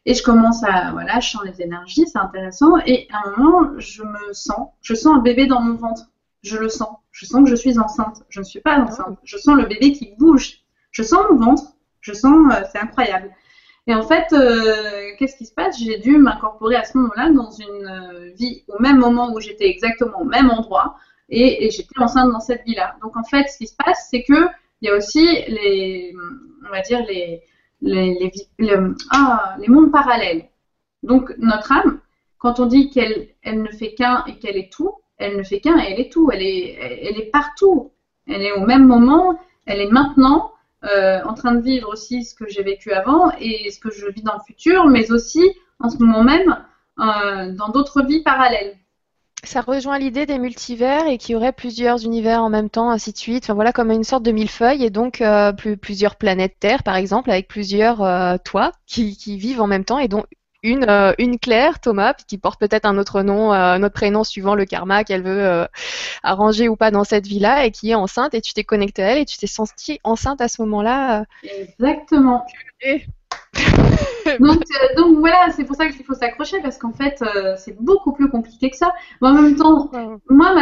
Et 0.08 0.14
je 0.14 0.22
commence 0.22 0.62
à, 0.62 0.92
voilà, 0.92 1.18
je 1.18 1.30
sens 1.30 1.42
les 1.44 1.60
énergies, 1.60 2.06
c'est 2.06 2.18
intéressant. 2.18 2.76
Et 2.86 3.08
à 3.12 3.28
un 3.28 3.36
moment, 3.36 3.72
je 3.78 4.04
me 4.04 4.32
sens, 4.32 4.68
je 4.80 4.94
sens 4.94 5.16
un 5.16 5.20
bébé 5.20 5.46
dans 5.46 5.60
mon 5.60 5.74
ventre 5.74 6.04
je 6.46 6.56
le 6.56 6.68
sens. 6.68 6.96
Je 7.12 7.26
sens 7.26 7.44
que 7.44 7.50
je 7.50 7.56
suis 7.56 7.78
enceinte. 7.78 8.22
Je 8.28 8.40
ne 8.40 8.44
suis 8.44 8.60
pas 8.60 8.78
enceinte. 8.78 9.18
Je 9.24 9.36
sens 9.36 9.56
le 9.56 9.66
bébé 9.66 9.92
qui 9.92 10.14
bouge. 10.18 10.60
Je 10.90 11.02
sens 11.02 11.20
mon 11.30 11.36
ventre. 11.36 11.64
Je 12.00 12.12
sens, 12.12 12.52
euh, 12.52 12.62
c'est 12.70 12.78
incroyable. 12.78 13.30
Et 13.88 13.94
en 13.94 14.02
fait, 14.02 14.32
euh, 14.32 15.10
qu'est-ce 15.18 15.36
qui 15.36 15.46
se 15.46 15.54
passe? 15.54 15.78
J'ai 15.78 15.98
dû 15.98 16.18
m'incorporer 16.18 16.76
à 16.76 16.84
ce 16.84 16.96
moment-là 16.98 17.30
dans 17.30 17.50
une 17.50 17.86
euh, 17.86 18.30
vie 18.36 18.64
au 18.68 18.80
même 18.80 18.98
moment 18.98 19.32
où 19.32 19.40
j'étais 19.40 19.68
exactement 19.68 20.20
au 20.20 20.24
même 20.24 20.50
endroit 20.50 20.96
et, 21.28 21.70
j'étais 21.70 21.98
enceinte 21.98 22.30
dans 22.32 22.40
cette 22.40 22.64
vie-là. 22.64 22.96
Donc 23.02 23.16
en 23.16 23.24
fait, 23.24 23.48
ce 23.48 23.58
qui 23.58 23.66
se 23.66 23.76
passe, 23.76 24.08
c'est 24.10 24.22
que 24.22 24.48
il 24.82 24.88
y 24.88 24.90
a 24.90 24.96
aussi 24.96 25.24
les, 25.48 26.14
on 26.66 26.70
va 26.70 26.80
dire 26.82 27.04
les 27.06 27.42
les, 27.82 28.32
les, 28.58 28.72
ah, 29.10 29.56
les 29.58 29.68
mondes 29.68 29.92
parallèles. 29.92 30.48
Donc 31.02 31.32
notre 31.38 31.72
âme, 31.72 32.00
quand 32.38 32.60
on 32.60 32.66
dit 32.66 32.90
qu'elle 32.90 33.28
elle 33.42 33.62
ne 33.62 33.70
fait 33.70 33.94
qu'un 33.94 34.24
et 34.26 34.38
qu'elle 34.38 34.56
est 34.56 34.72
tout, 34.72 34.94
elle 35.18 35.36
ne 35.36 35.42
fait 35.42 35.60
qu'un, 35.60 35.78
elle 35.78 36.00
est 36.00 36.12
tout, 36.12 36.30
elle 36.32 36.42
est, 36.42 36.76
elle 36.80 37.18
est 37.18 37.30
partout. 37.30 37.92
Elle 38.28 38.42
est 38.42 38.52
au 38.52 38.66
même 38.66 38.86
moment, 38.86 39.38
elle 39.66 39.80
est 39.80 39.90
maintenant 39.90 40.52
euh, 40.84 41.20
en 41.24 41.34
train 41.34 41.52
de 41.52 41.60
vivre 41.60 41.88
aussi 41.88 42.24
ce 42.24 42.34
que 42.34 42.48
j'ai 42.48 42.62
vécu 42.62 42.92
avant 42.92 43.32
et 43.40 43.70
ce 43.70 43.80
que 43.80 43.90
je 43.90 44.06
vis 44.06 44.22
dans 44.22 44.34
le 44.34 44.44
futur, 44.46 44.86
mais 44.86 45.10
aussi 45.10 45.42
en 45.80 45.88
ce 45.88 45.98
moment 45.98 46.22
même 46.22 46.58
euh, 47.00 47.52
dans 47.52 47.68
d'autres 47.68 48.02
vies 48.02 48.22
parallèles. 48.22 48.76
Ça 49.42 49.60
rejoint 49.60 49.98
l'idée 49.98 50.26
des 50.26 50.38
multivers 50.38 51.06
et 51.06 51.18
qu'il 51.18 51.32
y 51.32 51.36
aurait 51.36 51.52
plusieurs 51.52 52.04
univers 52.04 52.42
en 52.42 52.50
même 52.50 52.68
temps, 52.68 52.90
ainsi 52.90 53.12
de 53.12 53.16
suite. 53.16 53.44
Enfin 53.44 53.54
voilà, 53.54 53.72
comme 53.72 53.90
une 53.90 54.04
sorte 54.04 54.22
de 54.22 54.32
millefeuille 54.32 54.84
et 54.84 54.90
donc 54.90 55.20
euh, 55.20 55.52
plusieurs 55.52 56.16
planètes 56.16 56.56
Terre, 56.58 56.82
par 56.82 56.96
exemple, 56.96 57.30
avec 57.30 57.48
plusieurs 57.48 57.98
toits 58.42 58.72
qui, 58.86 59.16
qui, 59.16 59.38
vivent 59.38 59.60
en 59.60 59.66
même 59.66 59.84
temps 59.84 59.98
et 59.98 60.08
dont 60.08 60.24
une, 60.66 60.84
euh, 60.88 61.12
une 61.18 61.38
Claire, 61.38 61.80
Thomas, 61.80 62.14
qui 62.14 62.38
porte 62.38 62.58
peut-être 62.58 62.86
un 62.86 62.98
autre 62.98 63.22
nom, 63.22 63.52
euh, 63.52 63.56
un 63.56 63.82
autre 63.84 63.94
prénom 63.94 64.24
suivant 64.24 64.56
le 64.56 64.64
karma 64.64 65.04
qu'elle 65.04 65.22
veut 65.22 65.44
euh, 65.46 65.64
arranger 66.24 66.68
ou 66.68 66.74
pas 66.74 66.90
dans 66.90 67.04
cette 67.04 67.26
vie-là, 67.26 67.64
et 67.64 67.70
qui 67.70 67.90
est 67.90 67.94
enceinte, 67.94 68.34
et 68.34 68.40
tu 68.40 68.52
t'es 68.52 68.64
connecté 68.64 69.02
à 69.02 69.12
elle, 69.12 69.18
et 69.18 69.24
tu 69.24 69.38
t'es 69.38 69.46
sentie 69.46 70.00
enceinte 70.02 70.40
à 70.40 70.48
ce 70.48 70.60
moment-là. 70.62 71.24
Exactement. 71.44 72.44
donc, 74.40 74.62
donc, 74.96 75.18
voilà, 75.18 75.50
c'est 75.54 75.64
pour 75.64 75.76
ça 75.76 75.88
qu'il 75.88 76.04
faut 76.04 76.14
s'accrocher, 76.14 76.60
parce 76.60 76.78
qu'en 76.78 76.92
fait, 76.92 77.22
c'est 77.58 77.80
beaucoup 77.80 78.12
plus 78.12 78.28
compliqué 78.28 78.70
que 78.70 78.76
ça. 78.76 78.92
Mais 79.22 79.28
en 79.28 79.34
même 79.34 79.54
temps, 79.54 79.88
moi, 80.28 80.52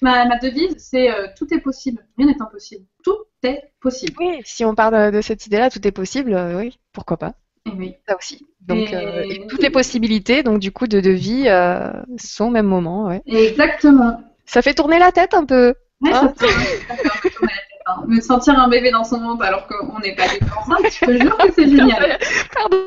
ma, 0.00 0.24
ma, 0.26 0.38
devise, 0.38 0.76
c'est 0.78 1.10
tout 1.36 1.52
est 1.52 1.60
possible, 1.60 2.06
rien 2.16 2.28
n'est 2.28 2.40
impossible. 2.40 2.86
Tout 3.04 3.18
est 3.42 3.70
possible. 3.80 4.14
Oui, 4.18 4.40
si 4.44 4.64
on 4.64 4.74
parle 4.74 5.12
de 5.12 5.20
cette 5.20 5.44
idée-là, 5.46 5.68
tout 5.68 5.86
est 5.86 5.92
possible, 5.92 6.34
oui, 6.56 6.78
pourquoi 6.92 7.18
pas. 7.18 7.34
Oui. 7.76 7.94
Ça 8.08 8.16
aussi. 8.16 8.46
Donc, 8.60 8.92
euh, 8.92 9.24
toutes 9.48 9.62
les 9.62 9.70
possibilités, 9.70 10.42
donc 10.42 10.58
du 10.58 10.72
coup, 10.72 10.86
de, 10.86 11.00
de 11.00 11.10
vie 11.10 11.44
euh, 11.46 11.90
sont 12.18 12.46
au 12.46 12.50
même 12.50 12.66
moment. 12.66 13.06
Ouais. 13.06 13.22
Exactement. 13.26 14.22
Ça 14.44 14.62
fait 14.62 14.74
tourner 14.74 14.98
la 14.98 15.12
tête 15.12 15.34
un 15.34 15.44
peu. 15.44 15.74
Ouais, 16.00 16.12
ça, 16.12 16.24
hein 16.24 16.34
fait, 16.36 16.46
tourner 16.46 16.64
la 16.88 17.62
tête. 17.62 17.82
Hein. 17.86 18.04
Me 18.06 18.20
sentir 18.20 18.58
un 18.58 18.68
bébé 18.68 18.90
dans 18.90 19.04
son 19.04 19.20
ventre 19.20 19.44
alors 19.44 19.66
qu'on 19.66 19.98
n'est 20.00 20.14
pas 20.14 20.28
du 20.28 20.38
tout 20.38 20.46
enceinte, 20.58 20.92
je 20.92 21.06
te 21.06 21.22
jure 21.22 21.36
que 21.38 21.52
c'est 21.52 21.68
génial. 21.68 22.18
Pardon. 22.54 22.86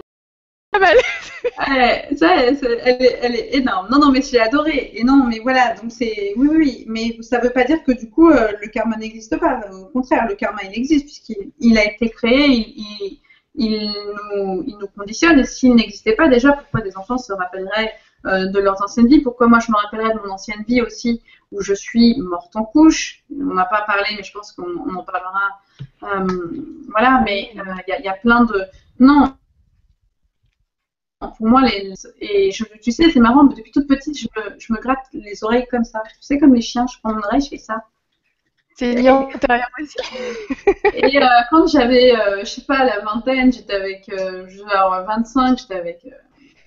ouais, 1.69 2.07
ça, 2.15 2.35
elle, 2.45 2.55
est, 3.01 3.19
elle, 3.21 3.35
est, 3.35 3.55
énorme. 3.55 3.87
Non, 3.91 3.99
non, 3.99 4.11
mais 4.11 4.21
j'ai 4.21 4.39
adoré. 4.39 4.91
Et 4.93 5.03
non, 5.03 5.25
mais 5.27 5.39
voilà, 5.39 5.73
donc 5.73 5.91
c'est. 5.91 6.33
Oui, 6.37 6.47
oui, 6.49 6.85
mais 6.87 7.17
ça 7.21 7.39
ne 7.39 7.43
veut 7.43 7.49
pas 7.49 7.65
dire 7.65 7.83
que 7.83 7.91
du 7.91 8.09
coup, 8.09 8.29
euh, 8.29 8.53
le 8.61 8.69
karma 8.69 8.95
n'existe 8.95 9.37
pas. 9.37 9.59
Au 9.69 9.87
contraire, 9.87 10.27
le 10.29 10.35
karma, 10.35 10.61
il 10.63 10.77
existe, 10.77 11.05
puisqu'il 11.05 11.51
il 11.59 11.77
a 11.77 11.85
été 11.85 12.09
créé, 12.09 12.47
il, 12.47 12.73
il 12.77 13.19
nous, 13.55 14.63
il 14.65 14.77
nous 14.79 14.87
conditionne. 14.87 15.39
Et 15.39 15.45
s'il 15.45 15.75
n'existait 15.75 16.15
pas 16.15 16.27
déjà, 16.27 16.53
pourquoi 16.53 16.81
des 16.81 16.97
enfants 16.97 17.17
se 17.17 17.33
rappelleraient 17.33 17.93
euh, 18.25 18.47
de 18.47 18.59
leurs 18.59 18.81
anciennes 18.81 19.07
vies? 19.07 19.21
Pourquoi 19.21 19.47
moi 19.47 19.59
je 19.59 19.71
me 19.71 19.77
rappellerais 19.77 20.13
de 20.13 20.19
mon 20.19 20.33
ancienne 20.33 20.63
vie 20.67 20.81
aussi, 20.81 21.21
où 21.51 21.61
je 21.61 21.73
suis 21.73 22.19
morte 22.19 22.55
en 22.55 22.63
couche? 22.63 23.23
On 23.31 23.53
n'a 23.53 23.65
pas 23.65 23.81
parlé, 23.81 24.09
mais 24.15 24.23
je 24.23 24.31
pense 24.31 24.51
qu'on 24.51 24.95
en 24.95 25.03
parlera. 25.03 25.59
Euh, 26.03 26.27
voilà, 26.89 27.21
mais 27.25 27.51
euh, 27.57 27.61
il 27.87 28.05
y, 28.05 28.07
a 28.07 28.13
plein 28.13 28.45
de. 28.45 28.63
Non, 28.99 29.33
pour 31.19 31.47
moi, 31.47 31.61
et 32.19 32.51
tu 32.81 32.91
sais, 32.91 33.09
c'est 33.11 33.19
marrant, 33.19 33.43
depuis 33.43 33.71
toute 33.71 33.87
petite, 33.87 34.17
je 34.17 34.27
me, 34.35 34.59
je 34.59 34.73
me, 34.73 34.79
gratte 34.79 35.05
les 35.13 35.43
oreilles 35.43 35.67
comme 35.69 35.83
ça. 35.83 36.01
Tu 36.05 36.15
sais, 36.21 36.39
comme 36.39 36.53
les 36.53 36.61
chiens, 36.61 36.85
je 36.87 36.97
prends 36.99 37.13
mon 37.13 37.21
oreille, 37.21 37.41
je 37.41 37.49
fais 37.49 37.57
ça. 37.57 37.83
C'est 38.81 38.95
aussi. 39.79 39.95
et 40.95 41.21
euh, 41.21 41.27
quand 41.51 41.67
j'avais, 41.67 42.15
euh, 42.15 42.39
je 42.39 42.45
sais 42.45 42.63
pas, 42.63 42.83
la 42.83 42.99
vingtaine, 43.01 43.53
j'étais 43.53 43.75
avec, 43.75 44.09
euh, 44.09 44.47
genre 44.47 45.05
25, 45.07 45.59
j'étais 45.59 45.75
avec 45.75 45.99
euh, 46.05 46.09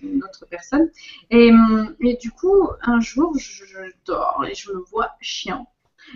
une 0.00 0.22
autre 0.22 0.46
personne. 0.48 0.90
Et, 1.30 1.50
hum, 1.50 1.96
et, 2.00 2.14
du 2.14 2.30
coup, 2.30 2.68
un 2.82 3.00
jour, 3.00 3.36
je, 3.36 3.64
dors 4.06 4.44
et 4.48 4.54
je 4.54 4.70
me 4.70 4.78
vois 4.78 5.10
chien. 5.20 5.66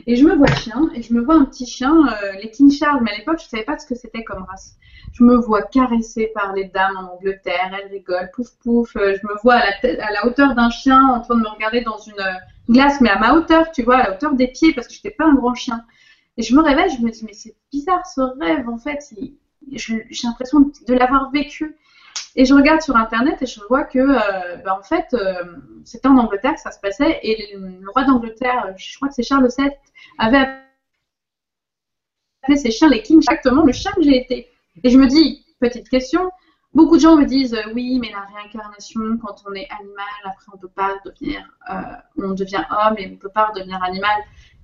Et 0.07 0.15
je 0.15 0.25
me 0.25 0.37
vois 0.37 0.55
chien, 0.55 0.89
et 0.95 1.03
je 1.03 1.13
me 1.13 1.21
vois 1.21 1.35
un 1.35 1.47
petit 1.47 1.67
chien, 1.67 2.07
les 2.41 2.51
King 2.51 2.71
Charles, 2.71 3.01
mais 3.03 3.11
à 3.11 3.17
l'époque, 3.17 3.41
je 3.43 3.49
savais 3.49 3.65
pas 3.65 3.79
ce 3.79 3.87
que 3.87 3.97
c'était 3.97 4.23
comme 4.23 4.45
race. 4.45 4.77
Je 5.15 5.25
me 5.25 5.35
vois 5.35 5.63
caressée 5.63 6.31
par 6.33 6.53
les 6.53 6.67
dames 6.67 6.97
en 6.97 7.15
Angleterre, 7.15 7.75
elles 7.77 7.91
rigolent, 7.91 8.31
pouf 8.33 8.51
pouf. 8.63 8.93
je 8.95 9.27
me 9.27 9.41
vois 9.43 9.57
à 9.57 10.13
la 10.13 10.27
hauteur 10.27 10.55
d'un 10.55 10.69
chien 10.69 11.03
en 11.09 11.21
train 11.23 11.37
de 11.37 11.41
me 11.41 11.49
regarder 11.49 11.81
dans 11.81 11.97
une 11.97 12.23
glace, 12.69 13.01
mais 13.01 13.11
à 13.11 13.19
ma 13.19 13.35
hauteur, 13.35 13.71
tu 13.73 13.83
vois, 13.83 13.97
à 13.97 14.03
la 14.05 14.15
hauteur 14.15 14.35
des 14.35 14.49
pieds, 14.49 14.73
parce 14.73 14.87
que 14.87 14.93
je 14.93 14.99
n'étais 14.99 15.11
pas 15.11 15.25
un 15.25 15.35
grand 15.35 15.55
chien. 15.55 15.85
Et 16.37 16.43
je 16.43 16.55
me 16.55 16.63
réveille, 16.63 16.91
je 16.91 17.03
me 17.03 17.11
dis, 17.11 17.25
mais 17.25 17.33
c'est 17.33 17.57
bizarre 17.73 18.07
ce 18.07 18.21
rêve, 18.41 18.69
en 18.69 18.79
fait. 18.79 18.99
J'ai 19.73 20.07
l'impression 20.25 20.61
de 20.61 20.95
l'avoir 20.95 21.31
vécu. 21.31 21.77
Et 22.37 22.45
je 22.45 22.55
regarde 22.55 22.81
sur 22.81 22.97
Internet 22.97 23.43
et 23.43 23.47
je 23.47 23.61
vois 23.69 23.85
que, 23.85 23.99
euh, 23.99 24.57
ben, 24.65 24.73
en 24.79 24.83
fait, 24.83 25.07
euh, 25.15 25.43
c'était 25.85 26.09
en 26.09 26.17
Angleterre 26.17 26.55
que 26.55 26.61
ça 26.61 26.71
se 26.71 26.81
passait. 26.81 27.19
Et 27.23 27.57
le, 27.57 27.91
roi 27.91 28.05
d'Angleterre, 28.05 28.75
je 28.77 28.97
crois 28.97 29.09
que 29.09 29.15
c'est 29.15 29.23
Charles 29.23 29.49
VII, 29.57 29.71
avait 30.19 30.47
appelé 32.43 32.57
ses 32.57 32.71
chiens 32.71 32.89
les 32.89 33.03
kings, 33.03 33.19
exactement 33.19 33.65
le 33.65 33.73
chien 33.73 33.93
que 33.93 34.03
j'ai 34.03 34.17
été. 34.17 34.49
Et 34.85 34.91
je 34.91 34.99
me 34.99 35.07
dis, 35.07 35.45
petite 35.61 35.89
question, 35.89 36.31
beaucoup 36.75 36.97
de 36.97 37.01
gens 37.01 37.17
me 37.17 37.25
disent 37.25 37.55
euh, 37.55 37.73
oui, 37.75 37.99
mais 38.01 38.11
la 38.11 38.27
réincarnation, 38.35 39.01
quand 39.23 39.43
on 39.49 39.55
est 39.55 39.69
animal, 39.71 40.07
après 40.25 40.47
on 40.55 40.59
peut 40.59 40.69
pas 40.69 40.95
devenir, 41.05 41.43
euh, 41.71 41.75
on 42.19 42.33
devient 42.33 42.65
homme 42.71 42.97
et 42.99 43.11
on 43.13 43.17
peut 43.17 43.31
pas 43.31 43.47
redevenir 43.47 43.83
animal. 43.83 44.17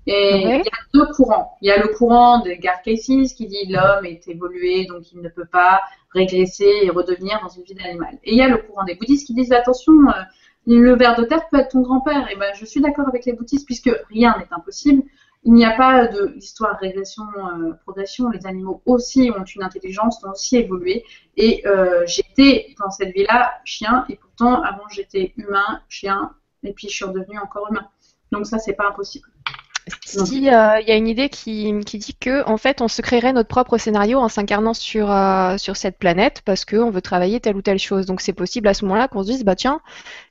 Et 0.07 0.43
il 0.43 0.49
y 0.49 0.69
a 0.69 0.83
deux 0.93 1.07
courants. 1.15 1.57
Il 1.63 1.69
y 1.69 1.73
a 1.73 1.79
le 1.79 1.89
courant 1.89 2.41
de 2.41 2.51
Garcesis 2.53 3.33
qui 3.35 3.47
dit 3.47 3.67
l'homme 3.71 4.05
est 4.05 4.29
évolué, 4.29 4.85
donc 4.85 5.11
il 5.13 5.23
ne 5.23 5.29
peut 5.31 5.47
pas 5.47 5.81
régresser 6.11 6.71
et 6.83 6.91
redevenir 6.91 7.41
dans 7.43 7.49
une 7.49 7.63
vie 7.63 7.75
d'animal. 7.75 8.19
Et 8.23 8.33
il 8.33 8.37
y 8.37 8.43
a 8.43 8.49
le 8.49 8.59
courant 8.59 8.85
des 8.85 8.97
bouddhistes 8.97 9.27
qui 9.27 9.33
disent 9.33 9.53
attention, 9.53 9.95
euh, 10.09 10.23
le 10.67 10.95
ver 10.95 11.17
de 11.17 11.25
terre 11.25 11.49
peut 11.51 11.59
être 11.59 11.71
ton 11.71 11.81
grand-père. 11.81 12.31
Et 12.31 12.37
ben 12.37 12.53
je 12.55 12.67
suis 12.67 12.83
d'accord 12.83 13.09
avec 13.09 13.25
les 13.25 13.33
bouddhistes 13.33 13.65
puisque 13.65 13.91
rien 14.11 14.37
n'est 14.39 14.49
impossible. 14.51 15.03
Il 15.47 15.53
n'y 15.53 15.65
a 15.65 15.77
pas 15.77 16.07
d'histoire 16.07 16.79
régression, 16.79 17.25
euh, 17.25 17.75
progression. 17.85 18.31
Les 18.31 18.47
animaux 18.47 18.81
aussi 18.87 19.31
ont 19.37 19.45
une 19.45 19.63
intelligence, 19.63 20.25
ont 20.25 20.31
aussi 20.31 20.57
évolué. 20.57 21.05
Et 21.37 21.67
euh, 21.67 22.05
j'étais 22.07 22.75
dans 22.79 22.91
cette 22.91 23.15
vie-là 23.15 23.53
chien, 23.65 24.07
et 24.09 24.17
pourtant 24.17 24.63
avant 24.63 24.89
j'étais 24.89 25.35
humain, 25.37 25.83
chien, 25.89 26.35
et 26.63 26.73
puis 26.73 26.89
je 26.89 26.95
suis 26.95 27.05
redevenue 27.05 27.39
encore 27.39 27.69
humain. 27.71 27.87
Donc 28.33 28.47
ça, 28.47 28.59
c'est 28.59 28.73
pas 28.73 28.89
impossible. 28.89 29.29
Si 30.01 30.49
euh, 30.49 30.81
il 30.81 30.89
y 30.89 30.93
a 30.93 30.97
une 30.97 31.09
idée 31.09 31.29
qui, 31.29 31.75
qui, 31.85 31.99
dit 31.99 32.15
que 32.15 32.47
en 32.49 32.57
fait 32.57 32.81
on 32.81 32.89
se 32.89 33.03
créerait 33.03 33.35
notre 33.35 33.49
propre 33.49 33.77
scénario 33.77 34.19
en 34.19 34.29
s'incarnant 34.29 34.73
sur 34.73 35.11
euh, 35.11 35.59
sur 35.59 35.77
cette 35.77 35.99
planète 35.99 36.41
parce 36.47 36.65
qu'on 36.65 36.91
veut 36.91 37.03
travailler 37.03 37.39
telle 37.39 37.57
ou 37.57 37.61
telle 37.61 37.79
chose. 37.79 38.07
Donc 38.07 38.23
c'est 38.23 38.33
possible 38.33 38.67
à 38.69 38.75
ce 38.75 38.87
moment-là 38.87 39.09
qu'on 39.09 39.23
se 39.23 39.31
dise 39.31 39.45
bah 39.45 39.57
tiens 39.57 39.81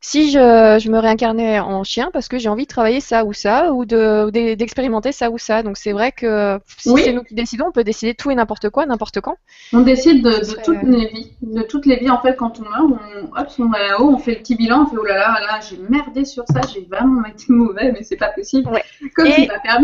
si 0.01 0.31
je, 0.31 0.79
je 0.81 0.89
me 0.89 0.97
réincarnais 0.97 1.59
en 1.59 1.83
chien 1.83 2.09
parce 2.11 2.29
que 2.29 2.39
j'ai 2.39 2.49
envie 2.49 2.63
de 2.63 2.69
travailler 2.69 2.99
ça 2.99 3.25
ou 3.25 3.33
ça 3.33 3.73
ou 3.73 3.85
de 3.85 4.31
d'expérimenter 4.55 5.11
ça 5.11 5.29
ou 5.29 5.37
ça. 5.37 5.61
Donc 5.61 5.77
c'est 5.77 5.91
vrai 5.91 6.11
que 6.11 6.59
si 6.79 6.91
c'est 6.97 7.13
nous 7.13 7.23
qui 7.23 7.35
décidons, 7.35 7.67
on 7.67 7.71
peut 7.71 7.83
décider 7.83 8.15
tout 8.15 8.31
et 8.31 8.35
n'importe 8.35 8.69
quoi 8.71 8.87
n'importe 8.87 9.21
quand. 9.21 9.37
On 9.71 9.81
décide 9.81 10.23
de, 10.23 10.31
de 10.31 10.63
toutes 10.63 10.81
les 10.81 11.07
vies, 11.09 11.31
de 11.43 11.61
toutes 11.61 11.85
les 11.85 11.97
vies 11.97 12.09
en 12.09 12.21
fait 12.21 12.35
quand 12.35 12.59
on 12.59 12.63
meurt, 12.63 13.01
on, 13.21 13.39
hop, 13.39 13.47
on 13.59 13.69
va 13.69 13.79
là-haut, 13.87 14.09
on 14.09 14.17
fait 14.17 14.31
le 14.31 14.39
petit 14.39 14.55
bilan, 14.55 14.83
on 14.83 14.87
fait 14.87 14.97
oh 14.99 15.05
là 15.05 15.17
là 15.17 15.39
là 15.39 15.59
j'ai 15.69 15.77
merdé 15.77 16.25
sur 16.25 16.43
ça, 16.47 16.61
j'ai 16.73 16.87
vraiment 16.89 17.23
été 17.25 17.45
mauvais 17.49 17.91
mais 17.91 18.01
c'est 18.01 18.17
pas 18.17 18.29
possible. 18.29 18.69
Ouais. 18.71 18.83
Comme 19.15 19.27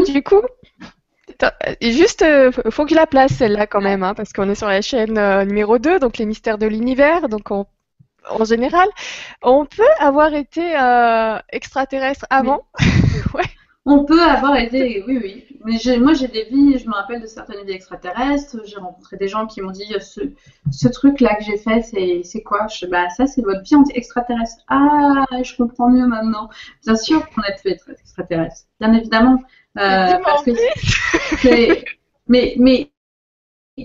du 0.05 0.24
coup, 0.24 0.41
juste, 1.82 2.22
euh, 2.22 2.51
faut 2.70 2.84
que 2.84 2.91
je 2.91 2.95
la 2.95 3.07
place 3.07 3.34
celle-là 3.34 3.68
quand 3.68 3.82
même, 3.82 4.03
hein, 4.03 4.14
parce 4.14 4.34
qu'on 4.34 4.49
est 4.49 4.55
sur 4.55 4.68
la 4.68 4.82
chaîne 4.82 5.18
euh, 5.18 5.45
numéro 5.45 5.78
2, 5.78 5.99
donc 5.99 6.18
les 6.18 6.26
mystères 6.26 6.57
de 6.57 6.68
l'univers. 6.68 7.30
Donc 7.30 7.51
en 7.51 7.66
général, 8.43 8.88
on 9.41 9.66
peut 9.66 9.84
avoir 9.99 10.34
été 10.34 10.78
euh, 10.78 11.38
extraterrestre 11.51 12.26
avant. 12.30 12.66
ouais. 13.34 13.43
On 13.86 14.05
peut 14.05 14.22
avoir 14.22 14.55
été, 14.57 15.03
oui, 15.07 15.20
oui. 15.22 15.49
Mais 15.66 15.78
moi, 15.97 16.14
j'ai 16.14 16.28
des 16.28 16.45
vies, 16.45 16.78
je 16.78 16.88
me 16.88 16.93
rappelle 16.93 17.22
de 17.22 17.28
certaines 17.28 17.66
vies 17.66 17.74
extraterrestres. 17.74 18.57
J'ai 18.66 18.78
rencontré 18.78 19.18
des 19.18 19.28
gens 19.28 19.45
qui 19.45 19.62
m'ont 19.62 19.72
dit 19.72 19.93
ce, 19.99 20.22
ce 20.72 20.88
truc-là 20.88 21.36
que 21.36 21.43
j'ai 21.43 21.57
fait, 21.57 21.82
c'est 22.24 22.43
quoi? 22.43 22.68
Je, 22.68 22.86
bah, 22.86 23.10
Ça, 23.10 23.28
c'est 23.28 23.41
votre 23.41 23.62
vie 23.62 23.76
extraterrestre. 23.93 24.64
Ah, 24.68 25.26
je 25.43 25.55
comprends 25.55 25.89
mieux 25.89 26.07
maintenant. 26.07 26.49
Bien 26.86 26.95
sûr 26.95 27.30
qu'on 27.30 27.41
a 27.41 27.53
fait 27.57 27.78
extraterrestre. 27.88 28.68
Bien 28.80 28.93
évidemment. 28.93 29.41
Euh, 29.78 30.18
parce 30.24 30.43
que 30.43 30.51
mais, 32.28 32.55
mais 32.57 32.91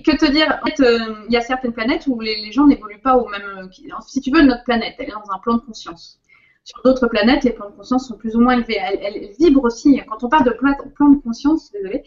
que 0.03 0.17
te 0.17 0.31
dire? 0.31 0.59
En 0.63 0.67
fait, 0.67 0.81
euh, 0.81 1.25
il 1.29 1.33
y 1.33 1.37
a 1.37 1.41
certaines 1.41 1.73
planètes 1.73 2.07
où 2.07 2.19
les, 2.21 2.51
gens 2.53 2.67
n'évoluent 2.67 3.01
pas 3.01 3.17
au 3.17 3.29
même. 3.29 3.43
Euh, 3.43 4.01
si 4.07 4.21
tu 4.21 4.31
veux, 4.31 4.43
notre 4.43 4.65
planète, 4.65 4.95
elle 4.99 5.09
est 5.09 5.13
dans 5.13 5.31
un 5.33 5.39
plan 5.39 5.55
de 5.55 5.61
conscience. 5.61 6.21
Sur 6.65 6.81
d'autres 6.83 7.09
planètes, 7.09 7.45
les 7.45 7.53
plans 7.53 7.69
de 7.69 7.77
conscience 7.77 8.09
sont 8.09 8.17
plus 8.17 8.37
ou 8.37 8.41
moins 8.41 8.55
élevés. 8.55 8.79
Elle, 8.79 9.31
vibre 9.39 9.65
aussi. 9.65 10.01
Quand 10.09 10.25
on 10.25 10.29
parle 10.31 10.45
de 10.45 10.51
plan, 10.51 10.73
de 11.11 11.21
conscience, 11.21 11.71
désolé, 11.73 12.05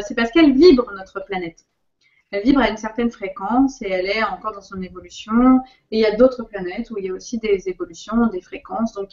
c'est 0.00 0.14
parce 0.14 0.30
qu'elle 0.30 0.52
vibre 0.54 0.90
notre 0.96 1.22
planète. 1.24 1.66
Elle 2.30 2.42
vibre 2.42 2.60
à 2.60 2.70
une 2.70 2.78
certaine 2.78 3.10
fréquence 3.10 3.82
et 3.82 3.90
elle 3.90 4.06
est 4.06 4.22
encore 4.22 4.52
dans 4.52 4.62
son 4.62 4.80
évolution. 4.80 5.60
Et 5.90 5.98
il 5.98 6.00
y 6.00 6.06
a 6.06 6.16
d'autres 6.16 6.42
planètes 6.42 6.90
où 6.90 6.96
il 6.98 7.04
y 7.04 7.10
a 7.10 7.12
aussi 7.12 7.38
des 7.38 7.68
évolutions, 7.68 8.26
des 8.28 8.40
fréquences. 8.40 8.94
Donc, 8.94 9.10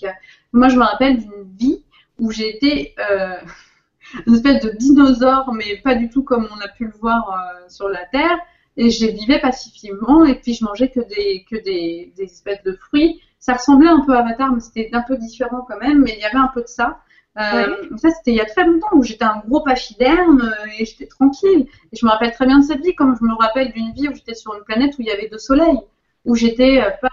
moi, 0.54 0.70
je 0.70 0.78
me 0.78 0.84
rappelle 0.84 1.18
d'une 1.18 1.44
vie 1.58 1.84
où 2.18 2.32
j'ai 2.32 2.56
été 2.56 2.96
une 4.28 4.36
espèce 4.36 4.64
de 4.64 4.70
dinosaure, 4.72 5.54
mais 5.54 5.78
pas 5.78 5.96
du 5.96 6.10
tout 6.10 6.24
comme 6.24 6.48
on 6.56 6.60
a 6.62 6.70
pu 6.70 6.86
le 6.86 6.94
voir 7.00 7.30
euh, 7.30 7.68
sur 7.68 7.90
la 7.90 8.06
Terre. 8.06 8.40
Et 8.78 8.90
je 8.90 9.06
vivais 9.08 9.40
pacifiquement, 9.40 10.26
et 10.26 10.36
puis 10.36 10.54
je 10.54 10.64
mangeais 10.66 10.90
que 10.90 11.00
des, 11.00 11.46
que 11.50 11.56
des 11.56 12.14
espèces 12.18 12.64
de 12.64 12.74
fruits. 12.74 13.22
Ça 13.46 13.54
ressemblait 13.54 13.90
un 13.90 14.00
peu 14.00 14.16
à 14.16 14.22
Avatar, 14.22 14.52
mais 14.52 14.60
c'était 14.60 14.90
un 14.94 15.04
peu 15.04 15.18
différent 15.18 15.64
quand 15.68 15.78
même, 15.80 16.02
mais 16.02 16.14
il 16.14 16.20
y 16.20 16.24
avait 16.26 16.36
un 16.38 16.48
peu 16.52 16.64
de 16.64 16.68
ça. 16.68 17.00
Euh, 17.38 17.76
Ça, 17.96 18.10
c'était 18.10 18.32
il 18.32 18.38
y 18.38 18.42
a 18.42 18.46
très 18.46 18.66
longtemps, 18.66 18.88
où 18.94 19.04
j'étais 19.04 19.24
un 19.24 19.38
gros 19.46 19.62
pachyderme 19.62 20.42
euh, 20.42 20.80
et 20.80 20.86
j'étais 20.86 21.06
tranquille. 21.06 21.68
Et 21.92 21.96
je 21.96 22.04
me 22.08 22.10
rappelle 22.10 22.32
très 22.32 22.48
bien 22.48 22.58
de 22.58 22.64
cette 22.64 22.82
vie, 22.84 22.96
comme 22.96 23.16
je 23.16 23.24
me 23.24 23.36
rappelle 23.36 23.72
d'une 23.72 23.92
vie 23.94 24.08
où 24.10 24.16
j'étais 24.16 24.34
sur 24.34 24.56
une 24.56 24.64
planète 24.64 24.98
où 24.98 25.02
il 25.04 25.06
y 25.10 25.12
avait 25.12 25.28
deux 25.28 25.38
soleils, 25.38 25.80
où 26.26 26.34
j'étais 26.34 26.82
euh, 26.82 26.90
pas 27.00 27.12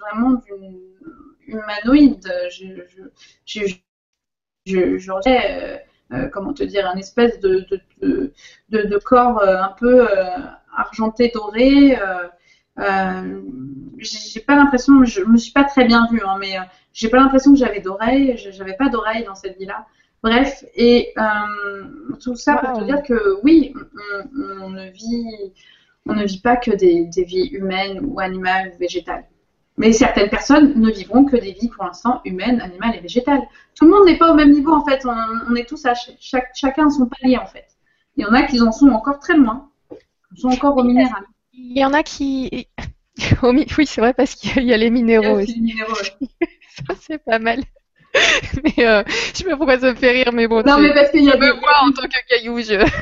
vraiment 0.00 0.40
d'une 0.46 0.80
humanoïde. 1.46 2.26
Je, 2.50 2.64
je, 3.44 3.66
je, 3.66 3.74
je, 4.64 4.96
je 4.96 5.12
euh, 6.12 6.28
comment 6.32 6.54
te 6.54 6.62
dire, 6.62 6.88
un 6.88 6.96
espèce 6.96 7.38
de, 7.40 7.66
de, 8.00 8.22
de, 8.70 8.98
corps 8.98 9.42
un 9.42 9.74
peu 9.78 10.08
argenté, 10.74 11.30
doré. 11.34 11.98
J'ai 12.76 14.40
pas 14.40 14.56
l'impression, 14.56 15.04
je 15.04 15.22
me 15.22 15.36
suis 15.36 15.52
pas 15.52 15.64
très 15.64 15.84
bien 15.84 16.06
vue, 16.10 16.22
hein, 16.26 16.36
mais 16.40 16.56
j'ai 16.92 17.08
pas 17.08 17.18
l'impression 17.18 17.52
que 17.52 17.58
j'avais 17.58 17.80
d'oreilles, 17.80 18.36
j'avais 18.36 18.76
pas 18.76 18.88
d'oreilles 18.88 19.24
dans 19.24 19.34
cette 19.34 19.58
vie-là. 19.58 19.86
Bref, 20.22 20.64
et 20.74 21.14
tout 22.22 22.34
ça 22.34 22.56
pour 22.56 22.78
te 22.78 22.84
dire 22.84 23.02
que 23.02 23.40
oui, 23.42 23.74
on, 24.60 24.70
ne 24.70 24.90
vit, 24.90 25.52
on 26.06 26.14
ne 26.14 26.24
vit 26.24 26.40
pas 26.40 26.56
que 26.56 26.70
des, 26.70 27.06
des 27.06 27.24
vies 27.24 27.48
humaines 27.52 28.00
ou 28.02 28.20
animales 28.20 28.72
ou 28.74 28.78
végétales. 28.78 29.26
Mais 29.76 29.92
certaines 29.92 30.30
personnes 30.30 30.80
ne 30.80 30.90
vivront 30.90 31.24
que 31.24 31.36
des 31.36 31.52
vies 31.52 31.68
pour 31.68 31.84
l'instant 31.84 32.20
humaines, 32.24 32.60
animales 32.60 32.94
et 32.96 33.00
végétales. 33.00 33.42
Tout 33.74 33.86
le 33.86 33.90
monde 33.90 34.06
n'est 34.06 34.18
pas 34.18 34.30
au 34.30 34.34
même 34.34 34.52
niveau 34.52 34.72
en 34.72 34.84
fait. 34.84 35.04
On, 35.04 35.54
est 35.56 35.68
tous 35.68 35.84
à 35.84 35.94
chaque, 35.94 36.50
chacun 36.54 36.90
son 36.90 37.06
palier 37.06 37.38
en 37.38 37.46
fait. 37.46 37.66
Il 38.16 38.22
y 38.22 38.26
en 38.26 38.32
a 38.32 38.42
qui 38.42 38.60
en 38.60 38.70
sont 38.70 38.88
encore 38.90 39.18
très 39.18 39.36
loin. 39.36 39.68
Ils 40.32 40.40
sont 40.40 40.48
encore 40.48 40.76
au 40.76 40.84
minéral. 40.84 41.24
Il 41.56 41.78
y 41.78 41.84
en 41.84 41.92
a 41.92 42.02
qui. 42.02 42.68
oui, 43.42 43.86
c'est 43.86 44.00
vrai 44.00 44.14
parce 44.14 44.34
qu'il 44.34 44.64
y 44.64 44.72
a 44.72 44.76
les 44.76 44.90
minéraux 44.90 45.40
aussi. 45.40 45.60
minéraux, 45.60 45.94
ça 46.86 46.94
c'est 47.00 47.22
pas 47.22 47.38
mal. 47.38 47.62
mais 48.62 48.84
euh, 48.86 49.02
je 49.06 49.38
sais 49.38 49.44
pas 49.44 49.56
pourquoi 49.56 49.78
ça 49.78 49.90
me 49.90 49.96
fait 49.96 50.12
rire, 50.12 50.32
mais 50.32 50.46
bon. 50.46 50.62
Non, 50.62 50.78
mais 50.78 50.94
parce 50.94 51.10
qu'il 51.10 51.24
y 51.24 51.32
a 51.32 51.36
des... 51.36 51.52
moi 51.52 51.72
en 51.82 51.90
tant 51.90 52.06
que 52.06 52.28
caillou. 52.28 52.60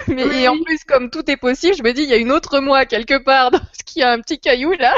Mais 0.08 0.22
et 0.40 0.48
en 0.48 0.58
plus, 0.58 0.84
comme 0.84 1.10
tout 1.10 1.30
est 1.30 1.36
possible, 1.36 1.76
je 1.76 1.82
me 1.82 1.92
dis, 1.92 2.02
il 2.02 2.08
y 2.08 2.14
a 2.14 2.16
une 2.16 2.32
autre 2.32 2.60
moi 2.60 2.86
quelque 2.86 3.22
part, 3.22 3.50
parce 3.50 3.82
qu'il 3.84 4.00
y 4.00 4.04
a 4.04 4.12
un 4.12 4.20
petit 4.20 4.38
caillou 4.38 4.72
là. 4.72 4.94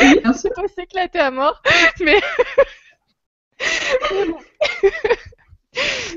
On 0.00 0.32
peut 0.32 0.68
s'éclater 0.74 1.18
à 1.18 1.30
mort, 1.30 1.62
mais. 2.00 2.20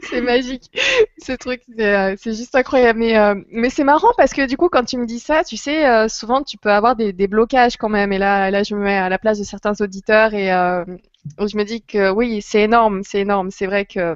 C'est 0.10 0.22
magique, 0.22 0.72
ce 1.18 1.34
truc, 1.34 1.62
c'est 1.78 1.96
euh, 1.96 2.16
juste 2.26 2.56
incroyable. 2.56 3.00
Mais, 3.00 3.18
euh, 3.18 3.36
mais 3.52 3.70
c'est 3.70 3.84
marrant 3.84 4.12
parce 4.18 4.34
que 4.34 4.48
du 4.48 4.58
coup, 4.58 4.70
quand 4.70 4.84
tu 4.84 4.98
me 4.98 5.06
dis 5.06 5.20
ça, 5.20 5.44
tu 5.44 5.58
sais, 5.58 5.88
euh, 5.88 6.08
souvent 6.08 6.44
tu 6.44 6.58
peux 6.58 6.72
avoir 6.72 6.96
des, 6.96 7.14
des, 7.14 7.28
blocages 7.28 7.78
quand 7.78 7.90
même. 7.90 8.12
Et 8.14 8.18
là, 8.18 8.52
là, 8.52 8.64
je 8.64 8.76
me 8.76 8.82
mets 8.82 8.98
à 8.98 9.10
la 9.10 9.20
place 9.20 9.40
de 9.40 9.44
certains 9.44 9.74
auditeurs 9.80 10.34
et 10.34 10.48
je 10.48 11.58
me 11.58 11.64
dis 11.64 11.82
que 11.82 12.12
oui, 12.12 12.42
c'est 12.42 12.62
énorme, 12.62 13.02
c'est 13.04 13.20
énorme. 13.20 13.52
C'est 13.52 13.66
vrai 13.68 13.86
que 13.86 14.16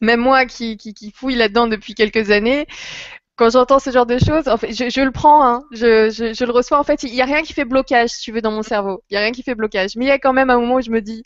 même 0.00 0.20
moi 0.20 0.46
qui, 0.46 0.76
qui, 0.76 1.10
fouille 1.12 1.36
là-dedans 1.36 1.66
depuis 1.66 1.94
quelques 1.94 2.30
années, 2.30 2.66
quand 3.36 3.50
j'entends 3.50 3.78
ce 3.78 3.90
genre 3.90 4.06
de 4.06 4.18
choses, 4.18 4.48
en 4.48 4.56
fait, 4.56 4.72
je, 4.72 4.90
je 4.90 5.00
le 5.00 5.10
prends, 5.10 5.44
hein, 5.44 5.64
je, 5.72 6.10
je, 6.10 6.32
je, 6.34 6.44
le 6.44 6.52
reçois. 6.52 6.78
En 6.78 6.84
fait, 6.84 7.02
il 7.02 7.12
n'y 7.12 7.22
a 7.22 7.24
rien 7.24 7.42
qui 7.42 7.52
fait 7.52 7.64
blocage, 7.64 8.10
si 8.10 8.22
tu 8.22 8.32
veux, 8.32 8.40
dans 8.40 8.52
mon 8.52 8.62
cerveau. 8.62 9.02
Il 9.10 9.14
n'y 9.14 9.18
a 9.18 9.20
rien 9.20 9.32
qui 9.32 9.42
fait 9.42 9.54
blocage. 9.54 9.96
Mais 9.96 10.04
il 10.04 10.08
y 10.08 10.12
a 10.12 10.18
quand 10.18 10.32
même 10.32 10.50
un 10.50 10.58
moment 10.58 10.76
où 10.76 10.82
je 10.82 10.90
me 10.90 11.00
dis. 11.00 11.24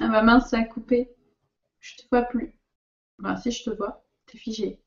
Ah, 0.00 0.08
ma 0.08 0.22
main 0.22 0.40
s'est 0.40 0.66
coupée. 0.68 1.10
Je 1.80 1.96
te 1.96 2.02
vois 2.10 2.22
plus. 2.22 2.54
Enfin, 3.20 3.36
si 3.36 3.50
je 3.52 3.64
te 3.64 3.70
vois, 3.70 4.04
t'es 4.26 4.38
figé. 4.38 4.80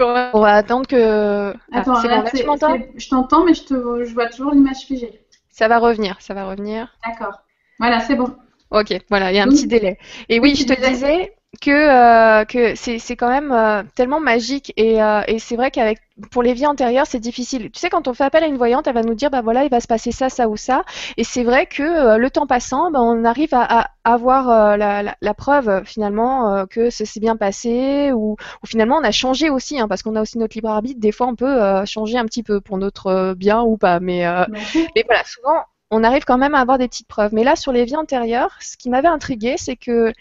On 0.00 0.40
va 0.40 0.54
attendre 0.54 0.86
que. 0.86 1.52
Ah, 1.72 1.80
Attends, 1.80 2.00
tu 2.30 2.44
m'entends 2.44 2.76
Je 2.96 3.08
t'entends, 3.08 3.44
mais 3.44 3.54
je, 3.54 3.64
te... 3.64 4.04
je 4.04 4.14
vois 4.14 4.28
toujours 4.28 4.52
l'image 4.52 4.84
figée. 4.86 5.24
Ça 5.50 5.68
va 5.68 5.78
revenir, 5.78 6.16
ça 6.20 6.34
va 6.34 6.44
revenir. 6.44 6.96
D'accord. 7.06 7.42
Voilà, 7.78 8.00
c'est 8.00 8.16
bon. 8.16 8.34
Ok, 8.70 8.94
voilà, 9.10 9.32
il 9.32 9.36
y 9.36 9.38
a 9.38 9.44
un 9.44 9.48
petit 9.48 9.66
délai. 9.66 9.98
Et 10.28 10.40
oui, 10.40 10.54
je 10.54 10.64
te 10.64 10.74
disais, 10.88 11.34
que, 11.60 11.70
euh, 11.70 12.44
que 12.44 12.74
c'est 12.74 13.16
quand 13.16 13.28
même 13.28 13.52
euh, 13.52 13.82
tellement 13.94 14.20
magique 14.20 14.72
et, 14.76 15.02
euh, 15.02 15.20
et 15.28 15.38
c'est 15.38 15.56
vrai 15.56 15.70
qu'avec 15.70 16.00
pour 16.30 16.42
les 16.42 16.54
vies 16.54 16.66
antérieures 16.66 17.06
c'est 17.06 17.20
difficile. 17.20 17.70
Tu 17.70 17.78
sais 17.78 17.90
quand 17.90 18.08
on 18.08 18.14
fait 18.14 18.24
appel 18.24 18.42
à 18.42 18.46
une 18.46 18.56
voyante, 18.56 18.86
elle 18.86 18.94
va 18.94 19.02
nous 19.02 19.14
dire 19.14 19.30
bah 19.30 19.42
voilà 19.42 19.64
il 19.64 19.70
va 19.70 19.80
se 19.80 19.86
passer 19.86 20.12
ça 20.12 20.30
ça 20.30 20.48
ou 20.48 20.56
ça 20.56 20.84
et 21.18 21.24
c'est 21.24 21.44
vrai 21.44 21.66
que 21.66 22.16
le 22.16 22.30
temps 22.30 22.46
passant, 22.46 22.90
bah, 22.90 23.00
on 23.02 23.24
arrive 23.24 23.52
à, 23.52 23.62
à 23.64 23.90
avoir 24.04 24.76
la, 24.78 25.02
la, 25.02 25.16
la, 25.20 25.34
preuve 25.34 25.82
finalement 25.84 26.66
que 26.66 26.90
ça 26.90 27.04
s'est 27.04 27.20
bien 27.20 27.36
passé 27.36 28.12
ou, 28.12 28.36
ou, 28.62 28.66
finalement 28.66 28.96
on 28.96 29.04
a 29.04 29.10
changé 29.10 29.50
aussi 29.50 29.78
hein, 29.78 29.88
parce 29.88 30.02
qu'on 30.02 30.16
a 30.16 30.22
aussi 30.22 30.38
notre 30.38 30.56
libre 30.56 30.70
arbitre. 30.70 31.00
Des 31.00 31.12
fois 31.12 31.26
on 31.26 31.36
peut 31.36 31.84
changer 31.84 32.16
un 32.16 32.24
petit 32.24 32.42
peu 32.42 32.60
pour 32.60 32.78
notre 32.78 33.34
bien 33.34 33.62
ou 33.62 33.76
pas, 33.76 34.00
mais, 34.00 34.24
mais 34.96 35.04
voilà 35.06 35.22
souvent 35.24 35.64
on 35.90 36.02
arrive 36.04 36.24
quand 36.24 36.38
même 36.38 36.54
à 36.54 36.60
avoir 36.60 36.78
des 36.78 36.88
petites 36.88 37.08
preuves. 37.08 37.34
Mais 37.34 37.44
là 37.44 37.56
sur 37.56 37.72
les 37.72 37.84
vies 37.84 37.96
antérieures, 37.96 38.56
ce 38.60 38.76
qui 38.78 38.88
m'avait 38.88 39.08
intrigué 39.08 39.56
c'est 39.58 39.76
que 39.76 40.12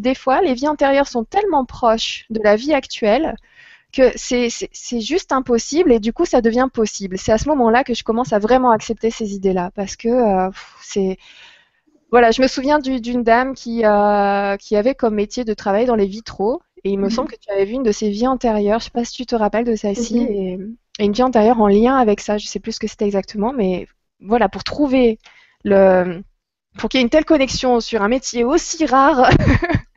des 0.00 0.14
fois, 0.14 0.40
les 0.40 0.54
vies 0.54 0.68
antérieures 0.68 1.08
sont 1.08 1.24
tellement 1.24 1.64
proches 1.64 2.26
de 2.30 2.40
la 2.42 2.56
vie 2.56 2.74
actuelle 2.74 3.36
que 3.92 4.12
c'est 4.16 5.00
juste 5.00 5.32
impossible 5.32 5.92
et 5.92 6.00
du 6.00 6.12
coup, 6.12 6.24
ça 6.26 6.40
devient 6.40 6.68
possible. 6.72 7.16
C'est 7.18 7.32
à 7.32 7.38
ce 7.38 7.48
moment-là 7.48 7.84
que 7.84 7.94
je 7.94 8.04
commence 8.04 8.32
à 8.32 8.38
vraiment 8.38 8.70
accepter 8.70 9.10
ces 9.10 9.34
idées-là 9.34 9.70
parce 9.74 9.96
que 9.96 10.08
euh, 10.08 10.50
c'est. 10.82 11.16
Voilà, 12.12 12.30
je 12.30 12.40
me 12.40 12.46
souviens 12.46 12.78
d'une 12.78 13.24
dame 13.24 13.54
qui, 13.54 13.84
euh, 13.84 14.56
qui 14.56 14.76
avait 14.76 14.94
comme 14.94 15.16
métier 15.16 15.44
de 15.44 15.54
travailler 15.54 15.86
dans 15.86 15.96
les 15.96 16.06
vitraux 16.06 16.62
et 16.84 16.90
il 16.90 16.98
me 16.98 17.04
mhm. 17.04 17.10
semble 17.10 17.30
que 17.30 17.36
tu 17.36 17.50
avais 17.50 17.64
vu 17.64 17.72
une 17.72 17.82
de 17.82 17.90
ses 17.90 18.10
vies 18.10 18.28
antérieures. 18.28 18.78
Je 18.78 18.84
ne 18.84 18.86
sais 18.86 18.90
pas 18.92 19.04
si 19.04 19.12
tu 19.12 19.26
te 19.26 19.34
rappelles 19.34 19.64
de 19.64 19.74
celle-ci 19.74 20.18
et, 20.20 20.58
une 20.98 21.12
vie 21.12 21.22
antérieure 21.22 21.60
en 21.60 21.66
lien 21.66 21.96
avec 21.96 22.20
ça. 22.20 22.38
Je 22.38 22.46
ne 22.46 22.48
sais 22.48 22.60
plus 22.60 22.72
ce 22.72 22.80
que 22.80 22.86
c'était 22.86 23.06
exactement, 23.06 23.52
mais 23.52 23.88
voilà, 24.20 24.48
pour 24.48 24.62
trouver 24.62 25.18
le 25.64 26.22
pour 26.78 26.88
qu'il 26.88 26.98
y 26.98 27.00
ait 27.00 27.04
une 27.04 27.10
telle 27.10 27.24
connexion 27.24 27.80
sur 27.80 28.02
un 28.02 28.08
métier 28.08 28.44
aussi 28.44 28.84
rare, 28.86 29.30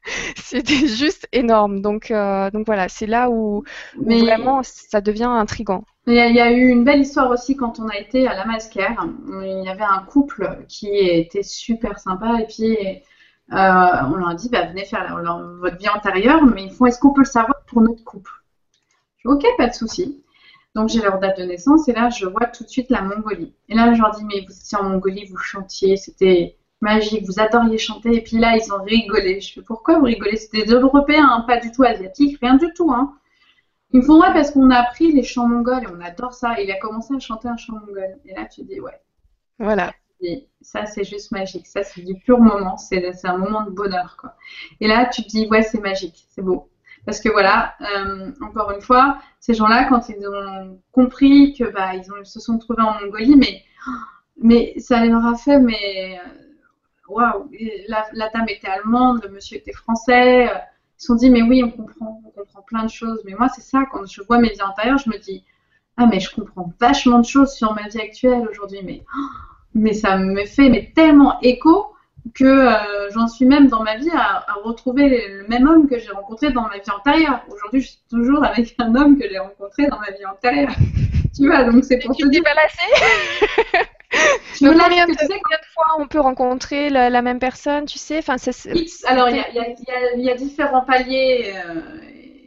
c'était 0.38 0.88
juste 0.88 1.28
énorme. 1.32 1.82
Donc, 1.82 2.12
euh, 2.12 2.50
donc 2.52 2.66
voilà, 2.66 2.90
c'est 2.90 3.08
là 3.08 3.30
où, 3.30 3.64
vraiment 3.96 4.62
ça 4.64 5.02
devient 5.02 5.24
intrigant. 5.24 5.84
Il 6.08 6.16
y, 6.16 6.40
a, 6.40 6.52
eu 6.52 6.70
une 6.70 6.84
belle 6.84 7.02
histoire 7.02 7.30
aussi 7.30 7.56
quand 7.56 7.80
on 7.80 7.88
a 7.88 7.96
été 7.96 8.28
à 8.28 8.34
la 8.34 8.46
Masquère. 8.46 9.06
Il 9.28 9.64
y 9.64 9.70
avait 9.70 9.84
un 9.84 10.00
couple 10.00 10.66
qui 10.68 10.88
était 10.88 11.44
super 11.44 12.00
sympa 12.00 12.40
et 12.42 12.48
puis 12.48 12.76
euh, 13.54 14.08
on 14.08 14.16
leur 14.16 14.30
a 14.30 14.34
dit 14.34 14.50
bah, 14.50 14.66
venez 14.66 14.86
faire 14.86 15.22
votre 15.60 15.78
vie 15.78 15.90
antérieure, 15.90 16.44
mais 16.44 16.64
il 16.64 16.72
faut 16.72 16.88
est-ce 16.88 17.00
qu'on 17.00 17.14
peut 17.14 17.22
le 17.22 17.26
savoir 17.26 17.64
pour 17.68 17.82
notre 17.82 18.04
couple? 18.04 18.32
Ok, 19.26 19.46
pas 19.58 19.68
de 19.68 19.74
souci. 19.74 20.24
Donc 20.74 20.90
j'ai 20.90 21.02
leur 21.02 21.20
date 21.20 21.38
de 21.38 21.44
naissance 21.44 21.88
et 21.90 21.94
là 21.94 22.10
je 22.10 22.26
vois 22.26 22.48
tout 22.48 22.64
de 22.64 22.70
suite 22.70 22.90
la 22.90 23.02
Mongolie. 23.02 23.54
Et 23.68 23.76
là 23.76 23.94
je 23.94 24.02
leur 24.02 24.12
dis 24.12 24.24
mais 24.24 24.46
vous 24.48 24.58
étiez 24.58 24.78
en 24.80 24.86
Mongolie, 24.86 25.26
vous 25.26 25.38
chantiez, 25.38 25.96
c'était 25.96 26.59
magique, 26.82 27.26
vous 27.26 27.40
adoriez 27.40 27.78
chanter. 27.78 28.16
Et 28.16 28.22
puis 28.22 28.38
là, 28.38 28.56
ils 28.56 28.74
ont 28.74 28.84
rigolé. 28.84 29.42
Je 29.42 29.54
fais 29.54 29.62
pourquoi 29.62 30.00
vous 30.00 30.06
rigolez? 30.06 30.38
C'était 30.38 30.66
des 30.66 30.74
Européens, 30.74 31.28
hein, 31.30 31.46
pas 31.48 31.58
du 31.58 31.72
tout 31.72 31.84
asiatiques, 31.84 32.38
rien 32.42 32.56
du 32.56 32.72
tout. 32.74 32.92
Hein. 32.92 33.14
Ils 33.92 34.02
me 34.02 34.06
font 34.06 34.22
ouais 34.22 34.34
parce 34.34 34.52
qu'on 34.52 34.70
a 34.70 34.78
appris 34.78 35.12
les 35.12 35.24
chants 35.24 35.48
mongols 35.48 35.84
et 35.84 35.88
on 35.88 36.02
adore 36.02 36.34
ça. 36.34 36.60
Et 36.60 36.66
il 36.66 36.72
a 36.72 36.80
commencé 36.80 37.14
à 37.16 37.20
chanter 37.20 37.48
un 37.48 37.58
chant 37.58 37.74
mongol. 37.74 38.18
Et 38.26 38.34
là, 38.34 38.46
tu 38.46 38.64
dis 38.64 38.80
ouais. 38.80 39.00
Voilà. 39.58 39.94
Et 40.22 40.48
ça, 40.62 40.86
c'est 40.86 41.04
juste 41.04 41.32
magique. 41.32 41.66
Ça, 41.68 41.84
c'est 41.84 42.02
du 42.02 42.16
pur 42.16 42.40
moment. 42.40 42.78
C'est 42.78 43.26
un 43.26 43.38
moment 43.38 43.64
de 43.64 43.72
bonheur. 43.72 44.18
Quoi. 44.20 44.36
Et 44.80 44.88
là, 44.88 45.06
tu 45.06 45.24
te 45.24 45.28
dis 45.28 45.48
ouais, 45.48 45.64
c'est 45.64 45.82
magique, 45.82 46.26
c'est 46.30 46.42
beau. 46.42 46.70
Parce 47.06 47.22
que 47.22 47.30
voilà, 47.30 47.76
euh, 47.82 48.32
encore 48.42 48.72
une 48.72 48.82
fois, 48.82 49.18
ces 49.40 49.54
gens-là, 49.54 49.86
quand 49.86 50.10
ils 50.10 50.28
ont 50.28 50.80
compris 50.92 51.56
que 51.58 51.64
bah, 51.64 51.96
ils, 51.96 52.12
ont, 52.12 52.18
ils 52.20 52.26
se 52.26 52.40
sont 52.40 52.58
trouvés 52.60 52.84
en 52.84 53.00
Mongolie, 53.02 53.36
mais, 53.38 53.64
mais 54.42 54.78
ça 54.80 55.04
leur 55.06 55.26
a 55.26 55.36
fait 55.36 55.60
mais, 55.60 56.20
waouh, 57.10 57.50
la, 57.88 58.30
dame 58.30 58.48
était 58.48 58.68
allemande, 58.68 59.22
le 59.24 59.30
monsieur 59.30 59.58
était 59.58 59.74
français. 59.74 60.46
Ils 60.46 61.02
se 61.02 61.08
sont 61.08 61.16
dit, 61.16 61.30
mais 61.30 61.42
oui, 61.42 61.64
on 61.64 61.72
comprend, 61.72 62.22
on 62.26 62.30
comprend 62.30 62.62
plein 62.62 62.84
de 62.84 62.90
choses. 62.90 63.22
Mais 63.26 63.34
moi, 63.34 63.50
c'est 63.50 63.62
ça, 63.62 63.84
quand 63.92 64.06
je 64.06 64.22
vois 64.22 64.40
mes 64.40 64.50
vies 64.50 64.62
antérieures, 64.62 64.98
je 64.98 65.10
me 65.10 65.18
dis, 65.18 65.44
ah, 65.98 66.06
mais 66.06 66.20
je 66.20 66.34
comprends 66.34 66.74
vachement 66.80 67.20
de 67.20 67.26
choses 67.26 67.52
sur 67.52 67.74
ma 67.74 67.88
vie 67.88 68.00
actuelle 68.00 68.48
aujourd'hui. 68.50 68.80
Mais, 68.84 69.04
mais 69.74 69.94
ça 69.94 70.18
me 70.18 70.46
fait 70.46 70.70
mais 70.70 70.92
tellement 70.96 71.40
écho 71.42 71.94
que 72.34 72.46
euh, 72.46 73.10
j'en 73.12 73.28
suis 73.28 73.46
même 73.46 73.68
dans 73.68 73.84
ma 73.84 73.98
vie 73.98 74.12
à, 74.14 74.46
retrouver 74.64 75.28
le 75.28 75.48
même 75.48 75.68
homme 75.68 75.88
que 75.88 75.98
j'ai 76.00 76.12
rencontré 76.12 76.52
dans 76.52 76.64
ma 76.64 76.78
vie 76.78 76.92
antérieure. 76.92 77.42
Aujourd'hui, 77.50 77.82
je 77.82 77.88
suis 77.88 78.04
toujours 78.10 78.44
avec 78.44 78.76
un 78.80 78.94
homme 78.96 79.18
que 79.18 79.28
j'ai 79.30 79.40
rencontré 79.40 79.88
dans 79.88 80.00
ma 80.00 80.12
vie 80.12 80.26
antérieure. 80.26 80.72
tu 81.36 81.48
vois, 81.48 81.64
donc 81.64 81.84
c'est 81.84 82.00
pour 82.00 82.16
te 82.16 82.28
dire. 82.28 82.44
Donc, 84.62 84.74
combien, 84.74 85.06
de, 85.06 85.14
fois 85.74 85.86
on 86.00 86.08
peut 86.08 86.20
rencontrer 86.20 86.90
la, 86.90 87.22
même 87.22 87.40
personne, 87.40 87.86
tu 87.86 87.98
sais 87.98 88.20
enfin, 88.20 88.36
Alors, 89.06 89.30
il 89.30 89.36
y, 90.18 90.30
a, 90.30 90.36
différents 90.36 90.82
paliers. 90.82 91.54
Euh, 91.56 91.82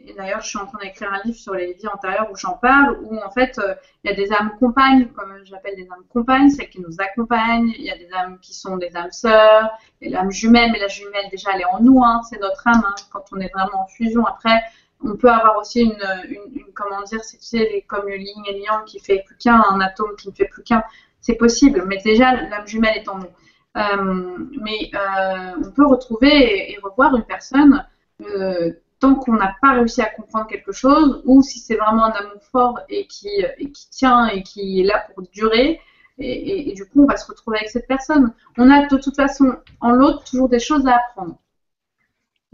et 0.05 0.13
d'ailleurs, 0.13 0.41
je 0.41 0.49
suis 0.49 0.59
en 0.59 0.65
train 0.65 0.79
d'écrire 0.79 1.11
un 1.13 1.21
livre 1.23 1.37
sur 1.37 1.53
les 1.53 1.73
vies 1.73 1.87
antérieures 1.87 2.29
où 2.29 2.35
j'en 2.35 2.53
parle, 2.53 2.99
où 3.03 3.17
en 3.17 3.31
fait, 3.31 3.57
euh, 3.57 3.73
il 4.03 4.11
y 4.11 4.13
a 4.13 4.15
des 4.15 4.33
âmes 4.33 4.51
compagnes, 4.59 5.07
comme 5.07 5.33
j'appelle 5.45 5.75
des 5.75 5.87
âmes 5.89 6.03
compagnes, 6.09 6.49
celles 6.49 6.69
qui 6.69 6.81
nous 6.81 6.95
accompagnent. 6.99 7.69
Il 7.77 7.85
y 7.85 7.89
a 7.89 7.97
des 7.97 8.11
âmes 8.13 8.37
qui 8.41 8.53
sont 8.53 8.75
des 8.77 8.95
âmes 8.97 9.11
sœurs, 9.11 9.71
et 10.01 10.09
l'âme 10.09 10.31
jumelle, 10.31 10.71
mais 10.73 10.79
la 10.79 10.89
jumelle, 10.89 11.29
déjà, 11.31 11.51
elle 11.55 11.61
est 11.61 11.65
en 11.65 11.79
nous, 11.79 12.03
hein, 12.03 12.21
c'est 12.29 12.39
notre 12.39 12.67
âme. 12.67 12.83
Hein, 12.85 12.95
quand 13.11 13.23
on 13.31 13.39
est 13.39 13.51
vraiment 13.53 13.83
en 13.83 13.87
fusion, 13.87 14.25
après, 14.25 14.61
on 15.05 15.15
peut 15.15 15.29
avoir 15.29 15.57
aussi 15.57 15.81
une, 15.81 15.97
une, 16.29 16.65
comment 16.73 17.01
dire, 17.03 17.23
c'est 17.23 17.37
tu 17.37 17.45
sais, 17.45 17.85
comme 17.87 18.07
le 18.07 18.17
yin 18.17 18.43
et 18.47 18.53
le 18.53 18.59
yang 18.59 18.85
qui 18.85 18.99
fait 18.99 19.23
plus 19.25 19.35
qu'un, 19.37 19.63
un 19.69 19.79
atome 19.79 20.15
qui 20.17 20.29
ne 20.29 20.33
fait 20.33 20.45
plus 20.45 20.63
qu'un 20.63 20.83
c'est 21.23 21.35
possible, 21.35 21.85
mais 21.87 21.97
déjà 22.03 22.33
l'âme 22.33 22.67
jumelle 22.67 22.97
est 22.97 23.07
en 23.07 23.17
nous. 23.17 23.33
Mais 24.61 24.91
euh, 24.93 25.63
on 25.65 25.71
peut 25.71 25.87
retrouver 25.87 26.71
et, 26.71 26.77
revoir 26.83 27.15
une 27.15 27.23
personne 27.23 27.83
euh, 28.21 28.71
tant 28.99 29.15
qu'on 29.15 29.33
n'a 29.33 29.55
pas 29.61 29.71
réussi 29.71 30.01
à 30.01 30.05
comprendre 30.05 30.47
quelque 30.47 30.71
chose, 30.71 31.23
ou 31.25 31.41
si 31.41 31.59
c'est 31.59 31.75
vraiment 31.75 32.05
un 32.05 32.11
amour 32.11 32.43
fort 32.51 32.79
et 32.89 33.07
qui, 33.07 33.29
tient 33.89 34.27
et 34.27 34.43
qui 34.43 34.81
est 34.81 34.83
là 34.83 35.07
pour 35.13 35.23
durer, 35.33 35.79
et, 36.19 36.71
du 36.75 36.85
coup 36.85 37.03
on 37.03 37.07
va 37.07 37.17
se 37.17 37.25
retrouver 37.25 37.57
avec 37.57 37.69
cette 37.69 37.87
personne. 37.87 38.33
On 38.57 38.69
a 38.69 38.85
de 38.85 38.97
toute 38.97 39.15
façon 39.15 39.55
en 39.81 39.91
l'autre 39.91 40.23
toujours 40.25 40.49
des 40.49 40.59
choses 40.59 40.85
à 40.87 40.97
apprendre. 40.97 41.37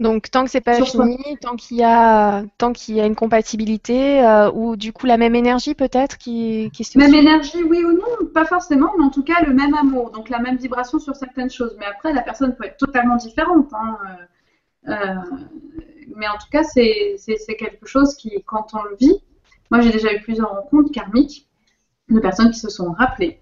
Donc 0.00 0.30
tant 0.30 0.44
que 0.44 0.50
c'est 0.50 0.62
pas 0.62 0.82
fini, 0.82 1.36
tant 1.42 1.56
qu'il 1.56 1.76
y 1.76 1.84
a 1.84 2.42
tant 2.56 2.72
qu'il 2.72 2.94
y 2.94 3.02
a 3.02 3.06
une 3.06 3.14
compatibilité 3.14 4.24
euh, 4.24 4.50
ou 4.50 4.74
du 4.74 4.94
coup 4.94 5.04
la 5.04 5.18
même 5.18 5.34
énergie 5.34 5.74
peut-être 5.74 6.16
qui, 6.16 6.70
qui 6.72 6.84
se 6.84 6.96
Même 6.96 7.14
énergie, 7.14 7.62
oui 7.62 7.84
ou 7.84 7.92
non, 7.92 8.26
pas 8.32 8.46
forcément, 8.46 8.90
mais 8.96 9.04
en 9.04 9.10
tout 9.10 9.22
cas 9.22 9.44
le 9.46 9.52
même 9.52 9.74
amour, 9.74 10.10
donc 10.10 10.30
la 10.30 10.38
même 10.38 10.56
vibration 10.56 10.98
sur 10.98 11.14
certaines 11.14 11.50
choses. 11.50 11.76
Mais 11.78 11.84
après 11.84 12.14
la 12.14 12.22
personne 12.22 12.56
peut 12.56 12.64
être 12.64 12.78
totalement 12.78 13.16
différente. 13.16 13.70
Hein, 13.74 13.98
euh, 14.88 14.92
euh, 14.92 15.36
mais 16.16 16.26
en 16.28 16.38
tout 16.38 16.48
cas 16.50 16.62
c'est 16.64 17.18
quelque 17.58 17.86
chose 17.86 18.16
qui 18.16 18.42
quand 18.46 18.68
on 18.72 18.82
le 18.84 18.96
vit, 18.98 19.22
moi 19.70 19.82
j'ai 19.82 19.92
déjà 19.92 20.14
eu 20.14 20.22
plusieurs 20.22 20.48
rencontres 20.48 20.92
karmiques 20.92 21.46
de 22.08 22.20
personnes 22.20 22.52
qui 22.52 22.58
se 22.58 22.70
sont 22.70 22.90
rappelées. 22.92 23.38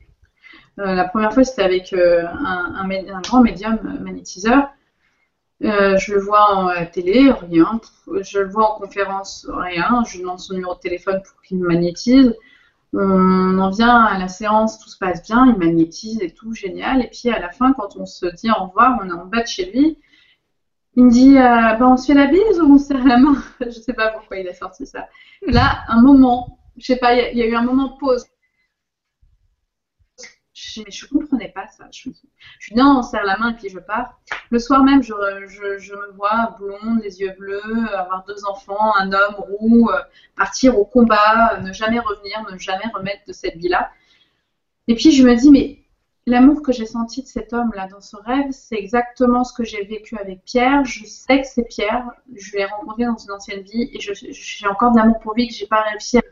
la 0.77 1.05
première 1.05 1.33
fois 1.33 1.45
c'était 1.45 1.63
avec 1.63 1.93
un, 1.93 2.75
un, 2.75 3.21
grand 3.21 3.43
médium 3.43 3.79
magnétiseur 4.01 4.73
euh, 5.65 5.97
je 5.99 6.15
le 6.15 6.21
vois 6.21 6.55
en 6.55 6.69
euh, 6.69 6.85
télé, 6.93 7.31
rien. 7.31 7.81
Je 8.21 8.39
le 8.39 8.49
vois 8.49 8.75
en 8.75 8.79
conférence, 8.79 9.47
rien. 9.51 10.03
Je 10.07 10.15
lui 10.15 10.21
demande 10.21 10.39
son 10.39 10.55
numéro 10.55 10.75
de 10.75 10.81
téléphone 10.81 11.21
pour 11.23 11.43
qu'il 11.43 11.59
me 11.59 11.67
magnétise. 11.67 12.35
On 12.95 13.59
en 13.59 13.71
vient 13.71 14.01
à 14.01 14.19
la 14.19 14.29
séance, 14.29 14.79
tout 14.79 14.89
se 14.89 14.97
passe 14.97 15.23
bien, 15.23 15.47
il 15.47 15.59
magnétise 15.59 16.23
et 16.23 16.31
tout, 16.31 16.55
génial. 16.55 17.03
Et 17.03 17.09
puis 17.09 17.29
à 17.31 17.39
la 17.39 17.51
fin, 17.51 17.73
quand 17.73 17.97
on 17.97 18.07
se 18.07 18.27
dit 18.27 18.51
au 18.51 18.67
revoir, 18.67 18.99
on 19.03 19.09
est 19.09 19.13
en 19.13 19.27
bas 19.27 19.43
de 19.43 19.47
chez 19.47 19.71
lui. 19.71 19.99
Il 20.95 21.05
me 21.05 21.11
dit 21.11 21.37
euh, 21.37 21.77
bah, 21.77 21.89
on 21.89 21.97
se 21.97 22.07
fait 22.07 22.15
la 22.15 22.27
bise 22.27 22.61
ou 22.61 22.75
on 22.75 22.79
se 22.79 22.87
serre 22.87 23.05
la 23.05 23.19
main? 23.19 23.37
Je 23.61 23.71
sais 23.71 23.93
pas 23.93 24.09
pourquoi 24.09 24.39
il 24.39 24.49
a 24.49 24.55
sorti 24.55 24.87
ça. 24.87 25.09
Là, 25.47 25.83
un 25.89 26.01
moment, 26.03 26.59
je 26.77 26.87
sais 26.87 26.97
pas, 26.97 27.15
il 27.15 27.39
y, 27.39 27.43
a 27.43 27.47
eu 27.47 27.55
un 27.55 27.63
moment 27.63 27.89
de 27.89 27.99
pause 27.99 28.25
je, 30.87 30.91
je 30.91 31.07
comprenais 31.07 31.49
pas 31.49 31.67
ça. 31.67 31.85
Je, 31.93 32.11
je 32.59 32.75
dis 32.75 32.79
non, 32.79 32.99
on 32.99 33.03
serre 33.03 33.25
la 33.25 33.39
main 33.39 33.51
et 33.51 33.55
puis 33.55 33.69
je 33.69 33.79
pars. 33.79 34.19
Le 34.51 34.59
soir 34.59 34.83
même, 34.83 35.03
je, 35.03 35.13
je, 35.47 35.95
me 35.95 36.13
vois 36.15 36.57
blonde, 36.59 37.01
les 37.03 37.21
yeux 37.21 37.35
bleus, 37.39 37.95
avoir 37.95 38.25
deux 38.27 38.45
enfants, 38.47 38.95
un 38.99 39.13
homme 39.13 39.35
roux, 39.37 39.91
euh, 39.91 40.01
partir 40.37 40.79
au 40.79 40.85
combat, 40.85 41.61
ne 41.61 41.73
jamais 41.73 41.99
revenir, 41.99 42.45
ne 42.51 42.59
jamais 42.59 42.87
remettre 42.95 43.23
de 43.27 43.33
cette 43.33 43.57
vie-là. 43.57 43.91
Et 44.87 44.95
puis 44.95 45.13
je 45.13 45.23
me 45.23 45.35
dis, 45.35 45.51
mais 45.51 45.79
l'amour 46.27 46.63
que 46.63 46.73
j'ai 46.73 46.87
senti 46.87 47.23
de 47.23 47.29
cet 47.29 47.53
homme-là 47.53 47.89
dans 47.89 48.01
ce 48.01 48.17
rêve, 48.17 48.51
c'est 48.51 48.77
exactement 48.77 49.45
ce 49.45 49.53
que 49.53 49.65
j'ai 49.65 49.85
vécu 49.85 50.17
avec 50.19 50.43
Pierre. 50.45 50.85
Je 50.85 51.05
sais 51.05 51.41
que 51.41 51.47
c'est 51.47 51.65
Pierre. 51.65 52.07
Je 52.35 52.57
l'ai 52.57 52.65
rencontré 52.65 53.05
dans 53.05 53.17
une 53.17 53.33
ancienne 53.33 53.63
vie 53.63 53.91
et 53.93 54.01
j'ai 54.01 54.67
encore 54.67 54.93
de 54.93 54.99
l'amour 54.99 55.19
pour 55.21 55.35
lui 55.35 55.49
que 55.49 55.55
j'ai 55.55 55.67
pas 55.67 55.83
réussi 55.83 56.19
à. 56.19 56.23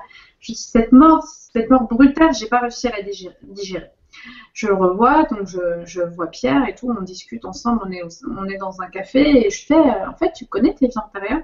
Cette 0.41 0.93
mort, 0.93 1.25
cette 1.25 1.71
mort 1.71 1.89
brutale, 1.89 2.33
j'ai 2.35 2.47
pas 2.47 2.61
réussi 2.61 2.87
à 2.87 2.93
la 2.93 3.03
digérer 3.03 3.91
je 4.53 4.67
le 4.67 4.75
revois, 4.75 5.25
donc 5.25 5.47
je, 5.47 6.01
vois 6.15 6.29
Pierre 6.29 6.69
et 6.69 6.75
tout, 6.75 6.95
on 6.97 7.03
discute 7.03 7.45
ensemble, 7.45 7.83
on 7.85 8.49
est, 8.49 8.57
dans 8.57 8.81
un 8.81 8.89
café 8.89 9.47
et 9.47 9.51
je 9.51 9.67
fais, 9.67 9.75
euh, 9.75 10.09
en 10.09 10.15
fait, 10.15 10.33
tu 10.33 10.47
connais 10.47 10.75
tes 10.75 10.89
vies 10.89 10.99
antérieures 10.99 11.43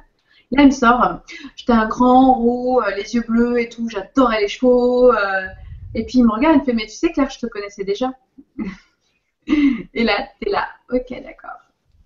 Là, 0.53 0.65
il 0.65 0.67
me 0.67 0.71
sort, 0.71 1.23
j'étais 1.57 1.73
un 1.73 1.89
grand 1.89 2.35
roux, 2.35 2.81
euh, 2.81 2.91
les 2.95 3.15
yeux 3.15 3.25
bleus 3.27 3.59
et 3.59 3.71
tout, 3.71 3.89
j'adorais 3.89 4.43
les 4.43 4.49
chevaux. 4.49 5.11
Euh, 5.11 5.47
et 5.95 6.05
puis 6.05 6.19
il 6.19 6.27
me 6.27 6.33
regarde, 6.33 6.57
il 6.57 6.61
me 6.61 6.65
fait, 6.65 6.73
mais 6.75 6.87
tu 6.87 6.93
sais, 6.93 7.11
Claire, 7.11 7.31
je 7.31 7.39
te 7.39 7.47
connaissais 7.47 7.85
déjà. 7.85 8.11
et 9.47 10.05
là, 10.05 10.29
t'es 10.41 10.51
là, 10.51 10.69
ok, 10.91 11.09
d'accord, 11.23 11.59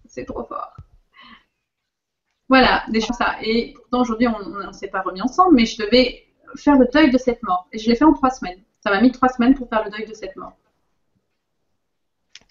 c'est 0.07 0.25
trop 0.27 0.45
fort. 0.45 0.77
Voilà, 2.49 2.85
des 2.89 3.01
choses 3.01 3.17
ça. 3.17 3.37
Et 3.43 3.75
pourtant, 3.75 4.03
aujourd'hui, 4.03 4.29
on 4.29 4.69
ne 4.69 4.73
s'est 4.73 4.89
pas 4.89 5.01
remis 5.03 5.23
ensemble, 5.23 5.57
mais 5.57 5.67
je 5.67 5.83
devais 5.83 6.27
faire 6.55 6.77
le 6.77 6.87
deuil 6.93 7.11
de 7.11 7.19
cette 7.19 7.43
mort. 7.43 7.67
Et 7.73 7.79
je 7.79 7.89
l'ai 7.89 7.97
fait 7.97 8.05
en 8.05 8.13
trois 8.13 8.31
semaines. 8.31 8.61
Ça 8.81 8.91
m'a 8.91 9.01
mis 9.01 9.13
trois 9.13 9.29
semaines 9.29 9.55
pour 9.55 9.69
faire 9.69 9.85
le 9.85 9.91
deuil 9.91 10.07
de 10.07 10.15
cette 10.15 10.37
mort. 10.37 10.57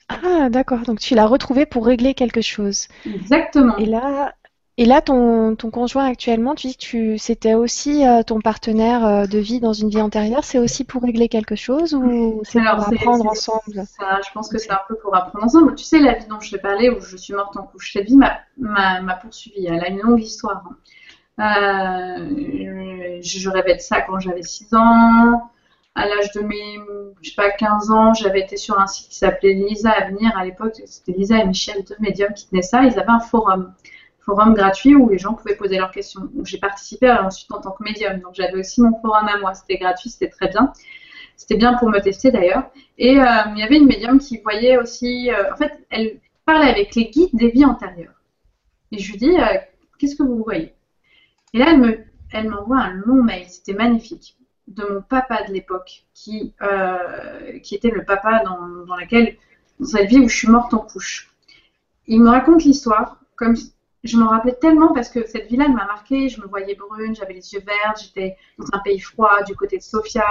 Ah, 0.09 0.49
d'accord. 0.49 0.81
Donc 0.81 0.99
tu 0.99 1.15
l'as 1.15 1.25
retrouvé 1.25 1.65
pour 1.65 1.85
régler 1.85 2.13
quelque 2.13 2.41
chose. 2.41 2.87
Exactement. 3.05 3.77
Et 3.77 3.85
là, 3.85 4.33
et 4.77 4.83
là, 4.83 4.99
ton, 4.99 5.55
ton 5.55 5.71
conjoint 5.71 6.05
actuellement, 6.05 6.53
tu 6.53 6.67
dis 6.67 6.75
que 6.75 6.81
tu, 6.81 7.17
c'était 7.17 7.53
aussi 7.53 8.05
euh, 8.05 8.23
ton 8.23 8.41
partenaire 8.41 9.05
euh, 9.05 9.25
de 9.25 9.39
vie 9.39 9.61
dans 9.61 9.71
une 9.71 9.87
vie 9.89 10.01
antérieure, 10.01 10.43
c'est 10.43 10.59
aussi 10.59 10.83
pour 10.83 11.01
régler 11.01 11.29
quelque 11.29 11.55
chose 11.55 11.93
ou 11.93 12.41
c'est 12.43 12.59
pour 12.59 12.85
apprendre 12.85 13.25
ensemble? 13.25 13.85
ça, 13.85 14.19
Je 14.25 14.31
pense 14.33 14.49
que 14.49 14.57
c'est 14.57 14.71
un 14.71 14.81
peu 14.89 14.95
pour 14.95 15.15
apprendre 15.15 15.45
ensemble. 15.45 15.75
Tu 15.75 15.85
sais, 15.85 15.99
la 15.99 16.15
vie 16.15 16.27
dont 16.27 16.41
je 16.41 16.51
te 16.51 16.57
parlais, 16.57 16.89
où 16.89 16.99
je 16.99 17.15
suis 17.15 17.33
morte 17.33 17.55
en 17.55 17.63
couche, 17.63 17.93
cette 17.93 18.07
vie 18.07 18.17
m'a, 18.17 18.41
m'a, 18.57 19.15
poursuivi. 19.15 19.65
Elle 19.65 19.81
a 19.81 19.87
une 19.87 20.01
longue 20.01 20.21
histoire. 20.21 20.61
Euh, 21.39 23.21
je, 23.21 23.49
rêvais 23.49 23.75
de 23.75 23.81
ça 23.81 24.01
quand 24.01 24.19
j'avais 24.19 24.43
6 24.43 24.73
ans. 24.73 25.51
À 25.95 26.05
l'âge 26.07 26.31
de 26.33 26.41
mes, 26.41 26.79
je 27.21 27.29
sais 27.29 27.35
pas, 27.35 27.51
15 27.51 27.89
ans, 27.89 28.13
j'avais 28.13 28.41
été 28.41 28.57
sur 28.57 28.77
un 28.79 28.85
site 28.85 29.09
qui 29.09 29.17
s'appelait 29.17 29.53
Lisa 29.53 29.91
Avenir. 29.91 30.37
À 30.37 30.43
l'époque, 30.43 30.81
c'était 30.85 31.13
Lisa 31.13 31.37
et 31.37 31.45
Michel, 31.45 31.83
deux 31.85 31.95
médiums 31.99 32.33
qui 32.33 32.49
tenaient 32.49 32.61
ça. 32.61 32.83
Ils 32.83 32.99
avaient 32.99 33.09
un 33.09 33.19
forum 33.19 33.73
forum 34.25 34.55
gratuit 34.55 34.95
où 34.95 35.09
les 35.09 35.19
gens 35.19 35.33
pouvaient 35.33 35.55
poser 35.55 35.77
leurs 35.77 35.91
questions. 35.91 36.29
j'ai 36.43 36.57
participé 36.57 37.11
ensuite 37.11 37.51
en 37.51 37.61
tant 37.61 37.71
que 37.71 37.83
médium. 37.83 38.19
Donc 38.19 38.33
j'avais 38.33 38.57
aussi 38.59 38.81
mon 38.81 38.99
forum 38.99 39.27
à 39.27 39.37
moi. 39.37 39.53
C'était 39.53 39.77
gratuit, 39.77 40.09
c'était 40.09 40.29
très 40.29 40.49
bien. 40.49 40.73
C'était 41.37 41.57
bien 41.57 41.75
pour 41.77 41.89
me 41.89 41.99
tester 41.99 42.31
d'ailleurs. 42.31 42.69
Et 42.97 43.19
euh, 43.19 43.25
il 43.53 43.59
y 43.59 43.63
avait 43.63 43.77
une 43.77 43.85
médium 43.87 44.19
qui 44.19 44.39
voyait 44.39 44.77
aussi. 44.77 45.29
Euh, 45.31 45.53
en 45.53 45.57
fait, 45.57 45.71
elle 45.91 46.19
parlait 46.45 46.69
avec 46.69 46.95
les 46.95 47.05
guides 47.05 47.35
des 47.35 47.49
vies 47.49 47.65
antérieures. 47.65 48.19
Et 48.91 48.97
je 48.97 49.11
lui 49.11 49.19
dis 49.19 49.37
euh, 49.37 49.57
Qu'est-ce 49.99 50.15
que 50.15 50.23
vous 50.23 50.43
voyez? 50.43 50.73
Et 51.53 51.59
là, 51.59 51.67
elle 51.69 51.79
me, 51.79 51.99
elle 52.31 52.49
m'envoie 52.49 52.79
un 52.79 52.93
long 52.93 53.21
mail. 53.21 53.45
C'était 53.47 53.73
magnifique 53.73 54.35
de 54.67 54.83
mon 54.85 55.01
papa 55.01 55.43
de 55.43 55.53
l'époque, 55.53 56.05
qui, 56.13 56.53
qui 57.63 57.75
était 57.75 57.91
le 57.91 58.03
papa 58.03 58.43
dans, 58.43 58.85
dans 58.85 58.95
laquelle 58.95 59.37
dans 59.79 59.85
cette 59.85 60.09
vie 60.09 60.19
où 60.19 60.27
je 60.27 60.35
suis 60.35 60.47
morte 60.47 60.73
en 60.73 60.79
couche. 60.79 61.31
Il 62.07 62.21
me 62.21 62.29
raconte 62.29 62.63
l'histoire 62.63 63.19
comme 63.35 63.55
je 64.05 64.17
m'en 64.17 64.27
rappelais 64.29 64.55
tellement 64.61 64.93
parce 64.93 65.09
que 65.09 65.25
cette 65.25 65.51
elle 65.51 65.73
m'a 65.73 65.85
marqué. 65.85 66.29
Je 66.29 66.39
me 66.39 66.47
voyais 66.47 66.75
brune, 66.75 67.15
j'avais 67.15 67.33
les 67.33 67.53
yeux 67.53 67.61
verts, 67.65 67.95
j'étais 67.99 68.37
dans 68.57 68.67
un 68.73 68.79
pays 68.79 68.99
froid 68.99 69.41
du 69.43 69.55
côté 69.55 69.77
de 69.77 69.83
Sofia. 69.83 70.25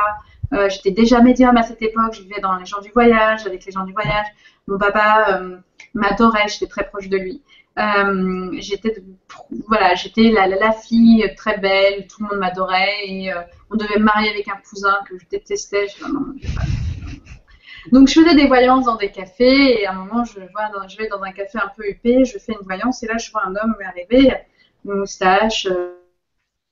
Euh, 0.52 0.68
j'étais 0.68 0.92
déjà 0.92 1.20
médium 1.20 1.56
à 1.56 1.62
cette 1.62 1.82
époque, 1.82 2.14
je 2.14 2.22
vivais 2.22 2.40
dans 2.40 2.56
les 2.56 2.66
gens 2.66 2.80
du 2.80 2.90
voyage, 2.90 3.46
avec 3.46 3.64
les 3.64 3.72
gens 3.72 3.84
du 3.84 3.92
voyage. 3.92 4.26
Mon 4.68 4.78
papa 4.78 5.40
euh, 5.40 5.56
m'adorait, 5.94 6.48
j'étais 6.48 6.66
très 6.66 6.86
proche 6.86 7.08
de 7.08 7.16
lui. 7.16 7.42
Euh, 7.76 8.50
j'étais 8.58 8.94
voilà, 9.66 9.94
j'étais 9.94 10.30
la, 10.30 10.72
fille 10.72 11.28
très 11.36 11.58
belle, 11.58 12.06
tout 12.06 12.22
le 12.22 12.28
monde 12.28 12.38
m'adorait 12.38 13.06
et 13.06 13.32
on 13.70 13.76
devait 13.76 13.98
me 13.98 14.04
marier 14.04 14.30
avec 14.30 14.48
un 14.48 14.60
cousin 14.68 14.96
que 15.08 15.18
je 15.18 15.26
détestais. 15.28 15.88
Donc 17.92 18.08
je 18.08 18.20
faisais 18.20 18.34
des 18.34 18.46
voyances 18.46 18.86
dans 18.86 18.96
des 18.96 19.10
cafés 19.10 19.80
et 19.80 19.86
à 19.86 19.92
un 19.92 19.94
moment 19.94 20.24
je, 20.24 20.40
vais 20.40 21.08
dans 21.08 21.22
un 21.22 21.32
café 21.32 21.58
un 21.58 21.70
peu 21.76 21.86
huppé, 21.86 22.24
je 22.24 22.38
fais 22.38 22.52
une 22.52 22.64
voyance 22.64 23.02
et 23.02 23.06
là 23.06 23.18
je 23.18 23.30
vois 23.30 23.44
un 23.44 23.54
homme 23.56 23.76
arriver, 23.84 24.32
une 24.84 24.94
moustache, 24.94 25.66
euh, 25.66 25.94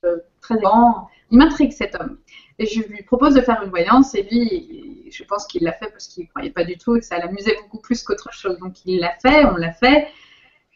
euh, 0.05 0.17
très 0.41 0.57
grand. 0.57 1.09
Il 1.31 1.37
m'intrigue 1.37 1.71
cet 1.71 1.95
homme. 1.99 2.17
Et 2.59 2.65
je 2.65 2.81
lui 2.81 3.03
propose 3.03 3.33
de 3.33 3.41
faire 3.41 3.61
une 3.63 3.69
voyance 3.69 4.13
et 4.15 4.23
lui, 4.23 5.09
je 5.11 5.23
pense 5.23 5.45
qu'il 5.47 5.63
l'a 5.63 5.71
fait 5.71 5.89
parce 5.89 6.07
qu'il 6.07 6.23
ne 6.23 6.29
croyait 6.29 6.51
pas 6.51 6.63
du 6.63 6.77
tout 6.77 6.95
et 6.95 6.99
que 6.99 7.05
ça 7.05 7.17
l'amusait 7.17 7.57
beaucoup 7.61 7.79
plus 7.79 8.03
qu'autre 8.03 8.31
chose. 8.33 8.57
Donc 8.59 8.85
il 8.85 8.99
l'a 8.99 9.15
fait, 9.21 9.45
on 9.45 9.55
l'a 9.55 9.71
fait. 9.71 10.07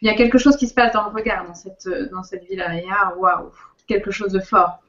Il 0.00 0.06
y 0.06 0.10
a 0.10 0.14
quelque 0.14 0.38
chose 0.38 0.56
qui 0.56 0.66
se 0.68 0.74
passe 0.74 0.92
dans 0.92 1.04
le 1.04 1.14
regard 1.14 1.46
dans 1.46 1.54
cette, 1.54 1.88
dans 2.12 2.22
cette 2.22 2.44
vie-là. 2.44 2.74
Il 2.74 2.86
y 2.86 2.90
a, 2.90 3.16
waouh, 3.16 3.50
quelque 3.86 4.10
chose 4.10 4.32
de 4.32 4.40
fort. 4.40 4.80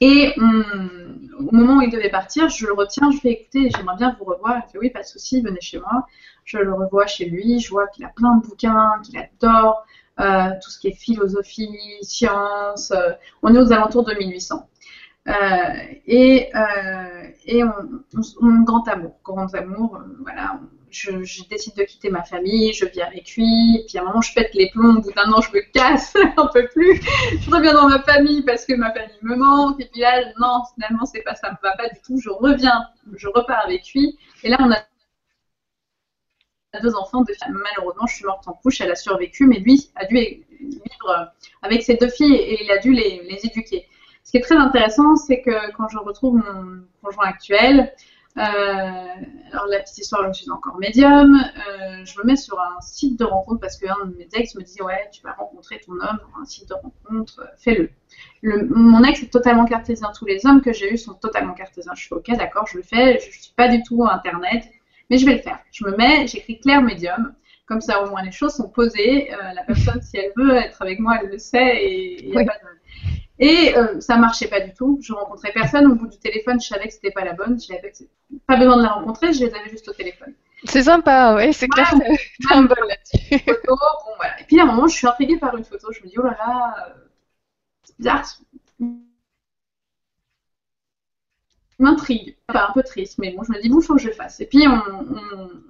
Et 0.00 0.34
hum, 0.38 1.30
au 1.38 1.54
moment 1.54 1.76
où 1.78 1.82
il 1.82 1.90
devait 1.90 2.10
partir, 2.10 2.48
je 2.48 2.66
le 2.66 2.72
retiens, 2.72 3.10
je 3.10 3.18
fais 3.18 3.30
écouter, 3.30 3.70
j'aimerais 3.74 3.96
bien 3.96 4.16
vous 4.18 4.24
revoir. 4.24 4.62
Il 4.66 4.72
fait 4.72 4.78
oui, 4.78 4.90
pas 4.90 5.02
de 5.02 5.06
souci, 5.06 5.40
venez 5.40 5.60
chez 5.60 5.78
moi. 5.78 6.06
Je 6.44 6.58
le 6.58 6.74
revois 6.74 7.06
chez 7.06 7.26
lui, 7.26 7.60
je 7.60 7.70
vois 7.70 7.86
qu'il 7.88 8.04
a 8.04 8.08
plein 8.08 8.36
de 8.36 8.46
bouquins, 8.46 9.00
qu'il 9.04 9.18
adore 9.18 9.86
euh, 10.20 10.50
tout 10.62 10.70
ce 10.70 10.78
qui 10.78 10.88
est 10.88 10.92
philosophie, 10.92 11.76
science. 12.02 12.90
Euh, 12.90 13.12
on 13.42 13.54
est 13.54 13.58
aux 13.58 13.72
alentours 13.72 14.04
de 14.04 14.14
1800. 14.14 14.68
Euh, 15.26 15.32
et, 16.06 16.50
et 17.46 17.64
on, 17.64 18.62
grand 18.62 18.86
amour, 18.88 19.18
grand 19.24 19.54
amour, 19.54 19.98
voilà, 20.20 20.60
je, 20.94 21.48
décide 21.48 21.74
de 21.76 21.82
quitter 21.84 22.10
ma 22.10 22.22
famille, 22.22 22.72
je 22.72 22.86
vis 22.86 23.02
avec 23.02 23.34
lui, 23.36 23.84
puis 23.86 23.98
à 23.98 24.02
un 24.02 24.04
moment 24.04 24.20
je 24.20 24.34
pète 24.34 24.54
les 24.54 24.70
plombs, 24.70 24.96
au 24.96 25.00
bout 25.00 25.12
d'un 25.12 25.30
an 25.32 25.40
je 25.40 25.50
me 25.52 25.60
casse, 25.72 26.16
un 26.36 26.46
peu 26.46 26.66
plus, 26.68 27.00
je 27.40 27.50
reviens 27.50 27.74
dans 27.74 27.88
ma 27.88 28.00
famille 28.02 28.42
parce 28.42 28.64
que 28.64 28.74
ma 28.74 28.92
famille 28.92 29.18
me 29.22 29.36
manque, 29.36 29.80
et 29.80 29.86
puis 29.86 30.00
là, 30.00 30.22
non, 30.40 30.62
finalement 30.74 31.04
c'est 31.06 31.22
pas 31.22 31.34
ça, 31.34 31.50
me 31.50 31.56
va 31.62 31.76
pas 31.76 31.88
du 31.88 32.00
tout, 32.06 32.18
je 32.18 32.30
reviens, 32.30 32.86
je 33.14 33.28
repars 33.28 33.64
avec 33.64 33.92
lui, 33.92 34.18
et 34.42 34.48
là 34.48 34.56
on 34.60 34.70
a 34.70 34.78
deux 36.80 36.94
enfants. 36.94 37.24
Malheureusement, 37.48 38.06
je 38.06 38.16
suis 38.16 38.24
morte 38.24 38.46
en 38.48 38.52
couche, 38.52 38.80
elle 38.80 38.90
a 38.90 38.96
survécu, 38.96 39.46
mais 39.46 39.58
lui 39.58 39.90
a 39.96 40.06
dû 40.06 40.16
vivre 40.16 41.32
avec 41.62 41.82
ses 41.82 41.96
deux 41.96 42.08
filles 42.08 42.34
et 42.34 42.64
il 42.64 42.70
a 42.70 42.78
dû 42.78 42.92
les, 42.92 43.20
éduquer. 43.44 43.86
Ce 44.22 44.30
qui 44.30 44.38
est 44.38 44.42
très 44.42 44.56
intéressant, 44.56 45.16
c'est 45.16 45.42
que 45.42 45.72
quand 45.72 45.88
je 45.88 45.98
retrouve 45.98 46.36
mon 46.36 46.84
conjoint 47.02 47.26
actuel, 47.26 47.92
alors 48.36 49.66
la 49.68 49.80
petite 49.80 49.98
histoire, 49.98 50.32
je 50.32 50.42
suis 50.42 50.50
encore 50.50 50.78
médium. 50.78 51.34
Euh, 51.36 52.04
je 52.04 52.18
me 52.18 52.24
mets 52.24 52.36
sur 52.36 52.60
un 52.60 52.80
site 52.80 53.18
de 53.18 53.24
rencontre 53.24 53.60
parce 53.60 53.76
qu'un 53.76 54.06
de 54.06 54.16
mes 54.16 54.28
ex 54.32 54.54
me 54.56 54.62
dit 54.62 54.82
ouais, 54.82 55.08
tu 55.12 55.22
vas 55.22 55.32
rencontrer 55.32 55.80
ton 55.80 55.92
homme 55.92 56.18
sur 56.18 56.40
un 56.40 56.44
site 56.44 56.68
de 56.68 56.74
rencontre, 56.74 57.40
euh, 57.40 57.46
fais-le. 57.56 57.90
mon 58.42 59.02
ex 59.04 59.22
est 59.22 59.32
totalement 59.32 59.64
cartésien. 59.64 60.10
Tous 60.16 60.26
les 60.26 60.44
hommes 60.46 60.60
que 60.60 60.72
j'ai 60.72 60.92
eus 60.92 60.98
sont 60.98 61.14
totalement 61.14 61.54
cartésiens. 61.54 61.92
Je 61.94 62.04
suis 62.04 62.14
ok, 62.14 62.36
d'accord, 62.36 62.66
je 62.66 62.78
le 62.78 62.82
fais. 62.82 63.18
Je, 63.20 63.26
ne 63.26 63.32
suis 63.32 63.52
pas 63.56 63.68
du 63.68 63.82
tout 63.82 64.04
internet, 64.04 64.64
mais 65.10 65.18
je 65.18 65.26
vais 65.26 65.34
le 65.34 65.42
faire. 65.42 65.58
Je 65.70 65.84
me 65.84 65.96
mets, 65.96 66.26
j'écris 66.26 66.58
clair 66.60 66.82
médium. 66.82 67.34
Comme 67.66 67.80
ça, 67.80 68.02
au 68.02 68.10
moins 68.10 68.22
les 68.22 68.32
choses 68.32 68.54
sont 68.54 68.68
posées. 68.68 69.30
la 69.54 69.62
personne, 69.64 70.02
si 70.02 70.18
elle 70.18 70.32
veut 70.36 70.56
être 70.56 70.82
avec 70.82 70.98
moi, 70.98 71.18
elle 71.22 71.30
le 71.30 71.38
sait 71.38 71.76
et 71.76 72.24
il 72.24 72.30
n'y 72.30 72.36
a 72.36 72.44
pas 72.44 72.58
de 72.58 72.64
et 73.38 73.76
euh, 73.76 74.00
ça 74.00 74.16
marchait 74.16 74.48
pas 74.48 74.60
du 74.60 74.72
tout. 74.72 74.98
Je 75.02 75.12
rencontrais 75.12 75.52
personne. 75.52 75.86
Au 75.86 75.94
bout 75.94 76.06
du 76.06 76.18
téléphone, 76.18 76.60
je 76.60 76.68
savais 76.68 76.86
que 76.86 76.94
c'était 76.94 77.10
pas 77.10 77.24
la 77.24 77.32
bonne. 77.32 77.58
Je 77.60 77.74
pas 78.46 78.56
besoin 78.56 78.76
de 78.76 78.82
la 78.82 78.90
rencontrer, 78.90 79.32
je 79.32 79.44
les 79.44 79.54
avais 79.54 79.70
juste 79.70 79.88
au 79.88 79.92
téléphone. 79.92 80.34
C'est 80.64 80.84
sympa, 80.84 81.34
oui, 81.36 81.52
c'est 81.52 81.68
clair. 81.68 81.92
C'est 82.40 82.54
un 82.54 82.62
bon 82.62 82.74
là-dessus. 82.88 83.34
Et 83.34 84.44
puis 84.46 84.58
à 84.60 84.62
un 84.62 84.66
moment, 84.66 84.86
je 84.86 84.96
suis 84.96 85.06
intriguée 85.06 85.36
par 85.36 85.56
une 85.56 85.64
photo. 85.64 85.92
Je 85.92 86.00
me 86.02 86.08
dis, 86.08 86.14
oh 86.18 86.22
là 86.22 86.36
là, 86.38 86.74
euh, 86.88 86.94
c'est 87.82 87.96
bizarre. 87.98 88.24
m'intrigue. 91.80 92.36
Enfin, 92.48 92.66
un 92.70 92.72
peu 92.72 92.82
triste, 92.82 93.18
mais 93.18 93.32
bon, 93.32 93.42
je 93.42 93.52
me 93.52 93.60
dis, 93.60 93.68
bon, 93.68 93.80
faut 93.80 93.96
que 93.96 94.00
je 94.00 94.06
le 94.06 94.14
fasse. 94.14 94.40
Et 94.40 94.46
puis, 94.46 94.66
on, 94.68 94.80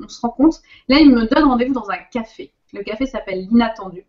on 0.00 0.08
se 0.08 0.20
rend 0.20 0.28
compte. 0.28 0.60
Là, 0.88 0.98
il 1.00 1.10
me 1.10 1.26
donne 1.26 1.44
rendez-vous 1.44 1.72
dans 1.72 1.90
un 1.90 1.96
café. 1.96 2.52
Le 2.72 2.82
café 2.82 3.06
s'appelle 3.06 3.40
L'Inattendu. 3.40 4.04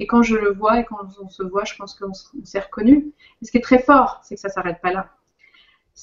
Et 0.00 0.06
quand 0.06 0.22
je 0.22 0.36
le 0.36 0.52
vois 0.52 0.80
et 0.80 0.84
quand 0.84 1.06
on 1.22 1.28
se 1.28 1.42
voit, 1.42 1.64
je 1.64 1.74
pense 1.76 1.94
qu'on 1.94 2.12
s'est 2.12 2.60
reconnu. 2.60 3.12
Et 3.40 3.44
ce 3.44 3.50
qui 3.50 3.58
est 3.58 3.62
très 3.62 3.78
fort, 3.78 4.20
c'est 4.22 4.34
que 4.34 4.40
ça 4.40 4.48
ne 4.48 4.52
s'arrête 4.52 4.80
pas 4.80 4.92
là. 4.92 5.10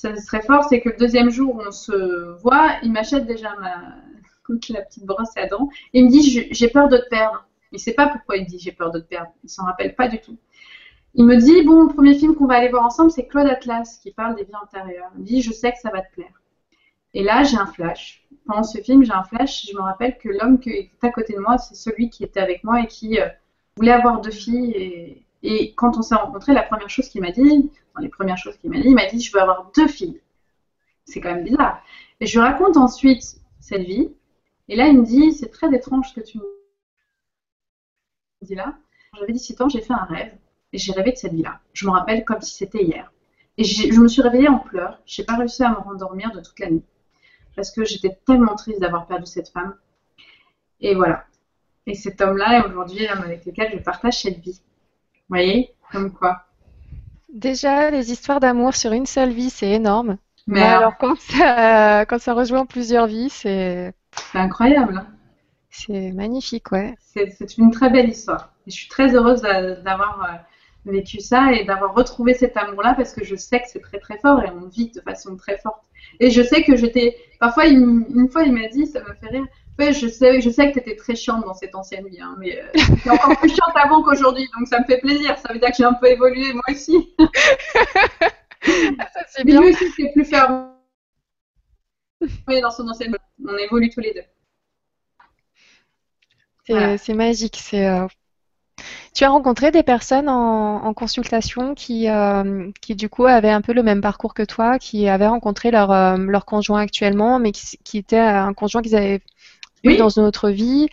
Est 0.03 0.26
très 0.26 0.41
fort, 0.41 0.63
c'est 0.63 0.80
que 0.80 0.89
le 0.89 0.95
deuxième 0.95 1.30
jour 1.30 1.55
où 1.55 1.61
on 1.61 1.72
se 1.72 2.39
voit, 2.41 2.77
il 2.84 2.91
m'achète 2.93 3.26
déjà 3.26 3.53
la 4.69 4.81
petite 4.81 5.05
brosse 5.05 5.35
à 5.38 5.47
dents 5.47 5.69
il 5.93 6.05
me 6.05 6.09
dit 6.09 6.47
j'ai 6.51 6.68
peur 6.69 6.89
de 6.89 6.97
te 6.97 7.09
perdre. 7.09 7.45
Il 7.72 7.76
ne 7.76 7.80
sait 7.80 7.93
pas 7.93 8.07
pourquoi 8.07 8.38
il 8.38 8.45
dit 8.45 8.59
j'ai 8.59 8.72
peur 8.72 8.91
de 8.91 8.99
te 8.99 9.07
perdre. 9.07 9.31
Il 9.43 9.49
s'en 9.49 9.63
rappelle 9.63 9.95
pas 9.95 10.07
du 10.07 10.19
tout. 10.19 10.38
Il 11.13 11.26
me 11.26 11.35
dit 11.35 11.63
bon, 11.63 11.84
le 11.84 11.93
premier 11.93 12.15
film 12.15 12.35
qu'on 12.35 12.47
va 12.47 12.55
aller 12.55 12.69
voir 12.69 12.85
ensemble, 12.85 13.11
c'est 13.11 13.27
Claude 13.27 13.47
Atlas 13.47 13.99
qui 14.01 14.11
parle 14.11 14.35
des 14.35 14.43
vies 14.43 14.55
antérieures. 14.61 15.09
Il 15.15 15.22
me 15.22 15.26
dit 15.26 15.41
je 15.41 15.51
sais 15.51 15.72
que 15.72 15.80
ça 15.80 15.89
va 15.89 16.01
te 16.01 16.13
plaire. 16.13 16.41
Et 17.13 17.23
là, 17.23 17.43
j'ai 17.43 17.57
un 17.57 17.65
flash. 17.65 18.26
Pendant 18.45 18.63
ce 18.63 18.81
film, 18.81 19.03
j'ai 19.03 19.11
un 19.11 19.23
flash. 19.23 19.68
Je 19.69 19.76
me 19.76 19.81
rappelle 19.81 20.18
que 20.18 20.30
l'homme 20.30 20.59
qui 20.59 20.69
est 20.69 20.91
à 21.01 21.09
côté 21.09 21.34
de 21.34 21.39
moi, 21.39 21.57
c'est 21.57 21.76
celui 21.76 22.09
qui 22.09 22.23
était 22.23 22.39
avec 22.39 22.63
moi 22.63 22.81
et 22.81 22.88
qui 22.88 23.19
euh, 23.19 23.27
voulait 23.77 23.91
avoir 23.91 24.22
deux 24.22 24.31
filles. 24.31 25.23
Et, 25.43 25.73
quand 25.76 25.98
on 25.98 26.02
s'est 26.02 26.15
rencontrés, 26.15 26.53
la 26.53 26.64
première 26.64 26.89
chose 26.89 27.10
qu'il 27.10 27.22
m'a 27.22 27.31
dit, 27.31 27.72
les 27.99 28.10
premières 28.10 28.38
choses 28.38 28.57
qu'il 28.57 28.69
m'a 28.69 28.80
dit, 28.80 28.89
il 28.89 28.95
m'a 28.95 29.07
dit 29.07 29.19
Je 29.19 29.31
veux 29.34 29.41
avoir 29.41 29.72
deux 29.76 29.88
filles. 29.88 30.22
C'est 31.06 31.19
quand 31.19 31.34
même 31.34 31.43
bizarre. 31.43 31.81
Et 32.19 32.26
je 32.27 32.39
lui 32.39 32.45
raconte 32.45 32.77
ensuite 32.77 33.38
cette 33.60 33.81
vie. 33.81 34.10
Et 34.68 34.76
là, 34.76 34.88
il 34.88 34.99
me 34.99 35.06
dit 35.06 35.34
C'est 35.34 35.49
très 35.49 35.73
étrange 35.73 36.10
ce 36.10 36.19
que 36.19 36.26
tu 36.26 36.38
me 36.38 36.43
dis 38.43 38.56
là. 38.56 38.77
J'avais 39.18 39.34
17 39.34 39.61
ans, 39.61 39.69
j'ai 39.69 39.81
fait 39.81 39.93
un 39.93 40.06
rêve. 40.06 40.34
Et 40.73 40.77
j'ai 40.77 40.93
rêvé 40.93 41.11
de 41.11 41.18
cette 41.18 41.34
vie-là. 41.34 41.60
Je 41.73 41.85
me 41.85 41.91
rappelle 41.91 42.23
comme 42.23 42.41
si 42.41 42.56
c'était 42.56 42.84
hier. 42.84 43.11
Et 43.57 43.65
je 43.65 43.99
me 43.99 44.07
suis 44.07 44.22
réveillée 44.22 44.48
en 44.48 44.60
pleurs. 44.60 45.02
J'ai 45.06 45.23
pas 45.23 45.35
réussi 45.35 45.64
à 45.64 45.72
me 45.72 45.76
rendormir 45.76 46.31
de 46.31 46.39
toute 46.39 46.60
la 46.60 46.69
nuit. 46.69 46.85
Parce 47.56 47.72
que 47.72 47.84
j'étais 47.84 48.18
tellement 48.26 48.56
triste 48.56 48.80
d'avoir 48.80 49.06
perdu 49.06 49.26
cette 49.26 49.49
femme. 49.49 49.76
Et 50.80 50.95
voilà. 50.95 51.26
Et 51.88 51.95
cet 51.95 52.22
homme-là 52.22 52.60
est 52.60 52.70
aujourd'hui 52.70 53.08
l'homme 53.08 53.24
avec 53.24 53.45
lequel 53.45 53.72
je 53.74 53.80
partage 53.80 54.22
cette 54.22 54.40
vie. 54.40 54.62
Vous 55.14 55.36
voyez 55.36 55.74
Comme 55.91 56.12
quoi 56.12 56.45
Déjà, 57.34 57.90
les 57.90 58.12
histoires 58.12 58.40
d'amour 58.40 58.76
sur 58.76 58.91
une 58.91 59.06
seule 59.06 59.32
vie, 59.32 59.49
c'est 59.49 59.72
énorme. 59.72 60.18
Mais 60.48 60.62
alors, 60.62 60.98
quand 60.98 61.18
ça, 61.20 62.06
quand 62.06 62.20
ça 62.20 62.34
rejoint 62.34 62.66
plusieurs 62.66 63.08
vies, 63.08 63.30
c'est. 63.30 63.94
C'est 64.32 64.40
incroyable. 64.40 64.98
Hein. 64.98 65.08
c'est 65.70 66.12
magnifique, 66.12 66.72
ouais. 66.72 66.95
C'est 66.99 67.58
une 67.58 67.72
très 67.72 67.90
belle 67.90 68.10
histoire. 68.10 68.53
Et 68.68 68.72
je 68.72 68.76
suis 68.76 68.90
très 68.90 69.16
heureuse 69.16 69.41
d'avoir 69.41 70.45
vécu 70.86 71.20
ça 71.20 71.53
et 71.53 71.64
d'avoir 71.64 71.94
retrouvé 71.94 72.34
cet 72.34 72.58
amour-là 72.58 72.95
parce 72.95 73.14
que 73.14 73.24
je 73.24 73.36
sais 73.36 73.60
que 73.60 73.68
c'est 73.68 73.82
très 73.82 73.99
très 73.99 74.18
fort 74.18 74.44
et 74.44 74.49
on 74.49 74.68
vit 74.68 74.91
de 74.91 74.99
façon 75.02 75.36
très 75.38 75.58
forte. 75.58 75.82
Et 76.20 76.32
je 76.32 76.41
sais 76.41 76.64
que 76.64 76.76
j'étais. 76.76 77.16
Parfois, 77.40 77.68
une, 77.68 78.28
fois, 78.30 78.44
il 78.44 78.53
m'a 78.53 78.68
dit, 78.68 78.86
ça 78.88 78.99
me 78.99 79.14
fait 79.14 79.28
rire. 79.28 79.45
Ouais, 79.80 79.93
je 79.93 80.07
sais, 80.07 80.41
je 80.41 80.49
sais 80.49 80.68
que 80.68 80.73
tu 80.73 80.80
étais 80.80 80.95
très 80.95 81.15
chiante 81.15 81.45
dans 81.45 81.53
cette 81.53 81.76
ancienne 81.76 82.07
vie, 82.07 82.22
hein, 82.22 82.35
mais 82.39 82.61
euh, 82.61 82.68
tu 83.02 83.07
es 83.07 83.11
encore 83.11 83.38
plus 83.38 83.49
chiante 83.49 83.76
avant 83.76 84.03
qu'aujourd'hui, 84.03 84.49
donc 84.57 84.68
ça 84.68 84.80
me 84.80 84.85
fait 84.85 84.99
plaisir. 84.99 85.38
Ça 85.38 85.53
veut 85.53 85.60
dire 85.60 85.69
que 85.69 85.76
j'ai 85.77 85.85
un 85.85 85.93
peu 85.93 86.07
évolué 86.07 86.53
moi 86.53 86.64
aussi. 86.69 87.14
Ah, 88.99 89.07
ça, 89.11 89.22
c'est 89.27 89.43
bien. 89.43 89.60
lui 89.60 89.72
aussi, 89.72 89.89
c'est 89.98 90.11
plus 90.14 90.26
ferme. 90.26 90.69
Oui, 92.48 92.61
dans 92.61 92.69
son 92.69 92.88
ancienne 92.88 93.11
vie. 93.11 93.18
On 93.43 93.57
évolue 93.57 93.89
tous 93.89 94.02
les 94.02 94.14
deux. 94.14 94.22
C'est 96.98 97.14
magique. 97.14 97.57
C'est 97.60 97.88
euh, 97.88 98.07
tu 99.14 99.23
as 99.23 99.30
rencontré 99.30 99.72
des 99.72 99.84
personnes 99.84 100.30
en, 100.30 100.93
consultation 100.93 101.76
qui, 101.76 102.10
euh, 102.10 102.72
qui, 102.81 102.95
du 102.95 103.10
coup, 103.10 103.26
avaient 103.26 103.49
un 103.49 103.61
peu 103.61 103.73
le 103.73 103.84
même 103.84 104.02
parcours 104.02 104.34
que 104.34 104.43
toi, 104.43 104.80
qui 104.80 105.07
avaient 105.07 105.27
rencontré 105.27 105.72
leur, 105.72 105.91
euh, 105.91 106.18
leur 106.18 106.45
conjoint 106.45 106.81
actuellement, 106.81 107.39
mais 107.39 107.52
qui, 107.52 107.77
qui 107.84 107.98
était 107.98 108.18
un 108.18 108.53
conjoint 108.53 108.81
qu'ils 108.81 108.95
avaient 108.95 109.22
eu 109.84 109.98
dans 109.98 110.10
une 110.10 110.24
autre 110.24 110.49
vie. 110.49 110.88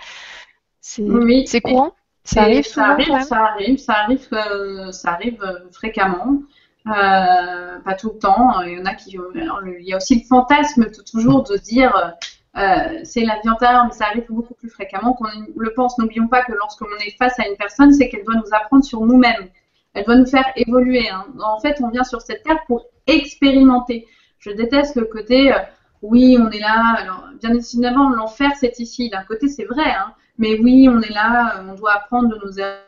C'est 0.80 1.02
oui. 1.02 1.44
courant 1.62 1.92
ça 2.24 2.42
arrive, 2.42 2.66
ça, 2.66 2.84
arrive 2.88 3.06
ça 3.22 3.38
arrive, 3.38 3.78
ça 3.78 3.92
arrive, 3.94 4.28
euh, 4.32 4.92
ça 4.92 5.12
arrive 5.12 5.42
fréquemment. 5.72 6.42
pas 6.84 7.94
tout 7.98 8.10
le 8.12 8.18
temps. 8.18 8.60
Il 8.60 8.78
y 8.78 8.80
en 8.80 8.84
a 8.84 8.94
qui, 8.94 9.16
il 9.16 9.88
y 9.88 9.94
a 9.94 9.96
aussi 9.96 10.20
le 10.20 10.26
fantasme 10.26 10.90
toujours 11.10 11.42
de 11.44 11.56
dire 11.56 12.14
euh, 12.58 13.00
c'est 13.04 13.20
la 13.20 13.38
vie 13.40 13.48
antérieure, 13.48 13.84
mais 13.84 13.92
ça 13.92 14.06
arrive 14.06 14.26
beaucoup 14.28 14.54
plus 14.54 14.68
fréquemment 14.68 15.12
qu'on 15.12 15.26
le 15.56 15.72
pense. 15.74 15.98
N'oublions 15.98 16.28
pas 16.28 16.42
que 16.42 16.52
lorsqu'on 16.52 16.86
est 17.06 17.16
face 17.16 17.38
à 17.38 17.46
une 17.46 17.56
personne, 17.56 17.92
c'est 17.92 18.08
qu'elle 18.08 18.24
doit 18.24 18.34
nous 18.34 18.52
apprendre 18.52 18.84
sur 18.84 19.00
nous-mêmes. 19.02 19.48
Elle 19.94 20.04
doit 20.04 20.16
nous 20.16 20.26
faire 20.26 20.46
évoluer. 20.56 21.08
Hein. 21.08 21.26
En 21.40 21.60
fait, 21.60 21.80
on 21.82 21.90
vient 21.90 22.04
sur 22.04 22.20
cette 22.20 22.42
terre 22.42 22.58
pour 22.66 22.86
expérimenter. 23.06 24.06
Je 24.38 24.50
déteste 24.50 24.96
le 24.96 25.04
côté, 25.04 25.52
euh, 25.52 25.58
oui, 26.02 26.38
on 26.40 26.50
est 26.50 26.60
là. 26.60 26.94
Alors, 26.98 27.28
bien 27.40 27.54
évidemment, 27.54 28.10
l'enfer, 28.10 28.50
c'est 28.58 28.78
ici. 28.78 29.10
D'un 29.10 29.24
côté, 29.24 29.48
c'est 29.48 29.64
vrai, 29.64 29.90
hein. 29.90 30.14
mais 30.38 30.58
oui, 30.60 30.88
on 30.88 31.00
est 31.00 31.12
là, 31.12 31.62
on 31.66 31.74
doit 31.74 31.94
apprendre 31.94 32.28
de 32.28 32.36
nos 32.44 32.52
erreurs. 32.52 32.84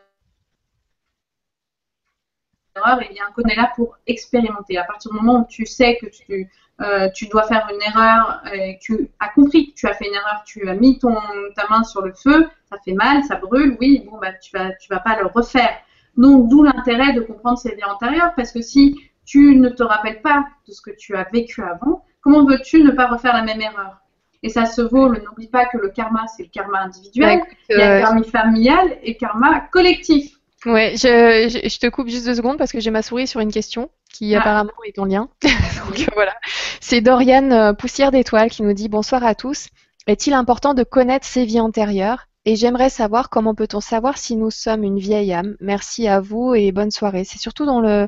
Et 3.01 3.13
bien, 3.13 3.25
on 3.37 3.41
est 3.49 3.55
là 3.55 3.71
pour 3.75 3.97
expérimenter. 4.07 4.77
À 4.77 4.85
partir 4.85 5.11
du 5.11 5.17
moment 5.17 5.41
où 5.41 5.45
tu 5.47 5.65
sais 5.65 5.97
que 6.01 6.07
tu 6.07 6.49
euh, 6.81 7.09
dois 7.29 7.43
faire 7.43 7.67
une 7.73 7.81
erreur, 7.81 8.41
et 8.53 8.79
tu 8.81 9.09
as 9.19 9.29
compris 9.29 9.71
que 9.71 9.75
tu 9.75 9.87
as 9.87 9.93
fait 9.93 10.07
une 10.07 10.15
erreur, 10.15 10.43
tu 10.45 10.67
as 10.69 10.73
mis 10.73 10.97
ton, 10.97 11.15
ta 11.55 11.67
main 11.69 11.83
sur 11.83 12.01
le 12.01 12.13
feu, 12.13 12.49
ça 12.69 12.77
fait 12.83 12.93
mal, 12.93 13.23
ça 13.25 13.35
brûle, 13.35 13.77
oui, 13.79 14.07
bon, 14.09 14.17
bah, 14.19 14.33
tu 14.33 14.57
vas, 14.57 14.73
tu 14.75 14.87
vas 14.89 14.99
pas 14.99 15.19
le 15.19 15.27
refaire. 15.27 15.77
Donc, 16.17 16.49
d'où 16.49 16.63
l'intérêt 16.63 17.13
de 17.13 17.21
comprendre 17.21 17.57
ces 17.57 17.75
vies 17.75 17.83
antérieures, 17.83 18.33
parce 18.35 18.51
que 18.51 18.61
si 18.61 18.97
tu 19.25 19.55
ne 19.55 19.69
te 19.69 19.83
rappelles 19.83 20.21
pas 20.21 20.45
de 20.67 20.73
ce 20.73 20.81
que 20.81 20.91
tu 20.91 21.15
as 21.15 21.27
vécu 21.31 21.61
avant, 21.61 22.03
comment 22.21 22.45
veux-tu 22.45 22.83
ne 22.83 22.91
pas 22.91 23.07
refaire 23.07 23.33
la 23.33 23.43
même 23.43 23.61
erreur? 23.61 23.97
Et 24.43 24.49
ça 24.49 24.65
se 24.65 24.81
vaut, 24.81 25.07
n'oublie 25.09 25.47
pas 25.47 25.65
que 25.65 25.77
le 25.77 25.89
karma, 25.89 26.25
c'est 26.35 26.43
le 26.43 26.49
karma 26.49 26.81
individuel, 26.81 27.41
il 27.69 27.77
y 27.77 27.81
a 27.81 27.97
le 27.99 28.03
karma 28.03 28.23
familial 28.23 28.97
et 29.03 29.15
karma 29.15 29.59
collectif. 29.71 30.37
Ouais, 30.65 30.93
je, 30.95 31.49
je, 31.49 31.79
te 31.79 31.87
coupe 31.87 32.07
juste 32.07 32.25
deux 32.25 32.35
secondes 32.35 32.57
parce 32.57 32.71
que 32.71 32.79
j'ai 32.79 32.91
ma 32.91 33.01
souris 33.01 33.27
sur 33.27 33.39
une 33.39 33.51
question 33.51 33.89
qui 34.13 34.35
ah. 34.35 34.39
apparemment 34.39 34.71
est 34.85 34.99
en 34.99 35.05
lien. 35.05 35.29
Donc 35.43 36.07
voilà. 36.13 36.33
C'est 36.79 37.01
Doriane 37.01 37.51
euh, 37.51 37.73
Poussière 37.73 38.11
d'étoiles 38.11 38.49
qui 38.49 38.61
nous 38.61 38.73
dit 38.73 38.87
bonsoir 38.87 39.23
à 39.23 39.33
tous. 39.33 39.69
Est-il 40.07 40.33
important 40.33 40.73
de 40.73 40.83
connaître 40.83 41.25
ses 41.25 41.45
vies 41.45 41.59
antérieures? 41.59 42.27
Et 42.45 42.55
j'aimerais 42.55 42.89
savoir 42.89 43.29
comment 43.29 43.53
peut-on 43.53 43.81
savoir 43.81 44.17
si 44.17 44.35
nous 44.35 44.49
sommes 44.49 44.83
une 44.83 44.97
vieille 44.97 45.31
âme. 45.31 45.55
Merci 45.59 46.07
à 46.07 46.19
vous 46.19 46.55
et 46.55 46.71
bonne 46.71 46.89
soirée. 46.89 47.23
C'est 47.23 47.39
surtout 47.39 47.65
dans 47.65 47.81
le 47.81 48.07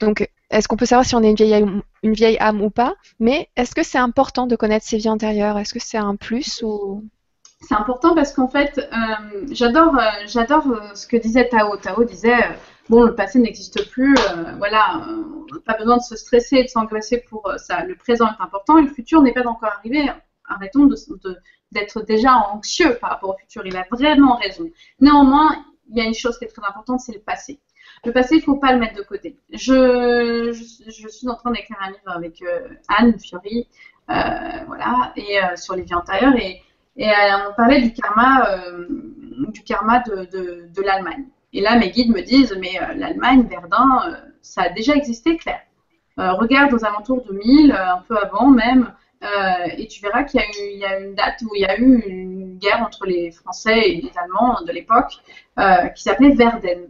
donc 0.00 0.28
est-ce 0.50 0.66
qu'on 0.66 0.76
peut 0.76 0.86
savoir 0.86 1.06
si 1.06 1.14
on 1.14 1.22
est 1.22 1.30
une 1.30 2.12
vieille 2.12 2.38
âme, 2.38 2.60
ou 2.62 2.70
pas? 2.70 2.94
Mais 3.20 3.48
est-ce 3.56 3.74
que 3.74 3.84
c'est 3.84 3.98
important 3.98 4.46
de 4.46 4.56
connaître 4.56 4.84
ses 4.84 4.96
vies 4.96 5.08
antérieures? 5.08 5.58
Est-ce 5.58 5.72
que 5.72 5.80
c'est 5.80 5.98
un 5.98 6.16
plus 6.16 6.62
ou? 6.62 7.04
C'est 7.60 7.74
important 7.74 8.14
parce 8.14 8.32
qu'en 8.32 8.48
fait, 8.48 8.78
euh, 8.78 9.46
j'adore, 9.50 9.96
euh, 9.96 10.02
j'adore 10.26 10.66
euh, 10.66 10.94
ce 10.94 11.06
que 11.06 11.16
disait 11.16 11.48
Tao. 11.48 11.76
Tao 11.76 12.04
disait, 12.04 12.38
bon, 12.88 13.02
le 13.02 13.14
passé 13.14 13.38
n'existe 13.38 13.88
plus, 13.90 14.14
voilà, 14.56 15.06
pas 15.66 15.76
besoin 15.76 15.98
de 15.98 16.02
se 16.02 16.16
stresser, 16.16 16.62
de 16.64 16.68
s'angoisser 16.68 17.22
pour 17.28 17.52
ça. 17.58 17.84
Le 17.84 17.94
présent 17.94 18.26
est 18.26 18.42
important 18.42 18.78
et 18.78 18.82
le 18.82 18.88
futur 18.88 19.22
n'est 19.22 19.32
pas 19.32 19.46
encore 19.46 19.70
arrivé. 19.78 20.10
Arrêtons 20.48 20.88
d'être 21.70 22.02
déjà 22.02 22.32
anxieux 22.52 22.96
par 23.00 23.10
rapport 23.10 23.30
au 23.30 23.38
futur. 23.38 23.64
Il 23.66 23.76
a 23.76 23.84
vraiment 23.90 24.36
raison. 24.36 24.64
Néanmoins, 24.98 25.54
il 25.90 25.98
y 25.98 26.00
a 26.00 26.04
une 26.04 26.14
chose 26.14 26.38
qui 26.38 26.46
est 26.46 26.48
très 26.48 26.66
importante, 26.66 27.00
c'est 27.00 27.12
le 27.12 27.20
passé. 27.20 27.60
Le 28.04 28.12
passé, 28.12 28.36
il 28.36 28.38
ne 28.38 28.44
faut 28.44 28.56
pas 28.56 28.72
le 28.72 28.78
mettre 28.78 28.96
de 28.96 29.02
côté. 29.02 29.36
Je, 29.52 30.52
je, 30.52 31.08
suis 31.08 31.28
en 31.28 31.34
train 31.34 31.50
d'écrire 31.50 31.76
un 31.82 31.90
livre 31.90 32.08
avec 32.08 32.42
Anne 32.88 33.18
Fiori, 33.18 33.68
voilà, 34.08 35.12
et 35.16 35.38
sur 35.56 35.76
les 35.76 35.82
vies 35.82 35.94
antérieures 35.94 36.34
et 36.36 36.62
et 36.96 37.08
euh, 37.08 37.48
on 37.48 37.54
parlait 37.54 37.80
du 37.80 37.92
karma, 37.92 38.46
euh, 38.50 38.86
du 39.48 39.62
karma 39.62 40.00
de, 40.00 40.82
l'Allemagne. 40.82 41.24
Et 41.52 41.60
là, 41.62 41.76
mes 41.76 41.90
guides 41.90 42.10
me 42.10 42.20
disent, 42.20 42.56
mais 42.60 42.78
euh, 42.80 42.94
l'Allemagne, 42.94 43.46
Verdun, 43.48 44.18
ça 44.42 44.62
a 44.64 44.68
déjà 44.68 44.94
existé, 44.94 45.36
Claire. 45.36 45.62
regarde 46.16 46.72
aux 46.74 46.84
alentours 46.84 47.24
de 47.24 47.32
1000, 47.32 47.72
un 47.72 48.02
peu 48.06 48.18
avant 48.18 48.48
même, 48.48 48.92
et 49.76 49.86
tu 49.86 50.02
verras 50.02 50.24
qu'il 50.24 50.40
y, 50.40 50.84
a 50.84 50.98
une 50.98 51.14
date 51.14 51.42
où 51.42 51.54
il 51.54 51.60
y 51.60 51.66
a 51.66 51.78
eu 51.78 52.02
une 52.06 52.58
guerre 52.58 52.82
entre 52.82 53.04
les 53.04 53.30
Français 53.30 53.78
et 53.78 54.00
les 54.00 54.12
Allemands 54.16 54.62
de 54.62 54.72
l'époque 54.72 55.20
qui 55.94 56.02
s'appelait 56.02 56.30
Verden. 56.30 56.88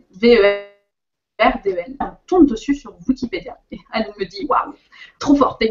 V-E-R-D-E-N. 1.41 1.97
On 2.01 2.13
tourne 2.27 2.47
dessus 2.47 2.75
sur 2.75 2.95
Wikipédia. 3.09 3.57
Et 3.73 3.79
elle 3.93 4.13
me 4.19 4.25
dit 4.25 4.47
Waouh, 4.49 4.75
trop 5.19 5.35
fort 5.35 5.59
tes 5.59 5.71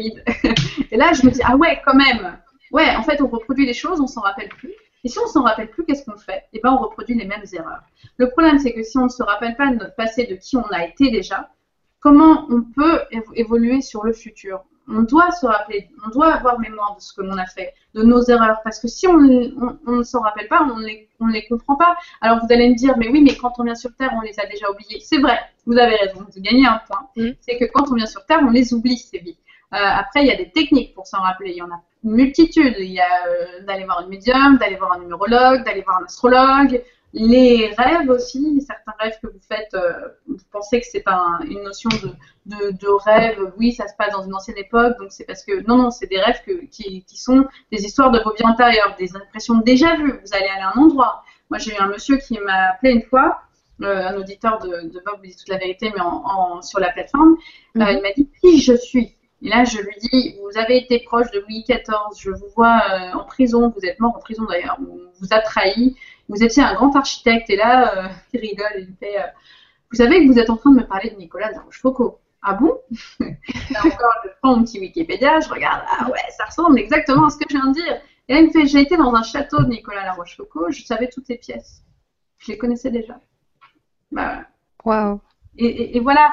et 0.90 0.96
là, 0.96 1.12
je 1.12 1.24
me 1.24 1.30
dis 1.30 1.40
Ah 1.44 1.56
ouais, 1.56 1.80
quand 1.84 1.94
même 1.94 2.38
ouais, 2.70 2.94
en 2.96 3.02
fait, 3.02 3.20
on 3.20 3.28
reproduit 3.28 3.66
les 3.66 3.74
choses, 3.74 4.00
on 4.00 4.06
s'en 4.06 4.20
rappelle 4.20 4.48
plus. 4.48 4.72
Et 5.02 5.08
si 5.08 5.18
on 5.18 5.26
s'en 5.26 5.42
rappelle 5.42 5.70
plus, 5.70 5.84
qu'est-ce 5.84 6.04
qu'on 6.04 6.18
fait? 6.18 6.44
Eh 6.52 6.60
ben, 6.62 6.72
on 6.72 6.76
reproduit 6.76 7.14
les 7.14 7.24
mêmes 7.24 7.44
erreurs. 7.52 7.82
Le 8.18 8.28
problème, 8.30 8.58
c'est 8.58 8.72
que 8.72 8.82
si 8.82 8.98
on 8.98 9.04
ne 9.04 9.08
se 9.08 9.22
rappelle 9.22 9.56
pas 9.56 9.70
de 9.70 9.76
notre 9.76 9.94
passé, 9.94 10.26
de 10.26 10.34
qui 10.34 10.56
on 10.56 10.66
a 10.68 10.84
été 10.84 11.10
déjà, 11.10 11.50
comment 12.00 12.46
on 12.50 12.62
peut 12.62 13.00
évoluer 13.34 13.80
sur 13.80 14.04
le 14.04 14.12
futur? 14.12 14.62
On 14.90 15.02
doit 15.02 15.30
se 15.30 15.46
rappeler, 15.46 15.88
on 16.04 16.10
doit 16.10 16.34
avoir 16.34 16.58
mémoire 16.58 16.96
de 16.96 17.00
ce 17.00 17.12
que 17.12 17.22
l'on 17.22 17.38
a 17.38 17.46
fait, 17.46 17.74
de 17.94 18.02
nos 18.02 18.22
erreurs, 18.24 18.60
parce 18.64 18.80
que 18.80 18.88
si 18.88 19.06
on, 19.06 19.18
ne 19.18 20.02
s'en 20.02 20.20
rappelle 20.20 20.48
pas, 20.48 20.62
on 20.62 20.78
ne 20.78 20.86
les, 20.86 21.08
les 21.32 21.46
comprend 21.46 21.76
pas. 21.76 21.96
Alors 22.20 22.40
vous 22.40 22.52
allez 22.52 22.68
me 22.68 22.74
dire, 22.74 22.96
mais 22.98 23.08
oui, 23.08 23.22
mais 23.22 23.36
quand 23.36 23.52
on 23.58 23.64
vient 23.64 23.74
sur 23.74 23.94
Terre, 23.94 24.10
on 24.16 24.20
les 24.20 24.38
a 24.40 24.46
déjà 24.46 24.70
oubliés. 24.70 25.00
C'est 25.00 25.18
vrai, 25.18 25.38
vous 25.66 25.78
avez 25.78 25.96
raison, 25.96 26.26
vous 26.28 26.42
gagnez 26.42 26.66
un 26.66 26.80
point. 26.86 27.08
Mmh. 27.16 27.30
C'est 27.40 27.58
que 27.58 27.64
quand 27.72 27.90
on 27.90 27.94
vient 27.94 28.06
sur 28.06 28.24
Terre, 28.26 28.40
on 28.42 28.50
les 28.50 28.74
oublie, 28.74 28.98
ces 28.98 29.18
vies. 29.18 29.38
Euh, 29.72 29.76
après, 29.78 30.22
il 30.22 30.26
y 30.26 30.32
a 30.32 30.36
des 30.36 30.50
techniques 30.50 30.94
pour 30.94 31.06
s'en 31.06 31.20
rappeler. 31.20 31.50
Il 31.50 31.56
y 31.56 31.62
en 31.62 31.70
a 31.70 31.80
une 32.04 32.12
multitude. 32.12 32.74
Il 32.78 32.92
y 32.92 33.00
a 33.00 33.26
euh, 33.28 33.64
d'aller 33.66 33.84
voir 33.84 34.02
une 34.02 34.08
médium, 34.08 34.56
d'aller 34.58 34.76
voir 34.76 34.92
un 34.92 34.98
numérologue, 34.98 35.64
d'aller 35.64 35.82
voir 35.82 36.00
un 36.00 36.04
astrologue. 36.04 36.82
Les 37.12 37.72
rêves 37.76 38.08
aussi, 38.08 38.60
certains 38.60 38.92
rêves 39.00 39.18
que 39.20 39.26
vous 39.26 39.40
faites, 39.48 39.74
euh, 39.74 39.92
vous 40.28 40.36
pensez 40.52 40.80
que 40.80 40.86
c'est 40.86 41.02
un, 41.08 41.40
une 41.44 41.62
notion 41.62 41.90
de, 41.90 42.10
de, 42.46 42.70
de, 42.70 42.88
rêve, 43.04 43.52
oui, 43.56 43.72
ça 43.72 43.88
se 43.88 43.94
passe 43.98 44.12
dans 44.12 44.22
une 44.22 44.34
ancienne 44.34 44.58
époque, 44.58 44.96
donc 44.98 45.10
c'est 45.10 45.24
parce 45.24 45.44
que, 45.44 45.66
non, 45.66 45.76
non, 45.76 45.90
c'est 45.90 46.06
des 46.06 46.20
rêves 46.20 46.40
que, 46.46 46.66
qui, 46.66 47.04
qui, 47.04 47.16
sont 47.16 47.46
des 47.72 47.84
histoires 47.84 48.12
de 48.12 48.20
vos 48.20 48.32
vies 48.34 48.46
antérieures, 48.46 48.94
des 48.96 49.16
impressions 49.16 49.58
déjà 49.58 49.96
vues, 49.96 50.20
vous 50.24 50.34
allez 50.34 50.46
aller 50.46 50.62
à 50.62 50.72
un 50.76 50.80
endroit. 50.80 51.24
Moi, 51.50 51.58
j'ai 51.58 51.72
eu 51.72 51.78
un 51.78 51.88
monsieur 51.88 52.16
qui 52.16 52.38
m'a 52.38 52.70
appelé 52.74 52.92
une 52.92 53.02
fois, 53.02 53.40
euh, 53.82 54.06
un 54.06 54.16
auditeur 54.16 54.58
de, 54.60 54.88
de 54.88 55.02
Bob 55.04 55.16
vous 55.18 55.26
dit 55.26 55.34
toute 55.34 55.48
la 55.48 55.56
vérité, 55.56 55.90
mais 55.94 56.00
en, 56.00 56.22
en, 56.24 56.62
sur 56.62 56.78
la 56.78 56.92
plateforme, 56.92 57.36
mm 57.74 57.86
il 57.90 58.02
m'a 58.02 58.12
dit 58.16 58.28
qui 58.40 58.60
je 58.60 58.74
suis? 58.76 59.16
Et 59.42 59.48
là, 59.48 59.64
je 59.64 59.78
lui 59.78 59.94
dis, 60.12 60.36
vous 60.42 60.58
avez 60.58 60.76
été 60.76 61.00
proche 61.00 61.30
de 61.30 61.40
Louis 61.40 61.64
XIV, 61.66 61.80
je 62.18 62.30
vous 62.30 62.48
vois 62.54 62.82
euh, 62.90 63.18
en 63.18 63.24
prison, 63.24 63.72
vous 63.74 63.86
êtes 63.86 63.98
mort 63.98 64.14
en 64.14 64.20
prison 64.20 64.44
d'ailleurs, 64.44 64.78
on 64.80 64.98
vous 65.18 65.28
a 65.30 65.40
trahi, 65.40 65.96
vous 66.30 66.42
étiez 66.42 66.62
un 66.62 66.74
grand 66.74 66.94
architecte. 66.96 67.50
Et 67.50 67.56
là, 67.56 67.96
euh, 67.96 68.08
il 68.32 68.40
rigole, 68.40 68.72
il 68.78 68.94
fait, 68.98 69.20
euh, 69.20 69.26
vous 69.90 69.96
savez 69.96 70.24
que 70.24 70.32
vous 70.32 70.38
êtes 70.38 70.48
en 70.48 70.56
train 70.56 70.70
de 70.70 70.76
me 70.76 70.86
parler 70.86 71.10
de 71.10 71.16
Nicolas 71.16 71.52
de 71.52 71.58
Rochefoucauld. 71.58 72.14
Ah 72.42 72.54
bon? 72.54 72.72
Là 73.20 73.80
encore, 73.84 74.14
je 74.24 74.30
prends 74.40 74.56
mon 74.56 74.64
petit 74.64 74.80
Wikipédia, 74.80 75.40
je 75.40 75.48
regarde, 75.50 75.82
ah 75.98 76.08
ouais, 76.08 76.30
ça 76.30 76.46
ressemble 76.46 76.78
exactement 76.78 77.26
à 77.26 77.30
ce 77.30 77.36
que 77.36 77.44
je 77.50 77.56
viens 77.56 77.66
de 77.66 77.74
dire. 77.74 78.00
Et 78.28 78.34
là, 78.34 78.40
il 78.40 78.46
me 78.46 78.50
fait, 78.50 78.66
j'ai 78.66 78.80
été 78.80 78.96
dans 78.96 79.12
un 79.14 79.22
château 79.22 79.62
de 79.62 79.68
Nicolas 79.68 80.04
La 80.04 80.12
Rochefoucauld, 80.12 80.72
je 80.72 80.84
savais 80.84 81.08
toutes 81.08 81.28
les 81.28 81.36
pièces. 81.36 81.82
Je 82.38 82.52
les 82.52 82.56
connaissais 82.56 82.90
déjà. 82.90 83.20
Bah, 84.10 84.44
Waouh 84.84 85.20
et, 85.58 86.00
voilà, 86.00 86.32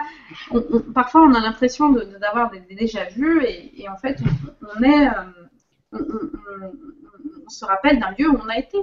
parfois 0.93 1.23
on 1.23 1.33
a 1.33 1.39
l'impression 1.39 1.89
d'avoir 1.89 2.49
des, 2.51 2.59
déjà 2.75 3.05
vus 3.05 3.43
et, 3.43 3.89
en 3.89 3.97
fait 3.97 4.19
on, 4.61 4.83
est, 4.83 5.07
euh, 5.07 5.99
on, 7.45 7.49
se 7.49 7.65
rappelle 7.65 7.99
d'un 7.99 8.11
lieu 8.17 8.29
où 8.29 8.37
on 8.41 8.47
a 8.47 8.57
été. 8.57 8.77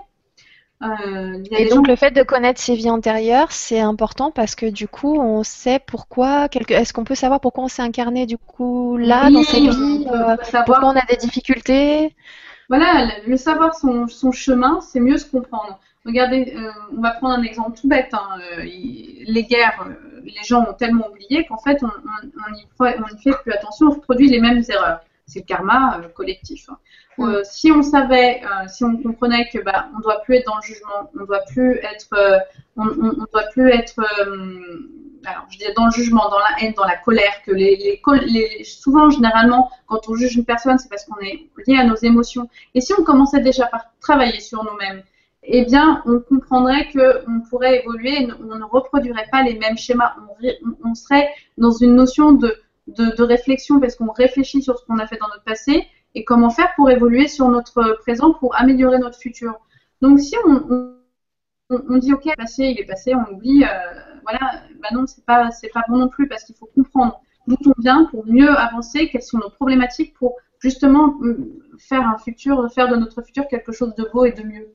Euh, 0.82 1.42
et 1.52 1.68
donc 1.68 1.86
le 1.86 1.96
fait 1.96 2.10
de 2.10 2.22
connaître 2.22 2.60
ses 2.60 2.74
vies 2.74 2.90
antérieures, 2.90 3.52
c'est 3.52 3.80
important 3.80 4.30
parce 4.30 4.54
que 4.54 4.66
du 4.66 4.88
coup 4.88 5.18
on 5.18 5.42
sait 5.42 5.78
pourquoi. 5.78 6.48
Est-ce 6.68 6.92
qu'on 6.92 7.04
peut 7.04 7.14
savoir 7.14 7.40
pourquoi 7.40 7.64
on 7.64 7.68
s'est 7.68 7.82
incarné 7.82 8.26
du 8.26 8.36
coup 8.36 8.96
là 8.96 9.30
dans 9.30 9.42
cette 9.42 9.62
vie 9.62 10.06
euh, 10.12 10.36
Pourquoi 10.66 10.88
on 10.88 10.96
a 10.96 11.04
des 11.06 11.16
difficultés? 11.16 12.14
Voilà, 12.68 13.08
le 13.26 13.36
savoir 13.36 13.74
son, 13.74 14.08
son 14.08 14.32
chemin, 14.32 14.80
c'est 14.80 15.00
mieux 15.00 15.18
se 15.18 15.30
comprendre. 15.30 15.78
Regardez, 16.04 16.54
euh, 16.56 16.70
on 16.96 17.00
va 17.00 17.12
prendre 17.12 17.34
un 17.34 17.42
exemple 17.42 17.78
tout 17.78 17.88
bête. 17.88 18.12
Hein, 18.12 18.38
les 18.62 19.46
guerres, 19.48 19.86
les 20.24 20.44
gens 20.44 20.66
ont 20.68 20.72
tellement 20.72 21.08
oublié 21.08 21.46
qu'en 21.46 21.58
fait, 21.58 21.82
on 21.82 22.52
n'y 22.52 23.22
fait 23.22 23.36
plus 23.42 23.52
attention, 23.52 23.86
on 23.86 23.90
reproduit 23.90 24.28
les 24.28 24.40
mêmes 24.40 24.62
erreurs. 24.68 25.00
C'est 25.26 25.40
le 25.40 25.44
karma 25.46 26.00
collectif. 26.14 26.68
Hein. 26.68 26.78
Mm. 27.16 27.44
si 27.44 27.72
on 27.72 27.82
savait, 27.82 28.42
si 28.68 28.84
on 28.84 28.96
comprenait 28.96 29.48
que 29.48 29.58
bah, 29.58 29.88
on 29.96 30.00
doit 30.00 30.20
plus 30.22 30.36
être 30.36 30.46
dans 30.46 30.56
le 30.56 30.62
jugement, 30.62 31.10
on 31.18 31.24
doit 31.24 31.42
plus 31.48 31.78
être, 31.78 32.08
on, 32.76 32.86
doit 33.32 33.46
plus 33.52 33.70
être 33.70 34.00
alors, 35.26 35.46
je 35.50 35.58
dis 35.58 35.64
dans 35.76 35.86
le 35.86 35.90
jugement, 35.90 36.28
dans 36.28 36.38
la 36.38 36.60
haine, 36.60 36.74
dans 36.76 36.84
la 36.84 36.96
colère, 36.96 37.42
que 37.46 37.52
les, 37.52 38.00
les, 38.26 38.64
souvent, 38.64 39.10
généralement, 39.10 39.70
quand 39.86 40.08
on 40.08 40.14
juge 40.14 40.36
une 40.36 40.44
personne, 40.44 40.78
c'est 40.78 40.88
parce 40.88 41.04
qu'on 41.04 41.18
est 41.20 41.48
lié 41.66 41.78
à 41.78 41.84
nos 41.84 41.96
émotions. 41.96 42.48
Et 42.74 42.80
si 42.80 42.92
on 42.98 43.04
commençait 43.04 43.40
déjà 43.40 43.66
par 43.66 43.86
travailler 44.00 44.40
sur 44.40 44.64
nous-mêmes, 44.64 45.02
eh 45.44 45.64
bien, 45.64 46.02
on 46.06 46.20
comprendrait 46.20 46.88
qu'on 46.90 47.40
pourrait 47.48 47.80
évoluer, 47.80 48.28
on 48.40 48.56
ne 48.56 48.64
reproduirait 48.64 49.28
pas 49.30 49.42
les 49.42 49.58
mêmes 49.58 49.76
schémas, 49.76 50.14
on, 50.84 50.94
serait 50.94 51.28
dans 51.58 51.72
une 51.72 51.94
notion 51.94 52.32
de, 52.32 52.54
de, 52.86 53.22
réflexion 53.22 53.80
parce 53.80 53.96
qu'on 53.96 54.10
réfléchit 54.12 54.62
sur 54.62 54.78
ce 54.78 54.84
qu'on 54.84 54.98
a 54.98 55.06
fait 55.06 55.16
dans 55.16 55.28
notre 55.28 55.44
passé 55.44 55.86
et 56.14 56.24
comment 56.24 56.50
faire 56.50 56.72
pour 56.76 56.90
évoluer 56.90 57.28
sur 57.28 57.48
notre 57.48 57.98
présent 58.00 58.34
pour 58.34 58.54
améliorer 58.56 58.98
notre 58.98 59.18
futur. 59.18 59.54
Donc, 60.00 60.20
si 60.20 60.36
on, 60.46 60.94
on 61.70 61.96
dit 61.98 62.12
ok, 62.12 62.24
le 62.26 62.36
passé, 62.36 62.64
il 62.64 62.80
est 62.80 62.86
passé, 62.86 63.14
on 63.14 63.32
oublie, 63.32 63.64
euh, 63.64 63.68
voilà, 64.22 64.62
bah 64.80 64.88
non, 64.92 65.06
c'est 65.06 65.24
pas, 65.24 65.50
c'est 65.50 65.72
pas 65.72 65.82
bon 65.88 65.98
non 65.98 66.08
plus 66.08 66.28
parce 66.28 66.44
qu'il 66.44 66.54
faut 66.56 66.70
comprendre 66.74 67.20
d'où 67.46 67.56
on 67.66 67.80
vient 67.80 68.04
pour 68.04 68.26
mieux 68.26 68.50
avancer, 68.50 69.08
quelles 69.08 69.22
sont 69.22 69.38
nos 69.38 69.50
problématiques 69.50 70.14
pour 70.14 70.36
justement 70.60 71.18
faire 71.78 72.06
un 72.08 72.18
futur, 72.18 72.70
faire 72.72 72.88
de 72.88 72.96
notre 72.96 73.22
futur 73.22 73.46
quelque 73.48 73.72
chose 73.72 73.94
de 73.94 74.08
beau 74.12 74.24
et 74.24 74.32
de 74.32 74.42
mieux. 74.42 74.74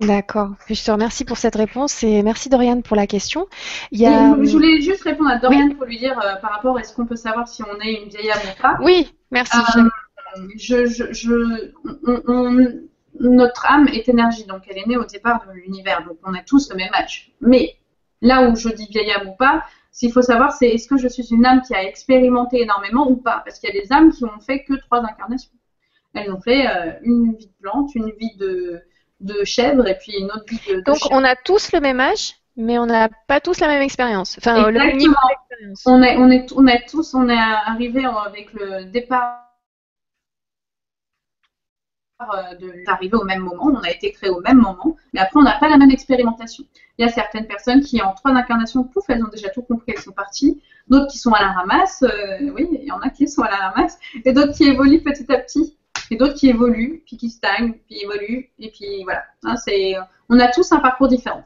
D'accord. 0.00 0.50
Je 0.68 0.84
te 0.84 0.90
remercie 0.90 1.24
pour 1.24 1.38
cette 1.38 1.56
réponse 1.56 2.02
et 2.02 2.22
merci 2.22 2.48
Doriane 2.48 2.82
pour 2.82 2.96
la 2.96 3.06
question. 3.06 3.46
Il 3.90 4.00
y 4.00 4.06
a... 4.06 4.36
Je 4.42 4.50
voulais 4.50 4.80
juste 4.80 5.02
répondre 5.02 5.30
à 5.30 5.38
Doriane 5.38 5.74
pour 5.74 5.86
lui 5.86 5.98
dire 5.98 6.18
euh, 6.18 6.36
par 6.40 6.52
rapport 6.52 6.76
à 6.76 6.80
est-ce 6.80 6.94
qu'on 6.94 7.06
peut 7.06 7.16
savoir 7.16 7.48
si 7.48 7.62
on 7.62 7.80
est 7.80 8.02
une 8.02 8.08
vieille 8.08 8.30
âme 8.30 8.40
ou 8.44 8.62
pas? 8.62 8.78
Oui, 8.82 9.12
merci. 9.30 9.56
Euh, 9.76 9.82
je, 10.56 10.86
je, 10.86 11.12
je 11.12 11.72
on, 12.26 12.68
notre 13.20 13.66
âme 13.66 13.88
est 13.88 14.08
énergie, 14.08 14.44
donc 14.44 14.62
elle 14.68 14.78
est 14.78 14.86
née 14.86 14.96
au 14.96 15.04
départ 15.04 15.44
de 15.46 15.52
l'univers, 15.52 16.04
donc 16.06 16.18
on 16.24 16.34
a 16.34 16.42
tous 16.42 16.70
le 16.70 16.76
même 16.76 16.92
âge. 16.94 17.32
Mais 17.40 17.76
là 18.20 18.48
où 18.48 18.56
je 18.56 18.68
dis 18.68 18.86
vieille 18.90 19.10
âme 19.12 19.28
ou 19.28 19.36
pas, 19.36 19.64
s'il 19.90 20.12
faut 20.12 20.22
savoir, 20.22 20.52
c'est 20.52 20.68
est-ce 20.68 20.86
que 20.86 20.96
je 20.96 21.08
suis 21.08 21.26
une 21.30 21.44
âme 21.44 21.62
qui 21.62 21.74
a 21.74 21.82
expérimenté 21.82 22.62
énormément 22.62 23.10
ou 23.10 23.16
pas? 23.16 23.42
Parce 23.44 23.58
qu'il 23.58 23.74
y 23.74 23.76
a 23.76 23.80
des 23.80 23.92
âmes 23.92 24.12
qui 24.12 24.24
ont 24.24 24.38
fait 24.40 24.62
que 24.62 24.74
trois 24.74 25.00
incarnations. 25.00 25.50
Elles 26.14 26.32
ont 26.32 26.40
fait 26.40 26.66
euh, 26.66 26.92
une 27.02 27.34
vie 27.34 27.46
de 27.46 27.52
plante, 27.60 27.94
une 27.94 28.10
vie 28.10 28.36
de, 28.36 28.80
de 29.20 29.44
chèvre 29.44 29.86
et 29.86 29.96
puis 29.98 30.12
une 30.18 30.30
autre 30.30 30.44
vie 30.48 30.60
de. 30.68 30.80
Donc 30.82 30.98
on 31.10 31.24
a 31.24 31.36
tous 31.36 31.72
le 31.72 31.80
même 31.80 32.00
âge, 32.00 32.34
mais 32.56 32.78
on 32.78 32.86
n'a 32.86 33.08
pas 33.26 33.40
tous 33.40 33.60
la 33.60 33.68
même 33.68 33.82
expérience. 33.82 34.36
Enfin, 34.38 34.70
le 34.70 34.78
même 34.78 34.96
niveau 34.96 35.14
d'expérience. 35.28 35.82
On 35.86 36.02
est, 36.02 36.16
on, 36.16 36.30
est, 36.30 36.46
on 36.54 36.66
est 36.66 36.88
tous, 36.88 37.14
on 37.14 37.28
est 37.28 37.38
arrivé 37.38 38.04
avec 38.04 38.52
le 38.52 38.84
départ 38.84 39.44
euh, 42.20 42.56
d'arriver 42.84 43.14
au 43.14 43.22
même 43.22 43.42
moment, 43.42 43.66
on 43.66 43.80
a 43.84 43.90
été 43.90 44.10
créé 44.10 44.28
au 44.28 44.40
même 44.40 44.56
moment, 44.56 44.96
mais 45.12 45.20
après 45.20 45.38
on 45.38 45.44
n'a 45.44 45.56
pas 45.56 45.68
la 45.68 45.76
même 45.76 45.92
expérimentation. 45.92 46.64
Il 46.98 47.06
y 47.06 47.08
a 47.08 47.12
certaines 47.12 47.46
personnes 47.46 47.80
qui 47.80 48.02
en 48.02 48.12
trois 48.12 48.32
incarnations, 48.32 48.82
pouf, 48.82 49.04
elles 49.08 49.22
ont 49.22 49.28
déjà 49.28 49.50
tout 49.50 49.62
compris, 49.62 49.92
elles 49.94 50.02
sont 50.02 50.10
parties. 50.10 50.60
D'autres 50.88 51.06
qui 51.06 51.18
sont 51.18 51.32
à 51.32 51.40
la 51.40 51.52
ramasse, 51.52 52.02
euh, 52.02 52.50
oui, 52.56 52.68
il 52.72 52.82
y 52.82 52.90
en 52.90 52.98
a 52.98 53.10
qui 53.10 53.28
sont 53.28 53.42
à 53.42 53.50
la 53.50 53.68
ramasse, 53.68 54.00
et 54.24 54.32
d'autres 54.32 54.52
qui 54.52 54.64
évoluent 54.64 55.00
petit 55.00 55.32
à 55.32 55.38
petit 55.38 55.77
et 56.10 56.16
d'autres 56.16 56.34
qui 56.34 56.48
évoluent, 56.48 57.02
puis 57.06 57.16
qui 57.16 57.30
stagnent, 57.30 57.74
puis 57.86 58.02
évoluent, 58.02 58.50
et 58.58 58.70
puis 58.70 59.04
voilà. 59.04 59.24
Hein, 59.44 59.56
c'est, 59.56 59.94
on 60.28 60.38
a 60.38 60.48
tous 60.48 60.72
un 60.72 60.80
parcours 60.80 61.08
différent. 61.08 61.44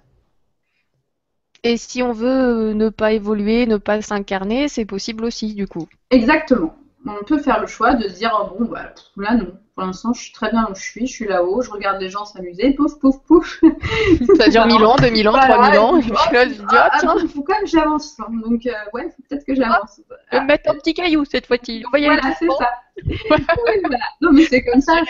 Et 1.65 1.77
si 1.77 2.03
on 2.03 2.13
veut 2.13 2.73
ne 2.73 2.89
pas 2.89 3.13
évoluer, 3.13 3.67
ne 3.67 3.77
pas 3.77 4.03
s'incarner, 4.03 4.69
c'est 4.69 4.85
possible 4.85 5.25
aussi, 5.25 5.55
du 5.55 5.69
coup. 5.69 5.89
Exactement. 6.11 6.75
On 7.07 7.25
peut 7.25 7.39
faire 7.39 7.61
le 7.61 7.67
choix 7.67 7.95
de 7.95 8.09
se 8.09 8.15
dire, 8.15 8.31
oh, 8.41 8.57
bon, 8.57 8.65
bah, 8.67 8.93
là, 9.17 9.35
non. 9.35 9.59
Pour 9.75 9.85
l'instant, 9.85 10.13
je 10.13 10.21
suis 10.25 10.33
très 10.33 10.51
bien 10.51 10.69
où 10.71 10.75
je 10.75 10.83
suis, 10.83 11.07
je 11.07 11.13
suis 11.13 11.27
là-haut, 11.27 11.63
je 11.63 11.71
regarde 11.71 11.99
les 12.01 12.11
gens 12.11 12.27
s'amuser, 12.27 12.75
pouf, 12.75 12.99
pouf, 12.99 13.17
pouf. 13.27 13.59
Ça 14.37 14.49
dure 14.49 14.67
1000 14.67 14.85
ans, 14.85 14.97
2000 14.97 15.29
ans, 15.29 15.33
3000 15.33 15.79
ans, 15.79 15.97
et 15.97 16.03
puis 16.03 16.11
là, 16.11 16.45
je 16.47 16.53
dis, 16.53 16.61
ah, 16.69 16.91
ah 16.93 16.99
tiens. 17.01 17.15
Il 17.23 17.29
faut 17.29 17.43
quand 17.43 17.55
même 17.55 17.65
que 17.65 17.71
j'avance. 17.71 18.15
Hein. 18.21 18.27
Donc, 18.45 18.67
euh, 18.67 18.73
ouais, 18.93 19.05
faut 19.05 19.23
peut-être 19.29 19.47
que 19.47 19.55
j'avance. 19.55 20.01
Mettre 20.47 20.71
un 20.71 20.75
petit 20.75 20.93
caillou 20.93 21.25
cette 21.25 21.47
fois-ci. 21.47 21.85
Voilà, 21.91 22.21
c'est 22.39 22.47
ça. 22.49 22.71
voilà. 23.81 23.99
Non, 24.21 24.33
mais 24.33 24.45
c'est 24.45 24.63
comme 24.63 24.83
ça, 24.83 25.01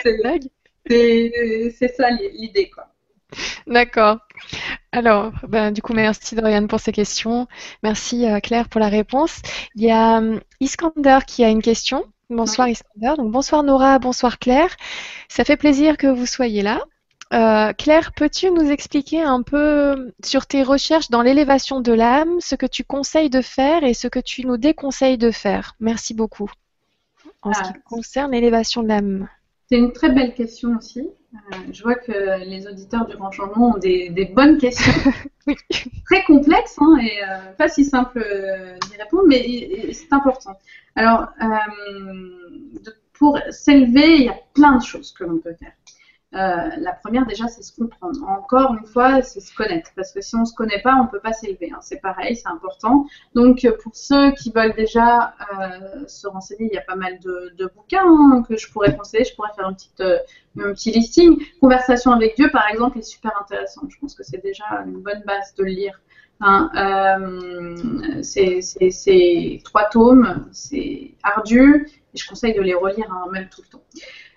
c'est 0.89 1.93
ça 1.95 2.09
l'idée, 2.09 2.69
quoi. 2.69 2.87
D'accord. 3.67 4.17
Alors, 4.91 5.31
ben, 5.47 5.71
du 5.71 5.81
coup, 5.81 5.93
merci 5.93 6.35
Doriane 6.35 6.67
pour 6.67 6.79
ces 6.79 6.91
questions. 6.91 7.47
Merci 7.81 8.27
euh, 8.27 8.39
Claire 8.39 8.69
pour 8.69 8.79
la 8.79 8.89
réponse. 8.89 9.41
Il 9.75 9.83
y 9.83 9.91
a 9.91 10.17
um, 10.17 10.39
Iskander 10.59 11.19
qui 11.25 11.43
a 11.43 11.49
une 11.49 11.61
question. 11.61 12.05
Bonsoir 12.29 12.67
Iskander. 12.67 13.13
Donc, 13.17 13.31
bonsoir 13.31 13.63
Nora, 13.63 13.99
bonsoir 13.99 14.39
Claire. 14.39 14.75
Ça 15.29 15.43
fait 15.43 15.57
plaisir 15.57 15.97
que 15.97 16.07
vous 16.07 16.25
soyez 16.25 16.61
là. 16.61 16.81
Euh, 17.33 17.73
Claire, 17.73 18.11
peux-tu 18.13 18.51
nous 18.51 18.69
expliquer 18.69 19.23
un 19.23 19.41
peu 19.41 20.13
sur 20.23 20.45
tes 20.45 20.61
recherches 20.61 21.09
dans 21.09 21.23
l'élévation 21.23 21.81
de 21.81 21.91
l'âme, 21.91 22.39
ce 22.39 22.55
que 22.55 22.67
tu 22.67 22.83
conseilles 22.83 23.31
de 23.31 23.41
faire 23.41 23.83
et 23.83 23.95
ce 23.95 24.07
que 24.07 24.19
tu 24.19 24.45
nous 24.45 24.57
déconseilles 24.57 25.17
de 25.17 25.31
faire? 25.31 25.75
Merci 25.79 26.13
beaucoup. 26.13 26.49
En 27.41 27.53
ce 27.53 27.61
qui 27.61 27.69
ah. 27.75 27.79
concerne 27.85 28.31
l'élévation 28.31 28.83
de 28.83 28.89
l'âme. 28.89 29.27
C'est 29.67 29.77
une 29.77 29.91
très 29.91 30.11
belle 30.11 30.35
question 30.35 30.77
aussi. 30.77 31.09
Euh, 31.33 31.57
je 31.71 31.83
vois 31.83 31.95
que 31.95 32.45
les 32.45 32.67
auditeurs 32.67 33.05
du 33.07 33.15
Grand 33.15 33.31
Changement 33.31 33.75
ont 33.75 33.77
des, 33.77 34.31
bonnes 34.35 34.57
questions, 34.57 35.11
très 36.05 36.23
complexes 36.25 36.77
hein, 36.79 36.97
et 37.01 37.23
euh, 37.23 37.53
pas 37.57 37.67
si 37.69 37.83
simple 37.83 38.23
d'y 38.89 39.01
répondre, 39.01 39.23
mais 39.27 39.91
c'est 39.93 40.13
important. 40.13 40.57
Alors, 40.95 41.27
pour 43.13 43.39
s'élever, 43.49 44.15
il 44.15 44.23
y 44.25 44.29
a 44.29 44.37
plein 44.53 44.77
de 44.77 44.83
choses 44.83 45.11
que 45.11 45.23
l'on 45.23 45.39
peut 45.39 45.55
faire. 45.55 45.73
Euh, 46.35 46.69
la 46.77 46.93
première, 46.93 47.25
déjà, 47.27 47.47
c'est 47.47 47.61
se 47.61 47.75
comprendre. 47.75 48.19
Encore 48.27 48.73
une 48.73 48.85
fois, 48.85 49.21
c'est 49.21 49.39
se 49.39 49.53
connaître. 49.55 49.91
Parce 49.95 50.11
que 50.11 50.21
si 50.21 50.35
on 50.35 50.41
ne 50.41 50.45
se 50.45 50.53
connaît 50.53 50.81
pas, 50.81 50.95
on 50.95 51.03
ne 51.03 51.09
peut 51.09 51.19
pas 51.19 51.33
s'élever. 51.33 51.71
Hein. 51.71 51.79
C'est 51.81 52.01
pareil, 52.01 52.35
c'est 52.35 52.47
important. 52.47 53.05
Donc, 53.35 53.67
pour 53.83 53.95
ceux 53.95 54.31
qui 54.31 54.51
veulent 54.51 54.73
déjà 54.73 55.35
euh, 55.53 56.07
se 56.07 56.27
renseigner, 56.27 56.69
il 56.71 56.73
y 56.73 56.77
a 56.77 56.81
pas 56.81 56.95
mal 56.95 57.19
de, 57.19 57.71
bouquins 57.75 58.05
hein, 58.05 58.43
que 58.47 58.57
je 58.57 58.71
pourrais 58.71 58.95
conseiller. 58.95 59.25
Je 59.25 59.35
pourrais 59.35 59.51
faire 59.55 59.69
euh, 60.01 60.17
un 60.59 60.73
petit 60.73 60.91
listing. 60.91 61.39
Conversation 61.61 62.11
avec 62.11 62.35
Dieu, 62.35 62.49
par 62.51 62.67
exemple, 62.69 62.97
est 62.97 63.03
super 63.03 63.31
intéressant. 63.39 63.81
Je 63.87 63.97
pense 63.99 64.15
que 64.15 64.23
c'est 64.23 64.41
déjà 64.41 64.65
une 64.85 65.01
bonne 65.01 65.23
base 65.25 65.53
de 65.55 65.63
le 65.63 65.69
lire. 65.69 65.99
Hein. 66.45 66.71
c'est 68.21 69.61
trois 69.63 69.85
tomes, 69.89 70.49
c'est 70.51 71.11
ardu, 71.21 71.87
et 72.13 72.17
je 72.17 72.27
conseille 72.27 72.53
de 72.53 72.61
les 72.61 72.73
relire 72.73 73.07
même 73.31 73.47
tout 73.49 73.61
le 73.61 73.67
temps. 73.69 73.83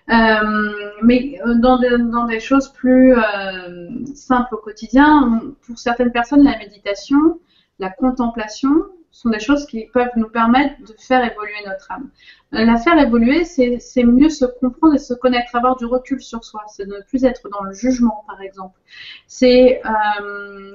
Euh, 0.09 0.91
mais 1.01 1.39
euh, 1.45 1.55
dans, 1.55 2.25
des 2.27 2.39
choses 2.39 2.69
plus 2.69 3.13
euh, 3.13 3.89
simples 4.15 4.55
au 4.55 4.57
quotidien, 4.57 5.41
pour 5.65 5.77
certaines 5.77 6.11
personnes, 6.11 6.43
la 6.43 6.57
méditation, 6.57 7.39
la 7.79 7.89
contemplation 7.89 8.69
sont 9.11 9.29
des 9.29 9.39
choses 9.39 9.65
qui 9.65 9.87
peuvent 9.87 10.11
nous 10.15 10.29
permettre 10.29 10.79
de 10.81 10.93
faire 10.97 11.23
évoluer 11.29 11.55
notre 11.65 11.91
âme. 11.91 12.09
La 12.51 12.77
faire 12.77 12.97
évoluer, 12.99 13.43
c'est 13.45 14.03
mieux 14.03 14.29
se 14.29 14.45
comprendre 14.45 14.93
et 14.93 14.99
se 14.99 15.13
connaître, 15.13 15.55
avoir 15.55 15.75
du 15.75 15.85
recul 15.85 16.21
sur 16.21 16.43
soi. 16.45 16.61
C'est 16.67 16.85
ne 16.85 17.01
plus 17.07 17.25
être 17.25 17.49
dans 17.49 17.63
le 17.63 17.73
jugement, 17.73 18.23
par 18.27 18.41
exemple. 18.41 18.79
C'est 19.25 19.81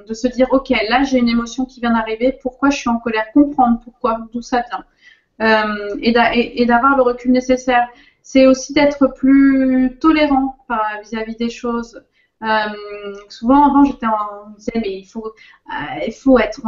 de 0.08 0.12
se 0.12 0.26
dire, 0.26 0.48
ok, 0.50 0.70
là 0.88 1.04
j'ai 1.04 1.18
une 1.18 1.28
émotion 1.28 1.66
qui 1.66 1.80
vient 1.80 1.92
d'arriver, 1.92 2.36
pourquoi 2.42 2.70
je 2.70 2.78
suis 2.78 2.90
en 2.90 2.98
colère, 2.98 3.26
comprendre 3.32 3.78
pourquoi, 3.84 4.18
d'où 4.32 4.42
ça 4.42 4.64
vient. 5.38 5.96
Et 6.00 6.66
d'avoir 6.66 6.96
le 6.96 7.02
recul 7.02 7.30
nécessaire 7.30 7.88
c'est 8.22 8.46
aussi 8.46 8.72
d'être 8.72 9.08
plus 9.14 9.98
tolérant 10.00 10.56
vis-à-vis 11.02 11.36
des 11.36 11.50
choses. 11.50 12.02
Euh, 12.42 13.14
souvent, 13.28 13.64
avant, 13.68 13.84
j'étais 13.84 14.06
en, 14.06 14.50
disais, 14.56 14.72
mais 14.76 14.98
il 14.98 15.04
faut, 15.04 15.26
euh, 15.26 16.04
il 16.06 16.12
faut 16.12 16.38
être 16.38 16.60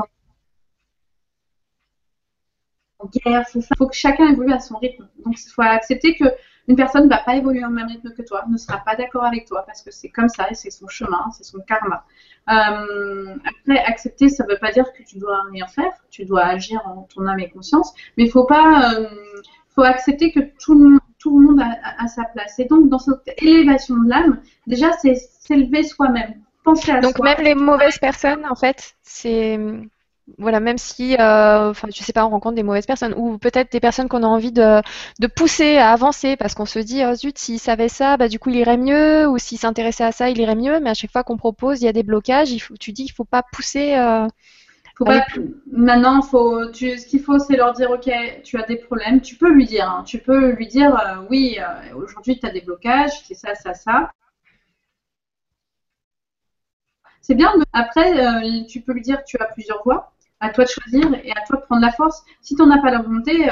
en 2.98 3.06
guerre, 3.06 3.44
il 3.54 3.62
faut, 3.76 3.86
que 3.88 3.94
chacun 3.94 4.28
évolue 4.28 4.52
à 4.52 4.60
son 4.60 4.76
rythme. 4.78 5.08
Donc, 5.24 5.34
il 5.38 5.50
faut 5.50 5.62
accepter 5.62 6.14
que 6.14 6.24
une 6.66 6.76
personne 6.76 7.04
ne 7.04 7.10
va 7.10 7.18
pas 7.18 7.36
évoluer 7.36 7.62
au 7.64 7.68
même 7.68 7.88
rythme 7.88 8.14
que 8.14 8.22
toi, 8.22 8.44
ne 8.48 8.56
sera 8.56 8.78
pas 8.78 8.96
d'accord 8.96 9.24
avec 9.24 9.46
toi, 9.46 9.64
parce 9.66 9.82
que 9.82 9.90
c'est 9.90 10.08
comme 10.08 10.28
ça, 10.28 10.46
c'est 10.52 10.70
son 10.70 10.88
chemin, 10.88 11.30
c'est 11.36 11.44
son 11.44 11.58
karma. 11.60 12.06
Euh, 12.48 13.36
après, 13.44 13.78
accepter, 13.84 14.28
ça 14.30 14.44
ne 14.44 14.50
veut 14.50 14.58
pas 14.58 14.70
dire 14.70 14.90
que 14.92 15.02
tu 15.02 15.18
dois 15.18 15.42
rien 15.50 15.66
faire, 15.66 15.92
tu 16.08 16.24
dois 16.24 16.44
agir 16.44 16.80
en 16.86 17.02
ton 17.02 17.26
âme 17.26 17.40
et 17.40 17.50
conscience, 17.50 17.92
mais 18.16 18.24
il 18.24 18.30
faut 18.30 18.46
pas, 18.46 18.94
faut 19.74 19.82
accepter 19.82 20.32
que 20.32 20.40
tout 20.62 20.74
le 20.74 20.90
monde 20.90 21.00
tout 21.24 21.38
le 21.38 21.46
monde 21.46 21.62
a, 21.62 22.06
sa 22.06 22.24
place. 22.24 22.58
Et 22.58 22.66
donc, 22.66 22.90
dans 22.90 22.98
cette 22.98 23.42
élévation 23.42 23.96
de 23.96 24.10
l'âme, 24.10 24.40
déjà, 24.66 24.92
c'est 25.00 25.14
s'élever 25.14 25.82
soi-même. 25.82 26.34
Penser 26.64 26.92
à 26.92 27.00
donc, 27.00 27.18
même 27.18 27.40
les 27.42 27.54
mauvaises 27.54 27.96
personnes, 27.96 28.44
en 28.46 28.54
fait, 28.54 28.94
c'est 29.02 29.58
voilà, 30.38 30.58
même 30.60 30.78
si, 30.78 31.16
euh, 31.16 31.70
enfin, 31.70 31.88
je 31.94 32.02
sais 32.02 32.12
pas, 32.12 32.24
on 32.24 32.30
rencontre 32.30 32.54
des 32.54 32.62
mauvaises 32.62 32.86
personnes 32.86 33.14
ou 33.14 33.36
peut-être 33.38 33.70
des 33.72 33.80
personnes 33.80 34.08
qu'on 34.08 34.22
a 34.22 34.26
envie 34.26 34.52
de, 34.52 34.80
de 35.18 35.26
pousser 35.26 35.76
à 35.76 35.92
avancer 35.92 36.36
parce 36.36 36.54
qu'on 36.54 36.64
se 36.64 36.78
dit, 36.78 37.02
oh 37.04 37.14
zut, 37.14 37.36
s'il 37.38 37.58
savait 37.58 37.90
ça, 37.90 38.16
bah 38.16 38.28
du 38.28 38.38
coup 38.38 38.48
il 38.48 38.56
irait 38.56 38.78
mieux 38.78 39.28
ou 39.28 39.36
s'il 39.36 39.58
s'intéressait 39.58 40.04
à 40.04 40.12
ça, 40.12 40.30
il 40.30 40.38
irait 40.38 40.54
mieux. 40.54 40.80
Mais 40.80 40.90
à 40.90 40.94
chaque 40.94 41.10
fois 41.10 41.24
qu'on 41.24 41.36
propose, 41.36 41.82
il 41.82 41.84
y 41.84 41.88
a 41.88 41.92
des 41.92 42.02
blocages. 42.02 42.50
Il 42.52 42.58
faut, 42.58 42.74
tu 42.78 42.92
dis, 42.92 43.04
il 43.04 43.12
faut 43.12 43.24
pas 43.24 43.42
pousser. 43.52 43.94
Euh, 43.96 44.26
faut 44.96 45.04
pas, 45.04 45.24
maintenant, 45.66 46.22
faut, 46.22 46.70
tu, 46.70 46.96
ce 46.98 47.06
qu'il 47.06 47.20
faut, 47.20 47.38
c'est 47.38 47.56
leur 47.56 47.72
dire, 47.72 47.90
ok, 47.90 48.10
tu 48.44 48.56
as 48.58 48.62
des 48.62 48.76
problèmes. 48.76 49.20
Tu 49.20 49.36
peux 49.36 49.50
lui 49.50 49.66
dire, 49.66 49.90
hein, 49.90 50.04
tu 50.04 50.18
peux 50.18 50.52
lui 50.52 50.68
dire, 50.68 50.96
euh, 50.96 51.26
oui, 51.30 51.58
euh, 51.60 51.96
aujourd'hui 51.96 52.38
tu 52.38 52.46
as 52.46 52.50
des 52.50 52.60
blocages, 52.60 53.24
c'est 53.24 53.34
ça, 53.34 53.54
ça, 53.54 53.74
ça. 53.74 54.12
C'est 57.20 57.34
bien. 57.34 57.52
Après, 57.72 58.24
euh, 58.24 58.64
tu 58.68 58.82
peux 58.82 58.92
lui 58.92 59.00
dire, 59.00 59.24
tu 59.24 59.36
as 59.40 59.46
plusieurs 59.46 59.82
voies 59.82 60.12
à 60.40 60.50
toi 60.50 60.64
de 60.64 60.68
choisir 60.68 61.12
et 61.24 61.30
à 61.32 61.40
toi 61.46 61.56
de 61.56 61.62
prendre 61.62 61.82
la 61.82 61.90
force. 61.92 62.22
Si 62.40 62.54
tu 62.54 62.62
n'en 62.62 62.70
as 62.70 62.80
pas 62.80 62.90
la 62.90 63.00
volonté, 63.00 63.48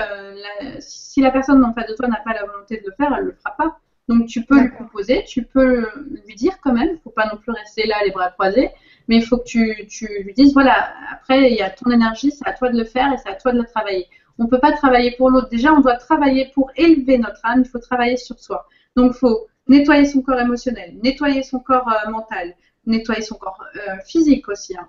si 0.81 1.23
la 1.23 1.31
personne 1.31 1.65
en 1.65 1.73
face 1.73 1.87
de 1.89 1.95
toi 1.95 2.07
n'a 2.07 2.21
pas 2.25 2.35
la 2.35 2.45
volonté 2.45 2.77
de 2.79 2.83
le 2.87 2.93
faire, 2.93 3.15
elle 3.17 3.25
ne 3.25 3.31
le 3.31 3.37
fera 3.37 3.57
pas. 3.57 3.79
Donc 4.09 4.27
tu 4.27 4.45
peux 4.45 4.61
lui 4.61 4.71
proposer, 4.71 5.25
tu 5.25 5.45
peux 5.45 5.87
lui 6.27 6.35
dire 6.35 6.59
quand 6.63 6.73
même, 6.73 6.89
il 6.89 6.95
ne 6.95 6.99
faut 6.99 7.11
pas 7.11 7.27
non 7.33 7.39
plus 7.39 7.53
rester 7.53 7.87
là 7.87 7.97
les 8.05 8.11
bras 8.11 8.31
croisés, 8.31 8.71
mais 9.09 9.17
il 9.17 9.25
faut 9.25 9.39
que 9.39 9.45
tu, 9.45 9.87
tu, 9.89 10.07
lui 10.25 10.33
dises, 10.35 10.53
voilà, 10.53 10.93
après 11.13 11.51
il 11.51 11.57
y 11.57 11.63
a 11.63 11.71
ton 11.71 11.91
énergie, 11.91 12.31
c'est 12.31 12.47
à 12.47 12.53
toi 12.53 12.71
de 12.71 12.79
le 12.79 12.85
faire 12.85 13.13
et 13.13 13.17
c'est 13.19 13.29
à 13.29 13.35
toi 13.35 13.53
de 13.53 13.59
le 13.59 13.67
travailler. 13.67 14.09
On 14.39 14.45
ne 14.45 14.49
peut 14.49 14.59
pas 14.59 14.73
travailler 14.73 15.13
pour 15.13 15.31
l'autre. 15.31 15.51
Déjà, 15.51 15.73
on 15.73 15.81
doit 15.81 15.97
travailler 15.97 16.51
pour 16.55 16.71
élever 16.77 17.19
notre 17.19 17.41
âme, 17.45 17.63
il 17.65 17.69
faut 17.69 17.79
travailler 17.79 18.17
sur 18.17 18.39
soi. 18.39 18.67
Donc 18.97 19.13
il 19.15 19.19
faut 19.19 19.47
nettoyer 19.69 20.05
son 20.05 20.23
corps 20.23 20.41
émotionnel, 20.41 20.97
nettoyer 21.03 21.43
son 21.43 21.61
corps 21.61 21.89
euh, 21.89 22.11
mental, 22.11 22.55
nettoyer 22.87 23.23
son 23.23 23.37
corps 23.37 23.63
euh, 23.77 23.97
physique 24.05 24.49
aussi. 24.49 24.77
Hein 24.77 24.89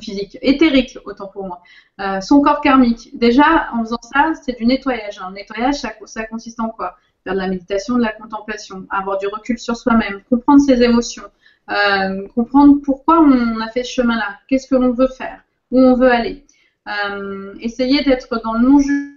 physique, 0.00 0.38
éthérique, 0.42 0.98
autant 1.04 1.26
pour 1.26 1.46
moi. 1.46 1.62
Euh, 2.00 2.20
son 2.20 2.40
corps 2.40 2.60
karmique. 2.60 3.10
Déjà, 3.18 3.68
en 3.72 3.84
faisant 3.84 4.00
ça, 4.02 4.32
c'est 4.42 4.56
du 4.56 4.64
nettoyage. 4.64 5.18
Un 5.18 5.32
nettoyage, 5.32 5.74
ça, 5.74 5.92
ça, 6.06 6.24
consiste 6.24 6.60
en 6.60 6.68
quoi? 6.68 6.96
Faire 7.24 7.34
de 7.34 7.38
la 7.38 7.48
méditation, 7.48 7.96
de 7.96 8.02
la 8.02 8.12
contemplation, 8.12 8.86
avoir 8.90 9.18
du 9.18 9.26
recul 9.28 9.58
sur 9.58 9.76
soi-même, 9.76 10.22
comprendre 10.28 10.60
ses 10.60 10.82
émotions, 10.82 11.22
euh, 11.70 12.26
comprendre 12.34 12.80
pourquoi 12.82 13.20
on 13.20 13.60
a 13.60 13.68
fait 13.68 13.84
ce 13.84 13.92
chemin-là, 13.92 14.38
qu'est-ce 14.48 14.66
que 14.66 14.74
l'on 14.74 14.92
veut 14.92 15.08
faire, 15.08 15.42
où 15.70 15.80
on 15.80 15.94
veut 15.94 16.10
aller. 16.10 16.44
Euh, 16.88 17.54
essayer 17.60 18.02
d'être 18.02 18.40
dans 18.42 18.54
le 18.54 18.60
non-jugement 18.68 19.12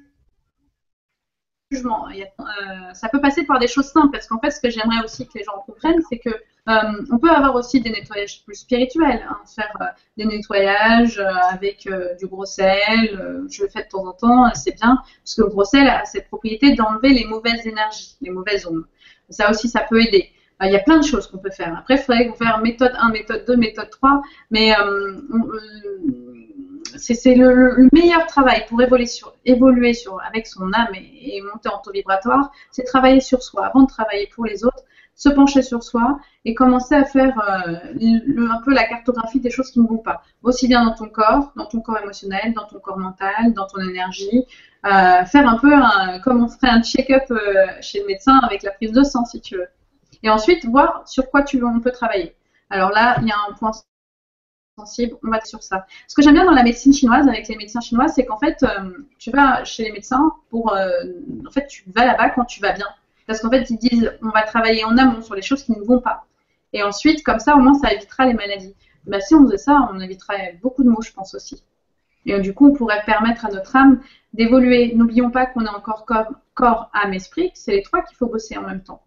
jugement. 1.72 2.08
Euh, 2.10 2.94
ça 2.94 3.10
peut 3.10 3.20
passer 3.20 3.44
par 3.44 3.60
des 3.60 3.68
choses 3.68 3.88
simples, 3.88 4.12
parce 4.12 4.28
qu'en 4.28 4.40
fait, 4.40 4.52
ce 4.52 4.60
que 4.60 4.70
j'aimerais 4.70 5.04
aussi 5.04 5.26
que 5.26 5.38
les 5.38 5.44
gens 5.44 5.64
comprennent, 5.66 6.02
c'est 6.10 6.20
que 6.20 6.30
euh, 6.68 7.06
on 7.12 7.18
peut 7.20 7.30
avoir 7.30 7.56
aussi 7.56 7.80
des 7.82 7.92
nettoyages 7.92 8.44
plus 8.44 8.56
spirituels, 8.56 9.26
hein, 9.30 9.38
faire 9.46 9.72
euh, 9.82 9.86
des 10.18 10.26
nettoyages 10.26 11.22
avec 11.52 11.88
du 12.20 12.28
gros 12.28 12.46
sel. 12.46 13.46
je 13.50 13.64
le 13.64 13.70
fais 13.70 13.84
de 13.84 13.90
temps 13.90 14.06
en 14.06 14.14
temps, 14.14 14.54
c'est 14.54 14.76
bien, 14.76 14.98
parce 15.24 15.36
que 15.36 15.42
le 15.42 15.50
gros 15.50 15.64
sel 15.64 15.88
a 15.88 16.06
cette 16.06 16.28
propriété 16.28 16.74
d'enlever 16.74 17.10
les 17.10 17.26
mauvaises 17.26 17.66
énergies, 17.66 18.16
les 18.22 18.32
mauvaises 18.32 18.66
ondes. 18.66 18.86
Ça 19.30 19.50
aussi, 19.50 19.70
ça 19.70 19.82
peut 19.82 20.02
aider. 20.02 20.32
Il 20.62 20.72
y 20.72 20.76
a 20.76 20.80
plein 20.80 21.00
de 21.00 21.06
choses 21.06 21.28
qu'on 21.28 21.38
peut 21.38 21.52
faire. 21.52 21.78
Après, 21.78 21.96
il 21.96 22.02
faudrait 22.02 22.32
faire 22.38 22.60
méthode 22.60 22.94
1, 22.98 23.12
méthode 23.12 23.44
2, 23.46 23.58
méthode 23.58 23.90
3, 23.90 24.22
mais 24.52 24.74
c'est 26.98 27.36
le, 27.36 27.88
meilleur 27.94 28.26
travail 28.26 28.66
pour 28.68 28.82
évoluer, 28.82 29.94
avec 30.28 30.48
son 30.48 30.72
âme 30.74 30.94
et, 30.94 31.42
monter 31.42 31.70
en 31.70 31.80
taux 31.80 31.92
vibratoire, 31.92 32.52
c'est 32.72 32.84
travailler 32.84 33.20
sur 33.20 33.42
soi 33.42 33.68
avant 33.68 33.84
de 33.84 33.88
travailler 33.88 34.28
pour 34.34 34.46
les 34.46 34.64
autres, 34.64 34.84
se 35.16 35.30
pencher 35.30 35.62
sur 35.62 35.82
soi 35.82 36.20
et 36.44 36.54
commencer 36.54 36.94
à 36.94 37.06
faire 37.06 37.40
euh, 37.40 38.50
un 38.52 38.62
peu 38.62 38.74
la 38.74 38.84
cartographie 38.84 39.40
des 39.40 39.50
choses 39.50 39.72
qui 39.72 39.80
ne 39.80 39.88
vont 39.88 39.98
pas, 39.98 40.22
aussi 40.44 40.68
bien 40.68 40.84
dans 40.84 40.94
ton 40.94 41.08
corps, 41.08 41.54
dans 41.56 41.66
ton 41.66 41.80
corps 41.80 41.98
émotionnel, 42.00 42.54
dans 42.54 42.66
ton 42.66 42.80
corps 42.80 43.00
mental, 43.00 43.54
dans 43.54 43.66
ton 43.66 43.80
énergie, 43.82 44.46
euh, 44.86 45.24
faire 45.26 45.48
un 45.48 45.58
peu 45.58 45.72
comme 46.24 46.44
on 46.44 46.50
ferait 46.50 46.70
un 46.70 46.84
check-up 46.84 47.24
euh, 47.32 47.66
chez 47.82 48.02
le 48.02 48.08
médecin 48.08 48.38
avec 48.40 48.62
la 48.64 48.72
prise 48.72 48.92
de 48.92 49.04
sang 49.04 49.26
si 49.26 49.40
tu 49.40 49.56
veux. 49.56 49.68
Et 50.22 50.30
ensuite 50.30 50.66
voir 50.66 51.08
sur 51.08 51.30
quoi 51.32 51.44
tu, 51.44 51.64
on 51.64 51.80
peut 51.80 51.92
travailler. 51.92 52.36
Alors 52.70 52.92
là, 52.92 53.18
il 53.22 53.28
y 53.28 53.32
a 53.32 53.36
un 53.50 53.54
point 53.54 53.72
sensible, 54.78 55.16
on 55.24 55.32
va 55.32 55.40
sur 55.46 55.64
ça. 55.64 55.86
Ce 56.08 56.16
que 56.16 56.22
j'aime 56.22 56.34
bien 56.34 56.46
dans 56.46 56.52
la 56.52 56.64
médecine 56.64 56.92
chinoise, 56.92 57.28
avec 57.28 57.48
les 57.48 57.56
médecins 57.56 57.80
chinois, 57.80 58.10
c'est 58.10 58.26
qu'en 58.26 58.38
fait, 58.38 58.66
tu 59.18 59.32
vas 59.32 59.64
chez 59.64 59.84
les 59.84 59.92
médecins 59.92 60.34
pour. 60.50 60.74
En 60.74 61.52
fait, 61.52 61.68
tu 61.68 61.84
vas 61.96 62.06
là-bas 62.06 62.32
quand 62.32 62.46
tu 62.46 62.60
vas 62.60 62.74
bien. 62.74 62.88
Parce 63.28 63.42
qu'en 63.42 63.50
fait, 63.50 63.70
ils 63.70 63.78
disent 63.78 64.12
on 64.22 64.30
va 64.30 64.44
travailler 64.44 64.84
en 64.84 64.98
amont 64.98 65.22
sur 65.22 65.36
les 65.36 65.42
choses 65.42 65.64
qui 65.64 65.72
ne 65.72 65.84
vont 65.84 66.00
pas. 66.00 66.26
Et 66.74 66.84
ensuite, 66.84 67.24
comme 67.24 67.40
ça, 67.40 67.56
au 67.56 67.60
moins, 67.60 67.74
ça 67.74 67.94
évitera 67.94 68.26
les 68.26 68.34
maladies. 68.34 68.76
Bah, 69.06 69.22
si 69.22 69.36
on 69.36 69.46
faisait 69.46 69.58
ça, 69.58 69.90
on 69.94 70.00
éviterait 70.00 70.60
beaucoup 70.62 70.84
de 70.84 70.90
maux, 70.90 71.02
je 71.02 71.12
pense 71.12 71.34
aussi. 71.36 71.64
Et 72.26 72.40
du 72.40 72.54
coup, 72.54 72.70
on 72.70 72.74
pourrait 72.74 73.04
permettre 73.06 73.46
à 73.46 73.50
notre 73.50 73.76
âme 73.76 74.02
d'évoluer. 74.34 74.94
N'oublions 74.96 75.30
pas 75.30 75.46
qu'on 75.46 75.66
est 75.66 75.70
encore 75.70 76.06
corps, 76.06 76.32
corps, 76.56 76.90
âme, 76.94 77.14
esprit. 77.14 77.52
C'est 77.54 77.72
les 77.72 77.84
trois 77.84 78.02
qu'il 78.02 78.18
faut 78.18 78.28
bosser 78.28 78.58
en 78.58 78.64
même 78.64 78.82
temps. 78.82 79.02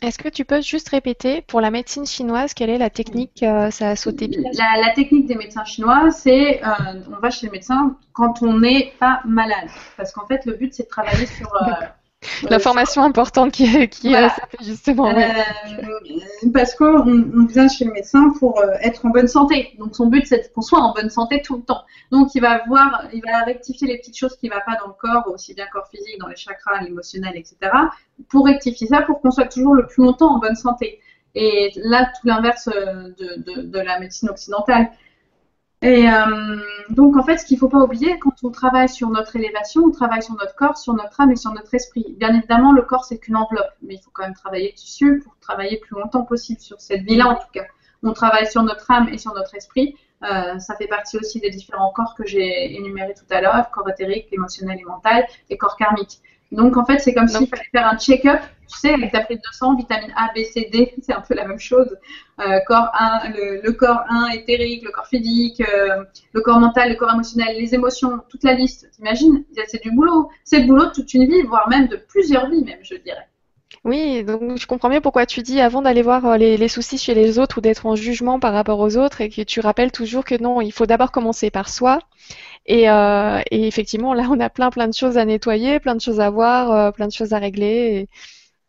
Est-ce 0.00 0.18
que 0.18 0.28
tu 0.28 0.44
peux 0.44 0.60
juste 0.60 0.88
répéter 0.90 1.42
pour 1.42 1.60
la 1.60 1.70
médecine 1.70 2.06
chinoise 2.06 2.54
quelle 2.54 2.70
est 2.70 2.78
la 2.78 2.90
technique 2.90 3.42
euh, 3.42 3.70
Ça 3.70 3.90
a 3.90 3.96
sauté 3.96 4.28
la, 4.28 4.80
la, 4.80 4.92
technique 4.94 5.26
des 5.26 5.34
médecins 5.34 5.64
chinois, 5.64 6.10
c'est 6.10 6.62
euh, 6.64 7.00
on 7.10 7.20
va 7.20 7.30
chez 7.30 7.46
le 7.46 7.52
médecin 7.52 7.96
quand 8.12 8.42
on 8.42 8.58
n'est 8.60 8.92
pas 9.00 9.20
malade, 9.24 9.68
parce 9.96 10.12
qu'en 10.12 10.26
fait 10.26 10.44
le 10.46 10.54
but 10.54 10.72
c'est 10.72 10.84
de 10.84 10.88
travailler 10.88 11.26
sur 11.26 11.52
euh, 11.54 11.72
L'information 12.50 13.02
importante 13.02 13.52
qui, 13.52 13.88
qui 13.88 14.08
voilà. 14.08 14.34
justement. 14.60 15.08
Euh, 15.08 15.22
parce 16.52 16.74
qu'on 16.74 17.46
vient 17.46 17.68
chez 17.68 17.84
le 17.84 17.92
médecin 17.92 18.32
pour 18.38 18.60
euh, 18.60 18.72
être 18.80 19.06
en 19.06 19.10
bonne 19.10 19.28
santé. 19.28 19.70
Donc 19.78 19.94
son 19.94 20.06
but 20.06 20.26
c'est 20.26 20.52
qu'on 20.52 20.62
soit 20.62 20.80
en 20.80 20.92
bonne 20.92 21.10
santé 21.10 21.42
tout 21.42 21.56
le 21.56 21.62
temps. 21.62 21.82
Donc 22.10 22.34
il 22.34 22.40
va 22.40 22.62
voir, 22.66 23.04
il 23.12 23.22
va 23.22 23.44
rectifier 23.44 23.86
les 23.86 23.98
petites 23.98 24.16
choses 24.16 24.36
qui 24.36 24.48
ne 24.48 24.52
vont 24.52 24.60
pas 24.66 24.76
dans 24.80 24.88
le 24.88 24.94
corps, 24.94 25.32
aussi 25.32 25.54
bien 25.54 25.66
corps 25.72 25.86
physique, 25.88 26.18
dans 26.18 26.26
les 26.26 26.36
chakras, 26.36 26.82
l'émotionnel, 26.82 27.36
etc. 27.36 27.56
Pour 28.28 28.46
rectifier 28.46 28.88
ça, 28.88 29.02
pour 29.02 29.20
qu'on 29.20 29.30
soit 29.30 29.46
toujours 29.46 29.74
le 29.74 29.86
plus 29.86 30.02
longtemps 30.02 30.34
en 30.34 30.38
bonne 30.38 30.56
santé. 30.56 31.00
Et 31.34 31.70
là, 31.76 32.06
tout 32.06 32.26
l'inverse 32.26 32.68
euh, 32.68 33.10
de, 33.18 33.62
de, 33.62 33.78
la 33.78 34.00
médecine 34.00 34.28
occidentale. 34.28 34.90
Et 35.80 36.08
euh, 36.10 36.56
donc, 36.90 37.16
en 37.16 37.22
fait, 37.22 37.38
ce 37.38 37.46
qu'il 37.46 37.56
ne 37.56 37.60
faut 37.60 37.68
pas 37.68 37.78
oublier, 37.78 38.18
quand 38.18 38.34
on 38.42 38.50
travaille 38.50 38.88
sur 38.88 39.10
notre 39.10 39.36
élévation, 39.36 39.82
on 39.84 39.90
travaille 39.90 40.22
sur 40.22 40.34
notre 40.34 40.56
corps, 40.56 40.76
sur 40.76 40.92
notre 40.94 41.20
âme 41.20 41.30
et 41.30 41.36
sur 41.36 41.52
notre 41.52 41.72
esprit. 41.72 42.16
Bien 42.18 42.34
évidemment, 42.34 42.72
le 42.72 42.82
corps, 42.82 43.04
c'est 43.04 43.18
qu'une 43.18 43.36
enveloppe, 43.36 43.70
mais 43.82 43.94
il 43.94 44.00
faut 44.00 44.10
quand 44.12 44.24
même 44.24 44.34
travailler 44.34 44.72
dessus 44.72 45.22
pour 45.24 45.36
travailler 45.40 45.78
plus 45.78 45.94
longtemps 46.00 46.24
possible 46.24 46.60
sur 46.60 46.80
cette 46.80 47.02
vie-là, 47.02 47.28
en 47.28 47.34
tout 47.36 47.50
cas. 47.52 47.64
On 48.02 48.12
travaille 48.12 48.50
sur 48.50 48.62
notre 48.62 48.90
âme 48.90 49.08
et 49.08 49.18
sur 49.18 49.32
notre 49.34 49.54
esprit. 49.54 49.96
Euh, 50.24 50.58
ça 50.58 50.74
fait 50.74 50.88
partie 50.88 51.16
aussi 51.16 51.38
des 51.38 51.50
différents 51.50 51.92
corps 51.92 52.16
que 52.16 52.26
j'ai 52.26 52.74
énumérés 52.74 53.14
tout 53.14 53.32
à 53.32 53.40
l'heure, 53.40 53.70
corps 53.70 53.88
éthérique, 53.88 54.26
émotionnel 54.32 54.78
et 54.80 54.84
mental, 54.84 55.26
et 55.48 55.56
corps 55.56 55.76
karmique. 55.76 56.20
Donc 56.50 56.76
en 56.76 56.84
fait, 56.84 56.98
c'est 56.98 57.12
comme 57.12 57.28
s'il 57.28 57.46
fallait 57.46 57.68
faire 57.72 57.86
un 57.86 57.98
check-up, 57.98 58.40
tu 58.68 58.78
sais, 58.78 58.92
avec 58.94 59.12
ta 59.12 59.20
prise 59.20 59.38
de 59.38 59.52
sang, 59.52 59.74
vitamine 59.74 60.12
A, 60.16 60.28
B, 60.34 60.44
C, 60.44 60.68
D, 60.72 60.94
c'est 61.02 61.12
un 61.12 61.20
peu 61.20 61.34
la 61.34 61.46
même 61.46 61.58
chose. 61.58 61.94
Euh, 62.40 62.58
corps 62.66 62.90
1, 62.98 63.30
le, 63.62 63.70
corps 63.72 64.02
1 64.08 64.30
éthérique, 64.30 64.84
le 64.84 64.90
corps 64.90 65.06
physique, 65.06 65.60
euh, 65.60 66.04
le 66.32 66.40
corps 66.40 66.60
mental, 66.60 66.90
le 66.90 66.96
corps 66.96 67.12
émotionnel, 67.12 67.56
les 67.58 67.74
émotions, 67.74 68.20
toute 68.28 68.44
la 68.44 68.54
liste. 68.54 68.90
T'imagines? 68.92 69.44
C'est 69.66 69.82
du 69.82 69.90
boulot. 69.90 70.30
C'est 70.44 70.60
le 70.60 70.66
boulot 70.66 70.86
de 70.86 70.92
toute 70.92 71.12
une 71.14 71.26
vie, 71.26 71.42
voire 71.42 71.68
même 71.68 71.88
de 71.88 71.96
plusieurs 71.96 72.48
vies, 72.48 72.64
même, 72.64 72.80
je 72.82 72.94
dirais. 72.96 73.28
Oui, 73.84 74.24
donc 74.24 74.56
je 74.56 74.66
comprends 74.66 74.88
bien 74.88 75.00
pourquoi 75.00 75.26
tu 75.26 75.42
dis 75.42 75.60
avant 75.60 75.82
d'aller 75.82 76.02
voir 76.02 76.24
euh, 76.24 76.36
les, 76.36 76.56
les, 76.56 76.68
soucis 76.68 76.98
chez 76.98 77.14
les 77.14 77.38
autres 77.38 77.58
ou 77.58 77.60
d'être 77.60 77.86
en 77.86 77.96
jugement 77.96 78.40
par 78.40 78.52
rapport 78.52 78.80
aux 78.80 78.96
autres 78.96 79.20
et 79.20 79.28
que 79.28 79.42
tu 79.42 79.60
rappelles 79.60 79.92
toujours 79.92 80.24
que 80.24 80.34
non, 80.40 80.60
il 80.60 80.72
faut 80.72 80.86
d'abord 80.86 81.12
commencer 81.12 81.50
par 81.50 81.68
soi 81.68 82.00
et, 82.68 82.90
euh, 82.90 83.40
et, 83.50 83.66
effectivement, 83.66 84.12
là, 84.12 84.28
on 84.30 84.38
a 84.40 84.50
plein, 84.50 84.68
plein 84.68 84.86
de 84.88 84.94
choses 84.94 85.16
à 85.16 85.24
nettoyer, 85.24 85.80
plein 85.80 85.94
de 85.94 86.02
choses 86.02 86.20
à 86.20 86.28
voir, 86.28 86.70
euh, 86.70 86.90
plein 86.90 87.06
de 87.06 87.12
choses 87.12 87.32
à 87.32 87.38
régler. 87.38 88.08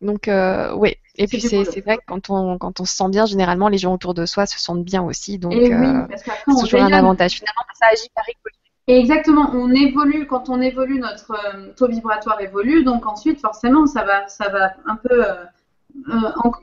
Donc, 0.00 0.26
euh, 0.26 0.72
oui. 0.74 0.96
Et 1.16 1.26
puis, 1.26 1.38
c'est 1.42 1.62
vrai 1.82 1.98
que 1.98 2.04
quand 2.06 2.30
on, 2.30 2.56
quand 2.56 2.80
on 2.80 2.86
se 2.86 2.96
sent 2.96 3.10
bien, 3.10 3.26
généralement, 3.26 3.68
les 3.68 3.76
gens 3.76 3.92
autour 3.92 4.14
de 4.14 4.24
soi 4.24 4.46
se 4.46 4.58
sentent 4.58 4.84
bien 4.84 5.02
aussi. 5.02 5.38
Donc, 5.38 5.52
c'est 5.52 6.32
toujours 6.46 6.80
un 6.80 6.92
avantage. 6.92 7.34
Finalement, 7.34 7.62
ça 7.78 7.88
agit 7.92 8.08
par 8.14 8.24
Exactement, 8.86 9.50
on 9.52 9.70
évolue, 9.72 10.26
quand 10.26 10.48
on 10.48 10.60
évolue, 10.60 10.98
notre 10.98 11.36
taux 11.76 11.88
vibratoire 11.88 12.40
évolue, 12.40 12.82
donc 12.82 13.06
ensuite, 13.06 13.40
forcément, 13.40 13.86
ça 13.86 14.04
va, 14.04 14.26
ça 14.26 14.48
va 14.48 14.72
un 14.86 14.96
peu, 14.96 15.24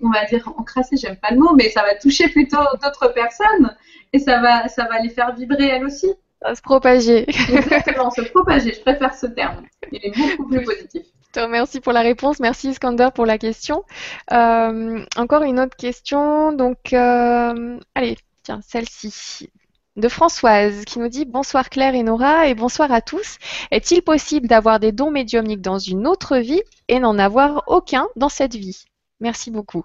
on 0.02 0.10
va 0.10 0.26
dire, 0.26 0.52
encrasser, 0.57 0.98
j'aime 0.98 1.15
pas 1.15 1.31
le 1.31 1.38
mot, 1.38 1.53
mais 1.56 1.69
ça 1.69 1.84
va 1.84 1.95
toucher 1.95 2.27
plutôt 2.27 2.57
d'autres 2.84 3.14
personnes 3.14 3.73
et 4.11 4.19
ça 4.19 4.41
va, 4.41 4.68
ça 4.68 4.85
va 4.85 4.99
les 4.99 5.10
faire 5.10 5.34
vibrer 5.35 5.68
elles 5.68 5.85
aussi 5.85 6.07
se 6.53 6.61
propager. 6.61 7.26
Exactement, 7.52 8.11
se 8.11 8.22
propager, 8.22 8.73
je 8.73 8.81
préfère 8.81 9.14
ce 9.14 9.27
terme. 9.27 9.64
Il 9.91 9.99
est 10.03 10.15
beaucoup 10.15 10.48
plus 10.48 10.64
positif. 10.64 11.03
Remercie 11.35 11.81
pour 11.81 11.94
la 11.94 12.02
réponse. 12.02 12.39
Merci 12.39 12.69
Iskander 12.69 13.10
pour 13.14 13.26
la 13.26 13.38
question. 13.38 13.84
Euh, 14.31 15.06
encore 15.18 15.44
une 15.44 15.60
autre 15.60 15.76
question. 15.76 16.52
Donc, 16.52 16.94
euh, 16.94 17.77
allez, 17.94 18.18
tiens, 18.44 18.60
celle-ci. 18.65 19.49
De 19.98 20.10
Françoise 20.10 20.86
qui 20.86 20.99
nous 20.99 21.07
dit 21.07 21.26
Bonsoir 21.26 21.72
Claire 21.72 21.95
et 21.95 22.03
Nora 22.03 22.48
et 22.48 22.53
bonsoir 22.53 22.91
à 22.91 23.02
tous. 23.02 23.38
Est-il 23.72 24.03
possible 24.03 24.48
d'avoir 24.48 24.80
des 24.80 24.91
dons 24.91 25.10
médiumniques 25.10 25.61
dans 25.61 25.80
une 25.80 26.06
autre 26.06 26.38
vie 26.38 26.61
et 26.88 26.99
n'en 26.99 27.18
avoir 27.18 27.64
aucun 27.65 28.07
dans 28.15 28.30
cette 28.30 28.53
vie? 28.53 28.86
Merci 29.22 29.49
beaucoup. 29.49 29.82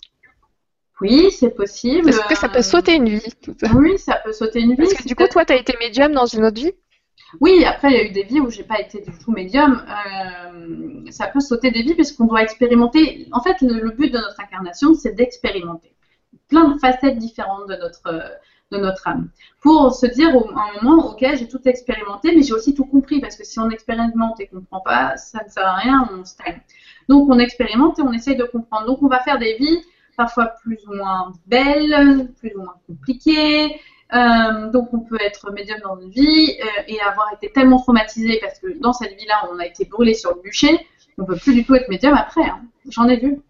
Oui, 1.01 1.31
c'est 1.31 1.55
possible. 1.55 2.11
Est-ce 2.11 2.21
que 2.29 2.37
ça 2.37 2.51
peut 2.51 2.61
sauter 2.61 2.97
une 2.97 3.09
vie 3.09 3.27
Oui, 3.75 3.97
ça 3.97 4.21
peut 4.23 4.35
sauter 4.35 4.61
une 4.61 4.73
vie. 4.73 4.77
Parce 4.77 4.93
que 4.93 5.09
du 5.09 5.17
coup, 5.17 5.27
toi, 5.29 5.47
tu 5.47 5.55
as 5.55 5.57
été 5.57 5.75
médium 5.81 6.13
dans 6.13 6.27
une 6.27 6.45
autre 6.45 6.61
vie? 6.61 6.73
Oui, 7.41 7.65
après, 7.65 7.89
il 7.91 7.97
y 7.97 8.01
a 8.01 8.05
eu 8.05 8.13
des 8.13 8.25
vies 8.25 8.41
où 8.41 8.51
j'ai 8.51 8.65
pas 8.65 8.81
été 8.81 9.01
du 9.01 9.19
tout 9.19 9.33
médium. 9.33 9.83
Euh, 9.89 11.11
ça 11.11 11.27
peut 11.29 11.41
sauter 11.41 11.71
des 11.71 11.81
vies 11.81 11.95
puisqu'on 11.95 12.27
doit 12.27 12.43
expérimenter. 12.43 13.29
En 13.33 13.41
fait, 13.41 13.57
le, 13.63 13.91
but 13.93 14.13
de 14.13 14.19
notre 14.19 14.39
incarnation, 14.39 14.93
c'est 14.93 15.15
d'expérimenter 15.15 15.95
plein 16.49 16.69
de 16.69 16.79
facettes 16.79 17.17
différentes 17.17 17.67
de 17.69 17.77
notre, 17.77 18.23
de 18.73 18.79
notre 18.79 19.07
âme. 19.07 19.29
Pour 19.61 19.95
se 19.95 20.07
dire 20.07 20.35
au, 20.35 20.49
un 20.51 20.83
moment, 20.83 21.13
ok, 21.13 21.25
j'ai 21.35 21.47
tout 21.47 21.61
expérimenté, 21.67 22.35
mais 22.35 22.43
j'ai 22.43 22.55
aussi 22.55 22.75
tout 22.75 22.85
compris, 22.85 23.21
parce 23.21 23.37
que 23.37 23.45
si 23.45 23.61
on 23.61 23.71
expérimente 23.71 24.41
et 24.41 24.49
qu'on 24.49 24.57
ne 24.57 24.61
comprend 24.63 24.81
pas, 24.81 25.17
ça 25.17 25.45
ne 25.45 25.51
sert 25.51 25.67
à 25.67 25.77
rien, 25.77 26.09
on 26.13 26.25
stagne. 26.25 26.61
Donc 27.09 27.29
on 27.31 27.39
expérimente 27.39 27.99
et 27.99 28.03
on 28.03 28.13
essaye 28.13 28.37
de 28.37 28.45
comprendre. 28.45 28.87
Donc 28.87 29.03
on 29.03 29.09
va 29.09 29.21
faire 29.21 29.39
des 29.39 29.55
vies 29.55 29.79
parfois 30.17 30.47
plus 30.63 30.79
ou 30.89 30.95
moins 30.95 31.33
belles, 31.47 32.31
plus 32.39 32.53
ou 32.55 32.63
moins 32.63 32.75
compliquées, 32.87 33.81
euh, 34.15 34.71
donc 34.71 34.93
on 34.93 35.01
peut 35.01 35.19
être 35.21 35.51
médium 35.53 35.81
dans 35.81 35.99
une 35.99 36.11
vie 36.11 36.55
euh, 36.61 36.83
et 36.87 37.01
avoir 37.01 37.33
été 37.33 37.51
tellement 37.51 37.81
traumatisé 37.81 38.39
parce 38.43 38.59
que 38.59 38.79
dans 38.79 38.93
cette 38.93 39.17
vie-là, 39.17 39.49
on 39.51 39.59
a 39.59 39.67
été 39.67 39.87
brûlé 39.87 40.13
sur 40.13 40.35
le 40.35 40.43
bûcher, 40.43 40.87
on 41.17 41.25
peut 41.25 41.37
plus 41.37 41.55
du 41.55 41.65
tout 41.65 41.75
être 41.75 41.89
médium 41.89 42.15
après. 42.15 42.45
Hein. 42.45 42.61
J'en 42.91 43.09
ai 43.09 43.17
vu. 43.17 43.41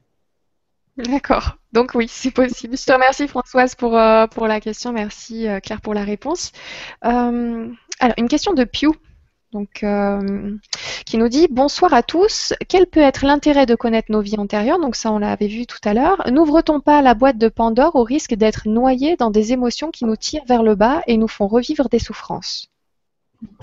D'accord. 0.96 1.56
Donc 1.72 1.92
oui, 1.94 2.06
c'est 2.08 2.30
possible. 2.30 2.76
Je 2.76 2.84
te 2.84 2.92
remercie 2.92 3.26
Françoise 3.26 3.74
pour, 3.74 3.96
euh, 3.96 4.26
pour 4.26 4.46
la 4.46 4.60
question. 4.60 4.92
Merci 4.92 5.46
Claire 5.62 5.80
pour 5.80 5.94
la 5.94 6.04
réponse. 6.04 6.52
alors, 7.00 8.14
une 8.18 8.28
question 8.28 8.52
de 8.52 8.64
Pew 8.64 8.92
donc, 9.52 9.82
euh, 9.82 10.56
qui 11.04 11.18
nous 11.18 11.28
dit 11.28 11.46
Bonsoir 11.50 11.92
à 11.92 12.02
tous. 12.02 12.54
Quel 12.68 12.86
peut 12.86 13.00
être 13.00 13.26
l'intérêt 13.26 13.66
de 13.66 13.74
connaître 13.74 14.10
nos 14.10 14.22
vies 14.22 14.38
antérieures? 14.38 14.80
Donc, 14.80 14.96
ça, 14.96 15.12
on 15.12 15.18
l'avait 15.18 15.46
vu 15.46 15.66
tout 15.66 15.78
à 15.84 15.92
l'heure. 15.92 16.22
N'ouvre-t-on 16.30 16.80
pas 16.80 17.02
la 17.02 17.14
boîte 17.14 17.36
de 17.36 17.48
Pandore 17.48 17.94
au 17.96 18.02
risque 18.02 18.34
d'être 18.34 18.66
noyé 18.66 19.16
dans 19.16 19.30
des 19.30 19.52
émotions 19.52 19.90
qui 19.90 20.06
nous 20.06 20.16
tirent 20.16 20.44
vers 20.46 20.62
le 20.62 20.74
bas 20.74 21.02
et 21.06 21.18
nous 21.18 21.28
font 21.28 21.48
revivre 21.48 21.88
des 21.90 21.98
souffrances? 21.98 22.71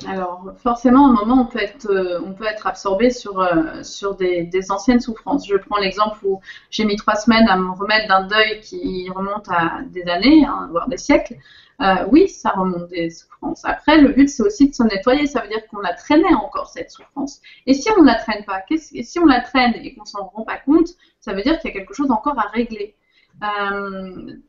Alors, 0.08 0.54
forcément, 0.58 1.08
à 1.08 1.10
un 1.10 1.14
moment, 1.14 1.42
on 1.42 1.46
peut 1.46 1.60
être, 1.60 1.90
euh, 1.90 2.22
on 2.26 2.34
peut 2.34 2.46
être 2.46 2.68
absorbé 2.68 3.10
sur, 3.10 3.40
euh, 3.40 3.82
des, 4.18 4.72
anciennes 4.72 5.00
souffrances. 5.00 5.48
Je 5.48 5.56
prends 5.56 5.78
l'exemple 5.78 6.18
où 6.24 6.42
j'ai 6.70 6.86
mis 6.86 6.96
trois 6.96 7.16
semaines 7.16 7.48
à 7.50 7.58
me 7.58 7.72
remettre 7.72 8.08
d'un 8.08 8.24
deuil 8.24 8.60
qui 8.62 9.10
remonte 9.10 9.48
à 9.50 9.82
des 9.90 10.04
années, 10.04 10.46
hein, 10.46 10.68
voire 10.72 10.88
des 10.88 10.98
siècles. 10.98 11.36
Euh, 11.82 12.06
oui, 12.12 12.28
ça 12.28 12.52
remonte 12.52 12.90
des 12.90 13.10
souffrances. 13.10 13.64
Après, 13.64 14.00
le 14.02 14.10
but, 14.10 14.30
c'est 14.30 14.44
aussi 14.44 14.70
de 14.70 14.76
s'en 14.76 14.86
nettoyer. 14.86 15.28
Ça 15.28 15.42
veut 15.42 15.48
dire 15.48 15.66
qu'on 15.68 15.80
la 15.80 15.94
traînait 15.94 16.34
encore, 16.34 16.70
cette 16.70 16.92
souffrance. 16.92 17.42
Et 17.66 17.74
si 17.74 17.90
on 17.98 18.02
ne 18.02 18.08
la 18.08 18.16
traîne 18.16 18.44
pas, 18.46 18.64
et 18.70 19.04
si 19.04 19.20
on 19.20 19.26
la 19.26 19.42
traîne 19.42 19.74
et 19.76 19.96
qu'on 19.96 20.06
s'en 20.06 20.26
rend 20.26 20.44
pas 20.44 20.58
compte, 20.58 20.90
ça 21.20 21.34
veut 21.34 21.42
dire 21.42 21.60
qu'il 21.60 21.72
y 21.72 21.74
a 21.74 21.78
quelque 21.78 21.94
chose 21.94 22.12
encore 22.12 22.38
à 22.38 22.48
régler. 22.54 22.96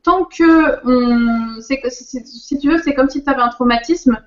Tant 0.03 0.25
que 0.25 0.85
on, 0.85 1.61
que, 1.61 1.91
si, 1.91 2.59
tu 2.59 2.69
veux, 2.69 2.79
c'est 2.83 2.95
comme 2.95 3.09
si 3.09 3.23
tu 3.23 3.31
avais 3.31 3.43
un 3.43 3.49
traumatisme, 3.49 4.21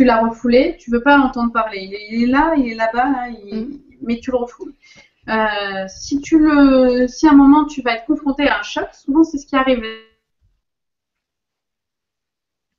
tu 0.00 0.06
l'as 0.06 0.22
refoulé, 0.22 0.78
tu 0.78 0.90
veux 0.90 1.02
pas 1.02 1.18
l'entendre 1.18 1.52
parler. 1.52 1.90
Il 2.10 2.22
est, 2.22 2.26
là, 2.26 2.54
il 2.56 2.72
est 2.72 2.74
là-bas, 2.74 3.28
mm. 3.52 3.66
mais 4.00 4.18
tu 4.18 4.30
le 4.30 4.38
refoules. 4.38 4.72
Euh, 5.28 5.84
si 5.88 6.22
tu 6.22 6.38
le, 6.38 7.06
si 7.06 7.28
à 7.28 7.32
un 7.32 7.34
moment 7.34 7.66
tu 7.66 7.82
vas 7.82 7.96
être 7.96 8.06
confronté 8.06 8.48
à 8.48 8.60
un 8.60 8.62
choc, 8.62 8.88
souvent 8.94 9.24
c'est 9.24 9.36
ce 9.36 9.46
qui 9.46 9.56
arrive 9.56 9.84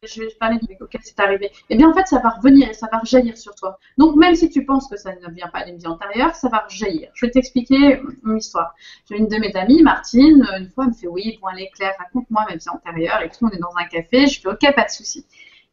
je 0.04 0.22
vais 0.24 0.30
parler 0.40 0.58
du 0.58 0.76
auquel 0.82 1.02
c'est 1.04 1.20
arrivé, 1.20 1.46
et 1.46 1.52
eh 1.70 1.76
bien 1.76 1.88
en 1.88 1.94
fait 1.94 2.08
ça 2.08 2.18
va 2.18 2.30
revenir 2.30 2.68
et 2.68 2.74
ça 2.74 2.88
va 2.92 2.98
rejaillir 2.98 3.38
sur 3.38 3.54
toi. 3.54 3.78
Donc 4.00 4.16
même 4.16 4.34
si 4.34 4.50
tu 4.50 4.66
penses 4.66 4.88
que 4.88 4.98
ça 4.98 5.14
ne 5.14 5.32
vient 5.32 5.48
pas 5.50 5.64
d'une 5.64 5.78
vie 5.78 5.86
antérieure, 5.86 6.34
ça 6.34 6.50
va 6.50 6.66
rejaillir. 6.68 7.12
Je 7.14 7.28
vais 7.28 7.32
t'expliquer 7.32 8.02
une 8.26 8.38
histoire. 8.38 8.74
J'ai 9.08 9.18
une 9.18 9.28
de 9.28 9.38
mes 9.38 9.56
amies, 9.56 9.84
Martine, 9.84 10.44
une 10.58 10.72
fois 10.72 10.86
elle 10.86 10.90
me 10.90 10.96
fait 10.96 11.08
oui, 11.08 11.38
bon 11.40 11.50
allez 11.50 11.70
Claire, 11.76 11.94
raconte-moi 12.00 12.46
ma 12.50 12.56
vie 12.56 12.70
antérieure 12.70 13.22
et 13.22 13.30
tout, 13.30 13.46
on 13.46 13.50
est 13.50 13.60
dans 13.60 13.78
un 13.78 13.86
café, 13.86 14.26
je 14.26 14.42
fais 14.42 14.50
ok, 14.50 14.76
pas 14.76 14.86
de 14.86 14.90
souci. 14.90 15.24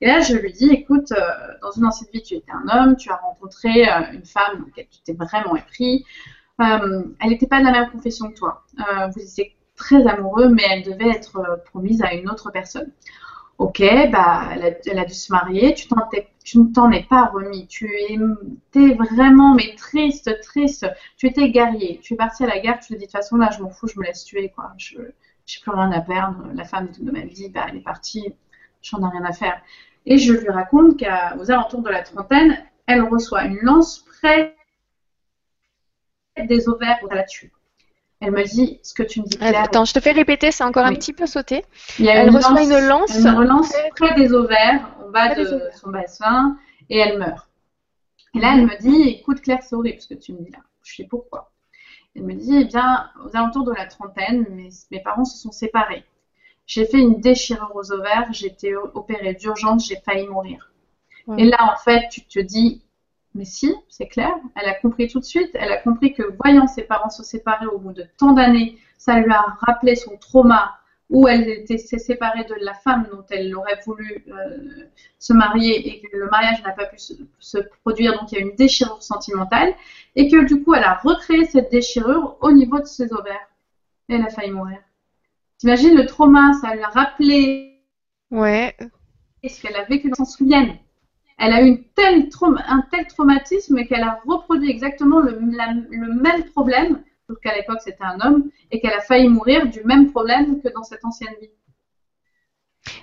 Et 0.01 0.07
là 0.07 0.21
je 0.21 0.35
lui 0.35 0.53
dis, 0.53 0.71
écoute, 0.71 1.13
euh, 1.13 1.19
dans 1.61 1.73
une 1.73 1.85
ancienne 1.85 2.09
vie 2.13 2.23
tu 2.23 2.35
étais 2.35 2.53
un 2.53 2.69
homme, 2.69 2.97
tu 2.97 3.11
as 3.11 3.17
rencontré 3.17 3.89
euh, 3.89 4.13
une 4.13 4.25
femme 4.25 4.61
dans 4.61 4.67
laquelle 4.67 4.87
tu 4.91 5.01
t'es 5.03 5.15
vraiment 5.15 5.57
épris, 5.57 6.05
euh, 6.61 7.05
elle 7.21 7.31
n'était 7.31 7.47
pas 7.47 7.61
de 7.61 7.65
la 7.65 7.73
même 7.73 7.91
confession 7.91 8.29
que 8.31 8.35
toi. 8.35 8.65
vous 9.15 9.21
étiez 9.23 9.57
très 9.77 10.07
amoureux, 10.07 10.49
mais 10.49 10.65
elle 10.71 10.83
devait 10.83 11.11
être 11.11 11.63
promise 11.67 12.03
à 12.03 12.15
une 12.15 12.29
autre 12.29 12.51
personne. 12.51 12.91
Ok, 13.59 13.83
bah, 14.13 14.51
elle 14.53 14.99
a, 14.99 15.05
dû 15.05 15.15
se 15.15 15.33
marier, 15.33 15.75
tu, 15.75 15.89
tu 16.45 16.59
ne 16.59 16.73
t'en 16.73 16.91
es 16.93 17.03
pas 17.05 17.27
remis, 17.27 17.67
tu 17.67 17.91
étais 18.09 18.95
vraiment 18.95 19.55
mais 19.55 19.75
triste, 19.77 20.31
triste, 20.43 20.87
tu 21.17 21.27
étais 21.27 21.51
guerrier, 21.51 21.99
tu 22.01 22.15
es 22.15 22.17
parti 22.17 22.45
à 22.45 22.47
la 22.47 22.61
guerre, 22.61 22.79
tu 22.79 22.89
te 22.89 22.93
dis 22.95 23.01
de 23.01 23.05
toute 23.07 23.13
façon 23.13 23.37
là 23.37 23.51
je 23.51 23.61
m'en 23.63 23.71
fous, 23.71 23.89
je 23.89 23.99
me 23.99 24.05
laisse 24.05 24.25
tuer, 24.25 24.53
quoi. 24.55 24.73
je 24.79 24.99
n'ai 24.99 25.13
plus 25.61 25.73
rien 25.73 25.91
à 25.91 26.01
perdre, 26.01 26.45
la 26.55 26.65
femme 26.65 26.89
de 27.01 27.11
ma 27.11 27.23
vie, 27.23 27.49
bah, 27.49 27.67
elle 27.69 27.79
est 27.79 27.81
partie, 27.81 28.33
j'en 28.83 28.99
ai 29.07 29.11
rien 29.11 29.25
à 29.25 29.33
faire. 29.33 29.61
Et 30.07 30.19
je 30.19 30.33
lui 30.33 30.49
raconte 30.49 30.99
qu'aux 30.99 31.51
alentours 31.51 31.83
de 31.83 31.91
la 31.91 32.03
trentaine, 32.03 32.59
elle 32.87 33.03
reçoit 33.03 33.45
une 33.45 33.59
lance 33.63 34.05
près 34.21 34.57
des 36.37 36.69
ovaires 36.69 36.99
pour 37.01 37.13
la 37.13 37.25
tuer. 37.25 37.51
Elle 38.21 38.33
me 38.33 38.43
dit 38.43 38.81
ce 38.83 38.95
que 38.95 39.03
tu 39.03 39.21
me 39.21 39.27
dis. 39.27 39.37
Claire. 39.37 39.63
Attends, 39.63 39.85
je 39.85 39.93
te 39.93 40.01
fais 40.01 40.13
répéter, 40.13 40.51
c'est 40.51 40.65
encore 40.65 40.85
un 40.85 40.95
petit 40.95 41.13
peu 41.13 41.27
sauté. 41.27 41.65
elle 42.01 42.31
reçoit 42.31 42.63
une 42.63 42.87
lance. 42.87 43.15
Elle 43.15 43.33
me 43.33 43.39
relance 43.39 43.73
près 43.97 44.15
des 44.15 44.33
ovaires, 44.33 44.97
en 45.05 45.11
bas 45.11 45.35
de 45.35 45.45
son 45.75 45.91
bassin, 45.91 46.57
et 46.91 46.99
elle 46.99 47.19
meurt. 47.19 47.49
Et 48.35 48.41
là, 48.41 48.55
elle 48.55 48.67
me 48.67 48.77
dit 48.81 49.09
Écoute, 49.09 49.41
Claire, 49.41 49.63
c'est 49.63 49.75
horrible 49.75 50.01
ce 50.01 50.09
que 50.09 50.19
tu 50.19 50.33
me 50.33 50.39
dis 50.39 50.51
là. 50.51 50.59
Je 50.83 50.97
sais 50.97 51.07
pourquoi. 51.09 51.53
Elle 52.17 52.25
me 52.25 52.35
dit 52.35 52.57
Eh 52.57 52.65
bien, 52.65 53.09
aux 53.25 53.37
alentours 53.37 53.65
de 53.65 53.73
la 53.73 53.87
trentaine, 53.87 54.47
mes, 54.51 54.71
mes 54.91 55.01
parents 55.01 55.25
se 55.25 55.39
sont 55.39 55.53
séparés. 55.53 56.05
J'ai 56.69 56.85
fait 56.85 56.99
une 56.99 57.21
déchirure 57.21 57.73
aux 57.75 57.91
ovaires, 57.91 58.29
j'ai 58.31 58.47
été 58.47 58.77
opérée 58.77 59.35
d'urgence, 59.35 59.89
j'ai 59.89 59.97
failli 59.97 60.29
mourir. 60.29 60.71
Et 61.37 61.45
là, 61.45 61.59
en 61.73 61.77
fait, 61.77 62.09
tu 62.11 62.23
te 62.25 62.39
dis 62.39 62.83
mais 63.35 63.45
si, 63.45 63.75
c'est 63.89 64.09
clair, 64.09 64.35
elle 64.57 64.69
a 64.69 64.75
compris 64.75 65.09
tout 65.09 65.21
de 65.21 65.25
suite, 65.25 65.51
elle 65.55 65.71
a 65.71 65.77
compris 65.77 66.13
que 66.13 66.23
voyant 66.43 66.67
ses 66.67 66.83
parents 66.83 67.11
se 67.11 67.23
séparer 67.23 67.67
au 67.67 67.79
bout 67.79 67.93
de 67.93 68.05
tant 68.19 68.33
d'années, 68.33 68.79
ça 68.97 69.19
lui 69.21 69.33
a 69.33 69.45
rappelé 69.61 69.95
son 69.95 70.17
trauma 70.17 70.79
où 71.11 71.27
elle 71.27 71.49
était 71.49 71.79
séparée 71.79 72.45
de 72.45 72.55
la 72.61 72.75
femme 72.75 73.07
dont 73.11 73.25
elle 73.31 73.55
aurait 73.55 73.81
voulu 73.87 74.25
euh, 74.29 74.85
se 75.19 75.33
marier 75.33 75.89
et 75.89 76.01
que 76.03 76.17
le 76.17 76.29
mariage 76.29 76.63
n'a 76.65 76.73
pas 76.73 76.85
pu 76.87 76.99
se, 76.99 77.59
produire, 77.83 78.19
donc 78.19 78.33
il 78.33 78.39
y 78.39 78.39
a 78.39 78.45
une 78.45 78.57
déchirure 78.57 79.03
sentimentale, 79.03 79.73
et 80.17 80.29
que 80.29 80.45
du 80.45 80.63
coup 80.63 80.75
elle 80.75 80.85
a 80.85 80.95
recréé 80.95 81.45
cette 81.45 81.71
déchirure 81.71 82.37
au 82.41 82.53
niveau 82.53 82.79
de 82.79 82.87
ses 82.87 83.13
ovaires. 83.13 83.49
Et 84.09 84.17
elle 84.17 84.23
a 84.23 84.31
failli 84.31 84.51
mourir. 84.51 84.81
T'imagines 85.59 85.97
le 85.97 86.07
trauma, 86.07 86.53
ça 86.61 86.75
lui 86.75 86.83
a 86.83 86.89
rappelé 86.89 87.83
ouais. 88.31 88.77
ce 89.47 89.61
qu'elle 89.61 89.77
a 89.77 89.85
vécu, 89.85 90.11
s'en 90.15 90.25
souvienne 90.25 90.79
elle 91.39 91.53
a 91.53 91.63
eu 91.63 91.67
une 91.67 91.85
telle 91.95 92.29
un 92.67 92.85
tel 92.91 93.07
traumatisme 93.07 93.85
qu'elle 93.87 94.03
a 94.03 94.21
reproduit 94.27 94.71
exactement 94.71 95.21
le, 95.21 95.39
même 95.41 96.45
problème, 96.53 97.03
sauf 97.29 97.39
qu'à 97.41 97.55
l'époque 97.55 97.79
c'était 97.81 98.05
un 98.05 98.21
homme, 98.21 98.51
et 98.71 98.81
qu'elle 98.81 98.93
a 98.93 99.01
failli 99.01 99.29
mourir 99.29 99.67
du 99.67 99.83
même 99.85 100.11
problème 100.11 100.61
que 100.61 100.69
dans 100.69 100.83
cette 100.83 101.05
ancienne 101.05 101.35
vie. 101.41 101.51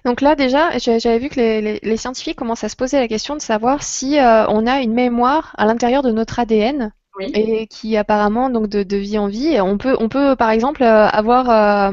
Donc 0.04 0.22
là 0.22 0.36
déjà, 0.36 0.78
j'avais 0.78 1.20
vu 1.20 1.30
que 1.30 1.40
les, 1.40 1.98
scientifiques 1.98 2.38
commencent 2.38 2.64
à 2.64 2.70
se 2.70 2.76
poser 2.76 3.00
la 3.00 3.08
question 3.08 3.36
de 3.36 3.42
savoir 3.42 3.84
si 3.84 4.20
euh, 4.20 4.48
on 4.48 4.68
a 4.68 4.82
une 4.82 4.94
mémoire 4.94 5.54
à 5.58 5.66
l'intérieur 5.66 6.04
de 6.04 6.12
notre 6.12 6.40
ADN. 6.40 6.92
Et 7.20 7.68
qui 7.68 7.98
apparemment 7.98 8.50
donc 8.50 8.68
de, 8.68 8.98
vie 8.98 9.18
en 9.18 9.28
vie, 9.28 9.60
on 9.62 9.78
peut 9.78 9.96
on 10.00 10.10
peut 10.10 10.36
par 10.36 10.50
exemple 10.50 10.84
euh, 10.84 11.08
avoir 11.08 11.50
euh, 11.50 11.92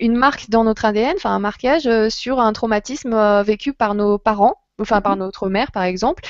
une 0.00 0.16
marque 0.16 0.50
dans 0.50 0.64
notre 0.64 0.84
ADN, 0.84 1.14
enfin 1.16 1.30
un 1.30 1.38
marquage 1.38 1.88
sur 2.08 2.40
un 2.40 2.52
traumatisme 2.52 3.42
vécu 3.42 3.72
par 3.72 3.94
nos 3.94 4.18
parents 4.18 4.56
enfin 4.80 5.00
par 5.00 5.12
mhm. 5.12 5.20
notre 5.20 5.48
mère 5.48 5.72
par 5.72 5.84
exemple, 5.84 6.22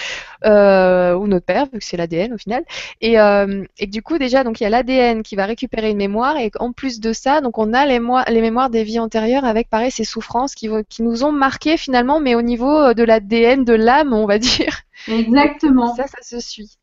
euh, 0.44 1.14
ou 1.14 1.26
notre 1.26 1.47
père, 1.47 1.66
vu 1.72 1.78
que 1.78 1.84
c'est 1.84 1.97
l'ADN 1.97 2.32
au 2.32 2.38
final. 2.38 2.64
Et, 3.01 3.18
euh, 3.18 3.64
et, 3.78 3.86
du 3.86 4.02
coup, 4.02 4.18
déjà, 4.18 4.44
donc 4.44 4.60
il 4.60 4.64
y 4.64 4.66
a 4.66 4.70
l'ADN 4.70 5.22
qui 5.22 5.36
va 5.36 5.47
récupérer 5.47 5.90
une 5.90 5.97
mémoire, 5.97 6.36
et 6.36 6.51
en 6.59 6.72
plus 6.72 7.01
de 7.01 7.12
ça, 7.12 7.40
donc 7.40 7.59
on 7.59 7.72
a 7.72 7.86
les, 7.86 8.01
les 8.28 8.40
mémoires 8.40 8.70
des 8.70 8.84
vies 8.84 9.01
antérieures 9.01 9.44
avec 9.44 9.68
pareil 9.68 9.90
ces 9.90 10.05
souffrances 10.05 10.55
qui, 10.55 10.68
qui 10.88 11.02
nous 11.02 11.24
ont 11.24 11.32
marqué 11.32 11.76
finalement, 11.76 12.20
mais 12.20 12.34
au 12.34 12.43
niveau 12.43 12.74
euh, 12.76 12.94
de 12.94 13.02
l'ADN, 13.02 13.64
de 13.64 13.74
l'âme, 13.74 14.12
on 14.12 14.26
va 14.26 14.38
dire. 14.38 14.82
Exactement. 15.09 15.94
Ça, 15.94 16.06
ça 16.06 16.22
se 16.22 16.40
suit. 16.40 16.78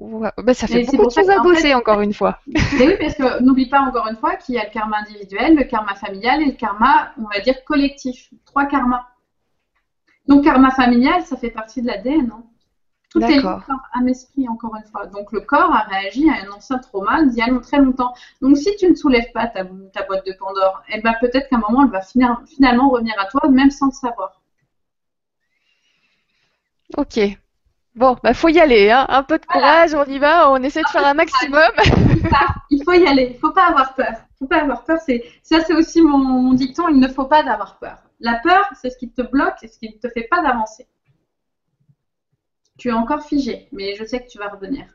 Bah, 0.00 0.54
ça 0.54 0.68
fait 0.68 0.84
beaucoup 0.84 1.06
de 1.06 1.10
choses 1.10 1.30
à 1.30 1.40
bosser, 1.40 1.74
encore 1.74 2.00
une 2.00 2.14
fois. 2.14 2.38
Oui, 2.46 2.94
parce 3.00 3.14
que 3.14 3.42
n'oublie 3.42 3.68
pas 3.68 3.80
encore 3.80 4.06
une 4.06 4.16
fois 4.16 4.36
qu'il 4.36 4.54
y 4.54 4.58
a 4.58 4.64
le 4.64 4.70
karma 4.70 4.98
individuel, 4.98 5.56
le 5.56 5.64
karma 5.64 5.94
familial 5.96 6.40
et 6.40 6.46
le 6.46 6.52
karma, 6.52 7.12
on 7.18 7.24
va 7.24 7.40
dire, 7.40 7.64
collectif. 7.64 8.30
Trois 8.46 8.66
karmas. 8.66 9.04
Donc, 10.28 10.44
karma 10.44 10.70
familial, 10.70 11.22
ça 11.22 11.36
fait 11.36 11.50
partie 11.50 11.82
de 11.82 11.88
l'ADN. 11.88 12.30
Hein. 12.32 12.44
Tout 13.10 13.22
est 13.22 13.40
corps, 13.40 13.62
âme, 13.94 14.08
esprit, 14.08 14.48
encore 14.48 14.76
une 14.76 14.88
fois. 14.88 15.06
Donc, 15.06 15.32
le 15.32 15.40
corps 15.40 15.74
a 15.74 15.80
réagi 15.84 16.28
à 16.30 16.46
un 16.46 16.52
ancien 16.52 16.78
trauma 16.78 17.24
d'il 17.24 17.38
y 17.38 17.42
a 17.42 17.60
très 17.60 17.78
longtemps. 17.78 18.14
Donc, 18.40 18.56
si 18.56 18.76
tu 18.76 18.88
ne 18.88 18.94
soulèves 18.94 19.32
pas 19.32 19.46
ta, 19.48 19.64
boîte 19.64 20.26
de 20.26 20.32
Pandore, 20.38 20.82
eh 20.92 21.00
ben, 21.00 21.14
peut-être 21.20 21.48
qu'à 21.48 21.56
un 21.56 21.60
moment, 21.60 21.84
elle 21.84 21.90
va 21.90 22.02
finalement 22.02 22.90
revenir 22.90 23.14
à 23.18 23.26
toi, 23.26 23.48
même 23.48 23.70
sans 23.70 23.86
le 23.86 23.92
savoir. 23.92 24.40
Ok. 26.96 27.18
Bon, 27.94 28.16
bah 28.22 28.32
faut 28.32 28.48
y 28.48 28.60
aller, 28.60 28.90
hein. 28.90 29.06
un 29.08 29.22
peu 29.24 29.38
de 29.38 29.46
courage, 29.46 29.92
on 29.94 30.04
y 30.04 30.18
va, 30.18 30.50
on 30.52 30.62
essaie 30.62 30.82
de 30.82 30.88
faire 30.88 31.06
un 31.06 31.14
maximum. 31.14 31.70
il 32.70 32.84
faut 32.84 32.92
y 32.92 33.06
aller, 33.06 33.32
il 33.34 33.38
faut 33.38 33.50
pas 33.50 33.66
avoir 33.66 33.94
peur. 33.94 34.12
faut 34.38 34.46
pas 34.46 34.62
avoir 34.62 34.84
peur. 34.84 34.98
C'est 35.04 35.24
ça, 35.42 35.60
c'est 35.64 35.74
aussi 35.74 36.00
mon, 36.00 36.18
mon 36.18 36.52
dicton. 36.52 36.88
Il 36.88 37.00
ne 37.00 37.08
faut 37.08 37.24
pas 37.24 37.40
avoir 37.50 37.78
peur. 37.78 37.98
La 38.20 38.34
peur, 38.42 38.70
c'est 38.80 38.90
ce 38.90 38.98
qui 38.98 39.10
te 39.10 39.22
bloque 39.22 39.56
et 39.62 39.68
ce 39.68 39.78
qui 39.78 39.88
ne 39.88 39.98
te 39.98 40.08
fait 40.08 40.28
pas 40.30 40.42
d'avancer. 40.42 40.86
Tu 42.76 42.88
es 42.88 42.92
encore 42.92 43.24
figé, 43.24 43.68
mais 43.72 43.96
je 43.96 44.04
sais 44.04 44.22
que 44.22 44.28
tu 44.28 44.38
vas 44.38 44.48
revenir. 44.48 44.86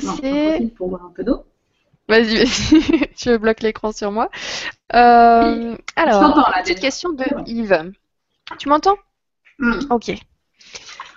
C'est 0.00 0.74
pour 0.76 0.88
boire 0.88 1.04
un 1.04 1.10
peu 1.10 1.24
d'eau. 1.24 1.44
Vas-y, 2.08 2.36
vas-y. 2.36 3.10
je 3.16 3.36
bloque 3.36 3.60
l'écran 3.62 3.92
sur 3.92 4.12
moi. 4.12 4.30
Euh, 4.94 5.76
alors, 5.96 6.22
là, 6.36 6.62
petite 6.62 6.80
question 6.80 7.12
de. 7.12 7.24
Yves. 7.46 7.92
Tu 8.58 8.68
m'entends 8.68 8.96
Hmm. 9.58 9.80
Ok. 9.90 10.12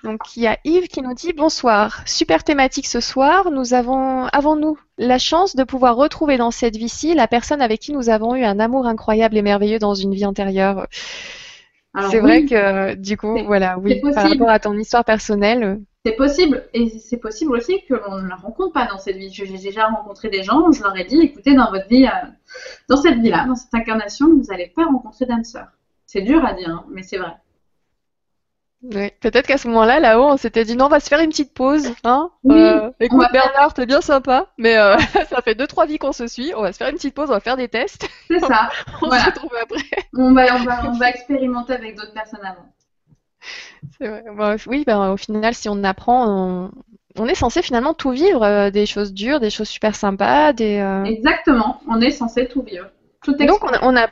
Donc 0.03 0.37
il 0.37 0.43
y 0.43 0.47
a 0.47 0.57
Yves 0.63 0.87
qui 0.87 1.01
nous 1.01 1.13
dit 1.13 1.33
bonsoir. 1.33 2.01
Super 2.05 2.43
thématique 2.43 2.87
ce 2.87 3.01
soir. 3.01 3.51
Nous 3.51 3.73
avons, 3.73 4.25
avons-nous 4.27 4.77
la 4.97 5.17
chance 5.17 5.55
de 5.55 5.63
pouvoir 5.63 5.97
retrouver 5.97 6.37
dans 6.37 6.51
cette 6.51 6.77
vie-ci 6.77 7.13
la 7.15 7.27
personne 7.27 7.61
avec 7.61 7.81
qui 7.81 7.91
nous 7.91 8.09
avons 8.09 8.35
eu 8.35 8.45
un 8.45 8.59
amour 8.59 8.87
incroyable 8.87 9.35
et 9.37 9.41
merveilleux 9.41 9.79
dans 9.79 9.93
une 9.93 10.13
vie 10.13 10.25
antérieure? 10.25 10.87
C'est 11.97 12.19
oui, 12.21 12.21
vrai 12.21 12.45
que 12.45 12.95
du 12.95 13.17
coup, 13.17 13.37
voilà, 13.45 13.77
oui, 13.79 13.99
par 14.01 14.13
possible. 14.13 14.43
rapport 14.43 14.49
à 14.49 14.59
ton 14.59 14.77
histoire 14.77 15.03
personnelle. 15.03 15.63
euh, 15.63 15.75
C'est 16.05 16.15
possible, 16.15 16.63
et 16.73 16.89
c'est 16.89 17.17
possible 17.17 17.51
aussi 17.53 17.83
que 17.85 17.93
l'on 17.95 18.21
ne 18.21 18.27
la 18.29 18.35
rencontre 18.35 18.73
pas 18.73 18.85
dans 18.87 18.99
cette 18.99 19.17
vie. 19.17 19.29
J'ai 19.31 19.45
déjà 19.57 19.87
rencontré 19.87 20.29
des 20.29 20.43
gens, 20.43 20.71
je 20.71 20.81
leur 20.83 20.95
ai 20.97 21.03
dit, 21.03 21.19
écoutez, 21.21 21.55
dans 21.55 21.71
votre 21.71 21.87
vie, 21.87 22.05
euh, 22.05 22.27
dans 22.87 22.97
cette 22.97 23.19
vie-là, 23.19 23.45
dans 23.47 23.55
cette 23.55 23.73
incarnation, 23.73 24.27
vous 24.29 24.43
n'allez 24.49 24.67
pas 24.75 24.85
rencontrer 24.85 25.25
d'âme 25.25 25.43
sœur. 25.43 25.67
C'est 26.05 26.21
dur 26.21 26.43
à 26.45 26.53
dire, 26.53 26.69
hein, 26.69 26.85
mais 26.89 27.03
c'est 27.03 27.17
vrai. 27.17 27.33
Oui, 28.81 29.11
peut-être 29.19 29.45
qu'à 29.47 29.57
ce 29.57 29.67
moment-là, 29.67 29.99
là-haut, 29.99 30.23
on 30.25 30.37
s'était 30.37 30.63
dit 30.63 30.75
non, 30.77 30.85
on 30.85 30.89
va 30.89 31.01
se 31.01 31.09
faire 31.09 31.19
une 31.19 31.29
petite 31.29 31.53
pause, 31.53 31.93
hein. 32.05 32.31
Oui, 32.45 32.55
Euh, 32.57 32.89
écoute, 33.01 33.27
Bernard, 33.33 33.73
t'es 33.73 33.85
bien 33.85 33.99
sympa, 33.99 34.47
mais 34.57 34.77
euh, 34.77 34.95
ça 35.29 35.41
fait 35.41 35.53
deux 35.55 35.67
trois 35.67 35.85
vies 35.85 35.97
qu'on 35.97 36.13
se 36.13 36.27
suit. 36.27 36.53
On 36.55 36.61
va 36.61 36.71
se 36.71 36.77
faire 36.77 36.87
une 36.87 36.95
petite 36.95 37.13
pause, 37.13 37.29
on 37.29 37.33
va 37.33 37.41
faire 37.41 37.57
des 37.57 37.67
tests. 37.67 38.07
C'est 38.29 38.39
ça. 38.39 38.69
On 39.01 39.07
Voilà. 39.07 39.23
se 39.25 39.29
retrouve 39.31 39.51
après. 39.61 39.81
On 40.15 40.33
va, 40.33 40.55
on 40.55 40.63
va, 40.63 40.89
on 40.89 40.93
va 40.97 41.09
expérimenter 41.09 41.73
avec 41.73 41.95
d'autres 41.97 42.13
personnes 42.13 42.45
avant. 42.45 42.71
C'est 43.97 44.07
vrai. 44.07 44.23
Bon, 44.33 44.55
oui, 44.67 44.83
ben, 44.85 45.11
au 45.11 45.17
final, 45.17 45.53
si 45.53 45.67
on 45.69 45.83
apprend, 45.83 46.27
on, 46.27 46.71
on 47.17 47.25
est 47.27 47.35
censé 47.35 47.61
finalement 47.61 47.93
tout 47.93 48.11
vivre, 48.11 48.43
euh, 48.43 48.69
des 48.71 48.85
choses 48.85 49.13
dures, 49.13 49.39
des 49.39 49.49
choses 49.49 49.67
super 49.69 49.95
sympas, 49.95 50.53
des. 50.53 50.77
euh, 50.79 51.03
Exactement, 51.03 51.81
on 51.87 51.99
est 52.01 52.11
censé 52.11 52.47
tout 52.47 52.61
vivre. 52.61 52.87
Tout 53.23 53.33
Donc 53.33 53.59
on 53.81 53.91
n'a 53.91 54.09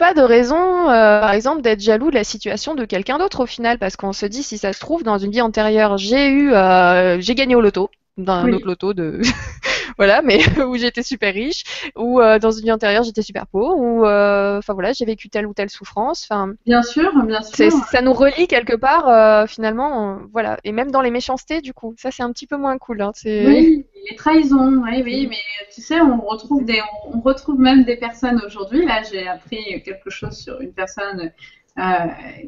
pas 0.00 0.14
de 0.14 0.22
raison, 0.22 0.88
euh, 0.88 1.20
par 1.20 1.32
exemple, 1.32 1.60
d'être 1.60 1.80
jaloux 1.80 2.08
de 2.10 2.14
la 2.14 2.24
situation 2.24 2.74
de 2.74 2.86
quelqu'un 2.86 3.18
d'autre 3.18 3.42
au 3.42 3.46
final, 3.46 3.78
parce 3.78 3.96
qu'on 3.96 4.14
se 4.14 4.24
dit, 4.24 4.42
si 4.42 4.56
ça 4.56 4.72
se 4.72 4.80
trouve, 4.80 5.02
dans 5.02 5.18
une 5.18 5.30
vie 5.30 5.42
antérieure, 5.42 5.98
j'ai 5.98 6.28
eu, 6.28 6.54
euh, 6.54 7.20
j'ai 7.20 7.34
gagné 7.34 7.54
au 7.54 7.60
loto, 7.60 7.90
dans 8.24 8.32
un 8.34 8.44
Oui. 8.44 8.52
autre 8.52 8.66
loto 8.66 8.94
de, 8.94 9.20
voilà, 9.98 10.22
mais 10.22 10.38
où 10.66 10.76
j'étais 10.76 11.02
super 11.02 11.34
riche, 11.34 11.64
ou 11.96 12.20
euh, 12.20 12.38
dans 12.38 12.50
une 12.50 12.64
vie 12.64 12.72
antérieure, 12.72 13.02
j'étais 13.02 13.22
super 13.22 13.46
pauvre, 13.46 13.76
ou, 13.78 14.04
euh, 14.04 14.58
enfin 14.58 14.74
voilà, 14.74 14.92
j'ai 14.92 15.04
vécu 15.04 15.28
telle 15.28 15.46
ou 15.46 15.54
telle 15.54 15.70
souffrance. 15.70 16.26
Enfin, 16.28 16.52
Bien 16.66 16.82
sûr, 16.82 17.10
bien 17.24 17.42
sûr. 17.42 17.70
ça 17.70 18.02
nous 18.02 18.12
relie 18.12 18.46
quelque 18.46 18.76
part, 18.76 19.08
euh, 19.08 19.46
finalement, 19.46 20.20
voilà, 20.32 20.58
et 20.64 20.72
même 20.72 20.90
dans 20.90 21.00
les 21.02 21.10
méchancetés, 21.10 21.60
du 21.60 21.72
coup, 21.74 21.94
ça 21.98 22.10
c'est 22.10 22.22
un 22.22 22.32
petit 22.32 22.46
peu 22.46 22.56
moins 22.56 22.78
cool. 22.78 23.02
Hein, 23.02 23.12
c'est... 23.14 23.46
Oui, 23.46 23.86
les 24.10 24.16
trahisons, 24.16 24.82
oui, 24.84 25.02
oui, 25.04 25.26
mais 25.28 25.36
tu 25.74 25.82
sais, 25.82 26.00
on 26.00 26.20
retrouve 26.20 26.64
des, 26.64 26.80
on, 27.06 27.18
on 27.18 27.20
retrouve 27.20 27.58
même 27.60 27.84
des 27.84 27.96
personnes 27.96 28.40
aujourd'hui. 28.46 28.86
Là, 28.86 29.02
j'ai 29.10 29.26
appris 29.28 29.82
quelque 29.82 30.10
chose 30.10 30.32
sur 30.36 30.60
une 30.60 30.72
personne 30.72 31.32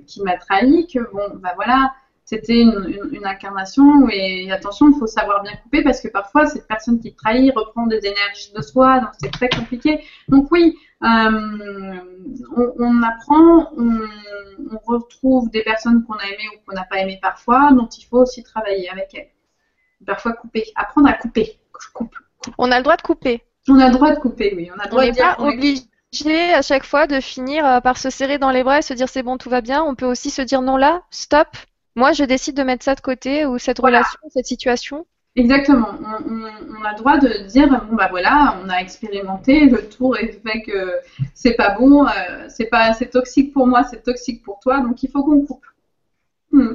qui 0.07 0.23
m'a 0.23 0.37
trahi, 0.37 0.87
que 0.93 0.99
bon, 1.13 1.23
bah 1.43 1.53
voilà, 1.57 1.93
c'était 2.25 2.61
une, 2.61 2.85
une- 2.89 3.15
une 3.17 3.27
incarnation 3.27 4.09
et 4.11 4.51
attention, 4.53 4.89
il 4.91 4.99
faut 4.99 5.07
savoir 5.07 5.43
bien 5.43 5.53
couper 5.63 5.83
parce 5.83 6.01
que 6.01 6.09
parfois 6.09 6.47
cette 6.47 6.67
personne 6.67 6.99
qui 7.01 7.15
trahit 7.15 7.53
reprend 7.55 7.87
des 7.87 7.99
énergies 7.99 8.53
de 8.57 8.63
soi, 8.63 9.01
donc 9.01 9.11
c'est 9.21 9.31
très 9.33 9.49
compliqué. 9.49 10.05
Donc 10.29 10.51
oui, 10.51 10.77
euh, 11.05 11.97
on, 12.57 12.73
on 12.79 13.03
apprend, 13.03 13.73
on, 13.77 14.01
on 14.71 14.79
retrouve 14.87 15.51
des 15.51 15.63
personnes 15.63 16.05
qu'on 16.05 16.15
a 16.15 16.25
aimées 16.25 16.49
ou 16.55 16.61
qu'on 16.67 16.75
n'a 16.75 16.85
pas 16.85 16.99
aimées 16.99 17.19
parfois, 17.21 17.71
dont 17.73 17.89
il 17.89 18.05
faut 18.07 18.19
aussi 18.19 18.43
travailler 18.43 18.89
avec 18.91 19.09
elles 19.15 19.29
parfois 20.07 20.33
couper, 20.33 20.65
apprendre 20.75 21.09
à 21.09 21.13
couper. 21.13 21.59
Coupe. 21.95 22.15
On 22.59 22.71
a 22.73 22.79
le 22.79 22.83
droit 22.83 22.97
de 22.97 23.03
couper. 23.03 23.43
On 23.69 23.79
a 23.79 23.87
le 23.87 23.93
droit 23.93 24.13
de 24.15 24.19
couper, 24.19 24.53
oui. 24.57 24.69
On 24.75 24.79
a 24.79 24.85
le 24.85 24.89
On 24.89 24.91
droit 24.91 25.07
de 25.07 25.11
dire 25.13 25.37
pas 25.37 25.43
obligé 25.45 26.53
à 26.55 26.63
chaque 26.63 26.85
fois 26.85 27.07
de 27.07 27.21
finir 27.21 27.65
euh, 27.65 27.81
par 27.81 27.97
se 27.99 28.11
serrer 28.11 28.39
dans 28.39 28.51
les 28.51 28.63
bras 28.65 28.79
et 28.79 28.83
se 28.83 28.95
dire 28.95 29.09
c'est 29.09 29.23
bon, 29.23 29.39
tout 29.39 29.49
va 29.51 29.61
bien. 29.61 29.83
On 29.83 29.95
peut 29.95 30.07
aussi 30.07 30.31
se 30.31 30.43
dire 30.43 30.61
non 30.63 30.77
là, 30.77 31.03
stop. 31.11 31.47
Moi, 31.97 32.13
je 32.13 32.25
décide 32.25 32.57
de 32.57 32.63
mettre 32.63 32.85
ça 32.85 32.95
de 32.95 33.01
côté 33.01 33.47
ou 33.47 33.59
cette 33.59 33.81
Voilà. 33.81 33.99
relation, 33.99 34.19
cette 34.31 34.47
situation. 34.47 35.07
Exactement. 35.35 35.89
On, 36.01 36.31
on- 36.31 36.77
on 36.81 36.85
a 36.85 36.93
le 36.93 36.99
droit 36.99 37.19
de 37.19 37.47
dire 37.49 37.69
bon 37.87 37.97
bah 37.97 38.09
voilà, 38.11 38.59
on 38.63 38.69
a 38.69 38.77
expérimenté, 38.81 39.67
le 39.67 39.89
tour 39.89 40.19
est 40.19 40.33
fait 40.43 40.61
que 40.63 40.93
c'est 41.35 41.55
pas 41.55 41.71
bon, 41.79 42.07
euh, 42.07 42.11
c'est 42.49 42.67
pas 42.67 42.93
c'est 42.93 43.09
toxique 43.09 43.53
pour 43.55 43.67
moi, 43.67 43.83
c'est 43.85 44.03
toxique 44.03 44.43
pour 44.43 44.61
toi, 44.61 44.81
donc 44.81 45.03
il 45.03 45.11
faut 45.11 45.23
qu'on 45.25 45.41
coupe. 45.47 45.65
Hmm. 46.53 46.75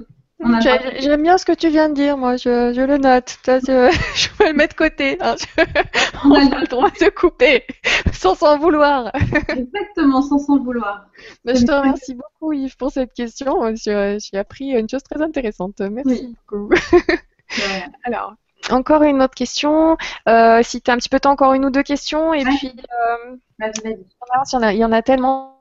J'aime 0.99 1.23
bien 1.23 1.37
ce 1.37 1.45
que 1.45 1.51
tu 1.51 1.69
viens 1.69 1.89
de 1.89 1.95
dire, 1.95 2.15
moi, 2.17 2.37
je, 2.37 2.71
je 2.73 2.81
le 2.81 2.97
note. 2.97 3.37
Ça, 3.43 3.59
Je, 3.59 3.89
je 4.15 4.29
vais 4.37 4.49
le 4.51 4.53
mettre 4.53 4.75
de 4.75 4.77
côté. 4.77 5.17
hein. 5.19 5.35
on 6.25 6.29
On 6.31 6.35
a 6.51 6.59
le 6.61 6.67
droit 6.67 6.89
de 6.89 7.09
couper 7.09 7.65
sans 8.13 8.35
s'en 8.35 8.57
vouloir. 8.59 9.11
Exactement, 9.49 10.21
sans 10.21 10.37
s'en 10.39 10.59
vouloir. 10.59 11.07
Mais 11.43 11.55
je 11.55 11.65
te 11.65 11.71
remercie 11.71 12.13
beaucoup, 12.15 12.53
Yves, 12.53 12.77
pour 12.77 12.91
cette 12.91 13.13
question. 13.13 13.73
J'ai 13.75 14.19
appris 14.37 14.69
une 14.71 14.87
chose 14.87 15.03
très 15.03 15.21
intéressante. 15.21 15.79
Merci 15.81 16.35
beaucoup. 16.49 16.69
Alors, 18.03 18.33
encore 18.69 19.03
une 19.03 19.21
autre 19.23 19.35
question. 19.35 19.97
Euh, 20.29 20.61
si 20.63 20.81
tu 20.81 20.91
as 20.91 20.93
un 20.93 20.97
petit 20.97 21.09
peu 21.09 21.17
de 21.17 21.21
temps, 21.21 21.31
encore 21.31 21.53
une 21.53 21.65
ou 21.65 21.69
deux 21.71 21.83
questions. 21.83 22.33
Et 22.33 22.43
Ouais. 22.45 22.51
puis, 22.57 22.73
euh, 22.75 23.35
vas-y, 23.59 23.81
vas-y. 23.83 24.05
voilà, 24.19 24.43
il 24.45 24.53
y 24.53 24.57
en 24.57 24.61
a- 24.61 24.73
il 24.73 24.79
y 24.79 24.85
en 24.85 24.91
a 24.91 25.01
tellement. 25.01 25.56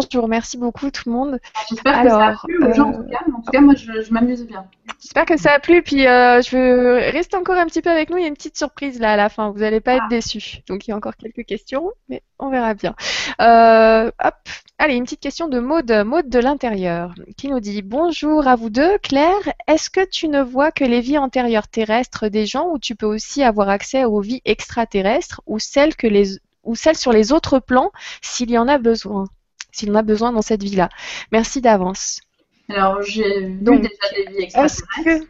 Je 0.00 0.16
vous 0.16 0.22
remercie 0.22 0.56
beaucoup, 0.56 0.90
tout 0.90 1.02
le 1.06 1.12
monde. 1.12 1.40
J'espère 1.68 2.02
que 2.02 2.08
ça 2.08 2.26
a 2.26 2.36
plu 2.36 2.64
aux 2.64 2.72
gens, 2.72 2.88
en 2.88 2.92
tout 2.92 3.04
cas. 3.04 3.18
En 3.26 3.40
tout 3.40 3.50
cas, 3.50 3.60
moi, 3.60 3.74
je, 3.74 4.02
je 4.02 4.12
m'amuse 4.12 4.46
bien. 4.46 4.66
J'espère 5.00 5.26
que 5.26 5.36
ça 5.36 5.52
a 5.52 5.58
plu. 5.60 5.82
Puis, 5.82 6.06
euh, 6.06 6.42
je 6.42 6.56
veux 6.56 6.94
rester 7.12 7.36
encore 7.36 7.56
un 7.56 7.66
petit 7.66 7.82
peu 7.82 7.90
avec 7.90 8.10
nous. 8.10 8.16
Il 8.16 8.22
y 8.22 8.24
a 8.24 8.28
une 8.28 8.34
petite 8.34 8.56
surprise 8.56 8.98
là 9.00 9.12
à 9.12 9.16
la 9.16 9.28
fin. 9.28 9.50
Vous 9.50 9.60
n'allez 9.60 9.80
pas 9.80 9.94
être 9.94 10.08
déçus. 10.08 10.58
Donc, 10.68 10.86
il 10.86 10.90
y 10.90 10.94
a 10.94 10.96
encore 10.96 11.16
quelques 11.16 11.44
questions, 11.44 11.90
mais 12.08 12.22
on 12.38 12.50
verra 12.50 12.74
bien. 12.74 12.94
Euh, 13.40 14.10
hop. 14.22 14.34
Allez, 14.80 14.94
une 14.94 15.04
petite 15.04 15.20
question 15.20 15.48
de 15.48 15.58
Maude, 15.58 15.90
Maude 16.06 16.28
de 16.28 16.38
l'intérieur, 16.38 17.12
qui 17.36 17.48
nous 17.48 17.58
dit 17.58 17.82
Bonjour 17.82 18.46
à 18.46 18.54
vous 18.54 18.70
deux. 18.70 18.98
Claire, 18.98 19.52
est-ce 19.66 19.90
que 19.90 20.04
tu 20.04 20.28
ne 20.28 20.40
vois 20.40 20.70
que 20.70 20.84
les 20.84 21.00
vies 21.00 21.18
antérieures 21.18 21.68
terrestres 21.68 22.28
des 22.28 22.46
gens 22.46 22.68
ou 22.68 22.78
tu 22.78 22.94
peux 22.94 23.06
aussi 23.06 23.42
avoir 23.42 23.68
accès 23.68 24.04
aux 24.04 24.20
vies 24.20 24.42
extraterrestres 24.44 25.40
ou 25.46 25.58
celles, 25.58 25.96
que 25.96 26.06
les, 26.06 26.38
ou 26.62 26.76
celles 26.76 26.96
sur 26.96 27.12
les 27.12 27.32
autres 27.32 27.58
plans 27.58 27.90
s'il 28.22 28.50
y 28.50 28.58
en 28.58 28.68
a 28.68 28.78
besoin? 28.78 29.24
S'il 29.72 29.90
en 29.92 29.94
a 29.96 30.02
besoin 30.02 30.32
dans 30.32 30.42
cette 30.42 30.62
vie-là. 30.62 30.88
Merci 31.32 31.60
d'avance. 31.60 32.20
Alors, 32.68 33.02
j'ai 33.02 33.40
vu 33.46 33.62
Donc, 33.62 33.82
déjà 33.82 34.14
des 34.14 34.30
vies 34.30 34.42
extraterrestres. 34.44 34.84
que... 35.04 35.26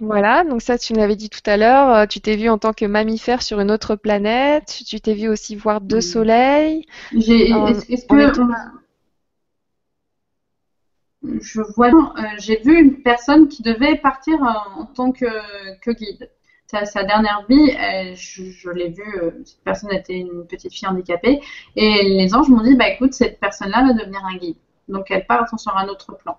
Voilà, 0.00 0.42
donc 0.42 0.62
ça 0.62 0.78
tu 0.78 0.94
nous 0.94 0.98
l'avais 0.98 1.14
dit 1.16 1.30
tout 1.30 1.40
à 1.46 1.56
l'heure, 1.56 1.94
euh, 1.94 2.06
tu 2.06 2.20
t'es 2.20 2.34
vu 2.34 2.48
en 2.48 2.58
tant 2.58 2.72
que 2.72 2.84
mammifère 2.84 3.40
sur 3.40 3.60
une 3.60 3.70
autre 3.70 3.94
planète, 3.94 4.82
tu 4.88 5.00
t'es 5.00 5.14
vu 5.14 5.28
aussi 5.28 5.54
voir 5.54 5.80
deux 5.80 5.96
Oui. 5.98 6.02
soleils. 6.02 6.86
J'ai, 7.16 7.52
En- 7.52 7.68
est-ce, 7.68 8.06
que 8.06 8.32
je 11.40 11.60
vois, 11.76 11.88
euh, 11.90 12.22
j'ai 12.38 12.60
vu 12.64 12.80
une 12.80 13.02
personne 13.02 13.48
qui 13.48 13.62
devait 13.62 13.96
partir 13.96 14.40
en, 14.42 14.80
en 14.80 14.86
tant 14.86 15.12
que, 15.12 15.26
que 15.80 15.92
guide. 15.92 16.28
Sa, 16.72 17.04
dernière 17.04 17.44
vie, 17.50 17.70
je, 18.14 18.70
l'ai 18.70 18.88
vue, 18.88 19.18
euh, 19.22 19.30
cette 19.44 19.62
personne 19.62 19.92
était 19.92 20.16
une 20.16 20.46
petite 20.46 20.72
fille 20.72 20.88
handicapée, 20.88 21.42
et 21.76 22.02
les 22.04 22.34
anges 22.34 22.48
m'ont 22.48 22.62
dit, 22.62 22.74
bah 22.76 22.88
écoute, 22.88 23.12
cette 23.12 23.38
personne-là 23.40 23.84
va 23.88 23.92
devenir 23.92 24.24
un 24.24 24.36
guide. 24.38 24.56
Donc 24.88 25.10
elle 25.10 25.26
part 25.26 25.46
sur 25.58 25.76
un 25.76 25.86
autre 25.88 26.16
plan. 26.16 26.38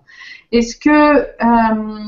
Est-ce 0.50 0.76
que 0.76 0.90
euh, 0.90 1.98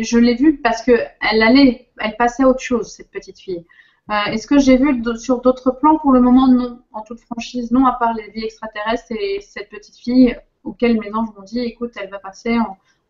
je 0.00 0.18
l'ai 0.18 0.36
vue 0.36 0.56
parce 0.56 0.82
que 0.82 0.92
elle 1.20 1.42
allait, 1.42 1.90
elle 1.98 2.16
passait 2.16 2.44
à 2.44 2.48
autre 2.48 2.60
chose, 2.60 2.88
cette 2.88 3.10
petite 3.10 3.38
fille. 3.38 3.64
Euh, 4.10 4.32
Est-ce 4.32 4.46
que 4.46 4.58
j'ai 4.58 4.78
vu 4.78 5.02
sur 5.18 5.42
d'autres 5.42 5.70
plans? 5.70 5.98
Pour 5.98 6.12
le 6.12 6.20
moment, 6.20 6.48
non. 6.48 6.80
En 6.92 7.02
toute 7.02 7.20
franchise, 7.20 7.72
non, 7.72 7.84
à 7.84 7.92
part 7.92 8.14
les 8.14 8.30
vies 8.30 8.44
extraterrestres 8.44 9.12
et 9.12 9.40
cette 9.42 9.68
petite 9.68 9.96
fille 9.96 10.34
auquel 10.64 10.98
mes 10.98 11.12
anges 11.14 11.28
m'ont 11.36 11.44
dit, 11.44 11.60
écoute, 11.60 11.92
elle 11.96 12.08
va 12.08 12.20
passer 12.20 12.56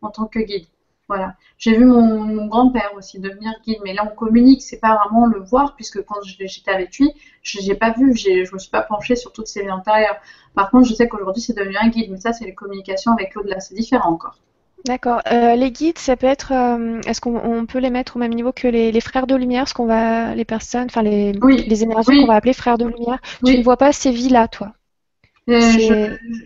en 0.01 0.09
tant 0.09 0.25
que 0.25 0.39
guide. 0.39 0.65
Voilà. 1.07 1.35
J'ai 1.57 1.77
vu 1.77 1.85
mon, 1.85 2.01
mon 2.19 2.47
grand-père 2.47 2.91
aussi 2.97 3.19
devenir 3.19 3.53
guide, 3.65 3.77
mais 3.83 3.93
là 3.93 4.03
on 4.11 4.13
communique, 4.15 4.61
c'est 4.61 4.79
pas 4.79 4.95
vraiment 4.97 5.25
le 5.25 5.39
voir, 5.39 5.75
puisque 5.75 6.03
quand 6.03 6.15
j'étais 6.23 6.71
avec 6.71 6.97
lui, 6.97 7.11
je 7.43 7.61
n'ai 7.65 7.75
pas 7.75 7.91
vu, 7.91 8.15
je 8.15 8.53
me 8.53 8.59
suis 8.59 8.69
pas 8.69 8.81
penchée 8.81 9.15
sur 9.15 9.31
toutes 9.31 9.47
ses 9.47 9.61
vies 9.63 9.71
antérieures. 9.71 10.17
Par 10.53 10.69
contre, 10.69 10.87
je 10.89 10.93
sais 10.93 11.07
qu'aujourd'hui 11.07 11.41
c'est 11.41 11.55
devenu 11.55 11.77
un 11.77 11.87
guide, 11.89 12.11
mais 12.11 12.17
ça 12.19 12.33
c'est 12.33 12.45
les 12.45 12.53
communications 12.53 13.13
avec 13.13 13.33
l'au-delà, 13.35 13.59
c'est 13.61 13.75
différent 13.75 14.11
encore. 14.11 14.37
D'accord. 14.85 15.21
Euh, 15.31 15.55
les 15.55 15.71
guides, 15.71 15.97
ça 15.97 16.15
peut 16.15 16.27
être, 16.27 16.51
euh, 16.53 17.01
est-ce 17.07 17.19
qu'on 17.19 17.35
on 17.37 17.65
peut 17.65 17.79
les 17.79 17.89
mettre 17.89 18.15
au 18.15 18.19
même 18.19 18.33
niveau 18.33 18.51
que 18.53 18.67
les, 18.67 18.91
les 18.91 19.01
frères 19.01 19.27
de 19.27 19.35
lumière, 19.35 19.67
ce 19.67 19.73
qu'on 19.73 19.85
va, 19.87 20.35
les 20.35 20.45
personnes, 20.45 20.85
enfin 20.85 21.01
les, 21.01 21.33
Oui. 21.41 21.65
les 21.67 21.83
énergies 21.83 22.09
Oui. 22.09 22.21
qu'on 22.21 22.27
va 22.27 22.35
appeler 22.35 22.53
frères 22.53 22.77
de 22.77 22.85
lumière? 22.85 23.19
Tu 23.45 23.57
ne 23.57 23.63
vois 23.63 23.77
pas 23.77 23.91
ces 23.91 24.11
vies-là, 24.11 24.47
toi? 24.47 24.73
Euh, 25.49 25.59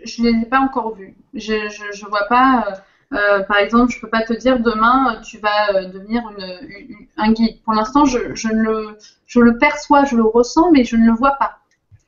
je 0.05 0.21
ne 0.21 0.29
les 0.29 0.41
ai 0.43 0.45
pas 0.45 0.59
encore 0.59 0.93
vus. 0.95 1.15
Je, 1.33 1.55
je 1.93 2.05
vois 2.05 2.27
pas. 2.29 2.65
euh, 2.69 2.75
Euh, 3.13 3.43
par 3.43 3.57
exemple, 3.57 3.91
je 3.91 3.99
peux 3.99 4.09
pas 4.09 4.23
te 4.23 4.33
dire 4.33 4.59
demain 4.59 5.19
tu 5.23 5.38
vas 5.39 5.75
euh, 5.75 5.85
devenir 5.85 6.23
une, 6.29 6.95
un 7.17 7.31
guide. 7.33 7.61
Pour 7.63 7.73
l'instant, 7.73 8.05
je, 8.05 8.35
je, 8.35 8.47
le, 8.47 8.97
je 9.27 9.39
le 9.39 9.57
perçois, 9.57 10.05
je 10.05 10.15
le 10.15 10.23
ressens, 10.23 10.71
mais 10.71 10.85
je 10.85 10.95
ne 10.95 11.05
le 11.05 11.13
vois 11.13 11.31
pas. 11.31 11.57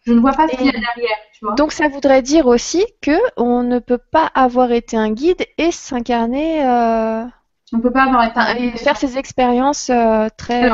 Je 0.06 0.14
ne 0.14 0.20
vois 0.20 0.32
pas 0.34 0.48
ce 0.48 0.56
qu'il 0.56 0.66
y 0.66 0.70
a 0.70 0.72
derrière. 0.72 1.18
Tu 1.34 1.46
vois 1.46 1.56
donc 1.56 1.72
ça 1.72 1.88
voudrait 1.88 2.22
dire 2.22 2.46
aussi 2.46 2.86
que 3.02 3.18
on 3.38 3.64
ne 3.64 3.80
peut 3.80 4.00
pas 4.12 4.30
avoir 4.34 4.72
été 4.72 4.96
un 4.96 5.12
guide 5.12 5.46
et 5.58 5.72
s'incarner. 5.72 6.66
Euh... 6.66 7.26
On 7.74 7.80
peut 7.80 7.92
pas 7.92 8.04
avoir 8.04 8.26
été 8.26 8.40
un 8.40 8.54
guide. 8.56 8.76
Et 8.76 8.78
faire 8.78 8.98
ces 8.98 9.18
expériences 9.18 9.90
euh, 9.90 10.28
très. 10.38 10.70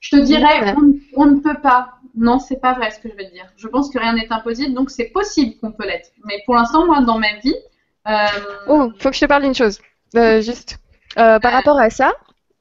je 0.00 0.16
te 0.16 0.20
dirais, 0.22 0.74
on, 0.76 0.94
on, 1.22 1.26
ne 1.26 1.40
peut 1.40 1.60
pas. 1.60 1.90
Non, 2.16 2.40
c'est 2.40 2.60
pas 2.60 2.74
vrai 2.74 2.90
ce 2.90 2.98
que 2.98 3.08
je 3.08 3.14
veux 3.14 3.30
dire. 3.30 3.46
Je 3.56 3.68
pense 3.68 3.90
que 3.90 3.98
rien 3.98 4.14
n'est 4.14 4.26
impossible, 4.30 4.74
donc 4.74 4.90
c'est 4.90 5.06
possible 5.06 5.54
qu'on 5.60 5.70
peut 5.70 5.86
l'être. 5.86 6.10
Mais 6.24 6.42
pour 6.46 6.56
l'instant, 6.56 6.86
moi, 6.86 7.00
dans 7.00 7.18
ma 7.18 7.34
vie, 7.42 7.54
euh, 7.54 7.67
oh, 8.66 8.92
faut 8.98 9.10
que 9.10 9.16
je 9.16 9.20
te 9.20 9.26
parle 9.26 9.42
d'une 9.42 9.54
chose. 9.54 9.78
Euh, 10.16 10.40
juste. 10.40 10.78
Euh, 11.18 11.38
par 11.38 11.52
rapport 11.52 11.78
à 11.78 11.90
ça, 11.90 12.12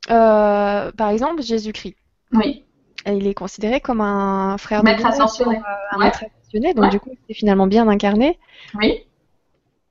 par 0.07 1.09
exemple, 1.09 1.41
Jésus-Christ. 1.41 1.95
Oui. 2.33 2.63
Il 3.05 3.25
est 3.25 3.33
considéré 3.33 3.79
comme 3.79 4.01
un 4.01 4.57
frère 4.57 4.83
maître 4.83 5.01
de 5.01 5.07
ascensionné. 5.07 5.61
un 5.91 5.97
maître 5.97 6.25
ascensionné, 6.25 6.73
donc 6.73 6.91
du 6.91 6.99
coup, 6.99 7.11
il 7.13 7.31
est 7.31 7.37
finalement 7.37 7.67
bien 7.67 7.87
incarné. 7.87 8.37
Oui. 8.75 9.05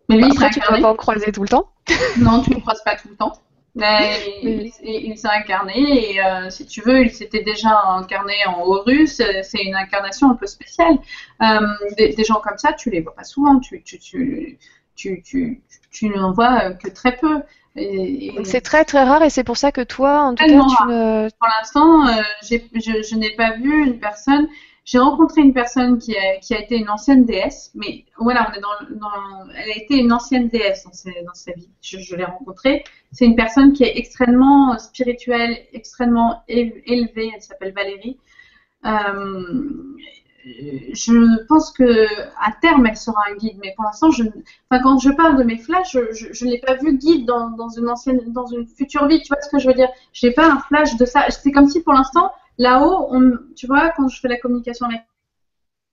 Mais 0.08 0.16
lui, 0.16 0.24
après, 0.24 0.50
tu 0.50 0.60
ne 0.60 0.76
vas 0.76 0.80
pas 0.80 0.94
croiser 0.94 1.32
tout 1.32 1.42
le 1.42 1.48
temps. 1.48 1.70
non, 2.18 2.42
tu 2.42 2.50
ne 2.50 2.56
le 2.56 2.60
croises 2.60 2.82
pas 2.84 2.96
tout 2.96 3.08
le 3.08 3.16
temps. 3.16 3.32
Mais 3.74 4.16
il, 4.42 5.18
s'est 5.18 5.28
incarné 5.28 6.16
et 6.16 6.20
si 6.50 6.66
tu 6.66 6.80
veux, 6.80 7.02
il 7.02 7.10
s'était 7.10 7.42
déjà 7.42 7.78
incarné 7.88 8.34
en 8.46 8.60
Horus. 8.62 9.22
C'est 9.42 9.62
une 9.62 9.74
incarnation 9.74 10.30
un 10.30 10.34
peu 10.34 10.46
spéciale. 10.46 10.98
des, 11.96 12.24
gens 12.24 12.40
comme 12.42 12.58
ça, 12.58 12.72
tu 12.72 12.90
les 12.90 13.00
vois 13.00 13.14
pas 13.14 13.24
souvent. 13.24 13.60
Tu, 13.60 13.82
tu, 13.82 13.98
tu, 13.98 14.58
tu, 14.96 15.22
tu, 15.22 15.62
tu 15.90 16.08
n'en 16.08 16.32
vois 16.32 16.64
euh, 16.64 16.70
que 16.70 16.88
très 16.88 17.16
peu. 17.16 17.42
C'est 18.44 18.62
très 18.62 18.84
très 18.84 19.04
rare 19.04 19.22
et 19.22 19.30
c'est 19.30 19.44
pour 19.44 19.58
ça 19.58 19.70
que 19.70 19.82
toi, 19.82 20.22
en 20.22 20.34
tout 20.34 20.44
cas, 20.44 20.50
tu 20.50 20.88
ne... 20.88 21.28
Pour 21.38 21.48
l'instant, 21.58 22.08
euh, 22.08 22.22
je, 22.42 22.56
je 22.74 23.16
n'ai 23.16 23.34
pas 23.36 23.52
vu 23.56 23.84
une 23.84 23.98
personne. 23.98 24.48
J'ai 24.86 24.98
rencontré 24.98 25.42
une 25.42 25.52
personne 25.52 25.98
qui 25.98 26.16
a, 26.16 26.38
qui 26.38 26.54
a, 26.54 26.60
été 26.60 26.78
une 26.78 26.88
ancienne 26.88 27.24
déesse, 27.24 27.72
mais 27.74 28.04
voilà, 28.18 28.48
on 28.48 28.56
est 28.56 28.60
dans, 28.60 28.96
dans 28.98 29.50
elle 29.56 29.70
a 29.72 29.76
été 29.76 29.98
une 29.98 30.12
ancienne 30.12 30.48
déesse 30.48 30.84
dans, 30.84 31.24
dans 31.26 31.34
sa 31.34 31.52
vie. 31.52 31.68
Je, 31.82 31.98
je 31.98 32.14
l'ai 32.16 32.24
rencontrée. 32.24 32.84
C'est 33.12 33.26
une 33.26 33.36
personne 33.36 33.72
qui 33.72 33.82
est 33.82 33.98
extrêmement 33.98 34.78
spirituelle, 34.78 35.58
extrêmement 35.72 36.44
élevée. 36.48 37.32
Elle 37.34 37.42
s'appelle 37.42 37.72
Valérie. 37.74 38.16
Euh, 38.84 39.96
je 40.46 41.44
pense 41.46 41.72
que 41.72 42.06
à 42.40 42.52
terme 42.60 42.86
elle 42.86 42.96
sera 42.96 43.20
un 43.30 43.34
guide, 43.34 43.58
mais 43.62 43.72
pour 43.74 43.84
l'instant, 43.84 44.10
quand 44.70 44.98
je 44.98 45.10
parle 45.10 45.36
de 45.38 45.42
mes 45.42 45.58
flashs, 45.58 45.92
je, 45.92 46.32
je, 46.32 46.44
l'ai 46.44 46.58
pas 46.58 46.74
vu 46.74 46.96
guide 46.96 47.26
dans, 47.26 47.68
une 47.68 48.66
future 48.66 49.08
vie. 49.08 49.20
Tu 49.22 49.28
vois 49.28 49.42
ce 49.42 49.50
que 49.50 49.58
je 49.58 49.66
veux 49.66 49.74
dire? 49.74 49.88
Je 50.12 50.26
n'ai 50.26 50.32
pas 50.32 50.46
un 50.46 50.58
flash 50.60 50.96
de 50.96 51.04
ça. 51.04 51.28
C'est 51.30 51.52
comme 51.52 51.68
si 51.68 51.82
pour 51.82 51.94
l'instant, 51.94 52.30
là-haut, 52.58 53.12
tu 53.56 53.66
vois, 53.66 53.90
quand 53.90 54.08
je 54.08 54.20
fais 54.20 54.28
la 54.28 54.38
communication 54.38 54.86
avec 54.86 55.02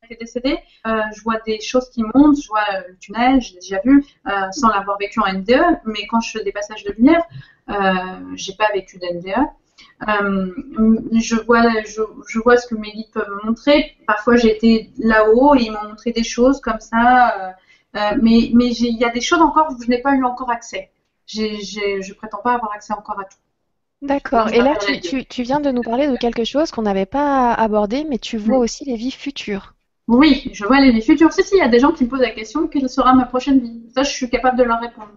est 0.10 0.20
décédé, 0.20 0.60
euh, 0.86 1.02
je 1.16 1.24
vois 1.24 1.40
des 1.46 1.60
choses 1.62 1.90
qui 1.90 2.04
montent, 2.14 2.42
je 2.42 2.48
vois 2.48 2.66
le 2.88 2.98
tunnel, 2.98 3.42
j'ai 3.42 3.56
déjà 3.56 3.80
vu, 3.84 4.04
euh, 4.28 4.32
sans 4.52 4.70
l'avoir 4.70 4.98
vécu 4.98 5.20
en 5.20 5.32
NDE, 5.32 5.80
mais 5.86 6.06
quand 6.08 6.20
je 6.20 6.32
fais 6.32 6.44
des 6.44 6.52
passages 6.52 6.84
de 6.84 6.92
lumière, 6.92 7.24
euh, 7.70 7.74
j'ai 8.36 8.54
pas 8.54 8.70
vécu 8.74 8.98
d'NDE. 8.98 9.48
Euh, 10.08 10.52
je, 11.14 11.36
vois, 11.46 11.64
je, 11.86 12.40
vois 12.40 12.58
ce 12.58 12.68
que 12.68 12.76
mes 12.76 12.92
guides 12.92 13.12
peuvent 13.14 13.30
me 13.30 13.48
montrer. 13.48 13.96
Parfois, 14.08 14.36
j'ai 14.36 14.56
été 14.56 14.90
là-haut 14.98 15.56
et 15.56 15.64
ils 15.64 15.72
m'ont 15.72 15.90
montré 15.90 16.12
des 16.12 16.24
choses 16.24 16.60
comme 16.62 16.80
ça. 16.80 17.34
Euh, 17.38 17.52
euh, 17.96 18.18
mais 18.22 18.50
mais 18.54 18.72
il 18.72 18.98
y 18.98 19.06
a 19.06 19.10
des 19.10 19.22
choses 19.22 19.42
encore 19.42 19.68
où 19.72 19.82
je 19.82 19.88
n'ai 19.88 20.02
pas 20.02 20.16
eu 20.16 20.24
encore 20.24 20.50
accès. 20.50 20.90
Je 21.28 21.42
ne 21.42 22.14
prétends 22.14 22.42
pas 22.44 22.56
avoir 22.56 22.74
accès 22.74 22.94
encore 22.94 23.20
à 23.20 23.24
tout. 23.26 23.38
D'accord. 24.02 24.50
Et 24.50 24.58
là, 24.58 24.76
tu, 24.76 25.26
tu, 25.26 25.44
viens 25.44 25.62
de 25.62 25.72
nous 25.72 25.82
parler 25.82 26.08
de 26.08 26.18
quelque 26.18 26.44
chose 26.44 26.72
qu'on 26.72 26.82
n'avait 26.82 27.06
pas 27.06 27.54
abordé, 27.54 28.04
mais 28.04 28.18
tu 28.18 28.38
vois 28.38 28.58
aussi 28.58 28.84
les 28.84 28.98
vies 28.98 29.12
futures. 29.12 29.74
Oui, 30.10 30.50
je 30.52 30.66
vois 30.66 30.82
les 30.82 30.92
vies 30.92 31.02
futures. 31.02 31.32
Si, 31.32 31.44
si, 31.44 31.56
il 31.56 31.60
y 31.60 31.62
a 31.62 31.70
des 31.70 31.80
gens 31.80 31.94
qui 31.94 32.04
me 32.04 32.10
posent 32.10 32.20
la 32.20 32.32
question 32.32 32.68
quelle 32.68 32.90
sera 32.90 33.14
ma 33.14 33.26
prochaine 33.26 33.60
vie? 33.60 33.84
Ça, 33.96 34.04
je 34.04 34.12
suis 34.12 34.30
capable 34.30 34.58
de 34.58 34.64
leur 34.64 34.82
répondre. 34.82 35.14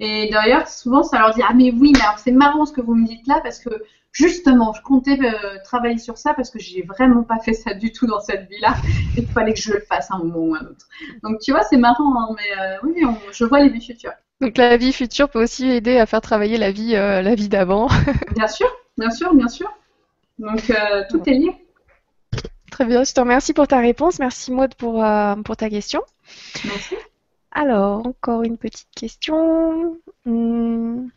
Et 0.00 0.30
d'ailleurs, 0.30 0.68
souvent, 0.68 1.02
ça 1.02 1.18
leur 1.18 1.34
dit 1.34 1.42
Ah, 1.46 1.52
mais 1.54 1.70
oui, 1.70 1.92
mais 1.94 2.00
c'est 2.16 2.32
marrant 2.32 2.64
ce 2.64 2.72
que 2.72 2.80
vous 2.80 2.94
me 2.94 3.06
dites 3.06 3.26
là, 3.26 3.40
parce 3.42 3.58
que 3.58 3.70
justement, 4.16 4.72
je 4.72 4.80
comptais 4.80 5.18
euh, 5.20 5.58
travailler 5.62 5.98
sur 5.98 6.16
ça, 6.16 6.32
parce 6.32 6.50
que 6.50 6.58
j'ai 6.58 6.82
vraiment 6.82 7.22
pas 7.22 7.38
fait 7.38 7.52
ça 7.52 7.74
du 7.74 7.92
tout 7.92 8.06
dans 8.06 8.20
cette 8.20 8.48
vie-là. 8.48 8.74
Il 9.16 9.26
fallait 9.26 9.52
que 9.52 9.60
je 9.60 9.72
le 9.72 9.80
fasse 9.80 10.10
à 10.10 10.14
un 10.14 10.18
moment 10.18 10.38
ou 10.38 10.54
à 10.54 10.58
un 10.58 10.62
autre. 10.62 10.86
Donc, 11.22 11.38
tu 11.40 11.52
vois, 11.52 11.62
c'est 11.62 11.76
marrant, 11.76 12.14
hein, 12.18 12.34
mais 12.36 12.62
euh, 12.62 12.76
oui, 12.82 13.02
je 13.30 13.44
vois 13.44 13.60
les 13.60 13.68
vies 13.68 13.84
futures. 13.84 14.12
Donc, 14.40 14.56
la 14.56 14.76
vie 14.76 14.92
future 14.92 15.28
peut 15.28 15.42
aussi 15.42 15.66
aider 15.68 15.98
à 15.98 16.06
faire 16.06 16.22
travailler 16.22 16.56
la 16.56 16.70
vie, 16.70 16.96
euh, 16.96 17.20
la 17.20 17.34
vie 17.34 17.48
d'avant. 17.48 17.88
bien 18.34 18.48
sûr, 18.48 18.68
bien 18.96 19.10
sûr, 19.10 19.34
bien 19.34 19.48
sûr. 19.48 19.70
Donc, 20.38 20.72
tout 21.10 21.22
est 21.26 21.34
lié. 21.34 21.50
Très 22.70 22.84
bien, 22.84 23.04
je 23.04 23.12
te 23.12 23.20
remercie 23.20 23.52
pour 23.52 23.68
ta 23.68 23.78
réponse. 23.78 24.18
Merci 24.18 24.52
Maud 24.52 24.74
pour, 24.74 25.04
pour 25.44 25.56
ta 25.56 25.70
question. 25.70 26.02
Merci. 26.64 26.94
Alors, 27.52 28.06
encore 28.06 28.42
une 28.42 28.58
petite 28.58 28.88
question. 28.94 29.96
Hmm. 30.26 31.08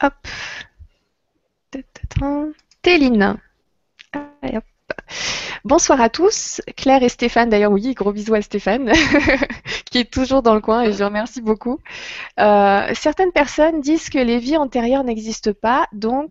Hop. 0.00 0.14
Téline. 2.82 3.38
Bonsoir 5.64 6.00
à 6.02 6.10
tous, 6.10 6.60
Claire 6.76 7.02
et 7.02 7.08
Stéphane. 7.08 7.48
D'ailleurs, 7.48 7.72
oui, 7.72 7.94
gros 7.94 8.12
bisous 8.12 8.34
à 8.34 8.42
Stéphane, 8.42 8.92
qui 9.90 9.98
est 9.98 10.12
toujours 10.12 10.42
dans 10.42 10.54
le 10.54 10.60
coin 10.60 10.82
et 10.82 10.92
je 10.92 11.02
remercie 11.02 11.40
beaucoup. 11.40 11.80
Euh, 12.38 12.90
certaines 12.92 13.32
personnes 13.32 13.80
disent 13.80 14.10
que 14.10 14.18
les 14.18 14.38
vies 14.38 14.58
antérieures 14.58 15.04
n'existent 15.04 15.52
pas, 15.58 15.86
donc 15.92 16.30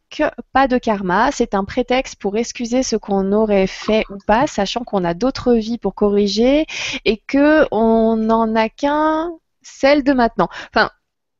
pas 0.53 0.67
de 0.67 0.77
karma. 0.77 1.31
C'est 1.31 1.55
un 1.55 1.63
prétexte 1.63 2.17
pour 2.17 2.37
excuser 2.37 2.83
ce 2.83 2.95
qu'on 2.95 3.31
aurait 3.31 3.65
fait 3.65 4.03
ou 4.11 4.17
pas, 4.27 4.45
sachant 4.45 4.83
qu'on 4.83 5.03
a 5.03 5.15
d'autres 5.15 5.55
vies 5.55 5.79
pour 5.79 5.95
corriger 5.95 6.67
et 7.03 7.17
que 7.17 7.65
on 7.71 8.15
n'en 8.15 8.55
a 8.55 8.69
qu'un, 8.69 9.31
celle 9.63 10.03
de 10.03 10.13
maintenant. 10.13 10.49
Enfin, 10.73 10.91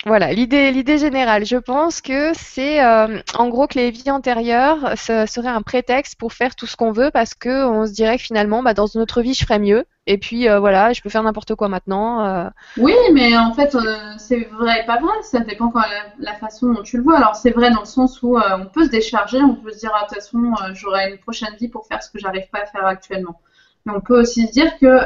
voilà, 0.06 0.34
l'idée, 0.34 0.98
générale, 0.98 1.46
je 1.46 1.56
pense 1.56 2.02
que 2.02 2.34
c'est 2.34 2.84
euh, 2.84 3.22
en 3.38 3.48
gros 3.48 3.68
que 3.68 3.76
les 3.76 3.90
vies 3.90 4.12
antérieures 4.12 4.98
ce 4.98 5.26
serait 5.26 5.48
un 5.48 5.62
prétexte 5.62 6.18
pour 6.18 6.34
faire 6.34 6.58
tout 6.58 6.68
ce 6.68 6.76
qu'on 6.76 6.92
veut 6.92 7.10
parce 7.10 7.34
que 7.34 7.66
on 7.66 7.86
se 7.86 7.94
dirait 7.94 8.18
finalement, 8.18 8.62
bah, 8.64 8.74
dans 8.74 8.86
une 8.86 9.00
autre 9.00 9.22
vie, 9.22 9.34
je 9.34 9.46
ferais 9.46 9.60
mieux. 9.60 9.86
Et 10.06 10.18
puis 10.18 10.50
euh, 10.50 10.60
voilà, 10.60 10.92
je 10.92 11.02
peux 11.02 11.10
faire 11.10 11.24
n'importe 11.24 11.56
quoi 11.56 11.70
maintenant. 11.70 12.26
Euh. 12.26 12.50
Oui, 12.76 12.94
mais 13.14 13.38
en 13.38 13.54
fait, 13.54 13.78
c'est 14.18 14.44
vrai 14.52 14.82
et 14.82 14.86
pas 14.86 15.00
vrai. 15.00 15.14
Ça 15.22 15.40
dépend 15.40 15.70
quand 15.70 15.84
la, 16.20 16.34
façon 16.34 16.74
dont 16.74 16.84
tu 16.84 16.98
le 16.98 17.04
vois. 17.04 17.16
Alors 17.16 17.36
c'est 17.36 17.52
vrai 17.52 17.72
dans 17.72 17.80
le 17.80 17.86
sens 17.86 18.22
où 18.22 18.38
on 18.38 18.66
peut 18.66 18.84
se 18.84 18.90
décharger, 18.90 19.38
on 19.42 19.56
peut 19.56 19.72
se 19.72 19.80
dire 19.80 19.92
ah, 19.96 20.04
de 20.04 20.08
toute 20.08 20.16
façon, 20.16 20.54
j'aurai 20.74 21.12
une 21.12 21.18
prochaine 21.18 21.56
vie 21.58 21.70
pour 21.70 21.88
faire 21.88 22.04
ce 22.04 22.12
que 22.12 22.20
j'arrive 22.20 22.50
pas 22.52 22.60
à 22.60 22.66
faire 22.66 22.86
actuellement. 22.86 23.40
On 23.85 23.99
peut 23.99 24.22
aussi 24.22 24.47
se 24.47 24.51
dire 24.51 24.77
que 24.80 24.99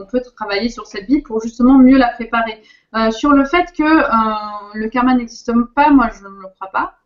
on 0.00 0.06
peut 0.06 0.22
travailler 0.34 0.70
sur 0.70 0.86
cette 0.86 1.06
vie 1.06 1.20
pour 1.20 1.42
justement 1.42 1.78
mieux 1.78 1.98
la 1.98 2.08
préparer. 2.08 2.62
Euh, 2.94 3.10
sur 3.10 3.30
le 3.30 3.44
fait 3.44 3.72
que 3.76 3.82
euh, 3.82 4.70
le 4.74 4.88
karma 4.88 5.14
n'existe 5.14 5.50
pas, 5.74 5.90
moi 5.90 6.10
je 6.14 6.22
ne 6.22 6.42
le 6.42 6.48
crois 6.54 6.70
pas 6.70 6.98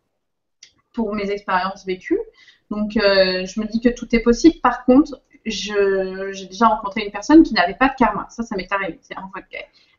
pour 0.93 1.13
mes 1.13 1.29
expériences 1.29 1.85
vécues. 1.85 2.19
Donc 2.71 2.97
euh, 2.97 3.45
je 3.45 3.59
me 3.59 3.65
dis 3.65 3.81
que 3.81 3.89
tout 3.89 4.07
est 4.13 4.21
possible. 4.21 4.55
Par 4.61 4.85
contre, 4.85 5.21
j'ai 5.45 6.45
déjà 6.45 6.67
rencontré 6.67 7.05
une 7.05 7.11
personne 7.11 7.43
qui 7.43 7.53
n'avait 7.53 7.75
pas 7.75 7.89
de 7.89 7.95
karma. 7.97 8.27
Ça, 8.29 8.43
ça 8.43 8.55
m'est 8.55 8.71
arrivé. 8.71 8.99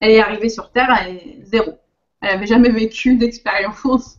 elle 0.00 0.10
est 0.10 0.20
arrivée 0.20 0.48
sur 0.48 0.70
Terre, 0.72 0.94
elle 1.00 1.16
est 1.16 1.38
zéro. 1.42 1.78
Elle 2.20 2.34
n'avait 2.34 2.46
jamais 2.46 2.70
vécu 2.70 3.16
d'expérience. 3.16 4.18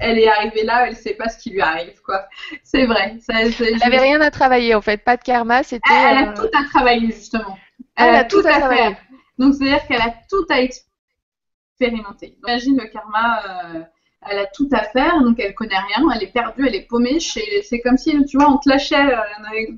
Elle 0.00 0.18
est 0.18 0.28
arrivée 0.28 0.64
là, 0.64 0.86
elle 0.86 0.94
ne 0.94 0.98
sait 0.98 1.14
pas 1.14 1.28
ce 1.28 1.38
qui 1.38 1.50
lui 1.50 1.60
arrive, 1.60 2.00
quoi. 2.02 2.26
C'est 2.62 2.86
vrai. 2.86 3.18
elle 3.28 3.78
n'avait 3.78 3.98
rien 3.98 4.20
à 4.20 4.30
travailler, 4.30 4.74
en 4.74 4.80
fait. 4.80 5.04
Pas 5.04 5.16
de 5.16 5.22
karma, 5.22 5.62
c'était. 5.62 5.92
Elle, 5.92 6.28
a 6.28 6.32
tout 6.32 6.50
à 6.52 6.64
travailler, 6.64 7.06
justement. 7.06 7.58
Elle, 7.96 8.14
a, 8.14 8.24
tout, 8.24 8.38
à, 8.38 8.58
travailler. 8.58 8.96
Donc, 9.38 9.54
c'est-à-dire 9.54 9.86
qu'elle 9.86 10.00
a 10.00 10.14
tout 10.28 10.46
à 10.48 10.60
expérimenter. 10.60 12.38
Imagine 12.46 12.78
le 12.78 12.86
karma, 12.86 13.42
euh, 13.74 13.82
elle 14.28 14.38
a 14.38 14.46
tout 14.46 14.68
à 14.72 14.84
faire, 14.84 15.22
donc 15.22 15.38
elle 15.38 15.54
connaît 15.54 15.78
rien, 15.78 16.10
elle 16.14 16.22
est 16.22 16.32
perdue, 16.32 16.66
elle 16.66 16.74
est 16.74 16.86
paumée. 16.86 17.18
C'est 17.20 17.80
comme 17.80 17.96
si, 17.96 18.24
tu 18.26 18.36
vois, 18.36 18.50
on 18.50 18.58
te 18.58 18.68
lâchait 18.68 18.96
euh, 18.96 19.16
avec, 19.50 19.70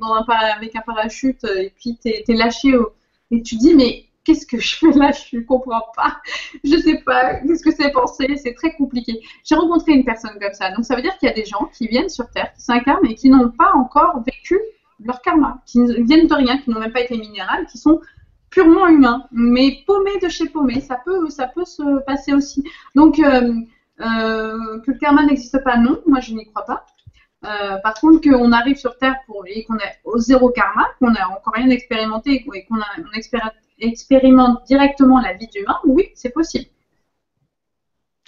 un, 0.75 0.81
parachute 0.81 1.45
euh, 1.45 1.63
et 1.63 1.71
puis 1.71 1.97
t'es 2.03 2.25
es 2.27 2.35
lâché 2.35 2.75
et 3.31 3.43
tu 3.43 3.57
dis, 3.57 3.75
mais 3.75 4.05
qu'est-ce 4.25 4.47
que 4.47 4.59
je 4.59 4.77
fais 4.77 4.93
là? 4.93 5.11
Je 5.13 5.39
ne 5.39 5.43
comprends 5.43 5.83
pas. 5.97 6.21
Je 6.65 6.77
sais 6.77 6.99
pas. 7.05 7.35
Qu'est-ce 7.41 7.63
que 7.63 7.73
c'est 7.73 7.91
pensé 7.91 8.37
C'est 8.37 8.55
très 8.55 8.73
compliqué. 8.75 9.21
J'ai 9.45 9.55
rencontré 9.55 9.93
une 9.93 10.05
personne 10.05 10.39
comme 10.41 10.53
ça. 10.53 10.71
Donc 10.73 10.85
ça 10.85 10.97
veut 10.97 11.03
dire 11.03 11.17
qu'il 11.19 11.29
y 11.29 11.33
a 11.33 11.35
des 11.35 11.45
gens 11.45 11.69
qui 11.77 11.89
viennent 11.89 12.09
sur 12.09 12.29
Terre, 12.31 12.53
qui 12.55 12.63
s'incarnent 12.63 13.07
et 13.07 13.15
qui 13.15 13.31
n'ont 13.31 13.51
pas 13.51 13.73
encore 13.75 14.23
vécu 14.25 14.59
leur 15.05 15.21
karma, 15.23 15.61
qui 15.67 15.81
viennent 16.05 16.27
de 16.27 16.35
rien, 16.35 16.59
qui 16.59 16.71
n'ont 16.71 16.79
même 16.79 16.93
pas 16.93 17.01
été 17.01 17.17
minérales, 17.17 17.67
qui 17.67 17.79
sont 17.79 18.01
purement 18.51 18.87
humain, 18.87 19.25
mais 19.33 19.83
paumé 19.87 20.11
de 20.23 20.29
chez 20.29 20.49
paumé, 20.49 20.81
ça 20.81 21.01
peut, 21.05 21.29
ça 21.31 21.47
peut 21.49 21.65
se 21.65 22.01
passer 22.05 22.35
aussi. 22.35 22.63
Donc, 22.95 23.19
euh, 23.19 23.55
euh, 24.01 24.81
que 24.81 24.93
le 24.93 24.99
karma 24.99 25.25
n'existe 25.25 25.63
pas, 25.65 25.77
non, 25.77 26.01
moi 26.07 26.21
je 26.21 26.35
n'y 26.35 26.47
crois 26.47 26.65
pas. 26.65 26.87
Euh, 27.45 27.79
par 27.79 27.95
contre, 27.95 28.21
qu'on 28.21 28.53
arrive 28.53 28.77
sur 28.77 28.97
Terre 28.99 29.17
pour, 29.27 29.45
et 29.47 29.65
qu'on 29.65 29.77
est 29.77 29.99
au 30.05 30.19
zéro 30.19 30.51
karma, 30.51 30.87
qu'on 31.01 31.11
n'a 31.11 31.29
encore 31.31 31.55
rien 31.55 31.71
expérimenté 31.71 32.35
et 32.35 32.45
qu'on 32.45 32.79
expérimente 33.15 33.55
directement 34.67 35.21
la 35.21 35.33
vie 35.35 35.49
d'humain, 35.49 35.79
oui, 35.85 36.11
c'est 36.15 36.31
possible. 36.31 36.67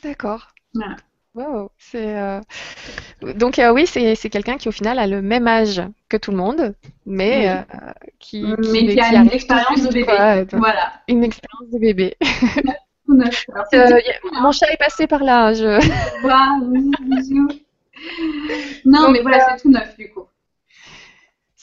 D'accord. 0.03 0.49
Voilà. 0.75 0.97
Wow, 1.35 1.71
c'est 1.79 2.17
euh, 2.17 2.41
donc 3.35 3.59
euh, 3.59 3.73
oui, 3.73 3.89
c'est 3.89 4.15
c'est 4.15 4.31
quelqu'un 4.31 4.57
qui 4.57 4.69
au 4.69 4.73
final 4.73 5.01
a 5.01 5.09
le 5.09 5.21
même 5.21 5.49
âge 5.49 5.83
que 6.09 6.17
tout 6.17 6.31
le 6.31 6.37
monde, 6.37 6.77
mais 7.07 7.49
euh, 7.49 7.63
qui, 8.21 8.45
Mais 8.73 8.87
qui 8.87 9.01
a 9.01 9.15
une 9.17 9.33
expérience 9.33 9.83
de 9.83 9.89
bébé. 9.89 10.05
quoi, 10.05 10.45
Voilà. 10.59 10.93
une 11.09 11.25
expérience 11.25 11.71
de 11.73 11.79
bébé. 11.79 12.17
Mon 13.09 14.53
chat 14.53 14.71
est 14.73 14.79
passé 14.79 15.09
par 15.09 15.25
là. 15.25 15.53
Je... 15.53 15.81
Non, 18.85 19.11
mais 19.11 19.21
voilà, 19.21 19.41
c'est 19.41 19.63
tout 19.63 19.71
neuf 19.71 19.97
du 19.97 20.11
coup. 20.11 20.27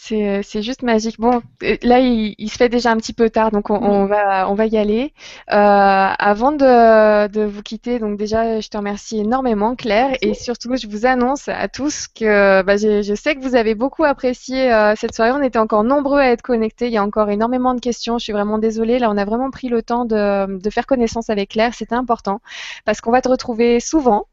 C'est 0.04 0.28
euh, 0.28 0.42
c'est 0.44 0.64
juste 0.64 0.82
magique. 0.82 1.20
Bon, 1.20 1.44
euh, 1.62 1.78
là, 1.84 2.00
il, 2.00 2.34
il 2.40 2.50
se 2.50 2.58
fait 2.58 2.70
déjà 2.70 2.90
un 2.92 2.98
petit 2.98 3.14
peu 3.14 3.30
tard, 3.30 3.52
donc 3.52 3.70
on, 3.70 3.76
on 3.76 4.06
va, 4.08 4.50
on 4.50 4.56
va 4.56 4.66
y 4.66 4.76
aller. 4.76 5.14
Euh, 5.52 5.54
avant 5.54 6.52
de, 6.52 7.28
de 7.28 7.44
vous 7.44 7.62
quitter, 7.62 8.00
donc 8.00 8.18
déjà, 8.18 8.60
je 8.60 8.68
te 8.68 8.78
remercie 8.78 9.20
énormément, 9.20 9.76
Claire, 9.76 10.18
et 10.24 10.34
surtout, 10.34 10.76
je 10.76 10.88
vous 10.88 11.06
annonce 11.06 11.48
à 11.50 11.68
tous 11.68 12.08
que 12.08 12.64
bah, 12.64 12.78
je, 12.78 13.04
je 13.04 13.14
sais 13.14 13.36
que 13.36 13.42
vous 13.42 13.56
avez 13.56 13.76
beaucoup 13.76 14.04
apprécié 14.04 14.74
euh, 14.74 14.96
cette 14.96 15.14
soirée. 15.14 15.34
On 15.34 15.44
était 15.44 15.60
encore 15.60 15.84
nombreux 15.84 16.20
à 16.20 16.32
être 16.32 16.42
connectés. 16.42 16.88
Il 16.88 16.94
y 16.94 16.98
a 16.98 17.04
encore 17.04 17.30
énormément 17.30 17.76
de 17.76 17.80
questions. 17.80 18.18
Je 18.18 18.24
suis 18.24 18.34
vraiment 18.34 18.58
désolée. 18.58 18.98
Là, 18.98 19.12
on 19.12 19.18
a 19.18 19.26
vraiment 19.26 19.52
pris 19.52 19.70
le 19.70 19.84
temps 19.84 20.06
de, 20.06 20.58
de 20.60 20.70
faire 20.72 20.88
connaissance 20.88 21.30
avec 21.30 21.50
Claire. 21.52 21.76
C'était 21.76 21.94
important 21.94 22.42
parce 22.86 23.02
qu'on 23.02 23.12
va 23.12 23.22
te 23.22 23.30
retrouver 23.30 23.80
souvent. 23.80 24.26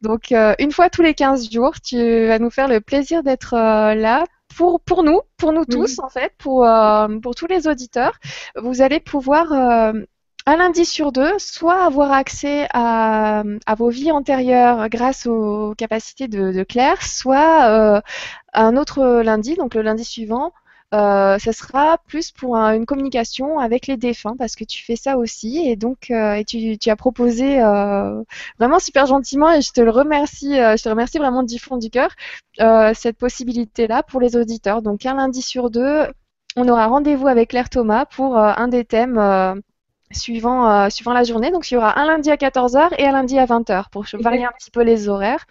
Donc, 0.00 0.30
euh, 0.32 0.54
une 0.60 0.70
fois 0.70 0.90
tous 0.90 1.02
les 1.02 1.14
15 1.14 1.50
jours, 1.50 1.74
tu 1.80 2.26
vas 2.26 2.38
nous 2.38 2.50
faire 2.50 2.68
le 2.68 2.80
plaisir 2.80 3.24
d'être 3.24 3.54
euh, 3.54 3.94
là 3.94 4.24
pour, 4.56 4.80
pour 4.80 5.02
nous, 5.02 5.20
pour 5.36 5.52
nous 5.52 5.64
tous, 5.64 5.98
en 6.00 6.08
fait, 6.08 6.32
pour, 6.38 6.64
euh, 6.64 7.08
pour 7.20 7.34
tous 7.34 7.46
les 7.46 7.68
auditeurs. 7.68 8.18
Vous 8.56 8.82
allez 8.82 9.00
pouvoir, 9.00 9.52
euh, 9.52 9.92
un 10.46 10.56
lundi 10.56 10.86
sur 10.86 11.12
deux, 11.12 11.38
soit 11.38 11.84
avoir 11.84 12.10
accès 12.12 12.68
à, 12.72 13.42
à 13.66 13.74
vos 13.74 13.90
vies 13.90 14.10
antérieures 14.10 14.88
grâce 14.88 15.26
aux 15.26 15.74
capacités 15.76 16.26
de, 16.26 16.52
de 16.52 16.62
Claire, 16.62 17.02
soit 17.02 17.66
euh, 17.68 18.00
un 18.54 18.76
autre 18.78 19.20
lundi, 19.22 19.56
donc 19.56 19.74
le 19.74 19.82
lundi 19.82 20.04
suivant, 20.04 20.52
euh, 20.94 21.38
ça 21.38 21.52
sera 21.52 21.98
plus 22.06 22.30
pour 22.32 22.56
un- 22.56 22.74
une 22.74 22.86
communication 22.86 23.58
avec 23.58 23.86
les 23.86 23.98
défunts 23.98 24.36
parce 24.38 24.56
que 24.56 24.64
tu 24.64 24.82
fais 24.82 24.96
ça 24.96 25.18
aussi 25.18 25.58
et 25.68 25.76
donc 25.76 26.10
euh, 26.10 26.32
et 26.34 26.44
tu, 26.44 26.78
as 26.90 26.96
proposé 26.96 27.60
euh, 27.62 28.22
vraiment 28.58 28.78
super 28.78 29.04
gentiment 29.06 29.52
et 29.52 29.60
je 29.60 29.70
te 29.72 29.82
le 29.82 29.90
remercie, 29.90 30.58
euh, 30.58 30.76
je 30.78 30.82
te 30.84 30.88
remercie 30.88 31.18
vraiment 31.18 31.42
du 31.42 31.58
fond 31.58 31.76
du 31.76 31.90
cœur 31.90 32.10
cette 32.94 33.18
possibilité-là 33.18 34.02
pour 34.02 34.20
les 34.20 34.36
auditeurs. 34.36 34.82
Donc 34.82 35.04
un 35.06 35.14
lundi 35.14 35.42
sur 35.42 35.70
deux, 35.70 36.06
on 36.56 36.68
aura 36.68 36.86
rendez-vous 36.86 37.28
avec 37.28 37.50
Claire 37.50 37.68
Thomas 37.70 38.04
pour 38.06 38.36
un 38.38 38.68
des 38.68 38.84
thèmes 38.84 39.18
suivant, 40.10 40.90
suivant 40.90 41.12
la 41.12 41.24
journée. 41.24 41.50
Donc 41.50 41.70
il 41.70 41.74
y 41.74 41.76
aura 41.76 41.98
un 42.00 42.06
lundi 42.06 42.30
à 42.30 42.36
14h 42.36 42.90
et 42.98 43.06
un 43.06 43.12
lundi 43.12 43.38
à 43.38 43.46
20h 43.46 43.90
pour 43.90 44.04
varier 44.20 44.44
un 44.44 44.52
petit 44.58 44.70
peu 44.70 44.82
les 44.82 45.08
horaires. 45.08 45.46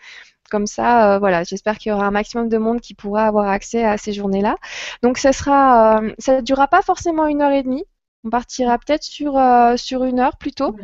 Comme 0.49 0.67
ça, 0.67 1.15
euh, 1.15 1.19
voilà, 1.19 1.43
j'espère 1.43 1.77
qu'il 1.77 1.91
y 1.91 1.93
aura 1.93 2.05
un 2.05 2.11
maximum 2.11 2.49
de 2.49 2.57
monde 2.57 2.81
qui 2.81 2.93
pourra 2.93 3.25
avoir 3.25 3.47
accès 3.49 3.83
à 3.83 3.97
ces 3.97 4.13
journées-là. 4.13 4.57
Donc 5.03 5.17
ça 5.17 5.33
sera, 5.33 5.99
euh, 5.99 6.13
ça 6.19 6.37
ne 6.37 6.41
durera 6.41 6.67
pas 6.67 6.81
forcément 6.81 7.27
une 7.27 7.41
heure 7.41 7.51
et 7.51 7.63
demie. 7.63 7.85
On 8.23 8.29
partira 8.29 8.77
peut-être 8.77 9.03
sur, 9.03 9.37
euh, 9.37 9.77
sur 9.77 10.03
une 10.03 10.19
heure 10.19 10.37
plutôt. 10.37 10.75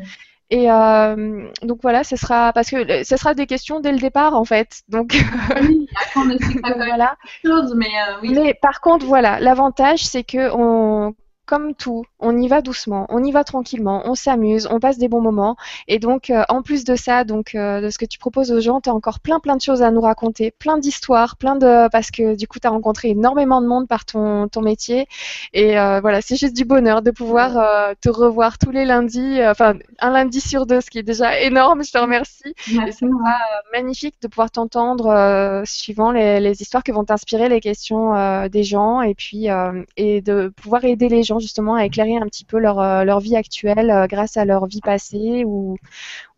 Et 0.50 0.68
donc 0.68 1.80
voilà, 1.82 2.04
ce 2.04 2.16
sera 2.16 2.54
parce 2.54 2.70
que 2.70 3.04
ce 3.04 3.18
sera 3.18 3.34
des 3.34 3.48
questions 3.48 3.80
dès 3.80 3.92
le 3.92 3.98
départ 3.98 4.36
en 4.36 4.46
fait. 4.46 4.84
Donc 4.88 5.16
Oui, 5.62 5.88
après 6.00 6.20
on 6.20 6.26
voilà. 6.76 7.16
quelque 7.42 7.52
chose, 7.52 7.74
mais 7.76 7.90
oui. 8.22 8.34
Mais 8.36 8.54
par 8.54 8.80
contre, 8.80 9.06
voilà, 9.08 9.40
l'avantage 9.40 10.06
c'est 10.06 10.24
que 10.24 10.52
on, 10.54 11.16
comme 11.46 11.76
tout, 11.76 12.06
on 12.20 12.38
y 12.38 12.48
va 12.48 12.62
doucement, 12.62 13.06
on 13.10 13.22
y 13.22 13.32
va 13.32 13.44
tranquillement, 13.44 14.04
on 14.06 14.16
s'amuse, 14.16 14.68
on 14.72 14.80
passe 14.80 14.98
des 14.98 15.10
bons 15.10 15.22
moments. 15.22 15.58
Et 15.90 16.00
donc, 16.00 16.30
euh, 16.30 16.44
en 16.48 16.62
plus 16.62 16.86
de 16.86 16.96
ça, 16.96 17.26
donc 17.26 17.54
euh, 17.54 17.82
de 17.82 17.90
ce 17.90 17.98
que 17.98 18.06
tu 18.06 18.18
proposes 18.18 18.52
aux 18.52 18.62
gens, 18.62 18.80
tu 18.80 18.90
as 18.90 18.94
encore 18.94 19.20
plein 19.20 19.40
plein 19.40 19.58
de 19.58 19.62
choses 19.62 19.82
à 19.82 19.92
nous 19.92 20.00
raconter, 20.00 20.52
plein 20.52 20.78
d'histoires, 20.78 21.36
plein 21.36 21.58
de 21.58 21.90
parce 21.90 22.12
que 22.12 22.36
du 22.36 22.48
coup, 22.48 22.60
tu 22.60 22.68
as 22.68 22.70
rencontré 22.70 23.10
énormément 23.10 23.62
de 23.62 23.68
monde 23.68 23.90
par 23.90 24.06
ton 24.06 24.48
ton 24.48 24.62
métier. 24.62 25.08
Et 25.52 25.78
euh, 25.78 26.00
voilà, 26.00 26.22
c'est 26.22 26.38
juste 26.38 26.56
du 26.56 26.64
bonheur 26.64 27.02
de 27.02 27.12
pouvoir 27.12 27.54
te 28.00 28.10
revoir 28.10 28.58
tous 28.58 28.72
les 28.72 28.86
lundis, 28.86 29.40
enfin 29.46 29.74
un 30.00 30.12
lundi 30.12 30.40
sur 30.40 30.66
deux, 30.66 30.80
ce 30.80 30.90
qui 30.90 31.00
est 31.00 31.04
déjà 31.04 31.40
énorme. 31.40 31.84
Je 31.84 31.92
te 31.92 31.98
remercie 31.98 32.54
Merci. 32.74 33.06
magnifique 33.74 34.16
de 34.22 34.28
pouvoir 34.30 34.50
t'entendre 34.50 35.64
suivant 35.66 36.12
les, 36.12 36.40
les 36.40 36.62
histoires 36.62 36.84
que 36.84 36.92
vont 36.92 37.04
t'inspirer 37.04 37.50
les 37.50 37.60
questions 37.60 38.48
des 38.48 38.64
gens 38.64 39.02
et 39.02 39.14
puis 39.14 39.48
et 39.98 40.22
de 40.22 40.48
pouvoir 40.56 40.86
aider 40.86 41.10
les 41.10 41.24
gens 41.24 41.33
justement 41.40 41.76
à 41.76 41.86
éclairer 41.86 42.18
un 42.18 42.26
petit 42.28 42.46
peu 42.46 42.58
leur, 42.60 42.80
euh, 42.80 43.04
leur 43.04 43.20
vie 43.20 43.36
actuelle 43.36 43.90
euh, 43.92 44.08
grâce 44.08 44.38
à 44.38 44.46
leur 44.46 44.66
vie 44.68 44.82
passée 44.82 45.44
ou, 45.46 45.78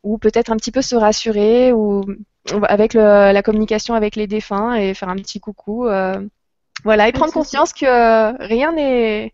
ou 0.04 0.18
peut-être 0.18 0.52
un 0.52 0.58
petit 0.58 0.72
peu 0.72 0.82
se 0.82 0.96
rassurer 0.96 1.74
ou 1.74 2.04
avec 2.68 2.94
le- 2.94 3.32
la 3.34 3.44
communication 3.44 3.96
avec 3.96 4.16
les 4.16 4.28
défunts 4.28 4.76
et 4.76 4.94
faire 4.94 5.10
un 5.10 5.16
petit 5.18 5.40
coucou. 5.40 5.88
euh, 5.88 6.16
voilà, 6.84 7.08
et 7.08 7.12
prendre 7.14 7.34
conscience 7.34 7.74
que 7.74 7.86
rien 8.48 8.72
n'est 8.74 9.34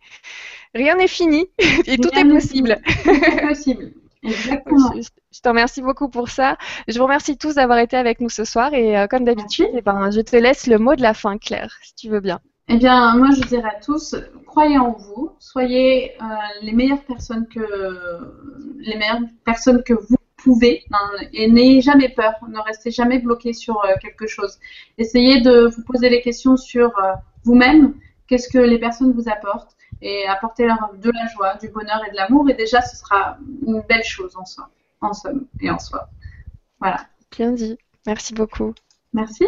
rien 0.74 0.96
n'est 0.96 1.08
fini 1.08 1.48
et 1.88 1.98
tout 1.98 2.10
est 2.18 2.26
possible. 2.26 2.80
C'est 3.04 3.42
possible. 3.48 3.92
Exactement. 4.24 4.92
Je, 4.96 5.02
je 5.34 5.40
te 5.42 5.50
remercie 5.50 5.82
beaucoup 5.82 6.08
pour 6.10 6.30
ça. 6.30 6.58
Je 6.88 6.98
vous 6.98 7.04
remercie 7.06 7.38
tous 7.38 7.56
d'avoir 7.56 7.80
été 7.80 7.98
avec 7.98 8.22
nous 8.22 8.30
ce 8.30 8.46
soir 8.46 8.74
et 8.74 8.98
euh, 8.98 9.08
comme 9.08 9.26
d'habitude, 9.26 9.68
eh 9.74 9.82
ben, 9.82 10.12
je 10.12 10.22
te 10.22 10.36
laisse 10.36 10.68
le 10.68 10.78
mot 10.78 10.96
de 10.96 11.02
la 11.02 11.14
fin, 11.14 11.38
Claire, 11.40 11.74
si 11.84 11.96
tu 11.96 12.10
veux 12.10 12.20
bien. 12.20 12.40
Eh 12.68 12.78
bien, 12.78 13.18
moi, 13.18 13.30
je 13.36 13.42
dirais 13.48 13.70
à 13.70 13.80
tous, 13.80 14.16
croyez 14.46 14.78
en 14.78 14.92
vous, 14.94 15.32
soyez 15.40 16.14
euh, 16.22 16.26
les 16.62 16.72
meilleures 16.72 17.04
personnes 17.04 17.48
que 17.48 17.60
les 18.80 18.98
meilleures 18.98 19.22
personnes 19.46 19.84
que 19.84 19.94
vous 19.94 20.18
pouvez, 20.38 20.84
hein, 20.92 21.10
et 21.34 21.50
n'ayez 21.50 21.82
jamais 21.82 22.10
peur, 22.10 22.34
ne 22.48 22.60
restez 22.60 22.92
jamais 22.92 23.20
bloqué 23.20 23.54
sur 23.54 23.84
euh, 23.84 23.96
quelque 24.02 24.28
chose. 24.28 24.58
Essayez 24.98 25.42
de 25.42 25.68
vous 25.68 25.84
poser 25.84 26.10
les 26.10 26.22
questions 26.22 26.58
sur 26.58 26.98
euh, 27.00 27.14
vous-même, 27.44 27.96
qu'est-ce 28.28 28.50
que 28.50 28.58
les 28.58 28.80
personnes 28.80 29.14
vous 29.14 29.30
apportent, 29.30 29.76
et 30.02 30.26
apportez 30.28 30.66
leur 30.66 30.94
de 30.98 31.12
la 31.12 31.28
joie, 31.28 31.56
du 31.56 31.70
bonheur 31.70 32.02
et 32.08 32.12
de 32.12 32.16
l'amour, 32.16 32.50
et 32.50 32.54
déjà, 32.54 32.82
ce 32.82 32.96
sera 32.96 33.38
une 33.66 33.82
belle 33.88 34.04
chose 34.04 34.36
en 34.36 34.46
soi, 34.46 34.70
en 35.02 35.14
somme 35.14 35.46
et 35.60 35.70
en 35.70 35.80
soi. 35.80 36.10
Voilà. 36.80 37.06
Bien 37.32 37.52
dit. 37.52 37.78
Merci 38.08 38.34
beaucoup. 38.34 38.74
Merci. 39.14 39.46